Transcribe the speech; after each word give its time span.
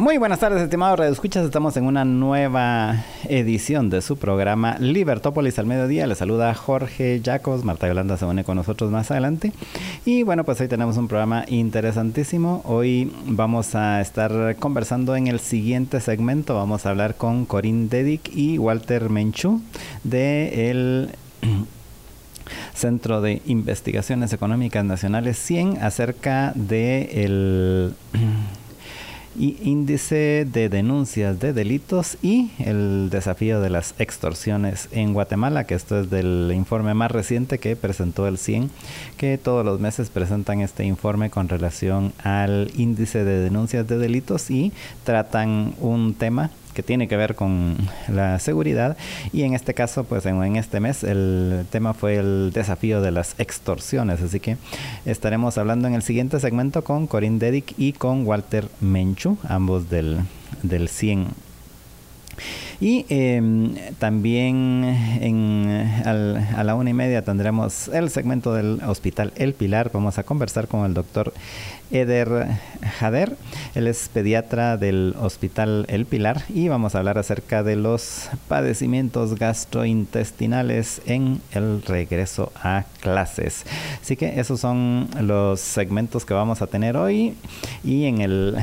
Muy 0.00 0.16
buenas 0.16 0.38
tardes, 0.38 0.62
estimados 0.62 0.98
Escuchas. 1.00 1.44
Estamos 1.44 1.76
en 1.76 1.84
una 1.84 2.06
nueva 2.06 3.04
edición 3.28 3.90
de 3.90 4.00
su 4.00 4.16
programa 4.16 4.78
Libertópolis 4.78 5.58
al 5.58 5.66
mediodía. 5.66 6.06
Les 6.06 6.16
saluda 6.16 6.54
Jorge 6.54 7.20
Yacos. 7.20 7.66
Marta 7.66 7.86
Yolanda 7.86 8.16
se 8.16 8.24
une 8.24 8.42
con 8.42 8.56
nosotros 8.56 8.90
más 8.90 9.10
adelante. 9.10 9.52
Y 10.06 10.22
bueno, 10.22 10.44
pues 10.44 10.58
hoy 10.62 10.68
tenemos 10.68 10.96
un 10.96 11.06
programa 11.06 11.44
interesantísimo. 11.48 12.62
Hoy 12.64 13.12
vamos 13.26 13.74
a 13.74 14.00
estar 14.00 14.56
conversando 14.56 15.16
en 15.16 15.26
el 15.26 15.38
siguiente 15.38 16.00
segmento. 16.00 16.54
Vamos 16.54 16.86
a 16.86 16.90
hablar 16.90 17.16
con 17.16 17.44
Corinne 17.44 17.88
Dedic 17.90 18.34
y 18.34 18.56
Walter 18.56 19.10
Menchú 19.10 19.60
de 20.02 20.70
el 20.70 21.10
Centro 22.72 23.20
de 23.20 23.42
Investigaciones 23.44 24.32
Económicas 24.32 24.82
Nacionales 24.82 25.36
100 25.36 25.82
acerca 25.82 26.52
de 26.54 27.22
el 27.22 27.94
y 29.40 29.56
índice 29.62 30.46
de 30.52 30.68
denuncias 30.68 31.40
de 31.40 31.54
delitos 31.54 32.18
y 32.20 32.50
el 32.58 33.08
desafío 33.08 33.62
de 33.62 33.70
las 33.70 33.94
extorsiones 33.98 34.90
en 34.92 35.14
Guatemala, 35.14 35.64
que 35.64 35.74
esto 35.74 35.98
es 35.98 36.10
del 36.10 36.52
informe 36.54 36.92
más 36.92 37.10
reciente 37.10 37.58
que 37.58 37.74
presentó 37.74 38.28
el 38.28 38.36
CIEN, 38.36 38.70
que 39.16 39.38
todos 39.38 39.64
los 39.64 39.80
meses 39.80 40.10
presentan 40.10 40.60
este 40.60 40.84
informe 40.84 41.30
con 41.30 41.48
relación 41.48 42.12
al 42.22 42.70
índice 42.76 43.24
de 43.24 43.40
denuncias 43.40 43.88
de 43.88 43.96
delitos 43.96 44.50
y 44.50 44.72
tratan 45.04 45.72
un 45.80 46.12
tema 46.12 46.50
tiene 46.82 47.08
que 47.08 47.16
ver 47.16 47.34
con 47.34 47.76
la 48.08 48.38
seguridad. 48.38 48.96
Y 49.32 49.42
en 49.42 49.54
este 49.54 49.74
caso 49.74 50.04
pues 50.04 50.26
en, 50.26 50.56
este 50.56 50.80
mes 50.80 51.04
el 51.04 51.66
tema 51.70 51.94
fue 51.94 52.16
el 52.16 52.50
desafío 52.52 53.00
de 53.00 53.10
las 53.10 53.34
extorsiones. 53.38 54.22
Así 54.22 54.40
que 54.40 54.56
estaremos 55.04 55.58
hablando 55.58 55.88
en 55.88 55.94
el 55.94 56.02
siguiente 56.02 56.40
segmento 56.40 56.82
con 56.84 57.06
Corinne 57.06 57.38
Dedic 57.38 57.74
y 57.78 57.92
con 57.92 58.26
Walter 58.26 58.68
Menchu 58.80 59.38
ambos 59.48 59.90
del, 59.90 60.20
del 60.62 60.88
100 60.88 61.28
y 62.80 63.04
em, 63.10 63.74
también 63.98 64.84
en, 65.20 66.02
a 66.06 66.64
la 66.64 66.74
una 66.74 66.88
y 66.88 66.94
media 66.94 67.22
tendremos 67.22 67.88
el 67.88 68.08
segmento 68.08 68.54
del 68.54 68.80
Hospital 68.86 69.32
El 69.36 69.52
Pilar. 69.52 69.90
Vamos 69.92 70.18
a 70.18 70.22
conversar 70.22 70.66
con 70.66 70.86
el 70.86 70.94
doctor 70.94 71.34
Eder 71.90 72.46
Jader. 72.98 73.36
Él 73.74 73.86
es 73.86 74.08
pediatra 74.08 74.76
del 74.76 75.14
Hospital 75.20 75.86
El 75.88 76.06
Pilar 76.06 76.42
y 76.48 76.68
vamos 76.68 76.94
a 76.94 76.98
hablar 76.98 77.18
acerca 77.18 77.62
de 77.62 77.76
los 77.76 78.28
padecimientos 78.48 79.36
gastrointestinales 79.36 81.02
en 81.06 81.40
el 81.52 81.82
regreso 81.82 82.52
a 82.62 82.84
clases. 83.00 83.64
Así 84.00 84.16
que 84.16 84.40
esos 84.40 84.60
son 84.60 85.08
los 85.20 85.60
segmentos 85.60 86.24
que 86.24 86.34
vamos 86.34 86.62
a 86.62 86.66
tener 86.66 86.96
hoy 86.96 87.34
y 87.84 88.06
en 88.06 88.20
el 88.20 88.56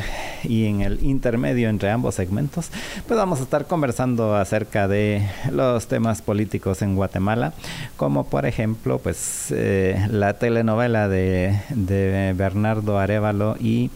y 0.44 0.66
en 0.66 0.82
el 0.82 1.04
intermedio 1.04 1.70
entre 1.70 1.90
ambos 1.90 2.16
segmentos, 2.16 2.70
pues 3.08 3.18
vamos 3.18 3.40
a 3.40 3.44
estar 3.44 3.66
conversando 3.66 4.36
acerca 4.36 4.88
de 4.88 5.28
los 5.52 5.88
temas 5.88 6.22
políticos 6.22 6.82
en 6.82 6.96
Guatemala, 6.96 7.54
como 7.96 8.26
por 8.26 8.46
ejemplo, 8.46 9.00
pues 9.00 9.48
eh, 9.52 10.08
la 10.10 10.38
telenovela 10.38 11.08
de, 11.08 11.60
de 11.70 12.34
Bernardo 12.36 13.00
Arevalo 13.18 13.56
y 13.60 13.90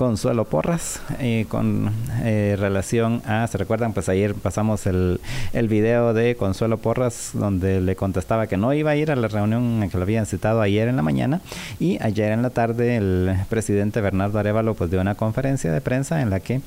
Consuelo 0.00 0.46
Porras 0.46 0.98
eh, 1.18 1.44
con 1.46 1.92
relación 2.22 3.20
a, 3.26 3.46
¿se 3.48 3.58
recuerdan? 3.58 3.92
Pues 3.92 4.08
ayer 4.08 4.34
pasamos 4.34 4.86
el, 4.86 5.20
el 5.52 5.68
video 5.68 6.14
de 6.14 6.36
Consuelo 6.36 6.78
Porras 6.78 7.32
donde 7.34 7.82
le 7.82 7.96
contestaba 7.96 8.46
que 8.46 8.56
no 8.56 8.72
iba 8.72 8.92
a 8.92 8.96
ir 8.96 9.10
a 9.10 9.16
la 9.16 9.28
reunión 9.28 9.82
en 9.82 9.90
que 9.90 9.98
lo 9.98 10.04
habían 10.04 10.24
citado 10.24 10.62
ayer 10.62 10.88
en 10.88 10.96
la 10.96 11.02
mañana 11.02 11.42
y 11.78 12.02
ayer 12.02 12.32
en 12.32 12.40
la 12.40 12.48
tarde 12.48 12.96
el 12.96 13.36
presidente 13.50 14.00
Bernardo 14.00 14.38
Arevalo 14.38 14.72
pues 14.72 14.90
dio 14.90 15.02
una 15.02 15.16
conferencia 15.16 15.70
de 15.70 15.82
prensa 15.82 16.22
en 16.22 16.30
la 16.30 16.40
que 16.40 16.62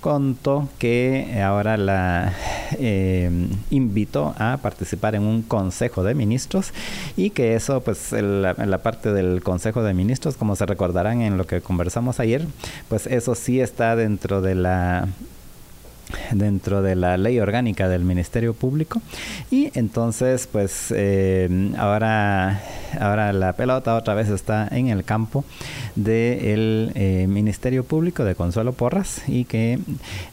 contó 0.00 0.68
que 0.78 1.42
ahora 1.44 1.76
la 1.76 2.34
eh, 2.78 3.48
invitó 3.70 4.32
a 4.38 4.58
participar 4.62 5.16
en 5.16 5.24
un 5.24 5.42
consejo 5.42 6.04
de 6.04 6.14
ministros 6.14 6.72
y 7.16 7.30
que 7.30 7.56
eso 7.56 7.80
pues 7.80 8.12
en 8.12 8.42
la 8.42 8.78
parte 8.78 9.12
del 9.12 9.42
consejo 9.42 9.82
de 9.82 9.92
ministros 9.92 10.36
como 10.36 10.54
se 10.54 10.66
recordarán 10.66 11.22
en 11.22 11.36
lo 11.36 11.48
que 11.48 11.60
conversamos 11.60 12.20
ayer 12.20 12.46
pues 12.88 13.06
eso 13.06 13.34
sí 13.34 13.60
está 13.60 13.96
dentro 13.96 14.40
de 14.40 14.54
la 14.54 15.08
dentro 16.32 16.82
de 16.82 16.96
la 16.96 17.16
ley 17.16 17.38
orgánica 17.40 17.88
del 17.88 18.04
Ministerio 18.04 18.54
Público 18.54 19.00
y 19.50 19.70
entonces 19.78 20.48
pues 20.50 20.92
eh, 20.94 21.72
ahora 21.78 22.62
ahora 23.00 23.32
la 23.32 23.54
pelota 23.54 23.94
otra 23.94 24.14
vez 24.14 24.28
está 24.28 24.68
en 24.70 24.88
el 24.88 25.04
campo 25.04 25.44
del 25.94 26.92
eh, 26.94 27.26
Ministerio 27.28 27.84
Público 27.84 28.24
de 28.24 28.34
Consuelo 28.34 28.72
Porras 28.72 29.22
y 29.26 29.44
que 29.44 29.78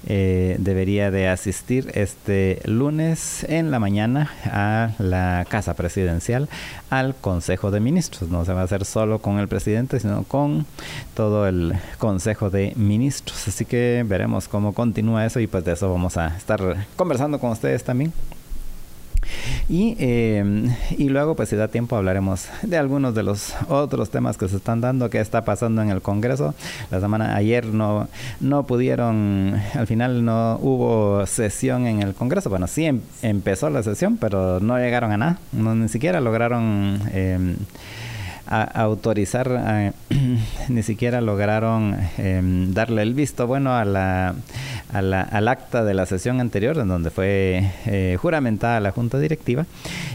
eh, 0.07 0.57
debería 0.59 1.11
de 1.11 1.27
asistir 1.27 1.91
este 1.93 2.61
lunes 2.65 3.45
en 3.49 3.71
la 3.71 3.79
mañana 3.79 4.31
a 4.45 4.91
la 4.99 5.45
Casa 5.49 5.73
Presidencial 5.73 6.49
al 6.89 7.15
Consejo 7.15 7.71
de 7.71 7.79
Ministros. 7.79 8.29
No 8.29 8.45
se 8.45 8.53
va 8.53 8.61
a 8.61 8.63
hacer 8.65 8.85
solo 8.85 9.19
con 9.19 9.39
el 9.39 9.47
presidente, 9.47 9.99
sino 9.99 10.23
con 10.23 10.65
todo 11.15 11.47
el 11.47 11.73
Consejo 11.97 12.49
de 12.49 12.73
Ministros. 12.75 13.47
Así 13.47 13.65
que 13.65 14.05
veremos 14.07 14.47
cómo 14.47 14.73
continúa 14.73 15.25
eso 15.25 15.39
y 15.39 15.47
pues 15.47 15.65
de 15.65 15.72
eso 15.73 15.91
vamos 15.91 16.17
a 16.17 16.37
estar 16.37 16.87
conversando 16.95 17.39
con 17.39 17.51
ustedes 17.51 17.83
también. 17.83 18.13
Y, 19.69 19.95
em, 19.99 20.69
y 20.97 21.09
luego, 21.09 21.35
pues 21.35 21.49
si 21.49 21.55
da 21.55 21.67
tiempo, 21.67 21.95
hablaremos 21.95 22.47
de 22.61 22.77
algunos 22.77 23.15
de 23.15 23.23
los 23.23 23.53
otros 23.69 24.09
temas 24.09 24.37
que 24.37 24.47
se 24.47 24.57
están 24.57 24.81
dando, 24.81 25.09
que 25.09 25.19
está 25.19 25.45
pasando 25.45 25.81
en 25.81 25.89
el 25.89 26.01
Congreso. 26.01 26.53
La 26.91 26.99
semana 26.99 27.35
ayer 27.35 27.65
no, 27.65 28.07
no 28.39 28.63
pudieron, 28.63 29.61
al 29.73 29.87
final 29.87 30.25
no 30.25 30.59
hubo 30.61 31.25
sesión 31.25 31.87
en 31.87 32.01
el 32.01 32.13
Congreso. 32.13 32.49
Bueno, 32.49 32.67
sí 32.67 32.85
em, 32.85 33.01
empezó 33.21 33.69
la 33.69 33.83
sesión, 33.83 34.17
pero 34.17 34.59
no 34.59 34.77
llegaron 34.77 35.11
a 35.11 35.17
nada. 35.17 35.39
No, 35.51 35.75
ni 35.75 35.89
siquiera 35.89 36.21
lograron... 36.21 37.01
Eh, 37.11 37.55
autorizar, 38.61 39.93
ni 40.69 40.83
siquiera 40.83 41.21
lograron 41.21 41.97
em, 42.17 42.73
darle 42.73 43.01
el 43.01 43.13
visto 43.13 43.47
bueno 43.47 43.75
a 43.75 43.85
la, 43.85 44.35
al 44.93 45.47
acta 45.47 45.83
de 45.83 45.93
la 45.93 46.05
sesión 46.05 46.39
anterior, 46.39 46.77
en 46.77 46.87
donde 46.87 47.09
fue 47.09 47.71
eh, 47.85 48.17
juramentada 48.21 48.79
la 48.79 48.91
junta 48.91 49.19
directiva, 49.19 49.65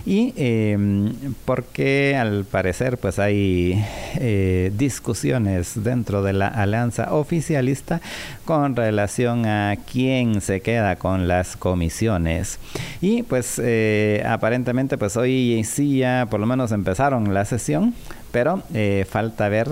y 0.06 0.32
em, 0.36 1.12
porque 1.44 2.16
al 2.16 2.44
parecer 2.44 2.98
pues 2.98 3.18
hay 3.18 3.84
eh, 4.16 4.72
discusiones 4.76 5.82
dentro 5.82 6.22
de 6.22 6.32
la 6.32 6.48
alianza 6.48 7.12
oficialista 7.14 8.00
con 8.48 8.76
relación 8.76 9.44
a 9.44 9.76
quién 9.76 10.40
se 10.40 10.62
queda 10.62 10.96
con 10.96 11.28
las 11.28 11.54
comisiones. 11.54 12.58
Y 13.02 13.22
pues 13.22 13.60
eh, 13.62 14.24
aparentemente 14.26 14.96
pues 14.96 15.18
hoy 15.18 15.62
sí 15.64 15.98
ya 15.98 16.26
por 16.30 16.40
lo 16.40 16.46
menos 16.46 16.72
empezaron 16.72 17.34
la 17.34 17.44
sesión, 17.44 17.92
pero 18.32 18.62
eh, 18.72 19.04
falta 19.06 19.50
ver 19.50 19.68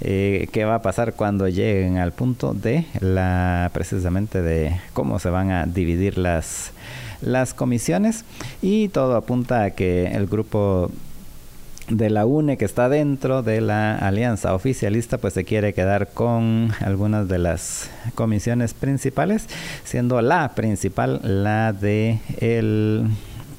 eh, 0.00 0.48
qué 0.50 0.64
va 0.64 0.76
a 0.76 0.80
pasar 0.80 1.12
cuando 1.12 1.46
lleguen 1.46 1.98
al 1.98 2.12
punto 2.12 2.54
de 2.54 2.86
la 3.00 3.70
precisamente 3.74 4.40
de 4.40 4.80
cómo 4.94 5.18
se 5.18 5.28
van 5.28 5.50
a 5.50 5.66
dividir 5.66 6.16
las 6.16 6.72
las 7.20 7.52
comisiones 7.52 8.24
y 8.62 8.88
todo 8.88 9.16
apunta 9.16 9.62
a 9.62 9.70
que 9.72 10.06
el 10.06 10.26
grupo 10.26 10.90
de 11.88 12.10
la 12.10 12.26
UNE 12.26 12.56
que 12.56 12.64
está 12.64 12.88
dentro 12.88 13.42
de 13.42 13.60
la 13.60 13.96
alianza 13.96 14.54
oficialista 14.54 15.18
pues 15.18 15.34
se 15.34 15.44
quiere 15.44 15.72
quedar 15.72 16.08
con 16.08 16.72
algunas 16.80 17.28
de 17.28 17.38
las 17.38 17.90
comisiones 18.14 18.74
principales 18.74 19.46
siendo 19.84 20.20
la 20.20 20.54
principal 20.54 21.20
la 21.22 21.72
de 21.72 22.18
el 22.40 23.06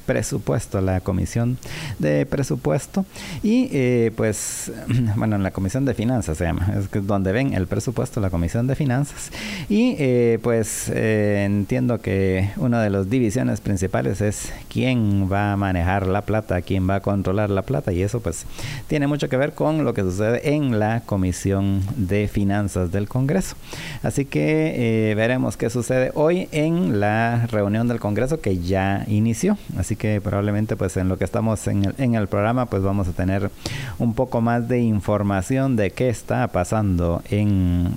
presupuesto, 0.08 0.80
la 0.80 1.00
comisión 1.00 1.58
de 1.98 2.24
presupuesto 2.24 3.04
y 3.42 3.68
eh, 3.72 4.10
pues 4.16 4.72
bueno, 5.16 5.36
en 5.36 5.42
la 5.42 5.50
comisión 5.50 5.84
de 5.84 5.92
finanzas 5.92 6.38
se 6.38 6.44
llama, 6.44 6.72
es 6.78 7.06
donde 7.06 7.30
ven 7.30 7.52
el 7.52 7.66
presupuesto, 7.66 8.18
la 8.18 8.30
comisión 8.30 8.66
de 8.66 8.74
finanzas 8.74 9.30
y 9.68 9.96
eh, 9.98 10.38
pues 10.42 10.88
eh, 10.88 11.44
entiendo 11.44 12.00
que 12.00 12.48
una 12.56 12.82
de 12.82 12.88
las 12.88 13.10
divisiones 13.10 13.60
principales 13.60 14.22
es 14.22 14.50
quién 14.70 15.30
va 15.30 15.52
a 15.52 15.56
manejar 15.58 16.06
la 16.06 16.22
plata, 16.22 16.62
quién 16.62 16.88
va 16.88 16.94
a 16.96 17.00
controlar 17.00 17.50
la 17.50 17.60
plata 17.60 17.92
y 17.92 18.00
eso 18.00 18.20
pues 18.20 18.46
tiene 18.86 19.08
mucho 19.08 19.28
que 19.28 19.36
ver 19.36 19.52
con 19.52 19.84
lo 19.84 19.92
que 19.92 20.00
sucede 20.00 20.54
en 20.54 20.78
la 20.78 21.02
comisión 21.04 21.82
de 21.96 22.28
finanzas 22.28 22.90
del 22.92 23.08
Congreso. 23.08 23.56
Así 24.02 24.24
que 24.24 25.12
veremos 25.14 25.58
qué 25.58 25.68
sucede 25.68 26.12
hoy 26.14 26.48
en 26.50 26.98
la 26.98 27.46
reunión 27.50 27.88
del 27.88 28.00
Congreso 28.00 28.40
que 28.40 28.56
ya 28.56 29.04
inició. 29.06 29.58
Así 29.76 29.97
que 29.98 30.20
probablemente 30.20 30.76
pues 30.76 30.96
en 30.96 31.08
lo 31.08 31.18
que 31.18 31.24
estamos 31.24 31.66
en 31.66 31.84
el, 31.84 31.94
en 31.98 32.14
el 32.14 32.28
programa 32.28 32.66
pues 32.66 32.82
vamos 32.82 33.08
a 33.08 33.12
tener 33.12 33.50
un 33.98 34.14
poco 34.14 34.40
más 34.40 34.68
de 34.68 34.80
información 34.80 35.76
de 35.76 35.90
qué 35.90 36.08
está 36.08 36.48
pasando 36.48 37.22
en 37.28 37.96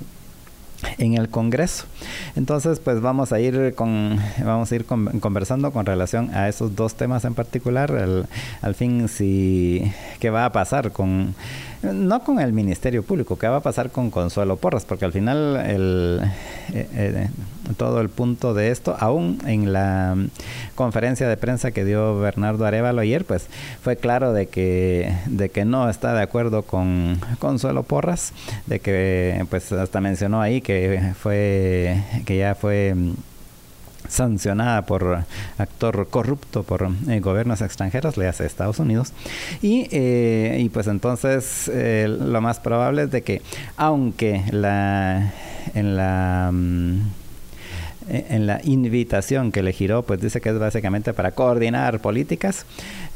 en 0.98 1.14
el 1.14 1.28
Congreso. 1.28 1.84
Entonces, 2.36 2.80
pues 2.80 3.00
vamos 3.00 3.32
a 3.32 3.40
ir 3.40 3.74
con 3.74 4.18
vamos 4.44 4.72
a 4.72 4.74
ir 4.74 4.84
conversando 4.84 5.72
con 5.72 5.86
relación 5.86 6.34
a 6.34 6.48
esos 6.48 6.74
dos 6.74 6.94
temas 6.94 7.24
en 7.24 7.34
particular, 7.34 7.92
al 8.60 8.74
fin 8.74 9.08
si 9.08 9.92
qué 10.20 10.30
va 10.30 10.44
a 10.44 10.52
pasar 10.52 10.92
con 10.92 11.34
no 11.82 12.22
con 12.22 12.40
el 12.40 12.52
Ministerio 12.52 13.02
Público, 13.02 13.36
qué 13.36 13.48
va 13.48 13.56
a 13.56 13.60
pasar 13.60 13.90
con 13.90 14.10
Consuelo 14.10 14.56
Porras, 14.56 14.84
porque 14.84 15.04
al 15.04 15.12
final 15.12 15.56
el, 15.56 16.20
eh, 16.72 16.88
eh, 16.94 17.28
todo 17.76 18.00
el 18.00 18.08
punto 18.08 18.54
de 18.54 18.70
esto, 18.70 18.96
aún 18.98 19.38
en 19.46 19.72
la 19.72 20.16
conferencia 20.74 21.28
de 21.28 21.36
prensa 21.36 21.72
que 21.72 21.84
dio 21.84 22.18
Bernardo 22.18 22.64
Arevalo 22.64 23.00
ayer, 23.00 23.24
pues 23.24 23.48
fue 23.82 23.96
claro 23.96 24.32
de 24.32 24.46
que, 24.46 25.12
de 25.26 25.48
que 25.48 25.64
no 25.64 25.90
está 25.90 26.14
de 26.14 26.22
acuerdo 26.22 26.62
con 26.62 27.18
Consuelo 27.38 27.82
Porras, 27.82 28.32
de 28.66 28.80
que 28.80 29.44
pues 29.50 29.72
hasta 29.72 30.00
mencionó 30.00 30.40
ahí 30.40 30.60
que 30.60 31.12
fue, 31.20 32.02
que 32.24 32.36
ya 32.36 32.54
fue 32.54 32.94
sancionada 34.12 34.82
por 34.82 35.24
actor 35.56 36.06
corrupto 36.08 36.62
por 36.62 36.88
eh, 37.08 37.20
gobiernos 37.20 37.62
extranjeros, 37.62 38.16
le 38.18 38.28
hace 38.28 38.44
Estados 38.44 38.78
Unidos. 38.78 39.12
Y, 39.62 39.88
eh, 39.90 40.58
y 40.60 40.68
pues 40.68 40.86
entonces 40.86 41.70
eh, 41.72 42.06
lo 42.08 42.40
más 42.42 42.60
probable 42.60 43.04
es 43.04 43.10
de 43.10 43.22
que 43.22 43.42
aunque 43.76 44.44
la 44.50 45.32
en 45.74 45.96
la 45.96 46.50
mm, 46.52 47.00
en 48.12 48.46
la 48.46 48.60
invitación 48.62 49.52
que 49.52 49.62
le 49.62 49.72
giró, 49.72 50.02
pues 50.02 50.20
dice 50.20 50.40
que 50.40 50.50
es 50.50 50.58
básicamente 50.58 51.14
para 51.14 51.32
coordinar 51.32 52.00
políticas, 52.00 52.66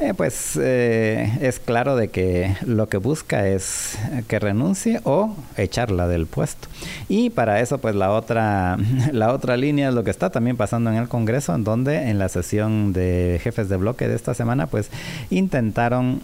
eh, 0.00 0.14
pues 0.16 0.58
eh, 0.60 1.38
es 1.42 1.60
claro 1.60 1.96
de 1.96 2.08
que 2.08 2.56
lo 2.64 2.88
que 2.88 2.96
busca 2.96 3.46
es 3.46 3.98
que 4.26 4.38
renuncie 4.38 5.00
o 5.04 5.36
echarla 5.56 6.08
del 6.08 6.26
puesto. 6.26 6.68
Y 7.08 7.30
para 7.30 7.60
eso, 7.60 7.78
pues 7.78 7.94
la 7.94 8.10
otra, 8.10 8.78
la 9.12 9.32
otra 9.32 9.56
línea 9.56 9.90
es 9.90 9.94
lo 9.94 10.02
que 10.02 10.10
está 10.10 10.30
también 10.30 10.56
pasando 10.56 10.90
en 10.90 10.96
el 10.96 11.08
Congreso, 11.08 11.54
en 11.54 11.64
donde 11.64 12.08
en 12.08 12.18
la 12.18 12.30
sesión 12.30 12.94
de 12.94 13.38
jefes 13.42 13.68
de 13.68 13.76
bloque 13.76 14.08
de 14.08 14.14
esta 14.16 14.32
semana, 14.32 14.66
pues 14.66 14.90
intentaron 15.28 16.22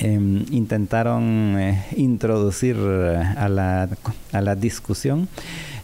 em, 0.00 0.46
intentaron 0.50 1.56
introducir 1.96 2.76
a 2.76 3.48
la, 3.48 3.88
a 4.32 4.40
la 4.40 4.56
discusión 4.56 5.28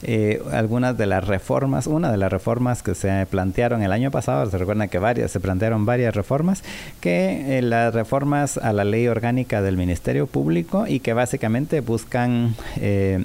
eh, 0.03 0.41
algunas 0.53 0.97
de 0.97 1.07
las 1.07 1.27
reformas, 1.27 1.87
una 1.87 2.11
de 2.11 2.17
las 2.17 2.31
reformas 2.31 2.83
que 2.83 2.95
se 2.95 3.27
plantearon 3.27 3.83
el 3.83 3.93
año 3.93 4.11
pasado, 4.11 4.49
se 4.51 4.59
recuerda 4.59 4.89
que 4.89 4.99
varias, 4.99 5.31
se 5.31 5.41
plantearon 5.41 5.87
varias 5.87 6.15
reformas, 6.15 6.63
que 7.01 7.59
eh, 7.59 7.63
las 7.63 7.95
reformas 7.95 8.59
a 8.59 8.73
la 8.73 8.85
ley 8.85 9.09
orgánica 9.09 9.63
del 9.63 9.77
Ministerio 9.77 10.27
Público 10.27 10.87
y 10.87 11.01
que 11.01 11.13
básicamente 11.15 11.81
buscan 11.81 12.55
eh, 12.77 13.25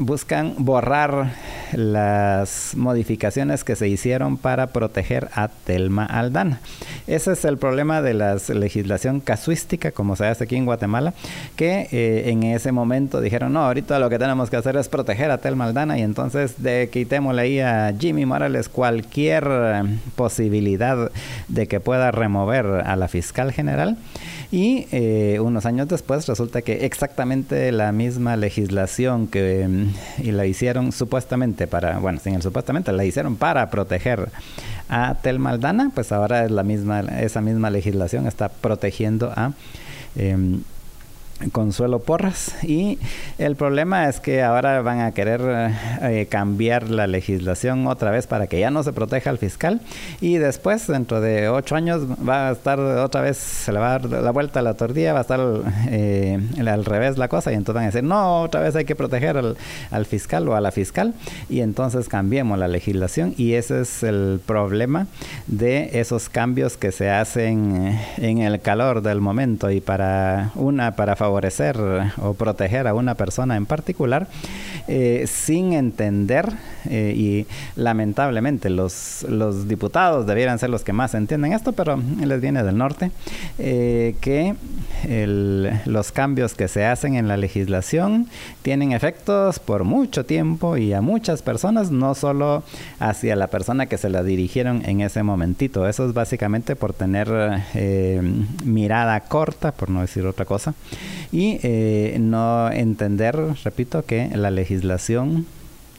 buscan 0.00 0.54
borrar 0.58 1.32
las 1.72 2.72
modificaciones 2.76 3.64
que 3.64 3.76
se 3.76 3.88
hicieron 3.88 4.36
para 4.36 4.68
proteger 4.68 5.28
a 5.34 5.48
Telma 5.48 6.04
Aldana. 6.04 6.60
Ese 7.06 7.32
es 7.32 7.44
el 7.44 7.58
problema 7.58 8.02
de 8.02 8.14
la 8.14 8.36
legislación 8.54 9.20
casuística, 9.20 9.92
como 9.92 10.16
se 10.16 10.26
hace 10.26 10.44
aquí 10.44 10.56
en 10.56 10.64
Guatemala, 10.64 11.14
que 11.56 11.88
eh, 11.92 12.30
en 12.30 12.42
ese 12.42 12.72
momento 12.72 13.20
dijeron, 13.20 13.52
no, 13.52 13.60
ahorita 13.60 13.98
lo 13.98 14.10
que 14.10 14.18
tenemos 14.18 14.50
que 14.50 14.56
hacer 14.56 14.76
es 14.76 14.88
proteger 14.88 15.30
a 15.30 15.38
Telma 15.38 15.64
Aldana 15.64 15.98
y 15.98 16.02
entonces 16.02 16.62
de, 16.62 16.88
quitémosle 16.92 17.62
a 17.62 17.94
Jimmy 17.98 18.26
Morales 18.26 18.68
cualquier 18.68 19.48
posibilidad 20.16 21.10
de 21.48 21.66
que 21.66 21.80
pueda 21.80 22.10
remover 22.10 22.66
a 22.66 22.96
la 22.96 23.08
fiscal 23.08 23.52
general. 23.52 23.96
Y 24.50 24.86
eh, 24.92 25.40
unos 25.40 25.66
años 25.66 25.88
después 25.88 26.26
resulta 26.26 26.62
que 26.62 26.86
exactamente 26.86 27.70
la 27.70 27.92
misma 27.92 28.36
legislación 28.36 29.26
que 29.26 29.66
mm, 29.68 30.22
y 30.24 30.32
la 30.32 30.46
hicieron 30.46 30.92
supuestamente 30.92 31.66
para, 31.66 31.98
bueno, 31.98 32.18
sin 32.18 32.34
el 32.34 32.42
supuestamente, 32.42 32.90
la 32.92 33.04
hicieron 33.04 33.36
para 33.36 33.68
proteger 33.68 34.30
a 34.88 35.16
Tel 35.20 35.38
Maldana, 35.38 35.90
pues 35.94 36.12
ahora 36.12 36.46
es 36.46 36.50
la 36.50 36.62
misma, 36.62 37.00
esa 37.00 37.42
misma 37.42 37.68
legislación 37.68 38.26
está 38.26 38.48
protegiendo 38.48 39.32
a 39.36 39.52
em, 40.16 40.62
Consuelo 41.52 42.00
Porras. 42.00 42.54
Y 42.62 42.98
el 43.38 43.54
problema 43.56 44.08
es 44.08 44.20
que 44.20 44.42
ahora 44.42 44.82
van 44.82 45.00
a 45.00 45.12
querer 45.12 45.40
eh, 46.02 46.26
cambiar 46.28 46.90
la 46.90 47.06
legislación 47.06 47.86
otra 47.86 48.10
vez 48.10 48.26
para 48.26 48.46
que 48.48 48.58
ya 48.58 48.70
no 48.70 48.82
se 48.82 48.92
proteja 48.92 49.30
al 49.30 49.38
fiscal. 49.38 49.80
Y 50.20 50.38
después, 50.38 50.86
dentro 50.86 51.20
de 51.20 51.48
ocho 51.48 51.76
años, 51.76 52.02
va 52.28 52.48
a 52.48 52.52
estar 52.52 52.80
otra 52.80 53.20
vez, 53.20 53.36
se 53.36 53.72
le 53.72 53.78
va 53.78 53.94
a 53.94 53.98
dar 53.98 54.22
la 54.22 54.30
vuelta 54.32 54.60
a 54.60 54.62
la 54.62 54.74
tortilla, 54.74 55.12
va 55.12 55.20
a 55.20 55.22
estar 55.22 55.40
eh, 55.88 56.40
al 56.58 56.84
revés 56.84 57.18
la 57.18 57.28
cosa. 57.28 57.52
Y 57.52 57.54
entonces 57.54 57.74
van 57.74 57.84
a 57.84 57.86
decir, 57.86 58.04
no, 58.04 58.42
otra 58.42 58.60
vez 58.60 58.74
hay 58.74 58.84
que 58.84 58.96
proteger 58.96 59.36
al, 59.36 60.06
fiscal 60.06 60.48
o 60.48 60.56
a 60.56 60.60
la 60.60 60.72
fiscal. 60.72 61.14
Y 61.48 61.60
entonces 61.60 62.08
cambiemos 62.08 62.58
la 62.58 62.68
legislación. 62.68 63.34
Y 63.36 63.52
ese 63.52 63.82
es 63.82 64.02
el 64.02 64.40
problema 64.44 65.06
de 65.46 66.00
esos 66.00 66.28
cambios 66.28 66.76
que 66.76 66.90
se 66.90 67.10
hacen 67.10 67.86
eh, 67.86 68.00
en 68.18 68.38
el 68.38 68.60
calor 68.60 69.02
del 69.02 69.20
momento. 69.20 69.70
Y 69.70 69.80
para 69.80 70.50
una, 70.56 70.96
para 70.96 71.14
favorecer 71.14 71.27
favorecer 71.28 71.76
o 72.16 72.32
proteger 72.32 72.86
a 72.86 72.94
una 72.94 73.14
persona 73.14 73.56
en 73.56 73.66
particular 73.66 74.28
eh, 74.90 75.26
sin 75.26 75.74
entender 75.74 76.48
eh, 76.88 77.12
y 77.14 77.46
lamentablemente 77.76 78.70
los, 78.70 79.26
los 79.28 79.68
diputados 79.68 80.26
debieran 80.26 80.58
ser 80.58 80.70
los 80.70 80.82
que 80.82 80.94
más 80.94 81.14
entienden 81.14 81.52
esto, 81.52 81.72
pero 81.72 82.00
les 82.24 82.40
viene 82.40 82.62
del 82.62 82.78
norte, 82.78 83.10
eh, 83.58 84.14
que 84.22 84.54
los 85.84 86.10
cambios 86.12 86.54
que 86.54 86.68
se 86.68 86.86
hacen 86.86 87.16
en 87.16 87.28
la 87.28 87.36
legislación 87.36 88.28
tienen 88.62 88.92
efectos 88.92 89.58
por 89.58 89.84
mucho 89.84 90.24
tiempo 90.24 90.78
y 90.78 90.94
a 90.94 91.02
muchas 91.02 91.42
personas, 91.42 91.90
no 91.90 92.14
solo 92.14 92.64
hacia 92.98 93.36
la 93.36 93.48
persona 93.48 93.86
que 93.86 93.98
se 93.98 94.08
la 94.08 94.22
dirigieron 94.22 94.82
en 94.86 95.02
ese 95.02 95.22
momentito. 95.22 95.86
Eso 95.86 96.06
es 96.06 96.14
básicamente 96.14 96.76
por 96.76 96.94
tener 96.94 97.28
mirada 98.64 99.20
corta, 99.20 99.72
por 99.72 99.90
no 99.90 100.00
decir 100.00 100.26
otra 100.26 100.46
cosa, 100.46 100.74
y 101.32 101.58
eh, 101.62 102.16
no 102.20 102.70
entender, 102.70 103.36
repito, 103.64 104.04
que 104.04 104.30
la 104.34 104.50
legislación 104.50 105.46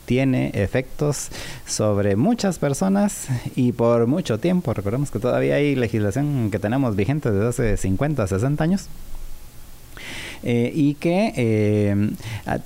tiene 0.06 0.50
efectos 0.56 1.30
sobre 1.68 2.16
muchas 2.16 2.58
personas 2.58 3.28
y 3.56 3.74
por 3.74 4.08
mucho 4.08 4.40
tiempo. 4.40 4.74
Recordemos 4.74 5.12
que 5.12 5.20
todavía 5.20 5.56
hay 5.56 5.76
legislación 5.76 6.50
que 6.50 6.58
tenemos 6.58 6.96
vigente 6.96 7.30
desde 7.30 7.48
hace 7.48 7.78
50, 7.78 8.26
60 8.26 8.64
años. 8.64 8.88
Eh, 10.44 10.72
y 10.74 10.94
que 10.96 11.34
eh, 11.36 12.12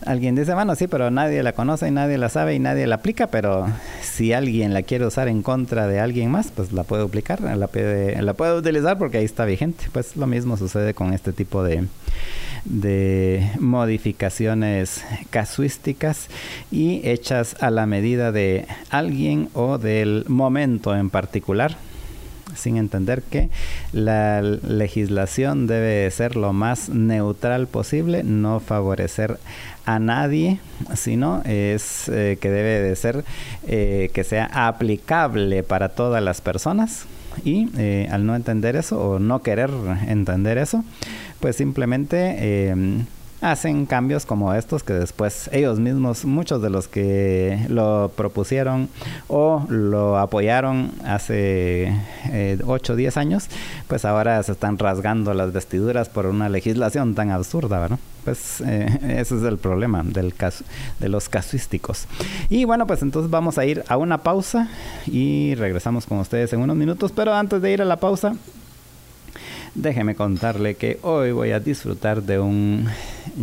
alguien 0.05 0.35
dice, 0.35 0.53
bueno, 0.53 0.75
sí, 0.75 0.87
pero 0.87 1.09
nadie 1.09 1.41
la 1.43 1.53
conoce 1.53 1.87
y 1.87 1.91
nadie 1.91 2.17
la 2.17 2.29
sabe 2.29 2.55
y 2.55 2.59
nadie 2.59 2.85
la 2.87 2.95
aplica, 2.95 3.27
pero 3.27 3.67
si 4.01 4.33
alguien 4.33 4.73
la 4.73 4.83
quiere 4.83 5.05
usar 5.05 5.27
en 5.27 5.41
contra 5.41 5.87
de 5.87 5.99
alguien 5.99 6.29
más, 6.29 6.51
pues 6.55 6.71
la 6.71 6.83
puede 6.83 7.03
aplicar, 7.03 7.41
la 7.41 7.67
puede, 7.67 8.21
la 8.21 8.33
puede 8.33 8.57
utilizar 8.57 8.97
porque 8.97 9.17
ahí 9.17 9.25
está 9.25 9.45
vigente. 9.45 9.85
Pues 9.91 10.15
lo 10.15 10.27
mismo 10.27 10.57
sucede 10.57 10.93
con 10.93 11.13
este 11.13 11.33
tipo 11.33 11.63
de, 11.63 11.85
de 12.65 13.49
modificaciones 13.59 15.03
casuísticas 15.29 16.27
y 16.71 17.01
hechas 17.03 17.55
a 17.59 17.71
la 17.71 17.85
medida 17.85 18.31
de 18.31 18.67
alguien 18.89 19.49
o 19.53 19.77
del 19.77 20.25
momento 20.27 20.95
en 20.95 21.09
particular 21.09 21.75
sin 22.55 22.77
entender 22.77 23.21
que 23.21 23.49
la 23.91 24.41
legislación 24.41 25.67
debe 25.67 26.09
ser 26.11 26.35
lo 26.35 26.53
más 26.53 26.89
neutral 26.89 27.67
posible, 27.67 28.23
no 28.23 28.59
favorecer 28.59 29.39
a 29.85 29.99
nadie, 29.99 30.59
sino 30.95 31.41
es 31.45 32.09
eh, 32.09 32.37
que 32.39 32.49
debe 32.49 32.81
de 32.81 32.95
ser 32.95 33.23
eh, 33.67 34.09
que 34.13 34.23
sea 34.23 34.49
aplicable 34.67 35.63
para 35.63 35.89
todas 35.89 36.23
las 36.23 36.41
personas. 36.41 37.05
Y 37.43 37.67
eh, 37.77 38.07
al 38.11 38.25
no 38.25 38.35
entender 38.35 38.75
eso 38.75 38.99
o 39.01 39.19
no 39.19 39.41
querer 39.41 39.71
entender 40.07 40.57
eso, 40.57 40.83
pues 41.39 41.55
simplemente 41.55 42.69
em, 42.69 43.05
hacen 43.43 43.85
cambios 43.85 44.25
como 44.25 44.53
estos 44.53 44.83
que 44.83 44.93
después 44.93 45.49
ellos 45.51 45.77
mismos, 45.77 46.23
muchos 46.23 46.61
de 46.61 46.69
los 46.69 46.87
que 46.87 47.65
lo 47.67 48.11
propusieron 48.15 48.87
o 49.27 49.65
lo 49.67 50.17
apoyaron 50.17 50.91
hace 51.05 51.93
8 52.65 52.93
o 52.93 52.95
10 52.95 53.17
años, 53.17 53.49
pues 53.87 54.05
ahora 54.05 54.41
se 54.43 54.53
están 54.53 54.79
rasgando 54.79 55.33
las 55.33 55.51
vestiduras 55.51 56.07
por 56.07 56.25
una 56.25 56.47
legislación 56.47 57.15
tan 57.15 57.31
absurda, 57.31 57.79
¿verdad? 57.79 57.99
Pues 58.23 58.61
eh, 58.61 58.87
ese 59.19 59.35
es 59.35 59.43
el 59.43 59.57
problema 59.57 60.01
del 60.03 60.33
caso, 60.33 60.63
de 60.99 61.09
los 61.09 61.27
casuísticos. 61.27 62.07
Y 62.49 62.63
bueno, 62.63 62.87
pues 62.87 63.01
entonces 63.01 63.29
vamos 63.29 63.57
a 63.57 63.65
ir 63.65 63.83
a 63.89 63.97
una 63.97 64.19
pausa 64.19 64.69
y 65.05 65.55
regresamos 65.55 66.05
con 66.05 66.19
ustedes 66.19 66.53
en 66.53 66.61
unos 66.61 66.77
minutos, 66.77 67.11
pero 67.11 67.35
antes 67.35 67.61
de 67.61 67.73
ir 67.73 67.81
a 67.81 67.85
la 67.85 67.97
pausa, 67.97 68.35
Déjeme 69.75 70.13
contarle 70.13 70.75
que 70.75 70.99
hoy 71.01 71.31
voy 71.31 71.51
a 71.51 71.59
disfrutar 71.59 72.21
de 72.21 72.37
un 72.37 72.87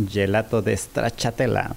gelato 0.09 0.61
de 0.61 0.75
stracciatella. 0.75 1.71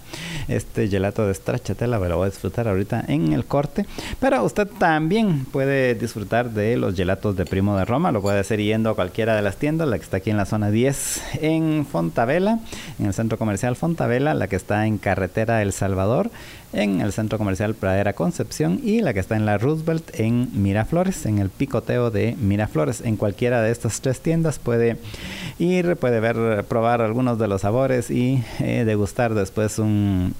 este 0.48 0.88
gelato 0.88 1.26
de 1.26 1.34
stracciatella, 1.34 1.98
lo 1.98 2.16
voy 2.16 2.26
a 2.26 2.30
disfrutar 2.30 2.68
ahorita 2.68 3.04
en 3.08 3.32
el 3.32 3.44
corte. 3.44 3.86
Pero 4.20 4.42
usted 4.44 4.66
también 4.66 5.44
puede 5.46 5.94
disfrutar 5.94 6.50
de 6.50 6.76
los 6.76 6.94
gelatos 6.94 7.36
de 7.36 7.44
Primo 7.46 7.76
de 7.76 7.84
Roma, 7.84 8.12
lo 8.12 8.22
puede 8.22 8.40
hacer 8.40 8.60
yendo 8.60 8.90
a 8.90 8.94
cualquiera 8.94 9.34
de 9.36 9.42
las 9.42 9.56
tiendas, 9.56 9.88
la 9.88 9.98
que 9.98 10.04
está 10.04 10.18
aquí 10.18 10.30
en 10.30 10.36
la 10.36 10.46
zona 10.46 10.70
10 10.70 11.22
en 11.40 11.86
Fontavela, 11.86 12.58
en 12.98 13.06
el 13.06 13.14
centro 13.14 13.38
comercial 13.38 13.76
Fontavela, 13.76 14.34
la 14.34 14.48
que 14.48 14.56
está 14.56 14.86
en 14.86 14.98
carretera 14.98 15.62
El 15.62 15.72
Salvador 15.72 16.30
en 16.74 17.00
el 17.00 17.12
Centro 17.12 17.38
Comercial 17.38 17.74
Pradera 17.74 18.12
Concepción 18.12 18.80
y 18.82 19.00
la 19.00 19.14
que 19.14 19.20
está 19.20 19.36
en 19.36 19.46
la 19.46 19.58
Roosevelt 19.58 20.18
en 20.18 20.50
Miraflores, 20.62 21.26
en 21.26 21.38
el 21.38 21.50
picoteo 21.50 22.10
de 22.10 22.36
Miraflores. 22.40 23.00
En 23.00 23.16
cualquiera 23.16 23.62
de 23.62 23.70
estas 23.70 24.00
tres 24.00 24.20
tiendas 24.20 24.58
puede 24.58 24.96
ir, 25.58 25.96
puede 25.96 26.20
ver, 26.20 26.64
probar 26.64 27.00
algunos 27.00 27.38
de 27.38 27.48
los 27.48 27.62
sabores 27.62 28.10
y 28.10 28.42
eh, 28.60 28.84
degustar 28.84 29.34
después 29.34 29.78
un 29.78 30.34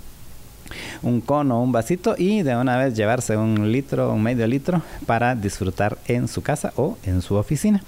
un 1.03 1.21
cono, 1.21 1.63
un 1.63 1.73
vasito 1.73 2.15
y 2.19 2.43
de 2.43 2.57
una 2.57 2.77
vez 2.77 2.95
llevarse 2.95 3.37
un 3.37 3.73
litro, 3.73 4.13
un 4.13 4.23
medio 4.23 4.47
litro 4.47 4.83
para 5.07 5.35
disfrutar 5.35 5.99
en 6.07 6.29
su 6.29 6.43
casa 6.43 6.73
o 6.77 6.99
en 7.05 7.23
su 7.23 7.35
oficina. 7.35 7.83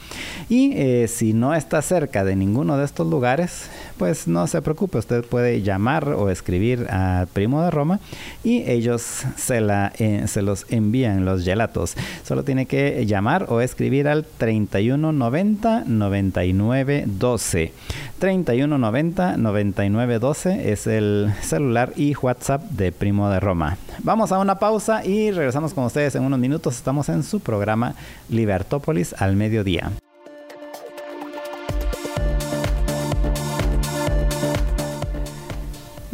Y 0.48 0.72
eh, 0.74 1.08
si 1.08 1.32
no 1.32 1.54
está 1.54 1.82
cerca 1.82 2.24
de 2.24 2.36
ninguno 2.36 2.76
de 2.76 2.84
estos 2.84 3.06
lugares, 3.06 3.68
pues 3.98 4.28
no 4.28 4.46
se 4.46 4.62
preocupe, 4.62 4.98
usted 4.98 5.24
puede 5.24 5.62
llamar 5.62 6.08
o 6.10 6.30
escribir 6.30 6.86
a 6.90 7.26
Primo 7.32 7.62
de 7.62 7.70
Roma 7.70 8.00
y 8.44 8.68
ellos 8.70 9.24
se, 9.36 9.60
la, 9.60 9.92
eh, 9.98 10.24
se 10.26 10.42
los 10.42 10.66
envían 10.68 11.24
los 11.24 11.44
gelatos. 11.44 11.94
Solo 12.24 12.44
tiene 12.44 12.66
que 12.66 13.06
llamar 13.06 13.46
o 13.48 13.60
escribir 13.60 14.08
al 14.08 14.24
3190 14.24 15.84
9912. 15.86 17.72
3190 18.18 19.36
9912 19.36 20.72
es 20.72 20.86
el 20.86 21.32
celular 21.42 21.92
y 21.96 22.14
WhatsApp 22.14 22.62
de 22.70 22.92
Primo 22.92 23.30
de 23.30 23.40
Roma. 23.40 23.76
Vamos 23.98 24.32
a 24.32 24.38
una 24.38 24.58
pausa 24.58 25.04
y 25.04 25.30
regresamos 25.30 25.74
con 25.74 25.84
ustedes 25.84 26.14
en 26.14 26.24
unos 26.24 26.38
minutos. 26.38 26.76
Estamos 26.76 27.08
en 27.08 27.22
su 27.22 27.40
programa 27.40 27.94
Libertópolis 28.28 29.14
al 29.18 29.36
mediodía. 29.36 29.90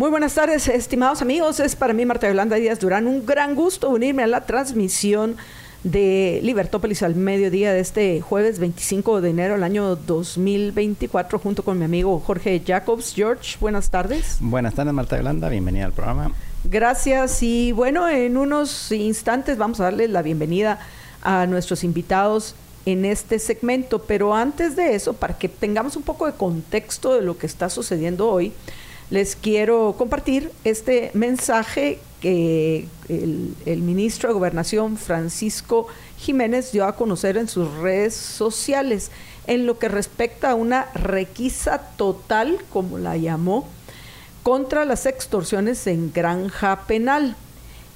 Muy 0.02 0.10
buenas 0.10 0.34
tardes, 0.34 0.66
estimados 0.66 1.22
amigos. 1.22 1.60
Es 1.60 1.76
para 1.76 1.92
mí, 1.92 2.04
Marta 2.04 2.26
Yolanda 2.26 2.56
Díaz 2.56 2.80
Durán, 2.80 3.06
un 3.06 3.24
gran 3.24 3.54
gusto 3.54 3.88
unirme 3.88 4.24
a 4.24 4.26
la 4.26 4.40
transmisión 4.40 5.36
de 5.84 6.40
Libertópolis 6.42 7.02
al 7.02 7.16
mediodía 7.16 7.72
de 7.72 7.80
este 7.80 8.20
jueves 8.20 8.58
25 8.58 9.20
de 9.20 9.30
enero 9.30 9.54
del 9.54 9.64
año 9.64 9.96
2024 9.96 11.38
junto 11.38 11.64
con 11.64 11.78
mi 11.78 11.84
amigo 11.84 12.20
Jorge 12.20 12.62
Jacobs. 12.64 13.14
George, 13.14 13.56
buenas 13.60 13.90
tardes. 13.90 14.36
Buenas 14.40 14.74
tardes, 14.74 14.92
Marta 14.92 15.16
Yolanda. 15.16 15.48
Bienvenida 15.48 15.86
al 15.86 15.92
programa. 15.92 16.32
Gracias 16.64 17.42
y 17.42 17.72
bueno, 17.72 18.08
en 18.08 18.36
unos 18.36 18.92
instantes 18.92 19.58
vamos 19.58 19.80
a 19.80 19.84
darles 19.84 20.10
la 20.10 20.22
bienvenida 20.22 20.78
a 21.22 21.46
nuestros 21.46 21.82
invitados 21.82 22.54
en 22.86 23.04
este 23.04 23.38
segmento, 23.38 24.00
pero 24.00 24.34
antes 24.34 24.76
de 24.76 24.94
eso, 24.94 25.12
para 25.14 25.38
que 25.38 25.48
tengamos 25.48 25.96
un 25.96 26.02
poco 26.02 26.26
de 26.26 26.32
contexto 26.32 27.14
de 27.14 27.22
lo 27.22 27.38
que 27.38 27.46
está 27.46 27.68
sucediendo 27.68 28.28
hoy, 28.28 28.52
les 29.10 29.36
quiero 29.36 29.94
compartir 29.98 30.50
este 30.64 31.10
mensaje 31.14 31.98
que 32.22 32.86
el, 33.08 33.54
el, 33.66 33.82
ministro 33.82 34.28
de 34.28 34.34
Gobernación, 34.34 34.96
Francisco 34.96 35.88
Jiménez, 36.16 36.72
dio 36.72 36.86
a 36.86 36.96
conocer 36.96 37.36
en 37.36 37.48
sus 37.48 37.70
redes 37.74 38.14
sociales 38.14 39.10
en 39.46 39.66
lo 39.66 39.78
que 39.78 39.88
respecta 39.88 40.50
a 40.50 40.54
una 40.54 40.86
requisa 40.94 41.78
total, 41.96 42.58
como 42.70 42.98
la 42.98 43.16
llamó, 43.16 43.68
contra 44.42 44.84
las 44.84 45.06
extorsiones 45.06 45.86
en 45.86 46.12
granja 46.12 46.84
penal. 46.86 47.36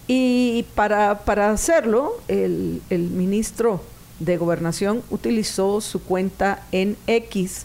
Y 0.08 0.66
para, 0.74 1.20
hacerlo, 1.50 2.12
el, 2.28 2.80
ministro 2.90 3.80
de 4.20 4.36
Gobernación 4.36 5.02
utilizó 5.10 5.80
su 5.80 6.02
cuenta 6.02 6.62
en 6.72 6.96
X, 7.06 7.64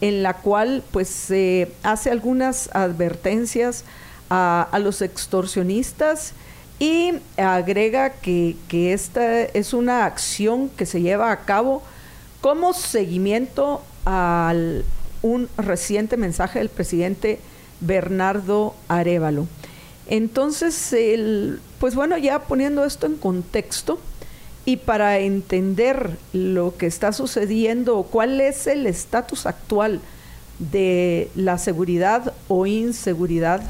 en 0.00 0.22
la 0.22 0.34
cual 0.34 0.82
pues 0.92 1.08
se 1.08 1.72
hace 1.82 2.10
algunas 2.10 2.70
advertencias 2.74 3.84
a, 4.30 4.78
los 4.82 5.02
extorsionistas 5.02 6.32
y 6.78 7.12
agrega 7.36 8.10
que, 8.10 8.56
que 8.68 8.92
esta 8.92 9.42
es 9.42 9.74
una 9.74 10.06
acción 10.06 10.70
que 10.70 10.86
se 10.86 11.02
lleva 11.02 11.30
a 11.30 11.44
cabo 11.44 11.82
como 12.40 12.72
seguimiento 12.72 13.82
a 14.06 14.54
un 15.22 15.48
reciente 15.58 16.16
mensaje 16.16 16.58
del 16.58 16.70
presidente 16.70 17.38
Bernardo 17.80 18.74
Arevalo. 18.88 19.46
Entonces, 20.06 20.92
el, 20.92 21.60
pues 21.78 21.94
bueno, 21.94 22.16
ya 22.18 22.40
poniendo 22.40 22.84
esto 22.84 23.06
en 23.06 23.16
contexto 23.16 24.00
y 24.64 24.76
para 24.76 25.18
entender 25.18 26.16
lo 26.32 26.76
que 26.76 26.86
está 26.86 27.12
sucediendo, 27.12 28.02
cuál 28.02 28.40
es 28.40 28.66
el 28.66 28.86
estatus 28.86 29.46
actual 29.46 30.00
de 30.58 31.30
la 31.34 31.58
seguridad 31.58 32.34
o 32.48 32.66
inseguridad, 32.66 33.62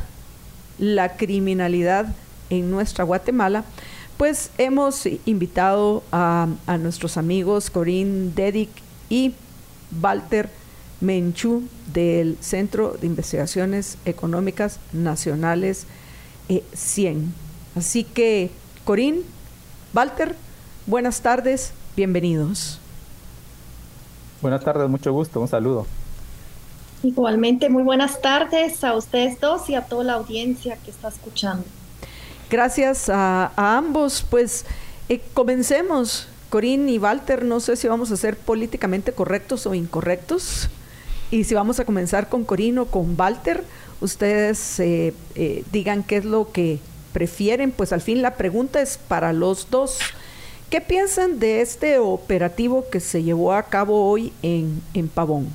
la 0.79 1.17
criminalidad 1.17 2.15
en 2.50 2.71
nuestra 2.71 3.05
Guatemala, 3.05 3.65
pues 4.17 4.50
hemos 4.59 5.07
invitado 5.25 6.03
a, 6.12 6.47
nuestros 6.81 7.17
amigos 7.17 7.71
Corinne 7.71 8.33
Dedic 8.35 8.69
y 9.09 9.35
Walter 10.03 10.50
Menchú 11.00 11.62
del 11.93 12.37
Centro 12.41 12.97
de 13.00 13.07
Investigaciones 13.07 13.97
Económicas 14.05 14.79
Nacionales 14.93 15.87
100. 16.75 17.17
Eh, 17.17 17.25
Así 17.77 18.05
que, 18.05 18.50
Corín, 18.85 19.23
Walter, 19.95 20.35
buenas 20.87 21.23
tardes, 21.23 21.73
bienvenidos. 21.97 22.81
Buenas 24.43 24.65
tardes, 24.65 24.89
mucho 24.89 25.12
gusto, 25.12 25.41
un 25.41 25.49
saludo. 25.49 25.87
Igualmente, 27.02 27.71
muy 27.71 27.83
buenas 27.83 28.21
tardes 28.21 28.85
a 28.85 28.95
ustedes 28.95 29.40
dos 29.40 29.71
y 29.71 29.75
a 29.75 29.83
toda 29.83 30.04
la 30.04 30.12
audiencia 30.14 30.76
que 30.85 30.90
está 30.90 31.09
escuchando. 31.09 31.64
Gracias 32.50 33.09
a, 33.09 33.52
ambos. 33.57 34.25
Pues 34.28 34.66
eh, 35.09 35.23
comencemos, 35.33 36.28
Corín 36.50 36.88
y 36.88 36.99
Walter. 36.99 37.45
No 37.45 37.61
sé 37.61 37.76
si 37.76 37.88
vamos 37.88 38.11
a 38.11 38.16
ser 38.16 38.37
políticamente 38.37 39.12
correctos 39.12 39.66
o 39.66 39.75
incorrectos. 39.75 40.69
Y 41.30 41.45
si 41.45 41.54
vamos 41.54 41.80
a 41.80 41.85
comenzar 41.85 42.28
con 42.28 42.45
Corino, 42.45 42.87
con 42.87 43.19
Walter, 43.19 43.64
ustedes 44.00 44.80
eh, 44.80 45.14
eh, 45.37 45.64
digan 45.71 46.02
qué 46.02 46.16
es 46.16 46.25
lo 46.25 46.50
que 46.50 46.80
prefieren, 47.12 47.71
pues 47.71 47.92
al 47.92 48.00
fin 48.00 48.21
la 48.21 48.35
pregunta 48.35 48.83
es 48.83 48.99
para 48.99 49.33
los 49.33 49.71
dos. 49.71 49.99
¿Qué 50.71 50.80
piensan 50.80 51.38
de 51.38 51.61
este 51.61 51.99
operativo 51.99 52.85
que 52.90 53.00
se 53.00 53.23
llevó 53.23 53.52
a 53.52 53.62
cabo 53.64 54.09
hoy 54.09 54.33
en, 54.42 54.83
en 54.92 55.09
Pavón? 55.09 55.49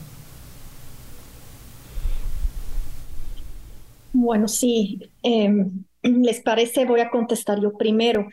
Bueno, 4.17 4.47
sí, 4.47 4.99
em, 5.23 5.83
les 6.01 6.41
parece, 6.41 6.85
voy 6.85 7.01
a 7.01 7.09
contestar 7.09 7.59
yo 7.61 7.77
primero. 7.77 8.27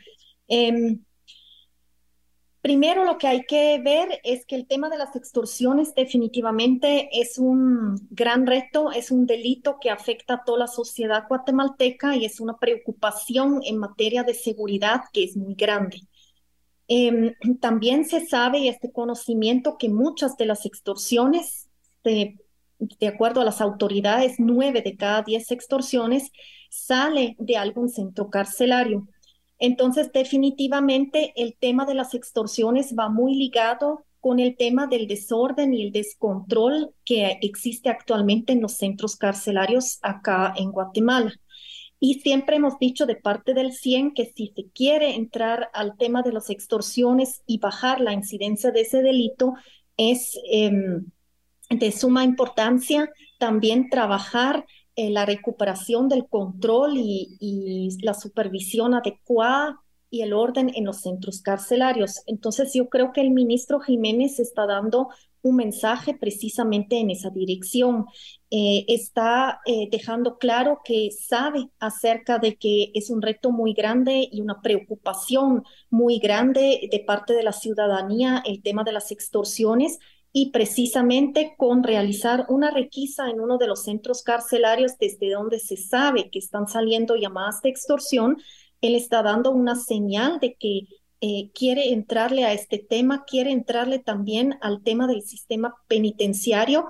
Em, 0.48 1.00
Primero, 2.60 3.04
lo 3.04 3.18
que 3.18 3.26
hay 3.26 3.42
que 3.42 3.80
ver 3.80 4.20
es 4.22 4.46
que 4.46 4.54
el 4.54 4.68
tema 4.68 4.88
de 4.88 4.96
las 4.96 5.16
extorsiones 5.16 5.96
definitivamente 5.96 7.08
es 7.12 7.36
un 7.36 8.06
gran 8.10 8.46
reto, 8.46 8.92
es 8.92 9.10
un 9.10 9.26
delito 9.26 9.78
que 9.80 9.90
afecta 9.90 10.34
a 10.34 10.44
toda 10.44 10.60
la 10.60 10.66
sociedad 10.68 11.24
guatemalteca 11.28 12.14
y 12.14 12.24
es 12.24 12.38
una 12.38 12.58
preocupación 12.58 13.62
en 13.64 13.78
materia 13.78 14.22
de 14.22 14.34
seguridad 14.34 15.00
que 15.12 15.24
es 15.24 15.36
muy 15.36 15.56
grande. 15.56 16.02
Em, 16.86 17.34
también 17.60 18.04
se 18.04 18.24
sabe 18.26 18.60
y 18.60 18.68
este 18.68 18.92
conocimiento 18.92 19.76
que 19.76 19.88
muchas 19.88 20.36
de 20.36 20.46
las 20.46 20.64
extorsiones, 20.64 21.68
de, 22.04 22.38
de 23.00 23.06
acuerdo 23.06 23.40
a 23.40 23.44
las 23.44 23.60
autoridades, 23.60 24.36
nueve 24.38 24.82
de 24.82 24.96
cada 24.96 25.22
diez 25.22 25.50
extorsiones 25.50 26.32
sale 26.70 27.36
de 27.38 27.56
algún 27.56 27.88
centro 27.88 28.30
carcelario. 28.30 29.08
Entonces, 29.58 30.10
definitivamente 30.12 31.32
el 31.36 31.56
tema 31.58 31.84
de 31.84 31.94
las 31.94 32.14
extorsiones 32.14 32.94
va 32.98 33.08
muy 33.08 33.34
ligado 33.36 34.04
con 34.18 34.38
el 34.38 34.56
tema 34.56 34.86
del 34.86 35.06
desorden 35.06 35.74
y 35.74 35.84
el 35.84 35.92
descontrol 35.92 36.94
que 37.04 37.38
existe 37.42 37.88
actualmente 37.88 38.52
en 38.52 38.60
los 38.60 38.72
centros 38.72 39.16
carcelarios 39.16 39.98
acá 40.02 40.54
en 40.56 40.72
Guatemala. 40.72 41.32
Y 42.00 42.14
siempre 42.14 42.56
hemos 42.56 42.78
dicho 42.80 43.06
de 43.06 43.14
parte 43.14 43.54
del 43.54 43.72
CIEN 43.72 44.14
que 44.14 44.26
si 44.26 44.52
se 44.56 44.68
quiere 44.70 45.14
entrar 45.14 45.70
al 45.72 45.96
tema 45.96 46.22
de 46.22 46.32
las 46.32 46.50
extorsiones 46.50 47.42
y 47.46 47.58
bajar 47.58 48.00
la 48.00 48.12
incidencia 48.12 48.72
de 48.72 48.80
ese 48.80 49.02
delito, 49.02 49.54
es 49.96 50.36
em, 50.50 51.06
de 51.78 51.92
suma 51.92 52.24
importancia 52.24 53.10
también 53.38 53.90
trabajar 53.90 54.66
eh, 54.94 55.10
la 55.10 55.24
recuperación 55.24 56.08
del 56.08 56.28
control 56.28 56.94
y, 56.96 57.96
la 58.02 58.14
supervisión 58.14 58.94
adecuada 58.94 59.80
y 60.10 60.20
el 60.20 60.34
orden 60.34 60.70
en 60.74 60.84
los 60.84 61.00
centros 61.00 61.40
carcelarios. 61.40 62.22
Entonces, 62.26 62.74
yo 62.74 62.90
creo 62.90 63.12
que 63.12 63.22
el 63.22 63.30
ministro 63.30 63.80
Jiménez 63.80 64.38
está 64.38 64.66
dando 64.66 65.08
un 65.40 65.56
mensaje 65.56 66.14
precisamente 66.14 66.98
en 66.98 67.10
esa 67.10 67.30
dirección. 67.30 68.04
Eh, 68.50 68.84
está 68.86 69.60
eh, 69.64 69.88
dejando 69.90 70.36
claro 70.38 70.80
que 70.84 71.10
sabe 71.10 71.70
acerca 71.80 72.38
de 72.38 72.56
que 72.56 72.90
es 72.94 73.08
un 73.10 73.22
reto 73.22 73.50
muy 73.50 73.72
grande 73.72 74.28
y 74.30 74.40
una 74.40 74.60
preocupación 74.60 75.64
muy 75.90 76.18
grande 76.18 76.86
de 76.90 77.00
parte 77.00 77.32
de 77.32 77.42
la 77.42 77.52
ciudadanía 77.52 78.42
el 78.44 78.62
tema 78.62 78.84
de 78.84 78.92
las 78.92 79.10
extorsiones 79.10 79.98
y 80.32 80.50
precisamente 80.50 81.54
con 81.58 81.82
realizar 81.82 82.46
una 82.48 82.70
requisa 82.70 83.28
en 83.28 83.40
uno 83.40 83.58
de 83.58 83.66
los 83.66 83.84
centros 83.84 84.22
carcelarios 84.22 84.96
desde 84.98 85.30
donde 85.30 85.58
se 85.60 85.76
sabe 85.76 86.30
que 86.30 86.38
están 86.38 86.66
saliendo 86.68 87.16
llamadas 87.16 87.60
de 87.60 87.68
extorsión, 87.68 88.38
él 88.80 88.94
está 88.94 89.22
dando 89.22 89.50
una 89.50 89.76
señal 89.76 90.40
de 90.40 90.54
que 90.54 90.86
eh, 91.20 91.50
quiere 91.54 91.92
entrarle 91.92 92.44
a 92.44 92.52
este 92.52 92.78
tema, 92.78 93.24
quiere 93.24 93.52
entrarle 93.52 93.98
también 93.98 94.58
al 94.60 94.82
tema 94.82 95.06
del 95.06 95.22
sistema 95.22 95.76
penitenciario 95.86 96.88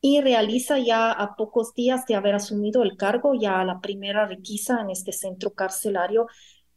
y 0.00 0.20
realiza 0.20 0.78
ya 0.78 1.10
a 1.10 1.34
pocos 1.34 1.74
días 1.74 2.06
de 2.06 2.14
haber 2.14 2.34
asumido 2.34 2.82
el 2.82 2.96
cargo 2.96 3.34
ya 3.34 3.64
la 3.64 3.80
primera 3.80 4.26
requisa 4.26 4.80
en 4.80 4.90
este 4.90 5.12
centro 5.12 5.52
carcelario 5.52 6.26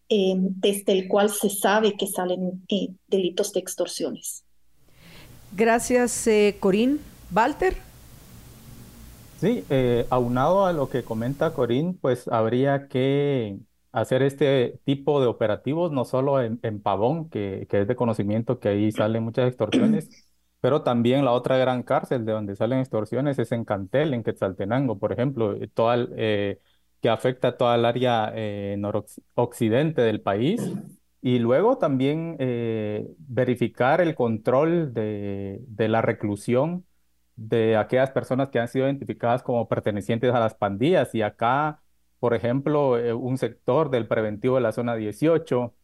eh, 0.07 0.35
desde 0.37 0.93
el 0.93 1.07
cual 1.07 1.29
se 1.29 1.49
sabe 1.49 1.97
que 1.97 2.07
salen 2.07 2.63
eh, 2.69 2.89
delitos 3.07 3.51
de 3.51 3.59
extorsiones. 3.59 4.45
Gracias, 5.55 6.27
Corín. 6.59 6.99
Walter. 7.33 7.75
Sí, 9.39 9.63
aunado 10.09 10.65
a 10.65 10.73
lo 10.73 10.89
que 10.89 11.03
comenta 11.03 11.53
Corín, 11.53 11.97
pues 11.97 12.27
habría 12.27 12.87
que 12.87 13.59
hacer 13.95 14.23
este 14.23 14.81
tipo 14.83 15.21
de 15.21 15.27
operativos, 15.27 15.91
no 15.93 16.03
solo 16.03 16.41
en, 16.41 16.81
Pavón, 16.81 17.29
que, 17.29 17.65
es 17.71 17.87
de 17.87 17.95
conocimiento 17.95 18.59
que 18.59 18.67
ahí 18.67 18.91
salen 18.91 19.23
muchas 19.23 19.47
extorsiones, 19.47 20.09
pero 20.59 20.81
también 20.83 21.23
la 21.23 21.31
otra 21.31 21.57
gran 21.57 21.81
cárcel 21.81 22.25
de 22.25 22.33
donde 22.33 22.57
salen 22.57 22.79
extorsiones 22.79 23.39
es 23.39 23.53
en 23.53 23.63
Cantel, 23.63 24.13
en 24.13 24.23
Quetzaltenango, 24.23 24.99
por 24.99 25.13
ejemplo, 25.13 25.55
eh, 25.55 25.69
toda 25.73 26.07
eh, 26.17 26.59
que 27.01 27.07
afecta 27.07 27.49
a 27.49 27.57
toda 27.57 27.75
el 27.75 27.85
área 27.85 28.33
eh, 28.35 28.75
noroccidente 28.77 30.01
del 30.01 30.19
país. 30.19 30.61
Y 31.25 31.39
luego 31.39 31.77
también 31.79 32.37
verificar 33.17 33.99
el 33.99 34.13
control 34.13 34.93
de, 34.93 35.59
de 35.67 35.87
la 35.87 36.01
reclusión 36.01 36.85
de 37.35 37.77
aquellas 37.77 38.11
personas 38.11 38.49
que 38.49 38.59
han 38.59 38.67
sido 38.67 38.85
identificadas 38.85 39.41
como 39.41 39.67
pertenecientes 39.67 40.33
a 40.33 40.39
las 40.39 40.53
pandillas. 40.53 41.15
Y 41.15 41.23
acá 41.23 41.81
por 42.25 42.33
ejemplo, 42.33 42.97
eh, 42.97 43.13
un 43.13 43.37
sector 43.37 43.91
del 43.91 44.07
preventivo 44.07 44.55
de 44.55 44.61
la 44.61 44.71
zona 44.71 44.95
18, 44.95 45.75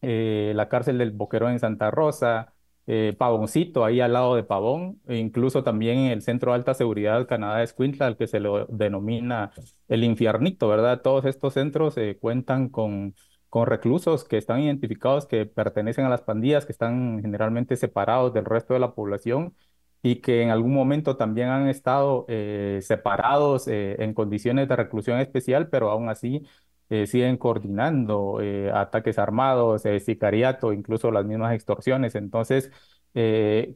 eh, 0.00 0.52
la 0.56 0.68
cárcel 0.70 0.96
del 0.98 1.10
Boquerón 1.10 1.52
en 1.52 1.58
Santa 1.60 1.90
Rosa, 1.90 2.54
eh, 2.86 3.14
Pavoncito, 3.18 3.84
ahí 3.84 4.00
al 4.00 4.14
lado 4.14 4.34
de 4.34 4.42
Pavón, 4.42 5.02
e 5.06 5.18
incluso 5.18 5.62
también 5.62 5.98
el 6.06 6.22
Centro 6.22 6.52
de 6.52 6.56
Alta 6.56 6.72
Seguridad 6.74 7.26
Canadá 7.26 7.58
de 7.58 7.64
Escuintla, 7.64 8.06
al 8.06 8.16
que 8.16 8.26
se 8.26 8.40
lo 8.40 8.64
denomina 8.66 9.52
el 9.88 10.02
infiernito, 10.04 10.66
¿verdad? 10.68 11.02
Todos 11.02 11.26
estos 11.26 11.52
centros 11.54 11.96
cuentan 12.20 12.70
con, 12.70 13.14
con 13.52 13.66
reclusos 13.66 14.24
que 14.24 14.38
están 14.38 14.60
identificados, 14.62 15.26
que 15.26 15.44
pertenecen 15.46 16.06
a 16.06 16.08
las 16.08 16.22
pandillas, 16.22 16.64
que 16.66 16.72
están 16.72 17.20
generalmente 17.22 17.76
separados 17.76 18.32
del 18.32 18.46
resto 18.46 18.72
de 18.72 18.80
la 18.80 18.94
población 18.94 19.54
y 20.02 20.16
que 20.22 20.42
en 20.42 20.48
algún 20.50 20.72
momento 20.72 21.18
también 21.18 21.48
han 21.50 21.68
estado 21.68 22.24
eh, 22.28 22.80
separados 22.82 23.68
eh, 23.68 23.96
en 24.02 24.14
condiciones 24.14 24.68
de 24.68 24.76
reclusión 24.76 25.20
especial, 25.20 25.68
pero 25.68 25.90
aún 25.90 26.08
así 26.08 26.46
eh, 26.88 27.06
siguen 27.06 27.36
coordinando 27.36 28.38
ataques 28.74 29.18
armados, 29.18 29.82
sicariato, 30.02 30.72
incluso 30.72 31.10
las 31.10 31.26
mismas 31.26 31.54
extorsiones. 31.54 32.14
Entonces, 32.14 32.70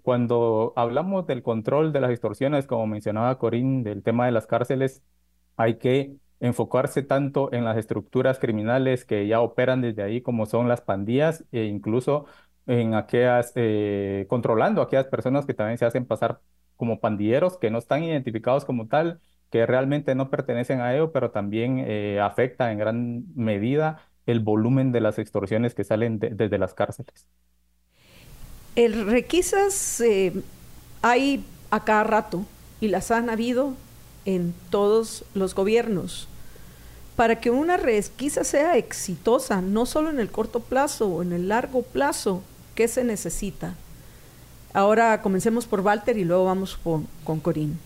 cuando 0.02 0.72
hablamos 0.76 1.26
del 1.26 1.42
control 1.42 1.92
de 1.92 2.00
las 2.00 2.10
extorsiones, 2.12 2.66
como 2.66 2.86
mencionaba 2.86 3.38
Corín, 3.38 3.82
del 3.82 4.02
tema 4.02 4.26
de 4.26 4.32
las 4.32 4.46
cárceles, 4.46 5.02
hay 5.56 5.76
que 5.78 6.16
enfocarse 6.40 7.02
tanto 7.02 7.52
en 7.52 7.64
las 7.64 7.76
estructuras 7.76 8.38
criminales 8.38 9.04
que 9.04 9.26
ya 9.26 9.40
operan 9.40 9.80
desde 9.80 10.02
ahí, 10.02 10.20
como 10.20 10.46
son 10.46 10.68
las 10.68 10.80
pandillas, 10.80 11.44
e 11.52 11.64
incluso 11.64 12.26
en 12.66 12.94
aquellas, 12.94 13.52
eh, 13.54 14.26
controlando 14.28 14.80
a 14.80 14.84
aquellas 14.84 15.06
personas 15.06 15.46
que 15.46 15.54
también 15.54 15.78
se 15.78 15.84
hacen 15.84 16.04
pasar 16.04 16.40
como 16.76 17.00
pandilleros, 17.00 17.56
que 17.58 17.70
no 17.70 17.78
están 17.78 18.04
identificados 18.04 18.64
como 18.64 18.86
tal, 18.88 19.20
que 19.50 19.64
realmente 19.64 20.14
no 20.14 20.30
pertenecen 20.30 20.80
a 20.80 20.94
ello, 20.94 21.12
pero 21.12 21.30
también 21.30 21.82
eh, 21.86 22.20
afecta 22.20 22.72
en 22.72 22.78
gran 22.78 23.24
medida 23.34 24.02
el 24.26 24.40
volumen 24.40 24.92
de 24.92 25.00
las 25.00 25.18
extorsiones 25.18 25.74
que 25.74 25.84
salen 25.84 26.18
desde 26.18 26.58
las 26.58 26.74
cárceles. 26.74 27.28
El 28.74 29.06
requisas 29.06 30.00
eh, 30.00 30.32
hay 31.00 31.44
a 31.70 31.84
cada 31.84 32.04
rato 32.04 32.44
y 32.80 32.88
las 32.88 33.10
han 33.10 33.30
habido 33.30 33.74
en 34.26 34.54
todos 34.68 35.24
los 35.34 35.54
gobiernos. 35.54 36.28
Para 37.16 37.40
que 37.40 37.50
una 37.50 37.78
requisa 37.78 38.44
sea 38.44 38.76
exitosa, 38.76 39.62
no 39.62 39.86
solo 39.86 40.10
en 40.10 40.20
el 40.20 40.30
corto 40.30 40.60
plazo 40.60 41.08
o 41.08 41.22
en 41.22 41.32
el 41.32 41.48
largo 41.48 41.80
plazo, 41.82 42.42
¿Qué 42.76 42.88
se 42.88 43.04
necesita? 43.04 43.74
Ahora 44.74 45.22
comencemos 45.22 45.66
por 45.66 45.80
Walter 45.80 46.18
y 46.18 46.26
luego 46.26 46.44
vamos 46.44 46.76
con, 46.76 47.08
con 47.24 47.40
Corín. 47.40 47.78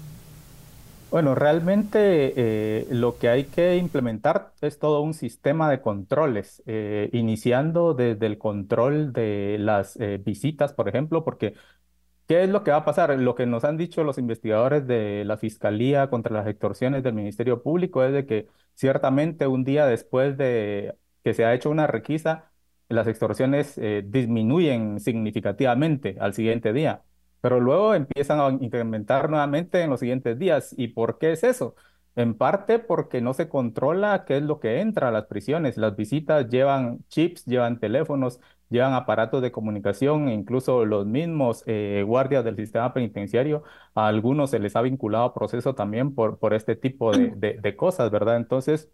Bueno, 1.12 1.36
realmente 1.36 2.32
eh, 2.36 2.86
lo 2.90 3.16
que 3.16 3.28
hay 3.28 3.44
que 3.44 3.76
implementar 3.76 4.52
es 4.60 4.80
todo 4.80 5.00
un 5.00 5.14
sistema 5.14 5.70
de 5.70 5.80
controles, 5.80 6.60
eh, 6.66 7.08
iniciando 7.12 7.94
desde 7.94 8.26
el 8.26 8.36
control 8.36 9.12
de 9.12 9.58
las 9.60 9.96
eh, 10.00 10.20
visitas, 10.24 10.72
por 10.72 10.88
ejemplo, 10.88 11.24
porque 11.24 11.54
¿qué 12.30 12.44
es 12.44 12.48
lo 12.50 12.62
que 12.62 12.70
va 12.70 12.76
a 12.78 12.84
pasar? 12.84 13.18
Lo 13.18 13.34
que 13.34 13.44
nos 13.44 13.64
han 13.64 13.76
dicho 13.76 14.04
los 14.04 14.16
investigadores 14.16 14.86
de 14.86 15.24
la 15.24 15.36
Fiscalía 15.36 16.08
contra 16.10 16.32
las 16.32 16.46
extorsiones 16.46 17.02
del 17.02 17.12
Ministerio 17.14 17.60
Público 17.60 18.04
es 18.04 18.12
de 18.12 18.24
que 18.24 18.46
ciertamente 18.74 19.48
un 19.48 19.64
día 19.64 19.84
después 19.86 20.36
de 20.38 20.94
que 21.24 21.34
se 21.34 21.44
ha 21.44 21.54
hecho 21.54 21.70
una 21.70 21.88
requisa, 21.88 22.52
las 22.88 23.08
extorsiones 23.08 23.76
eh, 23.78 24.04
disminuyen 24.06 25.00
significativamente 25.00 26.18
al 26.20 26.32
siguiente 26.32 26.72
día, 26.72 27.02
pero 27.40 27.58
luego 27.58 27.94
empiezan 27.94 28.38
a 28.38 28.48
incrementar 28.62 29.28
nuevamente 29.28 29.82
en 29.82 29.90
los 29.90 29.98
siguientes 29.98 30.38
días. 30.38 30.72
¿Y 30.78 30.88
por 30.88 31.18
qué 31.18 31.32
es 31.32 31.42
eso? 31.42 31.74
En 32.14 32.34
parte 32.34 32.78
porque 32.78 33.20
no 33.20 33.34
se 33.34 33.48
controla 33.48 34.24
qué 34.24 34.36
es 34.36 34.44
lo 34.44 34.60
que 34.60 34.80
entra 34.80 35.08
a 35.08 35.10
las 35.10 35.26
prisiones. 35.26 35.76
Las 35.76 35.96
visitas 35.96 36.48
llevan 36.48 37.04
chips, 37.08 37.44
llevan 37.46 37.80
teléfonos, 37.80 38.38
llevan 38.70 38.94
aparatos 38.94 39.42
de 39.42 39.52
comunicación, 39.52 40.28
e 40.28 40.34
incluso 40.34 40.84
los 40.86 41.06
mismos 41.06 41.62
eh, 41.66 42.04
guardias 42.06 42.44
del 42.44 42.56
sistema 42.56 42.94
penitenciario, 42.94 43.62
a 43.94 44.06
algunos 44.06 44.50
se 44.50 44.58
les 44.58 44.76
ha 44.76 44.82
vinculado 44.82 45.24
a 45.24 45.34
proceso 45.34 45.74
también 45.74 46.14
por, 46.14 46.38
por 46.38 46.54
este 46.54 46.76
tipo 46.76 47.12
de, 47.12 47.58
de 47.60 47.76
cosas, 47.76 48.10
¿verdad? 48.10 48.36
Entonces, 48.36 48.90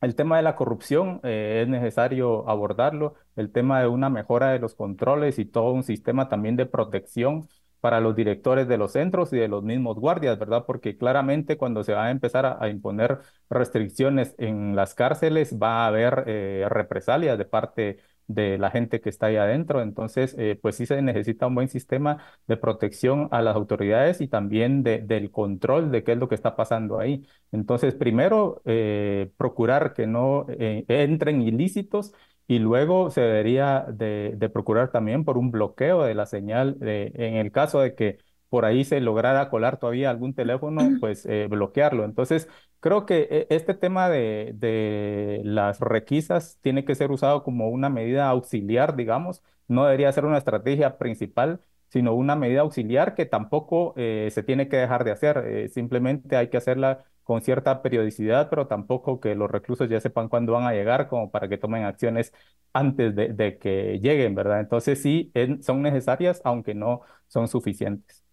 el 0.00 0.14
tema 0.14 0.36
de 0.36 0.42
la 0.42 0.56
corrupción 0.56 1.20
eh, 1.24 1.62
es 1.62 1.68
necesario 1.68 2.48
abordarlo, 2.48 3.14
el 3.34 3.50
tema 3.50 3.80
de 3.80 3.88
una 3.88 4.10
mejora 4.10 4.50
de 4.50 4.58
los 4.58 4.74
controles 4.74 5.38
y 5.38 5.46
todo 5.46 5.72
un 5.72 5.82
sistema 5.84 6.28
también 6.28 6.56
de 6.56 6.66
protección 6.66 7.48
para 7.80 8.00
los 8.00 8.14
directores 8.16 8.68
de 8.68 8.78
los 8.78 8.92
centros 8.92 9.32
y 9.32 9.36
de 9.38 9.48
los 9.48 9.62
mismos 9.62 9.96
guardias, 9.98 10.38
¿verdad? 10.38 10.64
Porque 10.66 10.96
claramente 10.96 11.56
cuando 11.56 11.84
se 11.84 11.92
va 11.94 12.06
a 12.06 12.10
empezar 12.10 12.58
a, 12.60 12.68
imponer 12.68 13.20
restricciones 13.48 14.34
en 14.38 14.76
las 14.76 14.94
cárceles 14.94 15.56
va 15.60 15.84
a 15.84 15.86
haber 15.88 16.24
eh, 16.26 16.66
represalias 16.68 17.38
de 17.38 17.44
parte 17.44 17.98
de 18.28 18.58
la 18.58 18.70
gente 18.70 19.00
que 19.00 19.08
está 19.08 19.26
ahí 19.26 19.36
adentro. 19.36 19.82
Entonces, 19.82 20.34
eh, 20.38 20.58
pues 20.60 20.76
sí 20.76 20.86
se 20.86 21.00
necesita 21.02 21.46
un 21.46 21.54
buen 21.54 21.68
sistema 21.68 22.18
de 22.46 22.56
protección 22.56 23.28
a 23.30 23.42
las 23.42 23.56
autoridades 23.56 24.20
y 24.20 24.28
también 24.28 24.82
de, 24.82 24.98
del 25.00 25.30
control 25.30 25.90
de 25.90 26.04
qué 26.04 26.12
es 26.12 26.18
lo 26.18 26.28
que 26.28 26.34
está 26.34 26.56
pasando 26.56 26.98
ahí. 26.98 27.26
Entonces, 27.52 27.94
primero, 27.94 28.62
eh, 28.64 29.30
procurar 29.36 29.94
que 29.94 30.06
no 30.06 30.46
eh, 30.48 30.84
entren 30.88 31.42
ilícitos 31.42 32.12
y 32.48 32.58
luego 32.58 33.10
se 33.10 33.20
debería 33.20 33.86
de, 33.92 34.34
de, 34.36 34.48
procurar 34.48 34.90
también 34.92 35.24
por 35.24 35.36
un 35.38 35.50
bloqueo 35.50 36.02
de 36.04 36.14
la 36.14 36.26
señal 36.26 36.76
en 36.80 37.34
el 37.34 37.50
caso 37.50 37.80
de 37.80 37.94
que 37.96 38.18
por 38.48 38.64
ahí 38.64 38.84
se 38.84 39.00
lograra 39.00 39.48
colar 39.50 39.78
todavía 39.78 40.10
algún 40.10 40.34
teléfono, 40.34 40.82
pues 41.00 41.26
bloquearlo. 41.48 42.04
Entonces, 42.04 42.48
Creo 42.86 43.04
que 43.04 43.26
eh, 43.30 43.46
este 43.50 43.74
tema 43.74 44.08
de, 44.08 45.40
las 45.44 45.80
requisas 45.80 46.58
tiene 46.62 46.84
que 46.84 46.94
ser 46.94 47.10
usado 47.10 47.42
como 47.42 47.68
una 47.68 47.88
medida 47.90 48.28
auxiliar, 48.28 48.94
digamos, 48.94 49.42
no 49.66 49.84
debería 49.86 50.12
ser 50.12 50.24
una 50.24 50.38
estrategia 50.38 50.96
principal, 50.98 51.60
sino 51.88 52.14
una 52.14 52.36
medida 52.36 52.60
auxiliar 52.60 53.16
que 53.16 53.26
tampoco 53.26 53.92
eh, 53.96 54.28
se 54.30 54.44
tiene 54.44 54.68
que 54.68 54.76
dejar 54.76 55.02
de 55.04 55.10
hacer, 55.10 55.38
eh, 55.46 55.68
simplemente 55.68 56.36
hay 56.36 56.48
que 56.48 56.58
hacerla 56.58 57.04
con 57.24 57.40
cierta 57.42 57.82
periodicidad, 57.82 58.48
pero 58.50 58.68
tampoco 58.68 59.18
que 59.20 59.34
los 59.34 59.50
reclusos 59.50 59.88
ya 59.88 60.00
sepan 60.00 60.28
cuándo 60.28 60.52
van 60.52 60.64
a 60.64 60.72
llegar 60.72 61.08
como 61.08 61.30
para 61.32 61.48
que 61.48 61.58
tomen 61.58 61.82
acciones 61.84 62.32
antes 62.72 63.16
de, 63.16 63.58
que 63.58 63.98
lleguen, 64.00 64.34
¿verdad? 64.36 64.60
Entonces 64.60 65.02
sí, 65.02 65.32
son 65.62 65.82
necesarias, 65.82 66.40
aunque 66.44 66.74
no 66.74 67.00
son 67.26 67.48
suficientes. 67.48 68.25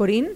Corín. 0.00 0.30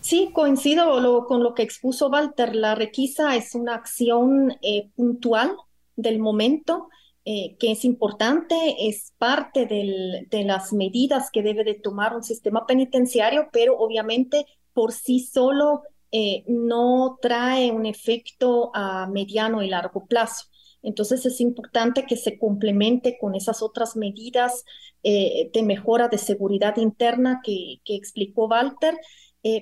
Sí, 0.00 0.30
coincido 0.32 1.26
con 1.26 1.42
lo 1.42 1.54
que 1.54 1.64
expuso 1.64 2.08
Walter. 2.08 2.54
La 2.54 2.76
requisa 2.76 3.34
es 3.34 3.56
una 3.56 3.74
acción 3.74 4.56
eh, 4.62 4.90
puntual 4.94 5.56
del 5.96 6.20
momento 6.20 6.88
eh, 7.24 7.56
que 7.58 7.72
es 7.72 7.84
importante, 7.84 8.54
es 8.86 9.12
parte 9.18 9.66
de 9.66 10.44
las 10.44 10.72
medidas 10.72 11.30
que 11.32 11.42
debe 11.42 11.64
de 11.64 11.74
tomar 11.74 12.14
un 12.14 12.22
sistema 12.22 12.64
penitenciario, 12.64 13.48
pero 13.50 13.76
obviamente 13.76 14.46
por 14.72 14.92
sí 14.92 15.18
solo 15.18 15.82
eh, 16.12 16.44
no 16.46 17.18
trae 17.20 17.72
un 17.72 17.86
efecto 17.86 18.70
a 18.72 19.08
mediano 19.08 19.64
y 19.64 19.68
largo 19.68 20.06
plazo. 20.06 20.46
Entonces 20.82 21.24
es 21.26 21.40
importante 21.40 22.06
que 22.06 22.16
se 22.16 22.38
complemente 22.38 23.16
con 23.20 23.34
esas 23.34 23.62
otras 23.62 23.96
medidas 23.96 24.64
eh, 25.02 25.50
de 25.52 25.62
mejora 25.62 26.08
de 26.08 26.18
seguridad 26.18 26.76
interna 26.76 27.40
que, 27.44 27.80
explicó 27.86 28.46
Walter, 28.46 28.94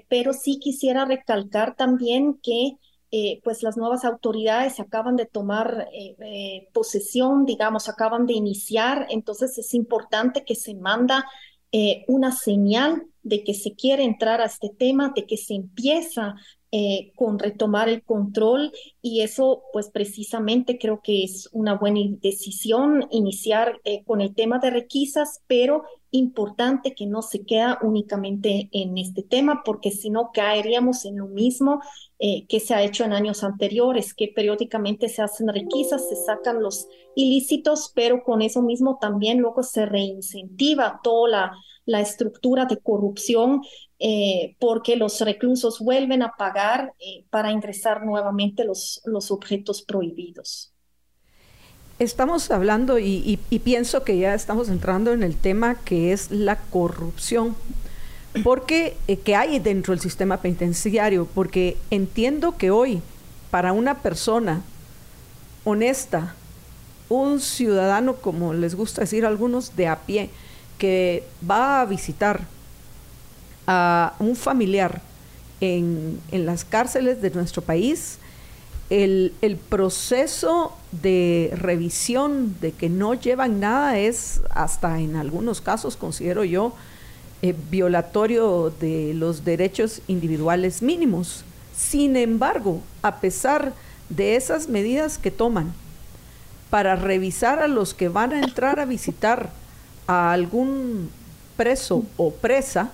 pero 0.08 0.34
sí 0.34 0.58
quisiera 0.58 1.06
recalcar 1.06 1.74
también 1.74 2.38
que 2.42 2.76
eh, 3.12 3.40
pues 3.42 3.64
las 3.64 3.76
nuevas 3.76 4.04
autoridades 4.04 4.78
acaban 4.78 5.16
de 5.16 5.26
tomar 5.26 5.88
eh, 5.92 6.14
eh, 6.20 6.68
posesión, 6.72 7.44
digamos, 7.44 7.88
acaban 7.88 8.24
de 8.24 8.34
iniciar, 8.34 9.08
entonces 9.10 9.58
es 9.58 9.74
importante 9.74 10.44
que 10.44 10.54
se 10.54 10.74
manda 10.74 11.26
una 12.08 12.32
señal 12.32 13.06
de 13.22 13.44
que 13.44 13.54
se 13.54 13.76
quiere 13.76 14.02
entrar 14.02 14.40
a 14.40 14.46
este 14.46 14.70
tema, 14.76 15.12
de 15.14 15.24
que 15.24 15.36
se 15.36 15.54
empieza 15.54 16.34
con 17.16 17.38
retomar 17.38 17.88
el 17.88 18.02
control 18.02 18.72
y 19.02 19.22
eso 19.22 19.62
pues 19.72 19.90
precisamente 19.90 20.78
creo 20.78 21.00
que 21.02 21.24
es 21.24 21.48
una 21.52 21.74
buena 21.74 22.00
decisión 22.22 23.06
iniciar 23.10 23.80
con 24.06 24.20
el 24.20 24.34
tema 24.34 24.60
de 24.60 24.70
requisas, 24.70 25.42
pero 25.48 25.82
importante 26.12 26.94
que 26.94 27.06
no 27.06 27.22
se 27.22 27.44
queda 27.44 27.78
únicamente 27.82 28.68
en 28.72 28.98
este 28.98 29.22
tema, 29.22 29.62
porque 29.64 29.90
si 29.90 30.10
no 30.10 30.30
caeríamos 30.32 31.04
en 31.04 31.18
lo 31.18 31.26
mismo 31.26 31.80
eh, 32.18 32.46
que 32.48 32.60
se 32.60 32.74
ha 32.74 32.82
hecho 32.82 33.04
en 33.04 33.12
años 33.12 33.44
anteriores, 33.44 34.14
que 34.14 34.28
periódicamente 34.28 35.08
se 35.08 35.22
hacen 35.22 35.48
requisas, 35.48 36.08
se 36.08 36.16
sacan 36.16 36.62
los 36.62 36.88
ilícitos, 37.14 37.92
pero 37.94 38.22
con 38.24 38.42
eso 38.42 38.62
mismo 38.62 38.98
también 39.00 39.38
luego 39.38 39.62
se 39.62 39.86
reincentiva 39.86 41.00
toda 41.02 41.52
la, 41.86 42.00
estructura 42.00 42.66
de 42.66 42.76
corrupción 42.76 43.62
eh, 43.98 44.54
porque 44.60 44.94
los 44.94 45.20
reclusos 45.20 45.80
vuelven 45.80 46.22
a 46.22 46.34
pagar 46.38 46.94
eh, 47.00 47.24
para 47.30 47.50
ingresar 47.50 48.06
nuevamente 48.06 48.64
los 48.64 49.30
objetos 49.32 49.82
prohibidos. 49.82 50.72
Estamos 52.00 52.50
hablando 52.50 52.98
y, 52.98 53.38
pienso 53.62 54.04
que 54.04 54.16
ya 54.16 54.32
estamos 54.32 54.70
entrando 54.70 55.12
en 55.12 55.22
el 55.22 55.36
tema 55.36 55.74
que 55.74 56.14
es 56.14 56.30
la 56.30 56.56
corrupción. 56.56 57.54
Porque, 58.42 58.96
eh, 59.06 59.18
¿qué 59.18 59.36
hay 59.36 59.58
dentro 59.58 59.92
del 59.92 60.00
sistema 60.00 60.38
penitenciario? 60.38 61.26
Porque 61.26 61.76
entiendo 61.90 62.56
que 62.56 62.70
hoy, 62.70 63.02
para 63.50 63.74
una 63.74 63.98
persona 63.98 64.62
honesta, 65.64 66.34
un 67.10 67.38
ciudadano, 67.38 68.16
como 68.16 68.54
les 68.54 68.76
gusta 68.76 69.02
decir 69.02 69.26
a 69.26 69.28
algunos, 69.28 69.76
de 69.76 69.88
a 69.88 69.98
pie, 69.98 70.30
que 70.78 71.24
va 71.48 71.82
a 71.82 71.84
visitar 71.84 72.40
a 73.66 74.14
un 74.18 74.36
familiar 74.36 75.02
en, 75.60 76.18
en 76.32 76.46
las 76.46 76.64
cárceles 76.64 77.20
de 77.20 77.28
nuestro 77.28 77.60
país, 77.60 78.19
el, 78.90 79.58
proceso 79.68 80.76
de 80.90 81.52
revisión 81.56 82.56
de 82.60 82.72
que 82.72 82.88
no 82.88 83.14
llevan 83.14 83.60
nada 83.60 83.98
es 83.98 84.40
hasta 84.50 84.98
en 84.98 85.16
algunos 85.16 85.60
casos, 85.60 85.96
considero 85.96 86.44
yo, 86.44 86.74
eh, 87.42 87.54
violatorio 87.70 88.72
de 88.80 89.14
los 89.14 89.44
derechos 89.44 90.02
individuales 90.08 90.82
mínimos. 90.82 91.44
Sin 91.74 92.16
embargo, 92.16 92.80
a 93.02 93.20
pesar 93.20 93.72
de 94.08 94.34
esas 94.36 94.68
medidas 94.68 95.18
que 95.18 95.30
toman 95.30 95.72
para 96.68 96.96
revisar 96.96 97.60
a 97.60 97.68
los 97.68 97.94
que 97.94 98.08
van 98.08 98.32
a 98.32 98.40
entrar 98.40 98.80
a 98.80 98.84
visitar 98.84 99.50
a 100.06 100.32
algún 100.32 101.10
preso 101.56 102.04
o 102.16 102.32
presa, 102.32 102.90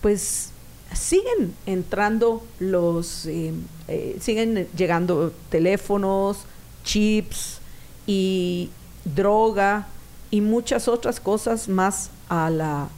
pues 0.00 0.51
siguen 0.94 1.54
entrando 1.66 2.42
los, 2.58 3.26
eh, 3.26 3.52
eh, 3.88 4.16
siguen 4.20 4.68
llegando 4.76 5.32
teléfonos, 5.50 6.38
chips 6.84 7.58
y 8.06 8.70
droga 9.04 9.86
y 10.30 10.40
muchas 10.40 10.88
otras 10.88 11.20
cosas 11.20 11.68
más 11.68 12.10
a 12.28 12.50
la, 12.50 12.88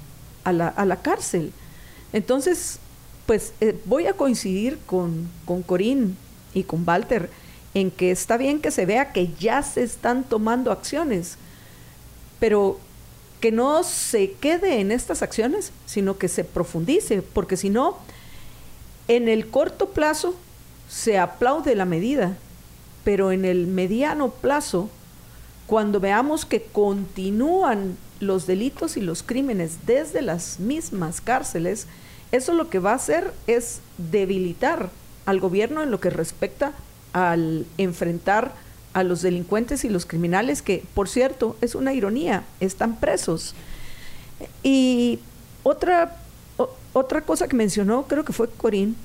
a 0.44 0.52
la, 0.52 0.68
a 0.68 0.84
la 0.84 1.02
cárcel. 1.02 1.52
Entonces, 2.12 2.78
pues 3.26 3.52
eh, 3.60 3.78
voy 3.84 4.06
a 4.06 4.12
coincidir 4.12 4.78
con, 4.86 5.28
con 5.44 5.62
Corín 5.62 6.16
y 6.52 6.62
con 6.64 6.86
Walter 6.86 7.30
en 7.74 7.90
que 7.90 8.10
está 8.10 8.36
bien 8.36 8.60
que 8.60 8.70
se 8.70 8.86
vea 8.86 9.12
que 9.12 9.32
ya 9.40 9.62
se 9.62 9.82
están 9.82 10.24
tomando 10.24 10.70
acciones, 10.70 11.36
pero 12.38 12.78
que 13.44 13.52
no 13.52 13.84
se 13.84 14.32
quede 14.32 14.80
en 14.80 14.90
estas 14.90 15.20
acciones, 15.20 15.70
sino 15.84 16.16
que 16.16 16.28
se 16.28 16.44
profundice, 16.44 17.20
porque 17.20 17.58
si 17.58 17.68
no, 17.68 17.98
en 19.06 19.28
el 19.28 19.48
corto 19.48 19.90
plazo 19.90 20.34
se 20.88 21.18
aplaude 21.18 21.74
la 21.74 21.84
medida, 21.84 22.38
pero 23.04 23.32
en 23.32 23.44
el 23.44 23.66
mediano 23.66 24.30
plazo, 24.30 24.88
cuando 25.66 26.00
veamos 26.00 26.46
que 26.46 26.62
continúan 26.62 27.98
los 28.18 28.46
delitos 28.46 28.96
y 28.96 29.02
los 29.02 29.22
crímenes 29.22 29.84
desde 29.84 30.22
las 30.22 30.58
mismas 30.58 31.20
cárceles, 31.20 31.86
eso 32.32 32.54
lo 32.54 32.70
que 32.70 32.78
va 32.78 32.92
a 32.92 32.96
hacer 32.96 33.34
es 33.46 33.80
debilitar 33.98 34.88
al 35.26 35.38
gobierno 35.38 35.82
en 35.82 35.90
lo 35.90 36.00
que 36.00 36.08
respecta 36.08 36.72
al 37.12 37.66
enfrentar 37.76 38.54
a 38.94 39.02
los 39.02 39.22
delincuentes 39.22 39.84
y 39.84 39.90
los 39.90 40.06
criminales 40.06 40.62
que, 40.62 40.84
por 40.94 41.08
cierto, 41.08 41.56
es 41.60 41.74
una 41.74 41.92
ironía, 41.92 42.44
están 42.60 42.96
presos. 42.96 43.54
Y 44.62 45.18
otra, 45.64 46.16
otra 46.92 47.20
cosa 47.22 47.48
que 47.48 47.56
mencionó, 47.56 48.04
creo 48.04 48.24
que 48.24 48.32
fue 48.32 48.48
Corín, 48.48 48.96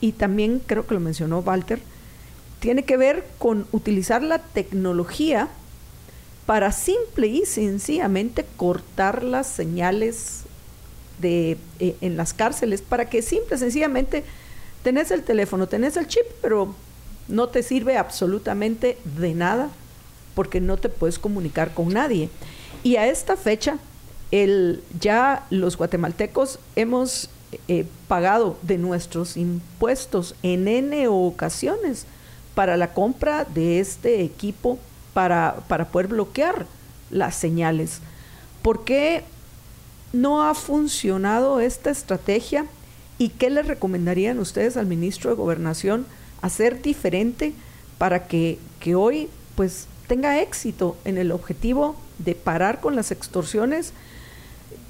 y 0.00 0.12
también 0.12 0.60
creo 0.66 0.86
que 0.86 0.94
lo 0.94 1.00
mencionó 1.00 1.38
Walter, 1.38 1.80
tiene 2.58 2.84
que 2.84 2.96
ver 2.96 3.24
con 3.38 3.66
utilizar 3.72 4.22
la 4.22 4.38
tecnología 4.38 5.48
para 6.44 6.72
simple 6.72 7.28
y 7.28 7.44
sencillamente 7.46 8.44
cortar 8.56 9.22
las 9.22 9.46
señales 9.46 10.42
de, 11.20 11.56
eh, 11.78 11.96
en 12.00 12.16
las 12.16 12.34
cárceles, 12.34 12.82
para 12.82 13.08
que 13.08 13.22
simple 13.22 13.54
y 13.56 13.58
sencillamente 13.58 14.24
tenés 14.82 15.12
el 15.12 15.22
teléfono, 15.22 15.68
tenés 15.68 15.96
el 15.96 16.08
chip, 16.08 16.24
pero 16.40 16.74
no 17.28 17.48
te 17.48 17.62
sirve 17.62 17.96
absolutamente 17.96 18.98
de 19.16 19.34
nada 19.34 19.70
porque 20.34 20.60
no 20.60 20.76
te 20.76 20.88
puedes 20.88 21.18
comunicar 21.18 21.74
con 21.74 21.88
nadie. 21.88 22.28
Y 22.82 22.96
a 22.96 23.06
esta 23.06 23.36
fecha, 23.36 23.78
el, 24.30 24.82
ya 24.98 25.46
los 25.50 25.76
guatemaltecos 25.76 26.58
hemos 26.74 27.28
eh, 27.68 27.86
pagado 28.08 28.56
de 28.62 28.78
nuestros 28.78 29.36
impuestos 29.36 30.34
en 30.42 30.66
N 30.68 31.06
ocasiones 31.08 32.06
para 32.54 32.76
la 32.76 32.94
compra 32.94 33.44
de 33.44 33.78
este 33.78 34.22
equipo 34.22 34.78
para, 35.12 35.56
para 35.68 35.88
poder 35.88 36.08
bloquear 36.08 36.66
las 37.10 37.34
señales. 37.34 38.00
¿Por 38.62 38.84
qué 38.84 39.24
no 40.12 40.42
ha 40.48 40.54
funcionado 40.54 41.60
esta 41.60 41.90
estrategia? 41.90 42.66
¿Y 43.18 43.28
qué 43.30 43.50
le 43.50 43.62
recomendarían 43.62 44.38
ustedes 44.38 44.76
al 44.76 44.86
ministro 44.86 45.30
de 45.30 45.36
Gobernación? 45.36 46.06
Hacer 46.42 46.82
diferente 46.82 47.54
para 47.98 48.26
que, 48.26 48.58
que 48.80 48.94
hoy 48.94 49.28
pues 49.54 49.86
tenga 50.06 50.42
éxito 50.42 50.96
en 51.04 51.16
el 51.16 51.32
objetivo 51.32 51.96
de 52.18 52.34
parar 52.34 52.80
con 52.80 52.96
las 52.96 53.10
extorsiones, 53.10 53.92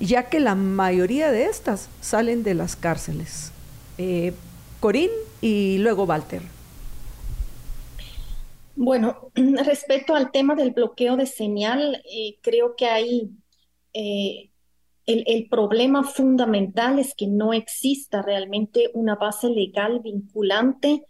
ya 0.01 0.29
que 0.29 0.41
la 0.41 0.55
mayoría 0.55 1.31
de 1.31 1.45
estas 1.45 1.89
salen 2.01 2.43
de 2.43 2.55
las 2.55 2.75
cárceles. 2.75 3.53
Eh, 3.99 4.33
Corín 4.81 5.11
y 5.41 5.79
luego 5.79 6.05
Walter. 6.05 6.43
Bueno, 8.75 9.31
respecto 9.65 10.15
al 10.15 10.33
tema 10.33 10.55
del 10.55 10.73
bloqueo 10.73 11.17
de 11.17 11.27
señal, 11.27 12.03
eh, 12.11 12.39
creo 12.43 12.75
que 12.75 12.87
hay 12.87 13.31
eh, 13.93 14.51
el, 15.07 15.25
el, 15.27 15.49
problema 15.49 16.05
fundamental 16.05 16.99
es 16.99 17.15
que 17.15 17.27
no 17.27 17.53
exista 17.53 18.23
realmente 18.23 18.91
una 18.95 19.17
base 19.17 19.51
legal 19.51 20.01
vinculante 20.01 21.05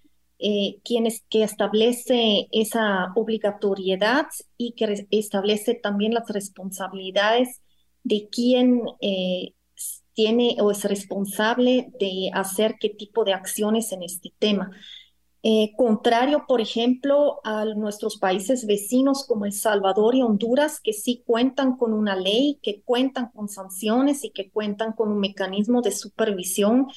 eh, 0.44 0.80
quienes, 0.84 1.22
que 1.30 1.44
establece 1.44 2.48
esa 2.50 3.12
obligatoriedad 3.14 4.26
y 4.56 4.72
que 4.72 5.06
establece 5.12 5.74
también 5.74 6.14
las 6.14 6.28
responsabilidades 6.28 7.60
de 8.02 8.28
quien 8.28 8.82
eh, 9.00 9.54
tiene 10.14 10.56
o 10.58 10.72
es 10.72 10.84
responsable 10.84 11.92
de 12.00 12.30
hacer 12.34 12.74
qué 12.80 12.88
tipo 12.88 13.24
de 13.24 13.34
acciones 13.34 13.92
en 13.92 14.02
este 14.02 14.32
tema. 14.38 14.72
Eh, 15.44 15.72
contrario, 15.76 16.44
por 16.46 16.60
ejemplo, 16.60 17.40
a 17.44 17.64
nuestros 17.64 18.16
países 18.18 18.66
vecinos 18.66 19.24
como 19.26 19.44
El 19.44 19.52
Salvador 19.52 20.16
y 20.16 20.22
Honduras, 20.22 20.80
que 20.80 20.92
sí 20.92 21.22
cuentan 21.26 21.76
con 21.76 21.92
una 21.92 22.16
ley, 22.16 22.58
que 22.62 22.82
cuentan 22.82 23.30
con 23.30 23.48
sanciones 23.48 24.24
y 24.24 24.30
que 24.30 24.50
cuentan 24.50 24.92
con 24.92 25.10
un 25.10 25.18
mecanismo 25.18 25.82
de 25.82 25.92
supervisión 25.92 26.88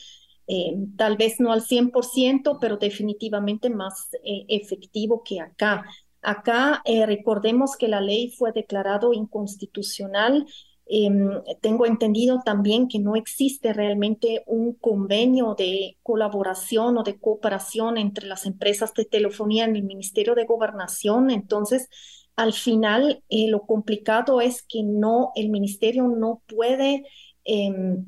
eh, 0.48 0.76
tal 0.96 1.18
vez 1.18 1.40
no 1.40 1.52
al 1.52 1.62
100%, 1.62 2.60
pero 2.60 2.78
definitivamente 2.78 3.70
más 3.70 4.10
eh, 4.24 4.46
efectivo 4.48 5.24
que 5.24 5.40
acá. 5.40 5.86
Acá 6.22 6.82
eh, 6.86 7.06
recordemos 7.06 7.76
que 7.78 7.88
la 7.88 8.02
ley 8.02 8.32
fue 8.32 8.52
declarado 8.52 9.14
inconstitucional. 9.14 10.46
Em, 10.88 11.42
tengo 11.62 11.88
entendido 11.88 12.42
también 12.46 12.88
que 12.88 13.00
no 13.00 13.16
existe 13.16 13.74
realmente 13.74 14.44
un 14.46 14.74
convenio 14.74 15.56
de 15.56 15.98
colaboración 16.04 16.98
o 16.98 17.04
de 17.04 17.20
cooperación 17.20 17.98
entre 17.98 18.28
las 18.28 18.46
empresas 18.46 18.94
de 18.94 19.06
telefonía 19.06 19.66
en 19.66 19.76
el 19.76 19.84
Ministerio 19.84 20.36
de 20.36 20.46
Gobernación. 20.46 21.32
Entonces, 21.32 21.90
al 22.36 22.54
final, 22.54 23.24
lo 23.30 23.62
complicado 23.66 24.42
es 24.42 24.64
que 24.64 24.84
no, 24.84 25.32
el 25.36 25.50
ministerio 25.50 26.04
no 26.08 26.44
puede 26.48 27.04
em, 27.46 28.06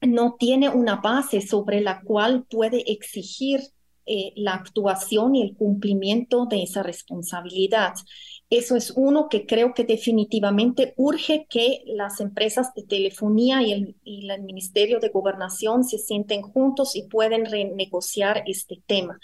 no 0.00 0.36
tiene 0.38 0.68
una 0.68 0.96
base 0.96 1.40
sobre 1.40 1.80
la 1.80 2.00
cual 2.02 2.44
puede 2.48 2.92
exigir 2.92 3.60
eh, 4.10 4.32
la 4.36 4.54
actuación 4.54 5.34
y 5.34 5.42
el 5.42 5.54
cumplimiento 5.54 6.46
de 6.46 6.62
esa 6.62 6.82
responsabilidad. 6.82 7.92
Eso 8.48 8.74
es 8.76 8.90
uno 8.96 9.28
que 9.28 9.44
creo 9.44 9.74
que 9.74 9.84
definitivamente 9.84 10.94
urge 10.96 11.46
que 11.50 11.82
las 11.84 12.20
empresas 12.20 12.72
de 12.74 12.84
telefonía 12.84 13.60
y 13.62 13.72
el, 13.72 14.42
Ministerio 14.42 14.98
de 14.98 15.10
Gobernación 15.10 15.84
se 15.84 15.98
sienten 15.98 16.40
juntos 16.40 16.96
y 16.96 17.02
pueden 17.02 17.44
renegociar 17.44 18.44
este 18.46 18.82
tema. 18.86 19.20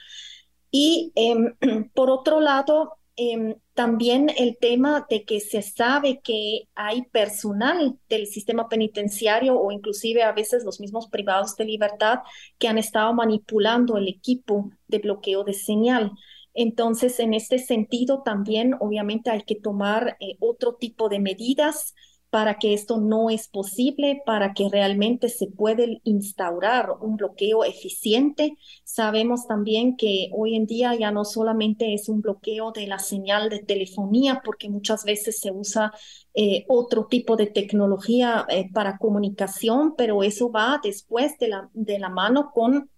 Y 0.71 1.13
em, 1.15 1.55
por 1.95 2.11
otro 2.11 2.41
lado, 2.41 2.99
Em, 3.17 3.55
también 3.75 4.29
el 4.37 4.57
tema 4.59 5.07
de 5.09 5.25
que 5.25 5.39
se 5.39 5.63
sabe 5.63 6.21
que 6.21 6.69
hay 6.75 7.03
personal 7.03 7.97
del 8.09 8.27
sistema 8.27 8.69
penitenciario 8.69 9.57
o 9.57 9.71
inclusive 9.71 10.25
a 10.25 10.33
veces 10.33 10.65
los 10.65 10.81
mismos 10.81 11.09
privados 11.09 11.55
de 11.57 11.65
libertad 11.65 12.21
que 12.59 12.67
han 12.67 12.77
estado 12.77 13.15
manipulando 13.15 13.97
el 13.99 14.09
equipo 14.09 14.71
de 14.89 14.99
bloqueo 14.99 15.45
de 15.45 15.53
señal. 15.53 16.11
Entonces, 16.55 17.21
en 17.21 17.35
este 17.35 17.59
sentido, 17.59 18.23
también 18.25 18.75
obviamente 18.81 19.31
hay 19.31 19.43
que 19.43 19.57
tomar 19.57 20.17
eh, 20.21 20.37
otro 20.41 20.75
tipo 20.75 21.09
de 21.09 21.21
medidas 21.21 21.95
para 22.35 22.59
que 22.59 22.75
esto 22.75 23.01
no 23.01 23.31
es 23.31 23.47
posible, 23.47 24.21
para 24.27 24.55
que 24.55 24.69
realmente 24.69 25.29
se 25.29 25.47
puede 25.47 26.01
instaurar 26.03 26.91
un 27.01 27.17
bloqueo 27.17 27.63
eficiente. 27.63 28.59
Sabemos 28.83 29.47
también 29.47 29.97
que 29.97 30.31
hoy 30.33 30.57
en 30.57 30.67
día 30.67 30.97
ya 30.97 31.13
no 31.13 31.25
solamente 31.25 31.95
es 31.95 32.09
un 32.09 32.23
bloqueo 32.23 32.73
de 32.73 32.89
la 32.89 32.99
señal 32.99 33.51
de 33.51 33.61
telefonía, 33.61 34.43
porque 34.45 34.69
muchas 34.69 35.05
veces 35.05 35.39
se 35.39 35.53
usa 35.53 35.93
eh, 36.35 36.65
otro 36.67 37.07
tipo 37.07 37.37
de 37.37 37.47
tecnología 37.47 38.45
eh, 38.49 38.69
para 38.73 38.99
comunicación, 38.99 39.95
pero 39.97 40.25
eso 40.25 40.51
va 40.51 40.81
después 40.83 41.39
de 41.39 41.47
la, 41.47 41.71
de 41.73 42.01
la 42.01 42.09
mano 42.09 42.51
con 42.53 42.91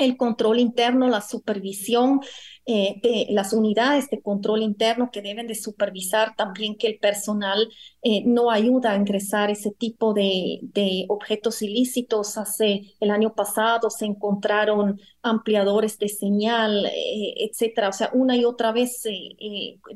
el 0.00 0.16
control 0.16 0.58
interno, 0.58 1.08
la 1.08 1.20
supervisión 1.20 2.20
eh, 2.66 3.00
de 3.02 3.26
las 3.30 3.52
unidades 3.52 4.10
de 4.10 4.20
control 4.20 4.62
interno 4.62 5.10
que 5.10 5.22
deben 5.22 5.46
de 5.46 5.54
supervisar 5.54 6.36
también 6.36 6.76
que 6.76 6.86
el 6.86 6.98
personal 6.98 7.68
eh, 8.02 8.22
no 8.26 8.50
ayuda 8.50 8.92
a 8.92 8.96
ingresar 8.96 9.50
ese 9.50 9.72
tipo 9.72 10.14
de, 10.14 10.60
de, 10.62 11.06
objetos 11.08 11.62
ilícitos. 11.62 12.36
Hace 12.38 12.94
el 13.00 13.10
año 13.10 13.34
pasado 13.34 13.90
se 13.90 14.04
encontraron 14.04 15.00
ampliadores 15.22 15.98
de 15.98 16.08
señal, 16.08 16.86
eh, 16.86 17.34
etcétera. 17.38 17.88
O 17.88 17.92
sea, 17.92 18.10
una 18.12 18.36
y 18.36 18.44
otra 18.44 18.72
vez 18.72 19.02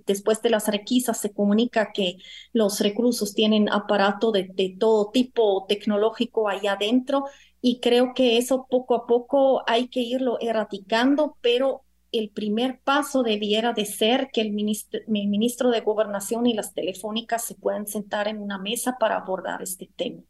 después 0.07 0.43
de 0.43 0.51
las 0.51 0.67
requisas 0.67 1.21
se 1.21 1.33
comunica 1.33 1.93
que 1.93 2.17
los 2.53 2.81
reclusos 2.81 3.35
tienen 3.35 3.69
aparato 3.71 4.33
de, 4.33 4.51
de 4.53 4.75
todo 4.81 5.11
tipo 5.13 5.67
tecnológico 5.69 6.49
allá 6.49 6.73
adentro 6.73 7.25
y 7.67 7.81
creo 7.81 8.13
que 8.13 8.37
eso 8.37 8.67
poco 8.69 8.95
a 8.95 9.07
poco 9.07 9.63
hay 9.67 9.89
que 9.89 10.01
irlo 10.01 10.37
erradicando, 10.39 11.39
pero 11.41 11.81
el 12.13 12.29
primer 12.29 12.79
paso 12.81 13.23
debiera 13.23 13.73
de 13.73 13.87
ser 13.87 14.29
que 14.31 14.43
el 14.43 14.53
ministro, 14.53 15.01
el 15.01 15.29
ministro 15.29 15.71
de 15.71 15.81
Gobernación 15.81 16.47
y 16.47 16.53
las 16.53 16.75
telefónicas 16.75 17.43
se 17.43 17.55
puedan 17.55 17.87
sentar 17.87 18.29
en 18.29 18.43
una 18.43 18.59
mesa 18.59 18.99
para 19.01 19.17
abordar 19.17 19.63
este 19.63 19.89
tema. 19.97 20.21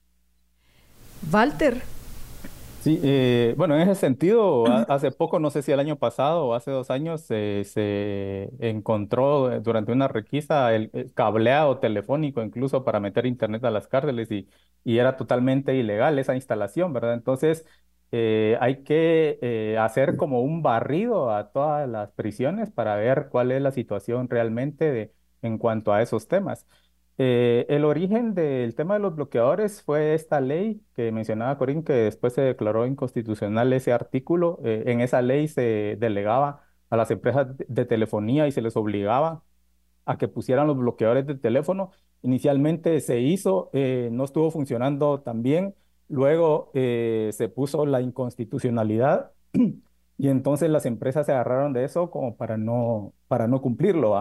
Walter, 1.32 1.82
Sí, 2.84 3.00
eh, 3.02 3.54
bueno, 3.56 3.76
en 3.76 3.80
ese 3.88 3.94
sentido, 3.94 4.66
hace 4.66 5.10
poco, 5.10 5.38
no 5.38 5.48
sé 5.48 5.62
si 5.62 5.72
el 5.72 5.80
año 5.80 5.96
pasado 5.96 6.44
o 6.44 6.54
hace 6.54 6.70
dos 6.70 6.90
años, 6.90 7.22
se 7.22 8.50
encontró 8.58 9.50
eh, 9.50 9.60
durante 9.60 9.90
una 9.90 10.06
requisa 10.06 10.74
el, 10.74 10.90
cableado 11.14 11.78
telefónico 11.78 12.42
incluso 12.42 12.84
para 12.84 13.00
meter 13.00 13.24
internet 13.24 13.64
a 13.64 13.70
las 13.70 13.88
cárceles 13.88 14.30
y, 14.30 14.48
era 14.84 15.16
totalmente 15.16 15.74
ilegal 15.74 16.18
esa 16.18 16.34
instalación, 16.34 16.92
¿verdad? 16.92 17.14
Entonces, 17.14 17.64
eh, 18.12 18.58
hay 18.60 18.82
que 18.84 19.76
hacer 19.80 20.18
como 20.18 20.42
un 20.42 20.62
barrido 20.62 21.34
a 21.34 21.52
todas 21.52 21.88
las 21.88 22.12
prisiones 22.12 22.70
para 22.70 22.96
ver 22.96 23.28
cuál 23.30 23.50
es 23.50 23.62
la 23.62 23.70
situación 23.72 24.28
realmente 24.28 25.14
en 25.40 25.56
cuanto 25.56 25.94
a 25.94 26.02
esos 26.02 26.28
temas. 26.28 26.66
Eh, 27.16 27.66
el 27.68 27.84
origen 27.84 28.34
del 28.34 28.74
tema 28.74 28.94
de 28.94 29.00
los 29.00 29.14
bloqueadores 29.14 29.82
fue 29.82 30.14
esta 30.14 30.40
ley 30.40 30.82
que 30.94 31.12
mencionaba 31.12 31.56
Corín, 31.58 31.84
que 31.84 31.92
después 31.92 32.32
se 32.32 32.40
declaró 32.40 32.86
inconstitucional 32.86 33.72
ese 33.72 33.92
artículo. 33.92 34.58
Eh, 34.64 34.84
en 34.86 35.00
esa 35.00 35.22
ley 35.22 35.46
se 35.48 35.96
delegaba 36.00 36.64
a 36.90 36.96
las 36.96 37.10
empresas 37.10 37.48
de 37.56 37.84
telefonía 37.84 38.46
y 38.48 38.52
se 38.52 38.62
les 38.62 38.76
obligaba 38.76 39.44
a 40.06 40.18
que 40.18 40.28
pusieran 40.28 40.66
los 40.66 40.76
bloqueadores 40.76 41.26
de 41.26 41.36
teléfono. 41.36 41.92
Inicialmente 42.22 43.00
se 43.00 43.20
hizo, 43.20 43.70
eh, 43.72 44.08
no 44.12 44.24
estuvo 44.24 44.50
funcionando 44.50 45.20
tan 45.20 45.42
bien. 45.42 45.74
Luego 46.08 46.70
se 46.74 47.50
puso 47.54 47.86
la 47.86 48.00
inconstitucionalidad 48.02 49.32
y 50.18 50.28
entonces 50.28 50.70
las 50.70 50.86
empresas 50.86 51.26
se 51.26 51.32
agarraron 51.32 51.72
de 51.72 51.84
eso 51.84 52.10
como 52.10 52.36
para 52.36 52.56
no, 52.56 53.14
para 53.28 53.48
no 53.48 53.62
cumplirlo. 53.62 54.14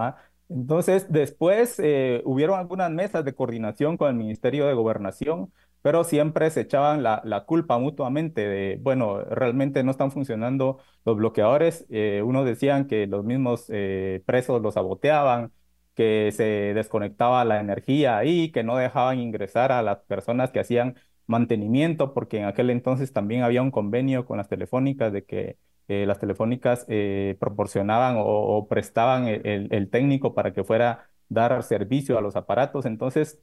Entonces, 0.54 1.12
después 1.12 1.80
eh, 1.80 2.22
hubieron 2.26 2.60
algunas 2.60 2.92
mesas 2.92 3.26
de 3.26 3.34
coordinación 3.34 3.98
con 3.98 4.10
el 4.10 4.16
Ministerio 4.16 4.68
de 4.68 4.74
Gobernación, 4.76 5.52
pero 5.82 6.04
siempre 6.04 6.50
se 6.52 6.62
echaban 6.62 7.02
la, 7.02 7.44
culpa 7.48 7.80
mutuamente 7.80 8.48
de, 8.48 8.78
bueno, 8.82 9.22
realmente 9.24 9.84
no 9.84 9.90
están 9.92 10.12
funcionando 10.12 10.80
los 11.06 11.18
bloqueadores. 11.18 11.86
Eh, 11.90 12.22
unos 12.24 12.46
decían 12.46 12.88
que 12.88 13.08
los 13.08 13.26
mismos 13.26 13.66
eh, 13.70 14.22
presos 14.28 14.62
los 14.62 14.76
saboteaban, 14.76 15.52
que 15.96 16.32
se 16.32 16.74
desconectaba 16.76 17.44
la 17.46 17.60
energía 17.60 18.18
ahí, 18.18 18.52
que 18.52 18.64
no 18.64 18.78
dejaban 18.78 19.20
ingresar 19.20 19.72
a 19.72 19.82
las 19.82 20.00
personas 20.02 20.52
que 20.52 20.60
hacían 20.60 20.96
mantenimiento, 21.26 22.14
porque 22.14 22.38
en 22.40 22.46
aquel 22.46 22.70
entonces 22.70 23.12
también 23.12 23.42
había 23.44 23.62
un 23.64 23.72
convenio 23.72 24.26
con 24.26 24.38
las 24.38 24.50
telefónicas 24.50 25.12
de 25.12 25.26
que 25.26 25.58
eh, 25.88 26.06
las 26.06 26.20
telefónicas 26.20 26.86
eh, 26.88 27.36
proporcionaban 27.40 28.16
o, 28.18 28.68
prestaban 28.70 29.28
el, 29.28 29.90
técnico 29.90 30.34
para 30.34 30.54
que 30.54 30.64
fuera 30.64 31.10
dar 31.30 31.62
servicio 31.64 32.18
a 32.18 32.22
los 32.22 32.36
aparatos. 32.36 32.86
Entonces, 32.86 33.42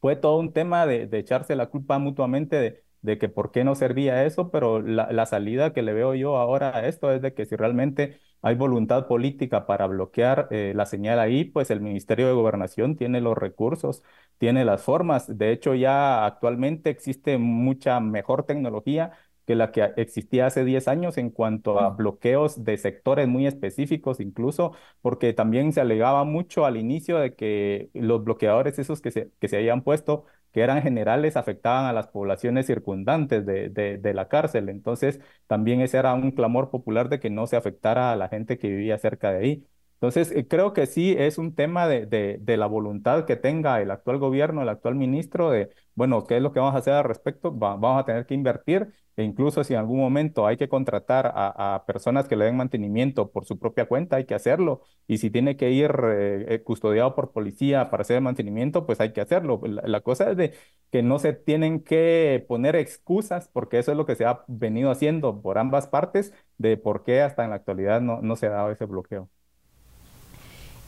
fue 0.00 0.16
todo 0.16 0.38
un 0.38 0.52
tema 0.52 0.86
de, 0.86 1.08
echarse 1.12 1.56
la 1.56 1.66
culpa 1.68 1.98
mutuamente 1.98 2.84
de, 3.02 3.18
que 3.18 3.28
por 3.28 3.50
qué 3.52 3.64
no 3.64 3.74
servía 3.74 4.24
eso, 4.24 4.50
pero 4.50 4.80
la, 4.82 5.26
salida 5.26 5.72
que 5.72 5.82
le 5.82 5.92
veo 5.92 6.14
yo 6.14 6.36
ahora 6.36 6.76
a 6.76 6.86
esto 6.88 7.12
es 7.12 7.22
de 7.22 7.34
que 7.34 7.46
si 7.46 7.56
realmente 7.56 8.20
hay 8.42 8.54
voluntad 8.54 9.06
política 9.06 9.66
para 9.66 9.86
bloquear 9.86 10.48
eh, 10.50 10.72
la 10.74 10.86
señal 10.86 11.18
ahí, 11.18 11.44
pues 11.44 11.70
el 11.70 11.80
Ministerio 11.80 12.26
de 12.26 12.34
Gobernación 12.34 12.96
tiene 12.96 13.20
los 13.20 13.36
recursos, 13.36 14.02
tiene 14.38 14.64
las 14.64 14.82
formas. 14.82 15.38
De 15.38 15.52
hecho, 15.52 15.74
ya 15.74 16.26
actualmente 16.26 16.90
existe 16.90 17.38
mucha 17.38 18.00
mejor 18.00 18.44
tecnología 18.44 19.12
que 19.46 19.54
la 19.54 19.72
que 19.72 19.92
existía 19.96 20.46
hace 20.46 20.64
10 20.64 20.88
años 20.88 21.18
en 21.18 21.30
cuanto 21.30 21.80
a 21.80 21.90
bloqueos 21.90 22.64
de 22.64 22.76
sectores 22.78 23.28
muy 23.28 23.46
específicos, 23.46 24.20
incluso 24.20 24.72
porque 25.02 25.32
también 25.32 25.72
se 25.72 25.80
alegaba 25.80 26.24
mucho 26.24 26.64
al 26.66 26.76
inicio 26.76 27.18
de 27.18 27.34
que 27.34 27.90
los 27.94 28.24
bloqueadores 28.24 28.78
esos 28.78 29.00
que 29.00 29.10
se, 29.10 29.30
que 29.40 29.48
se 29.48 29.56
habían 29.58 29.82
puesto, 29.82 30.24
que 30.52 30.60
eran 30.62 30.82
generales, 30.82 31.36
afectaban 31.36 31.86
a 31.86 31.92
las 31.92 32.08
poblaciones 32.08 32.66
circundantes 32.66 33.44
de, 33.44 33.68
de, 33.70 33.98
de 33.98 34.14
la 34.14 34.28
cárcel. 34.28 34.68
Entonces, 34.68 35.20
también 35.46 35.80
ese 35.80 35.98
era 35.98 36.14
un 36.14 36.30
clamor 36.30 36.70
popular 36.70 37.08
de 37.08 37.20
que 37.20 37.30
no 37.30 37.46
se 37.46 37.56
afectara 37.56 38.12
a 38.12 38.16
la 38.16 38.28
gente 38.28 38.58
que 38.58 38.68
vivía 38.68 38.98
cerca 38.98 39.32
de 39.32 39.38
ahí. 39.38 39.66
Entonces, 40.04 40.36
eh, 40.36 40.46
creo 40.46 40.74
que 40.74 40.84
sí 40.86 41.14
es 41.18 41.38
un 41.38 41.54
tema 41.54 41.88
de, 41.88 42.38
la 42.46 42.66
voluntad 42.66 43.24
que 43.24 43.36
tenga 43.36 43.80
el 43.80 43.90
actual 43.90 44.18
gobierno, 44.18 44.60
el 44.60 44.68
actual 44.68 44.96
ministro, 44.96 45.50
de, 45.50 45.70
bueno, 45.94 46.26
¿qué 46.26 46.36
es 46.36 46.42
lo 46.42 46.52
que 46.52 46.60
vamos 46.60 46.74
a 46.74 46.78
hacer 46.78 46.92
al 46.92 47.04
respecto? 47.04 47.50
vamos 47.52 48.02
a 48.02 48.04
tener 48.04 48.26
que 48.26 48.34
invertir 48.34 48.88
e 49.16 49.22
incluso 49.22 49.64
si 49.64 49.72
en 49.72 49.78
algún 49.80 49.98
momento 50.00 50.46
hay 50.46 50.58
que 50.58 50.68
contratar 50.68 51.32
a, 51.34 51.84
personas 51.86 52.28
que 52.28 52.36
le 52.36 52.44
den 52.44 52.56
mantenimiento 52.56 53.30
por 53.30 53.46
su 53.46 53.58
propia 53.58 53.86
cuenta, 53.86 54.16
hay 54.16 54.26
que 54.26 54.34
hacerlo. 54.34 54.82
Y 55.06 55.18
si 55.18 55.30
tiene 55.30 55.56
que 55.56 55.70
ir 55.70 55.90
eh, 56.04 56.46
eh, 56.48 56.62
custodiado 56.62 57.14
por 57.14 57.32
policía 57.32 57.90
para 57.90 58.02
hacer 58.02 58.16
el 58.16 58.22
mantenimiento, 58.22 58.84
pues 58.86 59.00
hay 59.00 59.12
que 59.12 59.20
hacerlo. 59.22 59.60
La, 59.64 60.00
cosa 60.02 60.30
es 60.30 60.36
de 60.36 60.52
que 60.90 61.02
no 61.02 61.18
se 61.18 61.32
tienen 61.32 61.80
que 61.82 62.44
poner 62.48 62.76
excusas, 62.76 63.48
porque 63.48 63.78
eso 63.78 63.92
es 63.92 63.96
lo 63.96 64.04
que 64.06 64.16
se 64.16 64.26
ha 64.26 64.44
venido 64.48 64.90
haciendo 64.90 65.40
por 65.40 65.56
ambas 65.58 65.86
partes, 65.86 66.34
de 66.58 66.76
por 66.76 67.04
qué 67.04 67.22
hasta 67.22 67.44
en 67.44 67.50
la 67.50 67.56
actualidad 67.56 68.00
no 68.02 68.36
se 68.36 68.46
ha 68.46 68.50
dado 68.50 68.70
ese 68.70 68.84
bloqueo. 68.84 69.30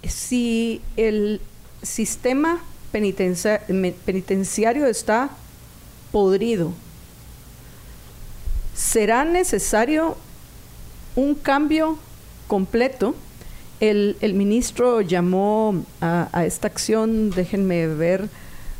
Si 0.09 0.81
el 0.97 1.41
sistema 1.83 2.63
penitenciario 2.93 4.87
está 4.87 5.31
podrido, 6.13 6.73
será 8.75 9.25
necesario 9.25 10.17
un 11.15 11.35
cambio 11.35 11.99
completo 12.47 13.15
El, 13.81 14.17
ministro 14.35 15.01
llamó 15.03 15.85
a, 16.01 16.45
esta 16.47 16.69
acción, 16.69 17.31
déjenme 17.31 17.87
ver, 17.89 18.29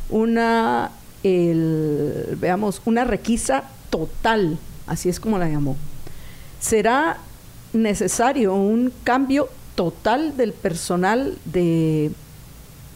una, 0.09 0.91
veamos, 1.23 2.81
una 2.85 3.03
requisa 3.03 3.65
total, 3.91 4.57
así 4.87 5.09
es 5.09 5.19
como 5.19 5.37
la 5.37 5.49
llamó. 5.49 5.75
¿Será 6.59 7.17
necesario 7.73 8.55
un 8.55 8.91
cambio 9.03 9.49
total 9.77 10.35
del 10.35 10.53
personal 10.53 11.37
de, 11.45 12.11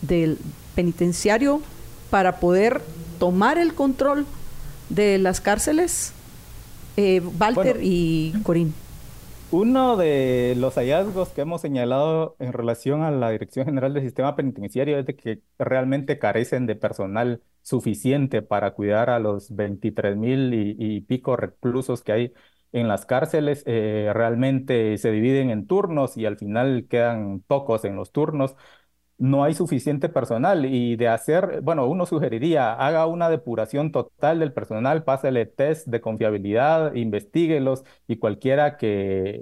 del 0.02 0.40
penitenciario 0.74 1.62
para 2.10 2.40
poder 2.40 2.82
tomar 3.20 3.60
el 3.60 3.76
control 3.76 4.26
de 4.90 5.20
las 5.20 5.40
cárceles? 5.40 6.12
Eh, 6.98 7.22
Walter 7.40 7.78
y 7.82 8.34
Corín. 8.44 8.74
Uno 9.52 9.96
de 9.96 10.56
los 10.58 10.76
hallazgos 10.76 11.30
que 11.30 11.42
hemos 11.42 11.62
señalado 11.62 12.36
en 12.40 12.52
relación 12.52 13.04
a 13.04 13.12
la 13.12 13.30
Dirección 13.30 13.66
General 13.66 13.94
del 13.94 14.04
Sistema 14.04 14.36
Penitenciario 14.36 14.98
es 14.98 15.06
de 15.06 15.16
que 15.16 15.42
realmente 15.60 16.18
carecen 16.18 16.66
de 16.66 16.76
personal 16.76 17.42
suficiente 17.62 18.42
para 18.42 18.74
cuidar 18.74 19.10
a 19.10 19.20
los 19.20 19.54
23 19.54 20.18
mil 20.18 20.54
y, 20.54 21.02
pico 21.02 21.36
reclusos 21.36 22.02
que 22.02 22.12
hay 22.12 22.34
en 22.72 22.88
las 22.88 23.06
cárceles. 23.06 23.64
Eh, 23.66 24.12
realmente 24.14 24.98
se 24.98 25.12
dividen 25.12 25.50
en 25.50 25.68
turnos 25.68 26.18
y 26.18 26.26
al 26.26 26.38
final 26.38 26.88
quedan 26.90 27.42
pocos 27.48 27.86
en 27.86 27.96
los 27.96 28.12
turnos 28.12 28.56
no 29.18 29.44
hay 29.44 29.54
suficiente 29.54 30.10
personal 30.10 30.66
y 30.66 30.96
de 30.96 31.08
hacer, 31.08 31.62
bueno, 31.62 31.86
uno 31.86 32.08
sugeriría, 32.08 32.74
haga 32.74 33.06
una 33.06 33.30
depuración 33.30 33.92
total 33.92 34.40
del 34.40 34.52
personal, 34.52 35.04
pásele 35.04 35.46
test 35.46 35.88
de 35.88 36.02
confiabilidad, 36.02 36.96
investiguelos 36.96 37.84
y 38.08 38.18
cualquiera 38.18 38.78
que 38.78 39.40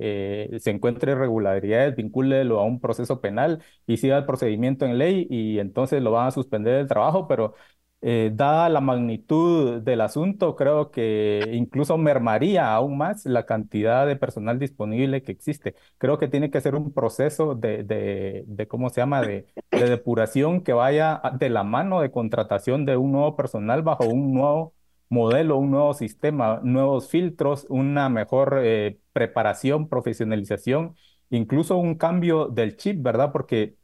eh, 0.52 0.60
se 0.60 0.72
encuentre 0.72 1.13
irregularidades, 1.13 1.96
vincúlelo 1.96 2.60
a 2.60 2.65
un 2.65 2.82
proceso 2.82 3.22
penal 3.22 3.63
y 3.88 3.96
siga 3.98 4.18
el 4.18 4.26
procedimiento 4.26 4.86
en 4.86 4.98
ley 4.98 5.28
y 5.30 5.60
entonces 5.60 6.02
lo 6.02 6.12
van 6.12 6.28
a 6.28 6.32
suspender 6.32 6.76
del 6.76 6.88
trabajo, 6.88 7.28
pero 7.30 7.54
eh, 8.02 8.32
dada 8.34 8.70
la 8.70 8.80
magnitud 8.80 9.82
del 9.82 10.02
asunto, 10.02 10.56
creo 10.56 10.90
que 10.92 11.52
incluso 11.54 11.98
mermaría 11.98 12.74
aún 12.74 12.98
más 12.98 13.26
la 13.26 13.46
cantidad 13.46 14.08
de 14.08 14.16
personal 14.16 14.58
disponible 14.58 15.22
que 15.24 15.34
existe. 15.34 15.76
Creo 15.98 16.18
que 16.18 16.30
tiene 16.30 16.50
que 16.50 16.62
ser 16.62 16.76
un 16.76 16.94
proceso 16.94 17.56
de, 17.56 17.84
de, 17.84 18.68
¿cómo 18.68 18.90
se 18.90 19.02
llama?, 19.02 19.22
de, 19.22 19.48
de, 19.72 19.90
depuración 19.90 20.62
que 20.64 20.74
vaya 20.74 21.22
de 21.40 21.50
la 21.50 21.64
mano 21.64 22.02
de 22.02 22.12
contratación 22.12 22.86
de 22.86 22.96
un 22.98 23.12
nuevo 23.12 23.36
personal 23.36 23.82
bajo 23.82 24.06
un 24.06 24.34
nuevo 24.34 24.74
modelo, 25.10 25.58
un 25.58 25.72
nuevo 25.72 25.94
sistema, 25.94 26.62
nuevos 26.64 27.10
filtros, 27.10 27.66
una 27.70 28.10
mejor 28.10 28.60
eh, 28.64 29.00
preparación, 29.12 29.90
profesionalización, 29.90 30.96
incluso 31.30 31.78
un 31.78 31.96
cambio 31.96 32.48
del 32.48 32.78
chip, 32.78 33.02
¿verdad? 33.02 33.32
Porque 33.32 33.76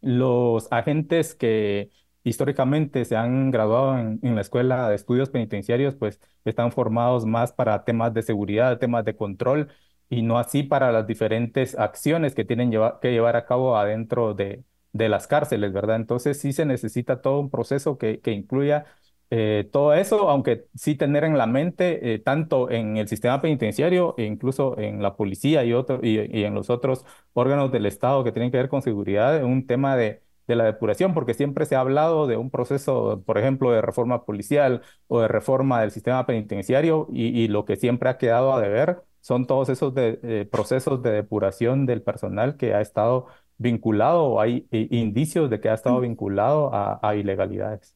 los 0.00 0.68
agentes 0.72 1.34
que 1.34 1.90
históricamente 2.24 3.04
se 3.04 3.16
han 3.16 3.50
graduado 3.50 3.98
en, 3.98 4.34
la 4.34 4.40
Escuela 4.40 4.88
de 4.88 4.96
Estudios 4.96 5.30
Penitenciarios, 5.30 5.94
pues 5.94 6.20
están 6.44 6.72
formados 6.72 7.26
más 7.26 7.52
para 7.52 7.84
temas 7.84 8.12
de 8.14 8.22
seguridad, 8.22 8.78
temas 8.78 9.04
de 9.04 9.16
control 9.16 9.68
y 10.08 10.22
no 10.22 10.38
así 10.38 10.62
para 10.62 10.92
las 10.92 11.06
diferentes 11.06 11.78
acciones 11.78 12.34
que 12.34 12.44
tienen 12.44 12.70
que 13.00 13.12
llevar 13.12 13.36
a 13.36 13.46
cabo 13.46 13.76
adentro 13.76 14.34
de, 14.34 14.64
las 14.92 15.26
cárceles, 15.26 15.72
¿verdad? 15.72 15.96
Entonces 15.96 16.38
sí 16.40 16.52
se 16.52 16.66
necesita 16.66 17.20
todo 17.22 17.40
un 17.40 17.50
proceso 17.50 17.96
que, 17.96 18.20
que 18.20 18.32
incluya 18.32 18.86
eh, 19.32 19.68
todo 19.70 19.94
eso, 19.94 20.28
aunque 20.28 20.66
sí 20.74 20.96
tener 20.96 21.22
en 21.22 21.38
la 21.38 21.46
mente, 21.46 22.14
eh, 22.14 22.18
tanto 22.18 22.68
en 22.70 22.96
el 22.96 23.06
sistema 23.06 23.40
penitenciario 23.40 24.14
e 24.18 24.24
incluso 24.24 24.76
en 24.78 25.00
la 25.02 25.16
policía 25.16 25.64
y, 25.64 25.72
otro, 25.72 26.00
y, 26.02 26.18
y 26.36 26.44
en 26.44 26.54
los 26.54 26.68
otros 26.68 27.04
órganos 27.32 27.70
del 27.70 27.86
Estado 27.86 28.24
que 28.24 28.32
tienen 28.32 28.50
que 28.50 28.56
ver 28.56 28.68
con 28.68 28.82
seguridad, 28.82 29.44
un 29.44 29.66
tema 29.66 29.96
de 29.96 30.22
de 30.50 30.56
la 30.56 30.64
depuración, 30.64 31.14
porque 31.14 31.34
siempre 31.34 31.64
se 31.64 31.76
ha 31.76 31.80
hablado 31.80 32.26
de 32.26 32.36
un 32.36 32.50
proceso, 32.50 33.22
por 33.24 33.38
ejemplo, 33.38 33.70
de 33.72 33.80
reforma 33.80 34.24
policial 34.24 34.82
o 35.08 35.20
de 35.20 35.28
reforma 35.28 35.80
del 35.80 35.92
sistema 35.92 36.26
penitenciario 36.26 37.06
y, 37.12 37.48
lo 37.48 37.64
que 37.64 37.76
siempre 37.76 38.10
ha 38.10 38.18
quedado 38.18 38.52
a 38.52 38.60
deber 38.60 39.02
son 39.20 39.46
todos 39.46 39.68
esos 39.68 39.92
eh, 39.96 40.48
procesos 40.50 41.02
de 41.02 41.12
depuración 41.12 41.86
del 41.86 42.02
personal 42.02 42.56
que 42.56 42.74
ha 42.74 42.80
estado 42.80 43.26
vinculado 43.58 44.24
o 44.24 44.40
hay 44.40 44.66
indicios 44.70 45.50
de 45.50 45.60
que 45.60 45.68
ha 45.68 45.74
estado 45.74 45.98
mm. 45.98 46.02
vinculado 46.02 46.70
a, 46.72 47.14
ilegalidades. 47.14 47.94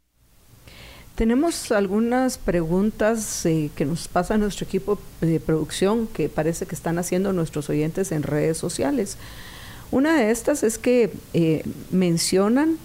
Tenemos 1.15 1.73
algunas 1.73 2.39
preguntas 2.39 3.47
eh, 3.47 3.71
que 3.75 3.85
nos 3.85 4.09
pasa 4.09 4.37
nuestro 4.37 4.67
equipo 4.67 4.99
de 5.21 5.41
producción 5.41 6.07
que 6.09 6.29
parece 6.29 6.67
que 6.67 6.75
están 6.75 6.99
haciendo 6.99 7.33
nuestros 7.33 7.71
oyentes 7.71 8.13
en 8.13 8.23
redes 8.23 8.59
sociales. 8.59 9.17
Una 9.95 10.17
de 10.17 10.33
estas 10.33 10.65
es 10.65 10.77
que 10.77 11.13
eh, 11.35 11.63
mencionan, 11.93 12.79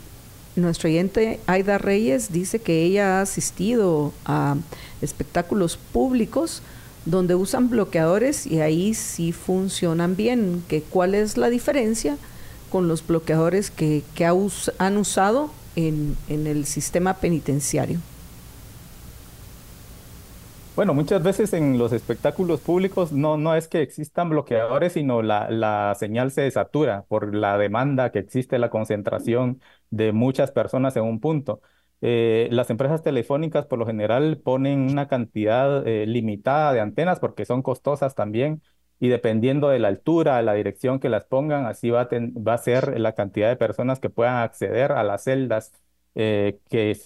nuestro 0.55 0.89
oyente 0.89 1.39
Aida 1.47 1.79
Reyes 1.79 2.31
dice 2.31 2.59
que 2.59 2.83
ella 2.83 3.17
ha 3.17 3.21
asistido 3.23 4.13
a 4.25 4.57
espectáculos 5.01 5.77
públicos 5.91 6.61
donde 7.07 7.33
usan 7.33 7.71
bloqueadores 7.71 8.45
y 8.45 8.59
ahí 8.59 8.93
sí 8.93 9.31
funcionan 9.31 10.15
bien. 10.15 10.63
Que, 10.67 10.83
¿Cuál 10.83 11.15
es 11.15 11.35
la 11.35 11.49
diferencia 11.49 12.15
con 12.71 12.87
los 12.87 13.07
bloqueadores 13.07 13.71
que, 13.71 14.03
han 14.77 14.97
usado 14.97 15.49
en 15.75 16.15
el 16.27 16.67
sistema 16.67 17.15
penitenciario? 17.15 18.01
Bueno, 20.79 20.93
muchas 20.93 21.21
veces 21.21 21.51
en 21.51 21.77
los 21.77 21.91
espectáculos 21.91 22.61
públicos 22.61 23.11
no, 23.11 23.35
no 23.35 23.53
es 23.53 23.67
que 23.67 23.81
existan 23.81 24.29
bloqueadores, 24.29 24.93
sino 24.93 25.21
la, 25.21 25.51
la 25.51 25.93
señal 25.99 26.31
se 26.31 26.49
satura 26.51 27.03
por 27.09 27.35
la 27.35 27.57
demanda 27.57 28.13
que 28.13 28.19
existe, 28.19 28.57
la 28.59 28.69
concentración 28.69 29.61
de 29.89 30.13
muchas 30.13 30.53
personas 30.53 30.95
en 30.95 31.03
un 31.03 31.19
punto. 31.19 31.61
Eh, 31.99 32.47
las 32.51 32.69
empresas 32.69 33.03
telefónicas 33.03 33.65
por 33.65 33.77
lo 33.77 33.85
general 33.85 34.37
ponen 34.41 34.89
una 34.89 35.09
cantidad 35.09 35.85
eh, 35.85 36.05
limitada 36.07 36.71
de 36.71 36.79
antenas 36.79 37.19
porque 37.19 37.43
son 37.43 37.61
costosas 37.61 38.15
también 38.15 38.61
y 39.01 39.09
dependiendo 39.09 39.67
de 39.67 39.79
la 39.79 39.89
altura, 39.89 40.41
la 40.43 40.53
dirección 40.53 41.01
que 41.01 41.09
las 41.09 41.25
pongan, 41.25 41.65
así 41.65 41.89
va 41.89 42.03
a, 42.03 42.09
va 42.09 42.53
a 42.53 42.57
ser 42.57 42.97
la 43.01 43.15
cantidad 43.15 43.49
de 43.49 43.57
personas 43.57 43.99
que 43.99 44.09
puedan 44.09 44.37
acceder 44.37 44.93
a 44.93 45.03
las 45.03 45.25
celdas 45.25 45.73
eh, 46.15 46.59
que 46.69 46.97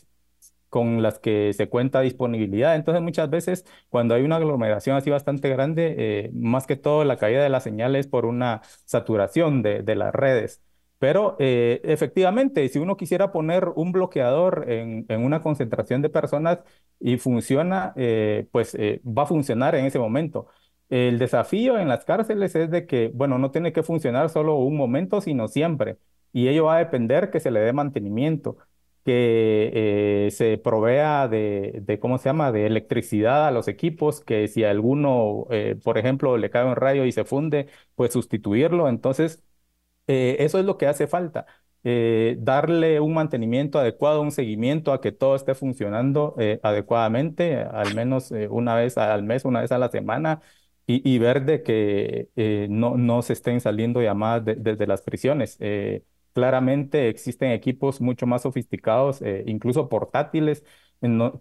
con 0.74 1.04
las 1.04 1.20
que 1.20 1.54
se 1.54 1.70
cuenta 1.70 2.02
disponibilidad. 2.02 2.76
Entonces, 2.76 3.04
muchas 3.04 3.30
veces 3.30 3.64
cuando 3.90 4.16
hay 4.16 4.24
una 4.24 4.38
aglomeración 4.38 4.98
así 4.98 5.12
bastante 5.12 5.48
grande, 5.50 5.96
eh, 6.00 6.32
más 6.34 6.66
que 6.66 6.76
todo 6.76 7.04
la 7.04 7.18
caída 7.18 7.44
de 7.44 7.50
la 7.50 7.60
señal 7.60 7.96
es 7.96 8.08
por 8.08 8.26
una 8.26 8.62
saturación 8.86 9.62
de, 9.62 9.84
las 9.96 10.16
redes. 10.16 10.64
Pero 10.98 11.36
eh, 11.40 11.80
efectivamente, 11.84 12.68
si 12.70 12.80
uno 12.80 12.98
quisiera 12.98 13.32
poner 13.32 13.70
un 13.76 13.92
bloqueador 13.92 14.66
en, 14.68 15.06
una 15.24 15.42
concentración 15.44 16.02
de 16.02 16.10
personas 16.10 16.60
y 17.00 17.18
funciona, 17.18 17.94
eh, 17.96 18.48
pues 18.52 18.76
va 18.76 19.24
a 19.24 19.26
funcionar 19.28 19.76
en 19.76 19.86
ese 19.86 20.00
momento. 20.00 20.48
El 20.90 21.20
desafío 21.20 21.78
en 21.78 21.88
las 21.88 22.04
cárceles 22.06 22.56
es 22.56 22.72
de 22.72 22.88
que, 22.88 23.12
bueno, 23.14 23.38
no 23.38 23.52
tiene 23.52 23.74
que 23.74 23.84
funcionar 23.84 24.30
solo 24.30 24.56
un 24.56 24.76
momento, 24.76 25.22
sino 25.22 25.48
siempre. 25.48 25.98
Y 26.32 26.48
ello 26.48 26.66
va 26.66 26.78
a 26.78 26.80
depender 26.80 27.30
que 27.30 27.40
se 27.40 27.52
le 27.52 27.60
dé 27.60 27.74
mantenimiento 27.74 28.58
que 29.04 30.28
eh, 30.28 30.32
se 30.32 30.58
provea 30.58 31.28
de, 31.28 31.98
¿cómo 32.02 32.18
se 32.18 32.26
llama?, 32.30 32.52
de 32.52 32.66
electricidad 32.66 33.48
a 33.48 33.52
los 33.52 33.68
equipos, 33.68 34.22
que 34.22 34.48
si 34.48 34.64
a 34.64 34.72
alguno, 34.72 35.46
eh, 35.52 35.76
por 35.84 35.98
ejemplo, 35.98 36.38
le 36.38 36.50
cae 36.50 36.66
un 36.66 36.76
rayo 36.76 37.06
y 37.06 37.12
se 37.12 37.26
funde, 37.26 37.68
pues 37.96 38.14
sustituirlo. 38.14 38.88
Entonces, 38.90 39.44
eh, 40.08 40.38
eso 40.40 40.60
es 40.60 40.66
lo 40.66 40.78
que 40.78 40.88
hace 40.88 41.08
falta. 41.08 41.46
darle 42.38 43.00
un 43.02 43.14
mantenimiento 43.14 43.78
adecuado, 43.80 44.22
un 44.22 44.32
seguimiento 44.32 44.94
a 44.94 45.02
que 45.02 45.12
todo 45.12 45.36
esté 45.36 45.54
funcionando 45.54 46.36
adecuadamente, 46.64 47.58
al 47.58 47.94
menos 47.96 48.32
una 48.50 48.76
vez 48.76 48.98
al 48.98 49.24
mes, 49.24 49.44
una 49.46 49.62
vez 49.62 49.72
a 49.74 49.78
la 49.78 49.90
semana, 49.90 50.42
y, 50.88 51.18
ver 51.20 51.46
de 51.46 51.64
que 51.64 52.30
no, 52.70 52.98
no 52.98 53.22
se 53.22 53.34
estén 53.34 53.60
saliendo 53.62 54.02
llamadas 54.02 54.46
desde 54.46 54.88
las 54.88 55.02
prisiones. 55.02 55.58
Claramente 56.34 57.10
existen 57.10 57.52
equipos 57.52 58.02
mucho 58.02 58.26
más 58.28 58.42
sofisticados, 58.44 59.22
eh, 59.22 59.44
incluso 59.48 59.90
portátiles, 59.90 60.64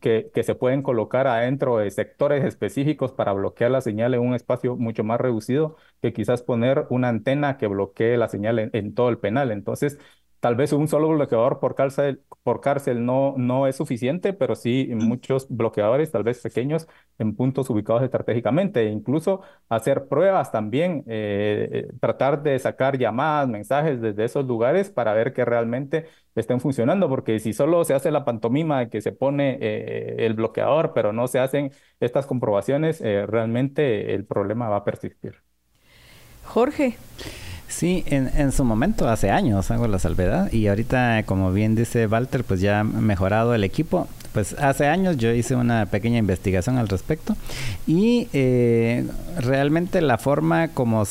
que, 0.00 0.28
que, 0.35 0.42
se 0.42 0.57
pueden 0.57 0.83
colocar 0.83 1.28
adentro 1.28 1.78
de 1.78 1.88
sectores 1.92 2.44
específicos 2.44 3.12
para 3.12 3.33
bloquear 3.33 3.70
la 3.70 3.81
señal 3.81 4.12
en 4.12 4.20
un 4.20 4.35
espacio 4.35 4.76
mucho 4.76 5.05
más 5.05 5.20
reducido 5.20 5.76
que 6.00 6.12
quizás 6.12 6.42
poner 6.42 6.87
una 6.90 7.09
antena 7.09 7.59
que 7.59 7.68
bloquee 7.68 8.16
la 8.16 8.28
señal 8.28 8.59
en 8.72 8.94
todo 8.94 9.09
el 9.09 9.18
penal. 9.18 9.52
Entonces, 9.52 9.98
Tal 10.42 10.57
vez 10.57 10.72
un 10.72 10.88
solo 10.88 11.09
bloqueador 11.09 11.61
por 11.61 11.77
cárcel, 11.77 12.21
por 12.42 12.60
cárcel 12.60 13.06
no, 13.06 13.35
no 13.37 13.69
es 13.69 13.77
suficiente, 13.77 14.33
pero 14.33 14.56
sí 14.56 14.88
muchos 14.92 15.46
bloqueadores, 15.48 16.10
tal 16.10 16.25
vez 16.25 16.40
pequeños, 16.40 16.88
en 17.19 17.37
puntos 17.37 17.71
ubicados 17.71 18.02
estratégicamente. 18.02 18.81
E 18.81 18.90
incluso 18.90 19.42
hacer 19.69 20.08
pruebas 20.08 20.50
también, 20.50 21.04
eh, 21.06 21.69
eh, 21.73 21.88
tratar 22.00 22.42
de 22.42 22.58
sacar 22.58 22.98
llamadas, 22.98 23.48
mensajes 23.48 24.00
desde 24.00 24.25
esos 24.25 24.44
lugares 24.44 24.90
para 24.90 25.14
ver 25.14 25.33
que 25.33 25.44
realmente 25.44 26.06
estén 26.35 26.58
funcionando, 26.58 27.08
porque 27.08 27.38
si 27.38 27.52
solo 27.52 27.85
se 27.85 27.94
hace 27.94 28.10
la 28.10 28.25
pantomima 28.25 28.81
de 28.81 28.88
que 28.90 29.00
se 29.00 29.12
pone 29.12 29.58
eh, 29.60 30.27
el 30.27 30.35
bloqueador, 30.35 30.92
pero 30.92 31.12
no 31.12 31.29
se 31.29 31.38
hacen 31.38 31.71
estas 32.00 32.27
comprobaciones, 32.27 33.00
realmente 33.00 34.12
el 34.12 34.27
problema 34.27 34.69
va 34.69 34.79
a 34.79 34.85
persistir. 34.85 35.37
Jorge. 36.44 36.96
Sí, 37.73 38.04
en, 38.06 38.31
en, 38.37 38.52
su 38.52 38.64
momento, 38.64 39.08
hace 39.08 39.31
años, 39.31 39.70
hago 39.70 39.88
la 39.88 39.98
salvedad, 39.98 40.52
y 40.52 40.66
ahorita, 40.66 41.23
como 41.25 41.52
bien 41.52 41.75
dice 41.75 42.06
Walter, 42.06 42.44
pues 42.44 42.60
ya 42.60 42.81
ha 42.81 42.85
mejorado 42.85 43.54
el 43.54 43.64
equipo. 43.64 44.06
Pues 44.35 44.54
hace 44.58 44.87
años 44.87 45.16
yo 45.16 45.33
hice 45.33 45.56
una 45.56 45.87
pequeña 45.87 46.18
investigación 46.18 46.79
al 46.79 46.88
respecto 46.88 47.37
y 47.87 48.29
eh, 48.33 49.06
realmente 49.38 50.00
la 50.00 50.16
forma 50.16 50.68
como 50.68 51.04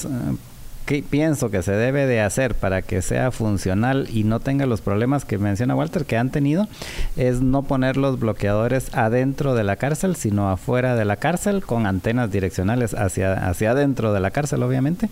pienso 1.02 1.50
que 1.50 1.64
se 1.64 1.72
debe 1.72 2.06
de 2.06 2.20
hacer 2.20 2.56
para 2.56 2.82
que 2.82 3.02
sea 3.02 3.32
funcional 3.32 4.08
y 4.12 4.26
no 4.26 4.39
tenga 4.39 4.66
los 4.66 4.82
problemas 4.82 5.24
que 5.24 5.38
menciona 5.38 5.76
Walter 5.76 6.06
que 6.06 6.18
han 6.18 6.32
tenido 6.32 6.68
es 7.16 7.42
no 7.42 7.64
poner 7.64 7.98
los 7.98 8.20
bloqueadores 8.20 8.94
adentro 8.94 9.56
de 9.56 9.64
la 9.64 9.78
cárcel, 9.78 10.16
sino 10.16 10.50
afuera 10.50 10.96
de 10.96 11.06
la 11.06 11.16
cárcel 11.16 11.64
con 11.64 11.86
antenas 11.86 12.32
direccionales 12.32 12.94
hacia, 12.94 13.48
hacia 13.48 13.72
adentro 13.72 14.12
de 14.12 14.20
la 14.20 14.32
cárcel, 14.32 14.64
obviamente, 14.64 15.10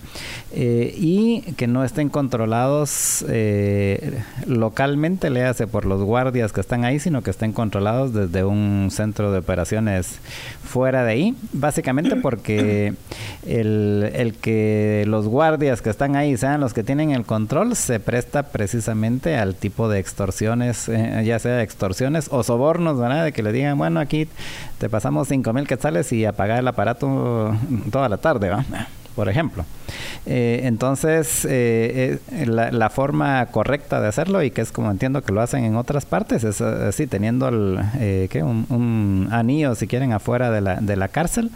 eh, 0.52 0.94
y 0.98 1.42
que 1.54 1.68
no 1.68 1.84
estén 1.84 2.10
controlados 2.10 3.24
eh, 3.30 4.20
localmente, 4.48 5.30
le 5.30 5.46
hace 5.46 5.68
por 5.68 5.86
los 5.86 6.02
guardias 6.02 6.52
que 6.52 6.62
están 6.62 6.84
ahí, 6.84 7.00
sino 7.00 7.22
que 7.22 7.30
estén 7.30 7.54
controlados 7.54 8.14
desde 8.14 8.44
un 8.44 8.90
centro 8.92 9.32
de 9.32 9.40
operaciones 9.40 10.20
fuera 10.64 11.04
de 11.04 11.12
ahí, 11.12 11.36
básicamente 11.54 12.16
porque 12.16 12.94
el, 13.46 14.12
el 14.14 14.34
que 14.34 15.04
los 15.08 15.28
guardias 15.28 15.69
que 15.82 15.90
están 15.90 16.16
ahí 16.16 16.36
sean 16.38 16.60
los 16.60 16.74
que 16.74 16.84
tienen 16.84 17.12
el 17.12 17.26
control, 17.26 17.76
se 17.76 18.00
presta 18.00 18.44
precisamente 18.44 19.38
al 19.38 19.56
tipo 19.56 19.88
de 19.90 20.00
extorsiones, 20.00 20.90
eh, 20.90 21.24
ya 21.26 21.40
sea 21.40 21.62
extorsiones 21.62 22.28
o 22.32 22.44
sobornos, 22.44 23.00
¿verdad? 23.00 23.24
De 23.24 23.32
que 23.32 23.44
le 23.44 23.52
digan, 23.52 23.78
bueno, 23.78 24.00
aquí 24.00 24.28
te 24.80 24.90
pasamos 24.90 25.28
cinco 25.28 25.54
mil 25.54 25.68
quetzales 25.68 26.12
y 26.12 26.26
apagar 26.26 26.60
el 26.60 26.68
aparato 26.68 27.56
toda 27.92 28.10
la 28.10 28.18
tarde, 28.18 28.50
¿va? 28.50 28.66
Por 29.20 29.28
ejemplo. 29.28 29.66
Eh, 30.26 30.62
entonces, 30.64 31.46
eh, 31.50 32.20
la, 32.46 32.90
forma 32.90 33.46
correcta 33.48 34.00
de 34.00 34.08
hacerlo, 34.08 34.42
y 34.42 34.50
que 34.50 34.62
es 34.62 34.72
como 34.72 34.92
entiendo 34.92 35.22
que 35.24 35.34
lo 35.34 35.42
hacen 35.42 35.66
en 35.66 35.76
otras 35.76 36.06
partes, 36.06 36.46
es 36.46 36.62
así, 36.62 37.06
teniendo 37.06 37.50
el, 37.50 37.82
Un, 38.42 38.66
un, 38.70 39.28
anillo, 39.30 39.76
si 39.76 39.88
quieren, 39.88 40.14
afuera 40.14 40.52
de 40.52 40.62
la, 40.62 40.76
de 40.80 40.96
la 40.96 41.10
cárcel, 41.10 41.52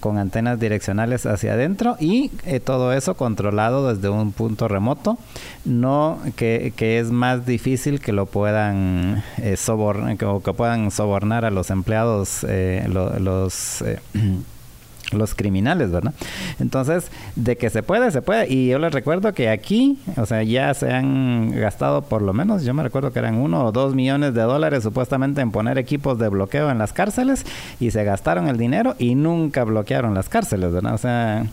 con, 0.00 0.18
antenas 0.18 0.58
direccionales 0.58 1.26
hacia 1.26 1.52
adentro 1.52 1.96
y 2.00 2.30
eh, 2.46 2.60
todo 2.60 2.92
eso 2.92 3.14
controlado 3.14 3.94
desde 3.94 4.08
un 4.08 4.32
punto 4.32 4.66
remoto, 4.66 5.18
no 5.64 6.18
que, 6.36 6.72
es 6.78 7.10
más 7.10 7.44
difícil 7.44 8.00
que 8.00 8.12
lo 8.12 8.26
puedan 8.26 9.22
eh, 9.38 9.56
sobornar, 9.56 10.16
que 10.16 10.52
puedan 10.54 10.90
sobornar 10.90 11.44
a 11.44 11.50
los 11.50 11.70
empleados 11.70 12.46
eh, 12.48 12.86
los 12.88 13.84
los 15.12 15.34
criminales, 15.34 15.90
¿verdad? 15.90 16.14
Entonces, 16.60 17.10
de 17.36 17.56
que 17.56 17.70
se 17.70 17.82
puede, 17.82 18.10
se 18.10 18.22
puede. 18.22 18.52
Y 18.52 18.68
yo 18.68 18.78
les 18.78 18.92
recuerdo 18.92 19.32
que 19.32 19.48
aquí, 19.48 19.98
o 20.16 20.26
sea, 20.26 20.42
ya 20.42 20.72
se 20.74 20.92
han 20.92 21.52
gastado 21.58 22.02
por 22.02 22.22
lo 22.22 22.32
menos, 22.32 22.64
yo 22.64 22.74
me 22.74 22.82
recuerdo 22.82 23.12
que 23.12 23.18
eran 23.18 23.36
uno 23.36 23.64
o 23.64 23.72
dos 23.72 23.94
millones 23.94 24.34
de 24.34 24.42
dólares 24.42 24.82
supuestamente 24.82 25.40
en 25.40 25.50
poner 25.50 25.78
equipos 25.78 26.18
de 26.18 26.28
bloqueo 26.28 26.70
en 26.70 26.78
las 26.78 26.92
cárceles 26.92 27.44
y 27.80 27.90
se 27.90 28.04
gastaron 28.04 28.48
el 28.48 28.56
dinero 28.56 28.94
y 28.98 29.14
nunca 29.14 29.64
bloquearon 29.64 30.14
las 30.14 30.28
cárceles, 30.28 30.72
¿verdad? 30.72 30.94
O 30.94 30.98
sea, 30.98 31.46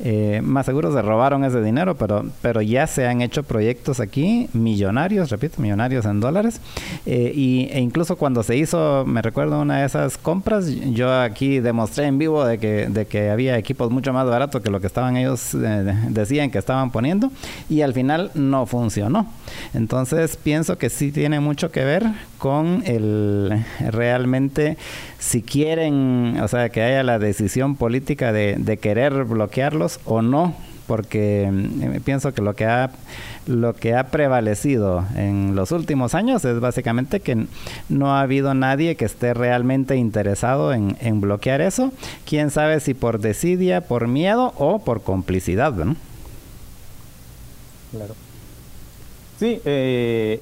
eh, 0.00 0.40
más 0.42 0.66
seguro 0.66 0.92
se 0.92 1.02
robaron 1.02 1.44
ese 1.44 1.62
dinero, 1.62 1.96
pero, 1.96 2.24
pero 2.40 2.62
ya 2.62 2.86
se 2.86 3.06
han 3.06 3.22
hecho 3.22 3.42
proyectos 3.42 4.00
aquí 4.00 4.48
millonarios, 4.52 5.30
repito, 5.30 5.60
millonarios 5.60 6.04
en 6.06 6.20
dólares. 6.20 6.60
Eh, 7.06 7.32
y, 7.34 7.68
e 7.70 7.80
incluso 7.80 8.16
cuando 8.16 8.42
se 8.42 8.56
hizo, 8.56 9.04
me 9.06 9.22
recuerdo 9.22 9.60
una 9.60 9.78
de 9.78 9.86
esas 9.86 10.18
compras, 10.18 10.66
yo 10.68 11.12
aquí 11.20 11.60
demostré 11.60 12.06
en 12.06 12.18
vivo 12.18 12.44
de 12.44 12.58
que 12.58 12.88
que 13.06 13.30
había 13.30 13.56
equipos 13.58 13.90
mucho 13.90 14.12
más 14.12 14.26
baratos 14.26 14.62
que 14.62 14.70
lo 14.70 14.80
que 14.80 14.86
estaban 14.86 15.16
ellos 15.16 15.54
eh, 15.54 15.94
decían 16.08 16.50
que 16.50 16.58
estaban 16.58 16.90
poniendo 16.90 17.30
y 17.68 17.82
al 17.82 17.92
final 17.92 18.30
no 18.34 18.66
funcionó. 18.66 19.26
Entonces 19.74 20.36
pienso 20.36 20.78
que 20.78 20.90
sí 20.90 21.12
tiene 21.12 21.40
mucho 21.40 21.70
que 21.70 21.84
ver 21.84 22.04
con 22.38 22.82
el 22.86 23.64
realmente 23.90 24.76
si 25.18 25.42
quieren, 25.42 26.38
o 26.42 26.48
sea, 26.48 26.68
que 26.70 26.82
haya 26.82 27.02
la 27.02 27.18
decisión 27.18 27.76
política 27.76 28.32
de, 28.32 28.56
de 28.58 28.76
querer 28.78 29.24
bloquearlos 29.24 30.00
o 30.04 30.22
no 30.22 30.54
porque 30.86 31.44
eh, 31.44 32.00
pienso 32.04 32.32
que 32.34 32.42
lo 32.42 32.54
que 32.54 32.66
ha 32.66 32.90
lo 33.46 33.74
que 33.74 33.94
ha 33.94 34.08
prevalecido 34.08 35.04
en 35.16 35.56
los 35.56 35.72
últimos 35.72 36.14
años 36.14 36.44
es 36.44 36.60
básicamente 36.60 37.20
que 37.20 37.46
no 37.88 38.14
ha 38.14 38.20
habido 38.20 38.54
nadie 38.54 38.94
que 38.94 39.04
esté 39.04 39.34
realmente 39.34 39.96
interesado 39.96 40.72
en, 40.72 41.20
bloquear 41.20 41.60
eso. 41.60 41.92
Quién 42.24 42.50
sabe 42.50 42.78
si 42.80 42.94
por 42.94 43.18
desidia, 43.18 43.80
por 43.80 44.06
miedo 44.06 44.54
o 44.58 44.78
por 44.78 45.02
complicidad, 45.02 45.72
¿no? 45.72 45.96
Claro. 47.90 48.14
Sí, 49.38 49.60
eh, 49.64 50.40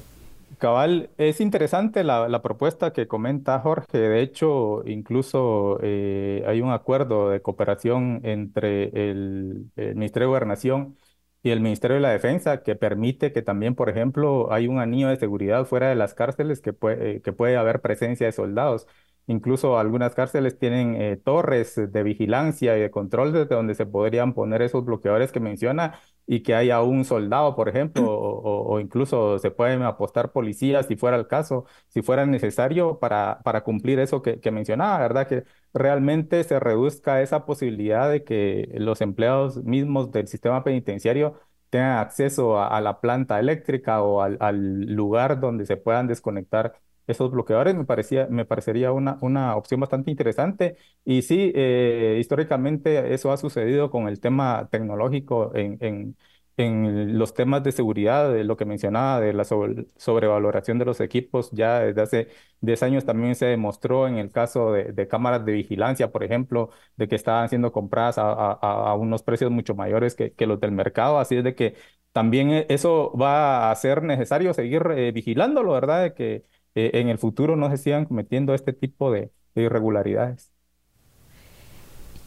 Cabal, 0.61 1.09
es 1.17 1.41
interesante 1.41 2.03
la, 2.03 2.41
propuesta 2.43 2.93
que 2.93 3.07
comenta 3.07 3.59
Jorge. 3.59 3.97
De 3.97 4.21
hecho, 4.21 4.83
incluso 4.85 5.79
eh, 5.81 6.43
hay 6.45 6.61
un 6.61 6.69
acuerdo 6.69 7.31
de 7.31 7.41
cooperación 7.41 8.21
entre 8.23 9.09
el, 9.09 9.71
Ministerio 9.75 10.27
de 10.27 10.29
Gobernación 10.29 10.97
y 11.41 11.49
el 11.49 11.61
Ministerio 11.61 11.95
de 11.95 12.01
la 12.01 12.11
Defensa 12.11 12.61
que 12.61 12.75
permite 12.75 13.33
que 13.33 13.41
también, 13.41 13.73
por 13.73 13.89
ejemplo, 13.89 14.53
hay 14.53 14.67
un 14.67 14.77
anillo 14.79 15.07
de 15.09 15.17
seguridad 15.17 15.65
fuera 15.65 15.89
de 15.89 15.95
las 15.95 16.13
cárceles 16.13 16.61
que 16.61 16.73
puede, 16.73 17.21
que 17.23 17.33
puede 17.33 17.57
haber 17.57 17.81
presencia 17.81 18.27
de 18.27 18.31
soldados. 18.31 18.85
Incluso 19.27 19.77
algunas 19.77 20.15
cárceles 20.15 20.57
tienen 20.57 20.95
eh, 20.95 21.17
torres 21.17 21.75
de 21.75 22.03
vigilancia 22.03 22.77
y 22.77 22.81
de 22.81 22.91
control 22.91 23.31
desde 23.33 23.55
donde 23.55 23.75
se 23.75 23.85
podrían 23.85 24.33
poner 24.33 24.61
esos 24.61 24.83
bloqueadores 24.83 25.31
que 25.31 25.39
menciona 25.39 25.99
y 26.27 26.43
que 26.43 26.55
haya 26.55 26.81
un 26.81 27.03
soldado, 27.05 27.55
por 27.55 27.67
ejemplo, 27.69 28.03
o, 28.07 28.79
incluso 28.79 29.37
se 29.39 29.51
pueden 29.51 29.81
apostar 29.83 30.31
policías 30.31 30.87
si 30.87 30.95
fuera 30.95 31.17
el 31.17 31.27
caso, 31.27 31.65
si 31.89 32.01
fuera 32.01 32.25
necesario 32.25 32.99
para, 32.99 33.41
para 33.43 33.63
cumplir 33.63 33.99
eso 33.99 34.21
que, 34.21 34.39
que 34.39 34.51
mencionaba, 34.51 34.99
¿verdad? 34.99 35.27
Que 35.27 35.43
realmente 35.73 36.43
se 36.43 36.59
reduzca 36.59 37.21
esa 37.21 37.45
posibilidad 37.45 38.09
de 38.09 38.23
que 38.23 38.69
los 38.75 39.01
empleados 39.01 39.63
mismos 39.63 40.11
del 40.11 40.27
sistema 40.27 40.63
penitenciario 40.63 41.39
tengan 41.69 41.99
acceso 41.99 42.61
a, 42.61 42.79
la 42.81 42.99
planta 43.01 43.39
eléctrica 43.39 44.01
o 44.03 44.21
al, 44.21 44.37
al 44.41 44.85
lugar 44.93 45.39
donde 45.39 45.65
se 45.65 45.77
puedan 45.77 46.07
desconectar 46.07 46.73
esos 47.07 47.31
bloqueadores 47.31 47.75
me 47.75 47.85
parecía, 47.85 48.27
me 48.29 48.45
parecería 48.45 48.91
una, 48.91 49.17
una 49.21 49.55
opción 49.55 49.79
bastante 49.79 50.11
interesante. 50.11 50.77
Y 51.05 51.21
sí, 51.23 51.51
eh, 51.55 52.17
históricamente 52.19 53.13
eso 53.13 53.31
ha 53.31 53.37
sucedido 53.37 53.89
con 53.91 54.07
el 54.07 54.19
tema 54.19 54.67
tecnológico 54.71 55.51
en, 55.55 55.77
en, 55.81 56.17
en 56.57 57.17
los 57.17 57.33
temas 57.33 57.63
de 57.63 57.71
seguridad, 57.71 58.31
de 58.31 58.43
lo 58.43 58.57
que 58.57 58.65
mencionaba 58.65 59.19
de 59.19 59.33
la 59.33 59.43
sobrevaloración 59.45 60.77
de 60.79 60.85
los 60.85 60.99
equipos, 61.01 61.49
ya 61.51 61.79
desde 61.79 62.01
hace 62.01 62.27
10 62.59 62.83
años 62.83 63.05
también 63.05 63.35
se 63.35 63.45
demostró 63.47 64.07
en 64.07 64.17
el 64.17 64.31
caso 64.31 64.71
de, 64.73 64.91
de 64.93 65.07
cámaras 65.07 65.45
de 65.45 65.53
vigilancia, 65.53 66.11
por 66.11 66.23
ejemplo, 66.23 66.69
de 66.97 67.07
que 67.07 67.15
estaban 67.15 67.49
siendo 67.49 67.71
compradas 67.71 68.17
a, 68.17 68.31
a, 68.31 68.53
a 68.91 68.95
unos 68.95 69.23
precios 69.23 69.49
mucho 69.51 69.75
mayores 69.75 70.13
que, 70.15 70.33
que, 70.33 70.45
los 70.45 70.59
del 70.59 70.71
mercado, 70.71 71.19
así 71.19 71.35
es 71.37 71.43
de 71.43 71.55
que 71.55 71.75
también 72.11 72.51
e, 72.51 72.65
eso 72.69 73.11
va 73.17 73.71
a 73.71 73.75
ser 73.75 74.03
necesario 74.03 74.53
seguir 74.53 74.83
eh, 74.91 75.11
vigilándolo, 75.11 75.71
¿verdad? 75.73 76.03
De 76.03 76.13
que 76.13 76.45
eh, 76.75 76.91
en 76.93 77.09
el 77.09 77.17
futuro 77.17 77.55
no 77.55 77.69
se 77.69 77.77
sigan 77.77 78.05
cometiendo 78.05 78.53
este 78.53 78.73
tipo 78.73 79.11
de, 79.11 79.31
irregularidades. 79.55 80.49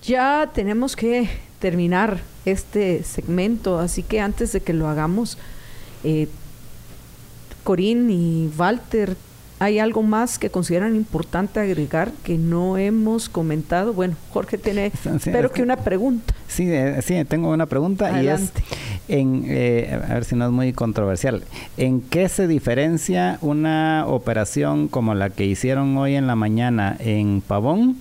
Ya 0.03 0.51
tenemos 0.53 0.97
que 0.97 1.29
terminar 1.59 2.21
este 2.45 3.03
segmento, 3.03 3.79
así 3.79 4.03
que 4.03 4.21
antes 4.21 4.53
de 4.53 4.61
que 4.61 4.75
lo 4.75 4.89
hagamos, 4.89 5.39
eh, 6.03 6.29
Corín 7.63 8.11
y 8.11 8.51
Walter, 8.59 9.17
¿hay 9.59 9.79
algo 9.79 10.03
más 10.03 10.39
que 10.39 10.51
consideran 10.51 10.97
importante 10.97 11.61
agregar 11.61 12.13
que 12.23 12.39
no 12.39 12.79
hemos 12.79 13.29
comentado? 13.29 13.93
Bueno, 13.93 14.17
Jorge 14.33 14.59
tiene, 14.59 14.87
espero 15.17 15.51
que, 15.53 15.63
una 15.63 15.77
pregunta. 15.77 16.35
Sí, 16.49 16.65
eh, 16.69 17.01
sí, 17.03 17.25
tengo 17.25 17.51
una 17.51 17.67
pregunta 17.67 18.23
y 18.23 18.29
es 18.29 18.53
en, 19.09 19.45
eh, 19.47 20.01
a 20.09 20.15
ver 20.15 20.25
si 20.25 20.35
no 20.37 20.47
es 20.47 20.53
muy 20.53 20.73
controversial, 20.73 21.45
¿en 21.77 22.01
qué 22.01 22.29
se 22.29 22.47
diferencia 22.47 23.39
una 23.43 24.05
operación 24.07 24.89
como 24.89 25.15
la 25.15 25.31
que 25.31 25.45
hicieron 25.45 25.97
hoy 25.97 26.15
en 26.15 26.27
la 26.27 26.37
mañana 26.37 26.97
en 26.99 27.41
Pavón 27.41 27.97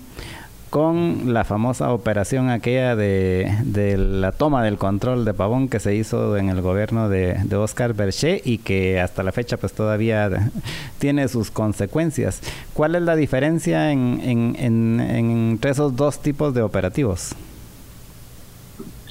con 0.74 1.36
la 1.36 1.44
famosa 1.44 1.94
operación 1.94 2.50
aquella 2.50 2.96
de, 2.96 3.60
de 3.64 3.96
la 3.96 4.32
toma 4.32 4.64
del 4.64 4.80
control 4.80 5.24
de 5.24 5.36
Pavón 5.36 5.70
que 5.70 5.80
se 5.80 5.94
hizo 5.94 6.36
en 6.36 6.50
el 6.50 6.64
gobierno 6.64 7.10
de, 7.10 7.36
de 7.44 7.56
Oscar 7.56 7.94
Berché 7.94 8.42
y 8.44 8.58
que 8.58 9.00
hasta 9.00 9.22
la 9.22 9.32
fecha 9.32 9.58
pues 9.58 9.74
todavía 9.74 10.52
tiene 10.98 11.28
sus 11.28 11.52
consecuencias? 11.52 12.42
¿Cuál 12.74 12.96
es 12.96 13.04
la 13.04 13.16
diferencia 13.16 13.92
en, 13.92 14.20
en, 14.24 14.56
en, 14.58 15.00
entre 15.00 15.70
esos 15.70 15.96
dos 15.96 16.24
tipos 16.24 16.56
de 16.56 16.64
operativos? 16.64 17.36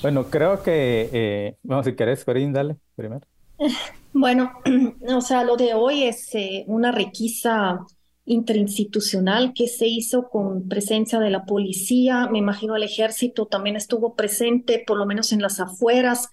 Bueno, 0.03 0.25
creo 0.25 0.65
que, 0.65 1.11
eh, 1.13 1.57
bueno, 1.63 1.85
si 1.85 1.95
querés, 1.95 2.25
Corín, 2.25 2.53
dale 2.53 2.77
primero. 2.97 3.25
Bueno, 4.15 4.53
o 5.09 5.21
sea, 5.21 5.45
lo 5.45 5.57
de 5.57 5.75
hoy 5.75 6.03
es 6.03 6.35
eh, 6.35 6.65
una 6.67 6.91
requisa 6.91 7.79
interinstitucional 8.25 9.53
que 9.55 9.67
se 9.67 9.87
hizo 9.89 10.29
con 10.29 10.69
presencia 10.69 11.19
de 11.19 11.31
la 11.31 11.45
policía, 11.45 12.29
me 12.31 12.39
imagino 12.39 12.77
el 12.77 12.85
ejército 12.85 13.47
también 13.47 13.77
estuvo 13.77 14.15
presente, 14.15 14.83
por 14.87 14.97
lo 14.97 15.07
menos 15.07 15.33
en 15.33 15.43
las 15.43 15.59
afueras, 15.61 16.29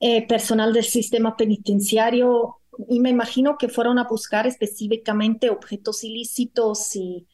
eh, 0.00 0.26
personal 0.26 0.72
del 0.72 0.84
sistema 0.84 1.36
penitenciario 1.36 2.58
y 2.88 3.00
me 3.00 3.10
imagino 3.10 3.56
que 3.58 3.68
fueron 3.68 3.98
a 3.98 4.06
buscar 4.08 4.46
específicamente 4.46 5.50
objetos 5.50 6.04
ilícitos 6.04 6.94
y, 6.94 7.26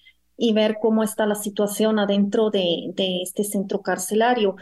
ver 0.55 0.79
cómo 0.81 1.03
está 1.03 1.27
la 1.27 1.35
situación 1.35 1.99
adentro 1.99 2.51
de, 2.51 2.93
este 3.23 3.45
centro 3.45 3.83
carcelario. 3.83 4.57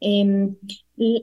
Em, 0.00 0.56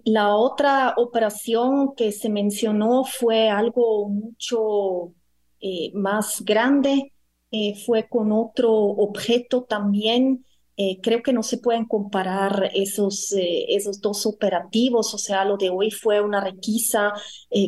la 0.06 0.36
otra 0.36 0.94
operación 0.98 1.94
que 1.96 2.12
se 2.12 2.30
mencionó 2.30 3.04
fue 3.06 3.50
algo 3.50 4.10
mucho 4.10 5.14
eh, 5.62 5.92
más 5.94 6.42
grande, 6.44 7.13
eh, 7.54 7.76
fue 7.86 8.10
con 8.10 8.32
otro 8.32 8.74
objeto 8.74 9.64
también 9.64 10.44
eh, 10.76 11.00
creo 11.04 11.22
que 11.22 11.34
no 11.34 11.44
se 11.44 11.60
pueden 11.60 11.86
comparar 11.86 12.72
esos, 12.74 13.32
eh, 13.34 13.66
esos 13.76 14.02
dos 14.02 14.26
operativos, 14.26 15.14
o 15.14 15.20
sea, 15.20 15.46
lo 15.46 15.56
de 15.58 15.70
hoy 15.70 15.92
fue 15.92 16.20
una 16.20 16.42
requisa, 16.44 17.14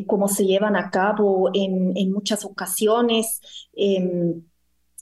como 0.08 0.28
se 0.28 0.46
llevan 0.46 0.76
a 0.76 0.90
cabo 0.90 1.52
en, 1.54 1.96
en 1.96 2.12
muchas 2.12 2.46
ocasiones, 2.46 3.40
em, 3.74 4.42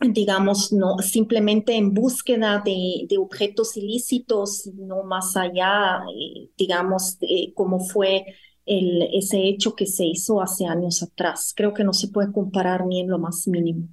digamos, 0.01 0.73
no 0.73 0.97
simplemente 0.99 1.75
en 1.77 1.93
búsqueda 1.93 2.61
de, 2.65 3.05
de 3.07 3.17
objetos 3.17 3.77
ilícitos, 3.77 4.67
no 4.75 5.03
más 5.03 5.37
allá, 5.37 6.01
digamos, 6.57 7.19
de 7.19 7.53
cómo 7.55 7.79
fue 7.79 8.25
el, 8.65 9.03
ese 9.13 9.47
hecho 9.47 9.75
que 9.75 9.85
se 9.85 10.05
hizo 10.05 10.41
hace 10.41 10.65
años 10.65 11.03
atrás. 11.03 11.53
Creo 11.55 11.73
que 11.73 11.85
no 11.85 11.93
se 11.93 12.09
puede 12.09 12.33
comparar 12.33 12.85
ni 12.85 12.99
en 12.99 13.09
lo 13.09 13.19
más 13.19 13.47
mínimo. 13.47 13.87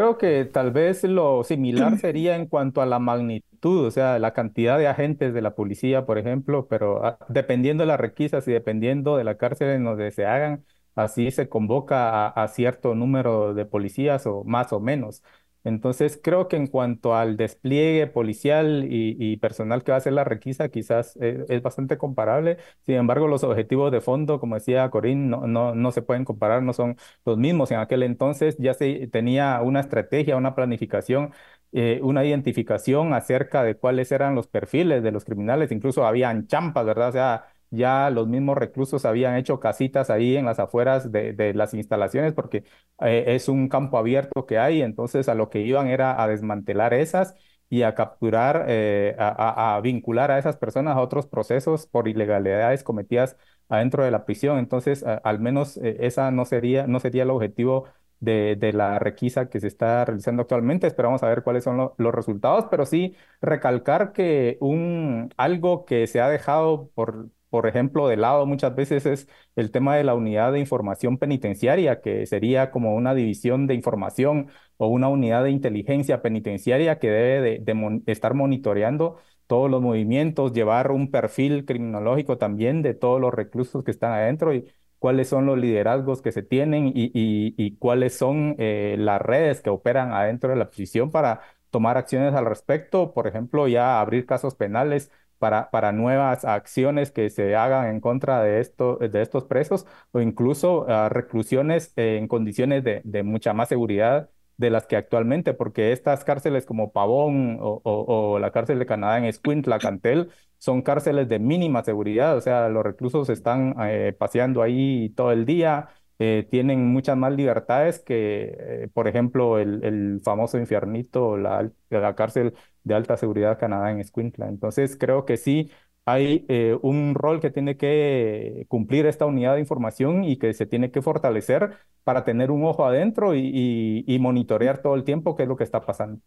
Creo 0.00 0.16
que 0.16 0.46
tal 0.46 0.70
vez 0.70 1.04
lo 1.04 1.44
similar 1.44 1.98
sería 1.98 2.36
en 2.36 2.46
cuanto 2.46 2.80
a 2.80 2.86
la 2.86 2.98
magnitud, 2.98 3.86
o 3.86 3.90
sea, 3.90 4.18
la 4.18 4.32
cantidad 4.32 4.78
de 4.78 4.88
agentes 4.88 5.34
de 5.34 5.42
la 5.42 5.54
policía, 5.54 6.06
por 6.06 6.16
ejemplo, 6.16 6.68
pero 6.68 7.04
ah, 7.04 7.18
dependiendo 7.28 7.82
de 7.82 7.88
las 7.88 8.00
requisas 8.00 8.48
y 8.48 8.52
dependiendo 8.52 9.16
de 9.18 9.24
la 9.24 9.36
cárcel 9.36 9.68
en 9.70 9.84
donde 9.84 10.10
se 10.10 10.24
hagan, 10.24 10.64
así 10.94 11.30
se 11.30 11.50
convoca 11.50 12.28
a 12.28 12.48
cierto 12.48 12.94
número 12.94 13.52
de 13.52 13.66
policías 13.66 14.26
o 14.26 14.42
más 14.44 14.72
o 14.72 14.80
menos. 14.80 15.22
Entonces, 15.64 16.18
creo 16.22 16.48
que 16.48 16.56
en 16.56 16.66
cuanto 16.66 17.14
al 17.14 17.36
despliegue 17.36 18.06
policial 18.06 18.86
y, 18.88 19.36
personal 19.38 19.84
que 19.84 19.92
va 19.92 19.96
a 19.96 19.98
hacer 19.98 20.12
la 20.12 20.24
requisa, 20.24 20.68
quizás 20.68 21.16
eh, 21.20 21.44
es, 21.48 21.62
bastante 21.62 21.98
comparable. 21.98 22.58
Sin 22.82 22.96
embargo, 22.96 23.28
los 23.28 23.44
objetivos 23.44 23.92
de 23.92 24.00
fondo, 24.00 24.40
como 24.40 24.54
decía 24.54 24.88
Corín, 24.90 25.28
no, 25.30 25.46
no, 25.46 25.74
no 25.74 25.92
se 25.92 26.02
pueden 26.02 26.24
comparar, 26.24 26.62
no 26.62 26.72
son 26.72 26.96
los 27.24 27.36
mismos. 27.38 27.70
En 27.70 27.78
aquel 27.78 28.02
entonces 28.02 28.56
ya 28.58 28.74
se 28.74 29.06
tenía 29.08 29.60
una 29.62 29.80
estrategia, 29.80 30.36
una 30.36 30.54
planificación, 30.54 31.32
eh, 31.72 32.00
una 32.02 32.24
identificación 32.24 33.12
acerca 33.14 33.62
de 33.62 33.76
cuáles 33.76 34.10
eran 34.12 34.34
los 34.34 34.46
perfiles 34.48 35.02
de 35.02 35.12
los 35.12 35.24
criminales. 35.24 35.70
Incluso 35.72 36.06
habían 36.06 36.46
champas, 36.46 36.84
¿verdad? 36.86 37.08
O 37.10 37.12
sea, 37.12 37.46
ya 37.70 38.10
los 38.10 38.28
mismos 38.28 38.56
reclusos 38.58 39.04
habían 39.04 39.36
hecho 39.36 39.60
casitas 39.60 40.10
ahí 40.10 40.36
en 40.36 40.46
las 40.46 40.58
afueras 40.58 41.10
de, 41.12 41.52
las 41.54 41.74
instalaciones 41.74 42.32
porque 42.34 42.64
eh, 43.00 43.24
es 43.28 43.48
un 43.48 43.68
campo 43.68 43.98
abierto 43.98 44.46
que 44.46 44.58
hay, 44.58 44.82
entonces 44.82 45.28
a 45.28 45.34
lo 45.34 45.50
que 45.50 45.60
iban 45.60 45.88
era 45.88 46.20
a 46.22 46.28
desmantelar 46.28 46.94
esas 46.94 47.34
y 47.68 47.82
a 47.82 47.94
capturar, 47.94 48.66
eh, 48.68 49.14
a, 49.18 49.80
vincular 49.82 50.30
a 50.32 50.38
esas 50.38 50.56
personas 50.56 50.96
a 50.96 51.00
otros 51.00 51.26
procesos 51.28 51.86
por 51.86 52.08
ilegalidades 52.08 52.82
cometidas 52.82 53.36
adentro 53.68 54.04
de 54.04 54.10
la 54.10 54.24
prisión. 54.24 54.58
Entonces, 54.58 55.04
al 55.04 55.38
menos 55.40 55.76
eh, 55.76 55.98
esa 56.00 56.30
no 56.32 56.44
sería, 56.44 56.86
no 56.88 56.98
sería 56.98 57.22
el 57.22 57.30
objetivo 57.30 57.86
de, 58.20 58.72
la 58.74 58.98
requisa 58.98 59.48
que 59.48 59.60
se 59.60 59.66
está 59.68 60.04
realizando 60.04 60.42
actualmente. 60.42 60.86
Esperamos 60.86 61.22
a 61.22 61.28
ver 61.28 61.42
cuáles 61.42 61.64
son 61.64 61.92
los 61.96 62.14
resultados, 62.14 62.66
pero 62.70 62.86
sí 62.86 63.16
recalcar 63.40 64.12
que 64.12 64.58
un, 64.60 65.32
algo 65.36 65.84
que 65.84 66.06
se 66.06 66.20
ha 66.20 66.28
dejado 66.28 66.90
por, 66.94 67.28
por 67.50 67.66
ejemplo, 67.66 68.08
de 68.08 68.16
lado 68.16 68.46
muchas 68.46 68.74
veces 68.74 69.06
es 69.06 69.28
el 69.56 69.70
tema 69.70 69.96
de 69.96 70.04
la 70.04 70.14
unidad 70.14 70.52
de 70.52 70.60
información 70.60 71.18
penitenciaria, 71.18 72.00
que 72.00 72.26
sería 72.26 72.70
como 72.70 72.94
una 72.94 73.14
división 73.14 73.66
de 73.66 73.74
información 73.74 74.48
o 74.76 74.88
una 74.88 75.08
unidad 75.08 75.44
de 75.44 75.50
inteligencia 75.50 76.22
penitenciaria 76.22 76.98
que 76.98 77.10
debe 77.10 77.60
de, 77.60 78.02
estar 78.06 78.34
monitoreando 78.34 79.18
todos 79.46 79.70
los 79.70 79.82
movimientos, 79.82 80.52
llevar 80.52 80.92
un 80.92 81.10
perfil 81.10 81.64
criminológico 81.64 82.38
también 82.38 82.82
de 82.82 82.94
todos 82.94 83.20
los 83.20 83.34
reclusos 83.34 83.82
que 83.84 83.90
están 83.90 84.12
adentro 84.12 84.54
y 84.54 84.72
cuáles 84.98 85.28
son 85.28 85.46
los 85.46 85.58
liderazgos 85.58 86.22
que 86.22 86.32
se 86.32 86.42
tienen 86.42 86.92
y, 86.94 87.76
cuáles 87.78 88.16
son 88.16 88.54
eh, 88.58 88.96
las 88.98 89.20
redes 89.20 89.60
que 89.60 89.70
operan 89.70 90.12
adentro 90.12 90.50
de 90.50 90.56
la 90.56 90.70
prisión 90.70 91.10
para 91.10 91.40
tomar 91.70 91.96
acciones 91.96 92.34
al 92.34 92.46
respecto, 92.46 93.12
por 93.14 93.26
ejemplo, 93.26 93.68
ya 93.68 94.00
abrir 94.00 94.26
casos 94.26 94.54
penales 94.54 95.10
para, 95.40 95.70
para 95.70 95.92
nuevas 95.92 96.44
acciones 96.44 97.10
que 97.10 97.30
se 97.30 97.56
hagan 97.56 97.88
en 97.88 98.00
contra 98.00 98.42
de, 98.42 98.60
esto, 98.60 98.98
de 98.98 99.22
estos 99.22 99.44
presos 99.46 99.86
o 100.12 100.20
incluso 100.20 100.86
ah, 100.88 101.08
reclusiones 101.08 101.92
en 101.96 102.28
condiciones 102.28 102.84
de, 102.84 103.00
de, 103.04 103.22
mucha 103.24 103.52
más 103.54 103.68
seguridad 103.70 104.30
de 104.58 104.70
las 104.70 104.86
que 104.86 104.96
actualmente, 104.96 105.54
porque 105.54 105.92
estas 105.92 106.24
cárceles 106.24 106.66
como 106.66 106.92
Pavón 106.92 107.58
o, 107.60 107.80
o, 107.84 108.38
la 108.38 108.52
cárcel 108.52 108.78
de 108.78 108.86
Canadá 108.86 109.18
en 109.18 109.24
Escuintla, 109.24 109.78
Cantel, 109.78 110.30
son 110.58 110.82
cárceles 110.82 111.28
de 111.28 111.38
mínima 111.38 111.82
seguridad, 111.82 112.36
o 112.36 112.40
sea, 112.42 112.68
los 112.68 112.84
reclusos 112.84 113.30
están 113.30 113.74
eh, 113.80 114.14
paseando 114.18 114.62
ahí 114.62 115.10
todo 115.16 115.32
el 115.32 115.46
día, 115.46 115.88
eh, 116.18 116.46
tienen 116.50 116.86
muchas 116.86 117.16
más 117.16 117.32
libertades 117.32 117.98
que, 118.00 118.54
eh, 118.84 118.88
por 118.92 119.08
ejemplo, 119.08 119.58
el, 119.58 119.82
el 119.84 120.20
famoso 120.22 120.58
infiernito, 120.58 121.38
la, 121.38 121.70
la 121.88 122.14
cárcel 122.14 122.54
de 122.84 122.94
alta 122.94 123.16
seguridad 123.16 123.58
Canadá 123.58 123.90
en 123.90 124.00
Escuintla. 124.00 124.48
Entonces, 124.48 124.96
creo 124.98 125.24
que 125.24 125.36
sí 125.36 125.70
hay 126.06 126.46
eh, 126.48 126.78
un 126.82 127.14
rol 127.14 127.40
que 127.40 127.50
tiene 127.50 127.76
que 127.76 128.64
cumplir 128.68 129.06
esta 129.06 129.26
unidad 129.26 129.54
de 129.54 129.60
información 129.60 130.24
y 130.24 130.38
que 130.38 130.52
se 130.54 130.66
tiene 130.66 130.90
que 130.90 131.02
fortalecer 131.02 131.76
para 132.04 132.24
tener 132.24 132.50
un 132.50 132.64
ojo 132.64 132.84
adentro 132.86 133.34
y, 133.34 134.04
y 134.06 134.18
monitorear 134.18 134.82
todo 134.82 134.94
el 134.94 135.04
tiempo 135.04 135.36
qué 135.36 135.44
es 135.44 135.48
lo 135.48 135.56
que 135.56 135.64
está 135.64 135.84
pasando. 135.84 136.20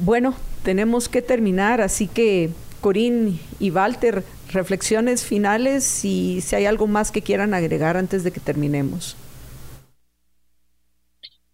Bueno, 0.00 0.34
tenemos 0.62 1.08
que 1.08 1.22
terminar, 1.22 1.80
así 1.80 2.06
que 2.08 2.50
Corín 2.80 3.38
y 3.60 3.70
Walter, 3.70 4.24
reflexiones 4.52 5.24
finales 5.24 6.04
y 6.04 6.40
si 6.40 6.56
hay 6.56 6.66
algo 6.66 6.86
más 6.86 7.10
que 7.10 7.22
quieran 7.22 7.54
agregar 7.54 7.96
antes 7.96 8.24
de 8.24 8.30
que 8.30 8.40
terminemos. 8.40 9.16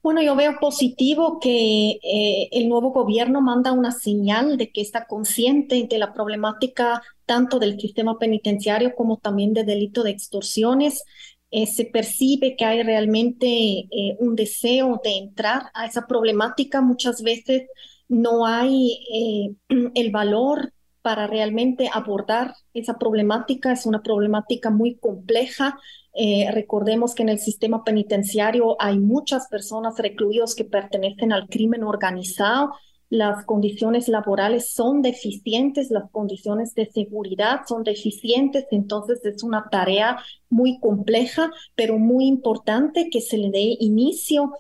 Bueno, 0.03 0.23
yo 0.23 0.35
veo 0.35 0.57
positivo 0.59 1.41
que 1.41 2.01
eh, 2.03 2.49
el 2.53 2.69
nuevo 2.71 2.91
gobierno 2.91 3.43
manda 3.43 3.73
una 3.73 3.93
señal 3.93 4.57
de 4.57 4.73
que 4.73 4.81
está 4.81 5.07
consciente 5.07 5.87
de 5.89 5.99
la 5.99 6.15
problemática 6.15 7.03
tanto 7.27 7.59
del 7.59 7.79
sistema 7.79 8.19
penitenciario 8.19 8.95
como 8.95 9.19
también 9.19 9.53
de 9.53 9.65
delito 9.65 10.03
de 10.03 10.11
extorsiones. 10.11 11.05
Eh, 11.51 11.67
se 11.67 11.85
percibe 11.85 12.57
que 12.57 12.65
hay 12.65 12.83
realmente 12.83 13.47
eh, 13.47 14.17
un 14.21 14.37
deseo 14.37 15.01
de 15.05 15.19
entrar 15.19 15.65
a 15.75 15.85
esa 15.85 16.07
problemática. 16.07 16.81
Muchas 16.81 17.23
veces 17.23 17.65
no 18.09 18.47
hay 18.47 19.59
el 19.95 20.11
valor 20.11 20.73
para 21.03 21.27
realmente 21.27 21.91
abordar 21.93 22.55
esa 22.75 22.99
problemática. 22.99 23.73
Es 23.73 23.87
una 23.87 24.03
problemática 24.03 24.71
muy 24.71 24.97
compleja. 24.97 25.79
Eh, 26.15 26.51
recordemos 26.53 27.15
que 27.15 27.23
en 27.23 27.29
el 27.29 27.39
sistema 27.39 27.85
penitenciario 27.85 28.77
hay 28.81 28.99
muchas 28.99 29.49
personas 29.49 29.99
recluidos 29.99 30.55
que 30.55 30.65
pertenecen 30.65 31.33
al 31.33 31.49
crimen 31.49 31.85
organizado. 31.85 32.73
Las 33.09 33.45
condiciones 33.45 34.07
laborales 34.07 34.73
son 34.73 35.03
deficientes, 35.03 35.91
las 35.91 36.09
condiciones 36.13 36.75
de 36.75 36.87
seguridad 36.87 37.63
son 37.67 37.83
deficientes, 37.83 38.67
entonces 38.71 39.25
es 39.25 39.43
una 39.43 39.69
tarea 39.69 40.19
muy 40.49 40.79
compleja, 40.79 41.51
pero 41.75 41.99
muy 41.99 42.27
importante 42.27 43.11
que 43.11 43.21
se 43.21 43.37
le 43.37 43.51
dé 43.51 43.77
inicio 43.81 44.53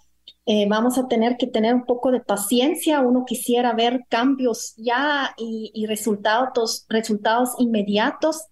eh, 0.52 0.66
vamos 0.68 0.98
a 0.98 1.06
tener 1.06 1.36
que 1.36 1.46
tener 1.46 1.76
un 1.76 1.84
poco 1.84 2.10
de 2.10 2.18
paciencia. 2.18 2.98
Uno 3.02 3.24
quisiera 3.24 3.72
ver 3.72 4.00
cambios 4.08 4.74
ya 4.76 5.32
y, 5.38 5.86
resultados, 5.86 6.86
resultados 6.88 7.50
inmediatos. 7.58 8.46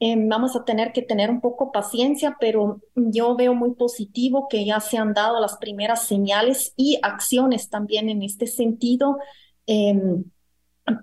Eh, 0.00 0.16
vamos 0.18 0.56
a 0.56 0.64
tener 0.64 0.90
que 0.92 1.02
tener 1.02 1.30
un 1.30 1.40
poco 1.40 1.70
paciencia, 1.70 2.36
pero 2.40 2.80
yo 2.96 3.36
veo 3.36 3.54
muy 3.54 3.76
positivo 3.76 4.48
que 4.50 4.64
ya 4.64 4.80
se 4.80 4.98
han 4.98 5.14
dado 5.14 5.38
las 5.40 5.56
primeras 5.58 6.02
señales 6.08 6.72
y 6.76 6.98
acciones 7.02 7.70
también 7.70 8.08
en 8.08 8.24
este 8.24 8.48
sentido. 8.48 9.18
Em, 9.66 10.24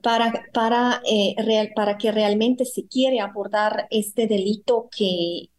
para, 0.04 0.34
para, 0.54 1.02
eh, 1.06 1.34
para 1.74 1.98
que 1.98 2.12
realmente 2.12 2.66
se 2.66 2.88
quiere 2.88 3.22
abordar 3.22 3.88
este 3.90 4.28
delito 4.28 4.90
que 4.96 5.50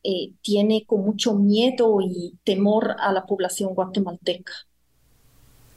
tiene 0.43 0.85
con 0.85 1.01
mucho 1.01 1.35
miedo 1.35 1.97
y 2.03 2.39
temor 2.45 2.95
a 2.99 3.11
la 3.11 3.25
población 3.25 3.75
guatemalteca. 3.75 4.53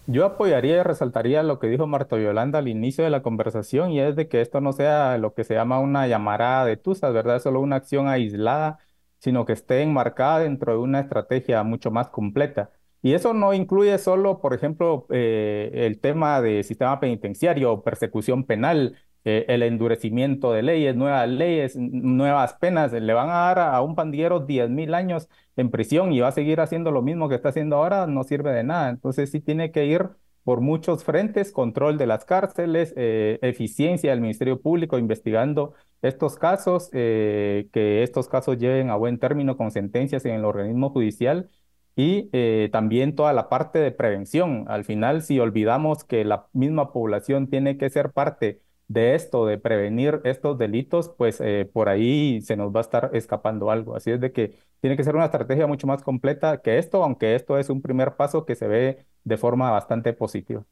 Yo 0.07 0.25
apoyaría 0.25 0.77
y 0.77 0.83
resaltaría 0.83 1.41
lo 1.41 1.57
que 1.57 1.67
dijo 1.67 1.87
Marta 1.87 2.17
Yolanda 2.19 2.59
al 2.59 2.67
inicio 2.67 3.03
de 3.03 3.09
la 3.09 3.23
conversación 3.23 3.91
y 3.91 3.99
es 3.99 4.15
de 4.15 4.27
que 4.27 4.41
esto 4.41 4.61
no 4.61 4.71
sea 4.71 5.17
lo 5.17 5.33
que 5.33 5.43
se 5.43 5.55
llama 5.55 5.79
una 5.79 6.07
llamarada 6.07 6.65
de 6.65 6.77
tusas, 6.77 7.11
¿verdad? 7.11 7.39
Solo 7.41 7.59
una 7.59 7.77
acción 7.77 8.07
aislada, 8.07 8.77
sino 9.19 9.45
que 9.45 9.53
esté 9.53 9.81
enmarcada 9.81 10.39
dentro 10.39 10.73
de 10.73 10.77
una 10.79 10.99
estrategia 10.99 11.63
mucho 11.63 11.89
más 11.89 12.09
completa. 12.09 12.71
Y 13.01 13.13
eso 13.13 13.33
no 13.33 13.53
incluye 13.53 13.97
solo, 13.97 14.41
por 14.41 14.53
ejemplo, 14.53 15.07
eh, 15.09 15.71
el 15.73 15.99
tema 15.99 16.39
de 16.41 16.63
sistema 16.63 16.99
penitenciario 16.99 17.81
persecución 17.83 18.43
penal, 18.45 18.97
eh, 19.23 19.45
el 19.47 19.63
endurecimiento 19.63 20.51
de 20.53 20.61
leyes, 20.63 20.95
nuevas 20.95 21.27
leyes, 21.27 21.75
nuevas 21.77 22.53
penas. 22.53 22.91
Le 22.93 23.13
van 23.13 23.29
a 23.29 23.33
dar 23.33 23.59
a, 23.59 23.81
un 23.81 23.95
pandillero 23.95 24.39
10 24.41 24.69
mil 24.69 24.93
años 24.93 25.29
en 25.55 25.71
prisión 25.71 26.13
y 26.13 26.19
va 26.19 26.29
a 26.29 26.31
seguir 26.31 26.59
haciendo 26.59 26.91
lo 26.91 27.01
mismo 27.01 27.29
que 27.29 27.35
está 27.35 27.49
haciendo 27.49 27.77
ahora, 27.77 28.07
no 28.07 28.23
sirve 28.23 28.51
de 28.51 28.63
nada. 28.63 28.89
Entonces 28.89 29.31
sí 29.31 29.39
tiene 29.39 29.71
que 29.71 29.85
ir 29.85 30.09
por 30.45 30.61
muchos 30.61 31.03
frentes, 31.03 31.51
control 31.51 31.97
de 31.97 32.05
las 32.07 32.23
cárceles, 32.23 32.93
eh, 32.97 33.39
eficiencia 33.41 34.11
del 34.11 34.21
Ministerio 34.21 34.61
Público 34.61 34.99
investigando 34.99 35.73
estos 36.03 36.37
casos, 36.37 36.89
eh, 36.93 37.67
que 37.73 38.03
estos 38.03 38.29
casos 38.29 38.57
lleven 38.59 38.91
a 38.91 38.95
buen 38.95 39.17
término 39.19 39.57
con 39.57 39.71
sentencias 39.71 40.23
en 40.25 40.35
el 40.35 40.45
organismo 40.45 40.91
judicial 40.91 41.49
y 41.95 42.29
eh, 42.31 42.69
también 42.71 43.15
toda 43.15 43.33
la 43.33 43.49
parte 43.49 43.79
de 43.79 43.91
prevención. 43.91 44.65
Al 44.67 44.83
final, 44.85 45.23
si 45.23 45.39
olvidamos 45.39 46.03
que 46.03 46.23
la 46.25 46.47
misma 46.53 46.93
población 46.93 47.49
tiene 47.49 47.77
que 47.77 47.89
ser 47.89 48.11
parte 48.11 48.61
de 48.87 49.15
esto, 49.15 49.47
de 49.47 49.57
prevenir 49.57 50.21
estos 50.25 50.59
delitos, 50.59 51.09
pues 51.17 51.41
por 51.73 51.89
ahí 51.89 52.41
se 52.41 52.55
nos 52.55 52.71
va 52.71 52.81
a 52.81 52.81
estar 52.81 53.09
escapando 53.13 53.71
algo. 53.71 53.95
Así 53.95 54.11
es 54.11 54.21
de 54.21 54.31
que 54.31 54.59
tiene 54.85 54.97
que 54.97 55.03
ser 55.03 55.15
una 55.15 55.25
estrategia 55.25 55.65
mucho 55.65 55.87
más 55.87 56.03
completa 56.03 56.61
que 56.61 56.77
esto, 56.77 57.03
aunque 57.03 57.33
esto 57.33 57.57
es 57.57 57.71
un 57.71 57.81
primer 57.81 58.17
paso 58.17 58.45
que 58.45 58.53
se 58.53 58.67
ve 58.67 59.03
de 59.23 59.35
forma 59.35 59.71
bastante 59.71 60.13
positiva. 60.13 60.63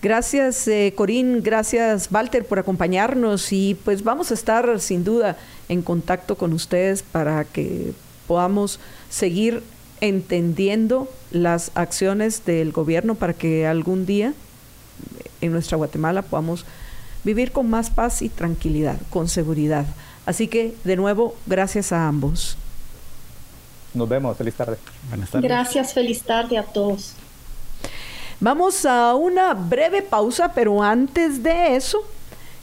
Gracias, 0.00 0.68
eh, 0.68 0.92
Corín, 0.94 1.42
gracias, 1.42 2.08
Walter, 2.12 2.46
por 2.46 2.60
acompañarnos 2.60 3.52
y 3.52 3.76
pues 3.84 4.04
vamos 4.04 4.30
a 4.30 4.34
estar 4.34 4.78
sin 4.78 5.02
duda 5.02 5.36
en 5.68 5.82
contacto 5.82 6.36
con 6.36 6.52
ustedes 6.52 7.02
para 7.02 7.44
que 7.44 7.94
podamos 8.28 8.78
seguir 9.08 9.64
entendiendo 10.00 11.08
las 11.32 11.72
acciones 11.74 12.44
del 12.44 12.70
gobierno 12.70 13.16
para 13.16 13.32
que 13.32 13.66
algún 13.66 14.06
día 14.06 14.34
en 15.40 15.50
nuestra 15.50 15.76
Guatemala 15.76 16.22
podamos 16.22 16.64
vivir 17.24 17.50
con 17.50 17.68
más 17.68 17.90
paz 17.90 18.22
y 18.22 18.28
tranquilidad, 18.28 19.00
con 19.10 19.28
seguridad. 19.28 19.84
Así 20.26 20.46
que, 20.46 20.76
de 20.84 20.94
nuevo, 20.94 21.34
gracias 21.48 21.90
a 21.90 22.06
ambos. 22.06 22.56
Nos 23.94 24.08
vemos, 24.08 24.36
feliz 24.36 24.54
tarde. 24.54 24.76
Buenas 25.08 25.30
tardes. 25.30 25.48
Gracias, 25.48 25.94
feliz 25.94 26.22
tarde 26.22 26.58
a 26.58 26.64
todos. 26.64 27.14
Vamos 28.40 28.84
a 28.84 29.14
una 29.14 29.54
breve 29.54 30.02
pausa, 30.02 30.52
pero 30.52 30.82
antes 30.82 31.42
de 31.42 31.76
eso, 31.76 32.02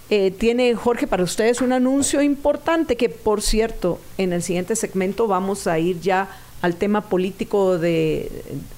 eh, 0.10 0.30
tiene 0.32 0.76
Jorge 0.76 1.08
para 1.08 1.24
ustedes 1.24 1.62
un 1.62 1.72
anuncio 1.72 2.22
importante 2.22 2.98
que, 2.98 3.08
por 3.08 3.42
cierto, 3.42 4.00
en 4.18 4.34
el 4.34 4.44
siguiente 4.44 4.76
segmento 4.76 5.26
vamos 5.28 5.68
a 5.68 5.80
ir 5.80 6.02
ya 6.02 6.28
al 6.62 6.76
tema 6.76 7.02
político 7.02 7.78
de, 7.78 8.30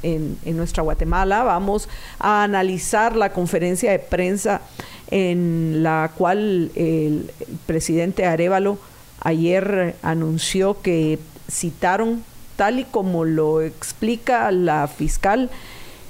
en, 0.03 0.37
nuestra 0.55 0.83
Guatemala. 0.83 1.43
Vamos 1.43 1.89
a 2.19 2.43
analizar 2.43 3.15
la 3.15 3.33
conferencia 3.33 3.91
de 3.91 3.99
prensa 3.99 4.61
en 5.09 5.83
la 5.83 6.11
cual 6.15 6.71
el 6.75 7.31
presidente 7.65 8.25
Arevalo 8.25 8.77
ayer 9.21 9.95
anunció 10.01 10.81
que 10.81 11.19
citaron, 11.51 12.23
tal 12.55 12.79
y 12.79 12.83
como 12.85 13.25
lo 13.25 13.61
explica 13.61 14.51
la 14.51 14.87
fiscal, 14.87 15.49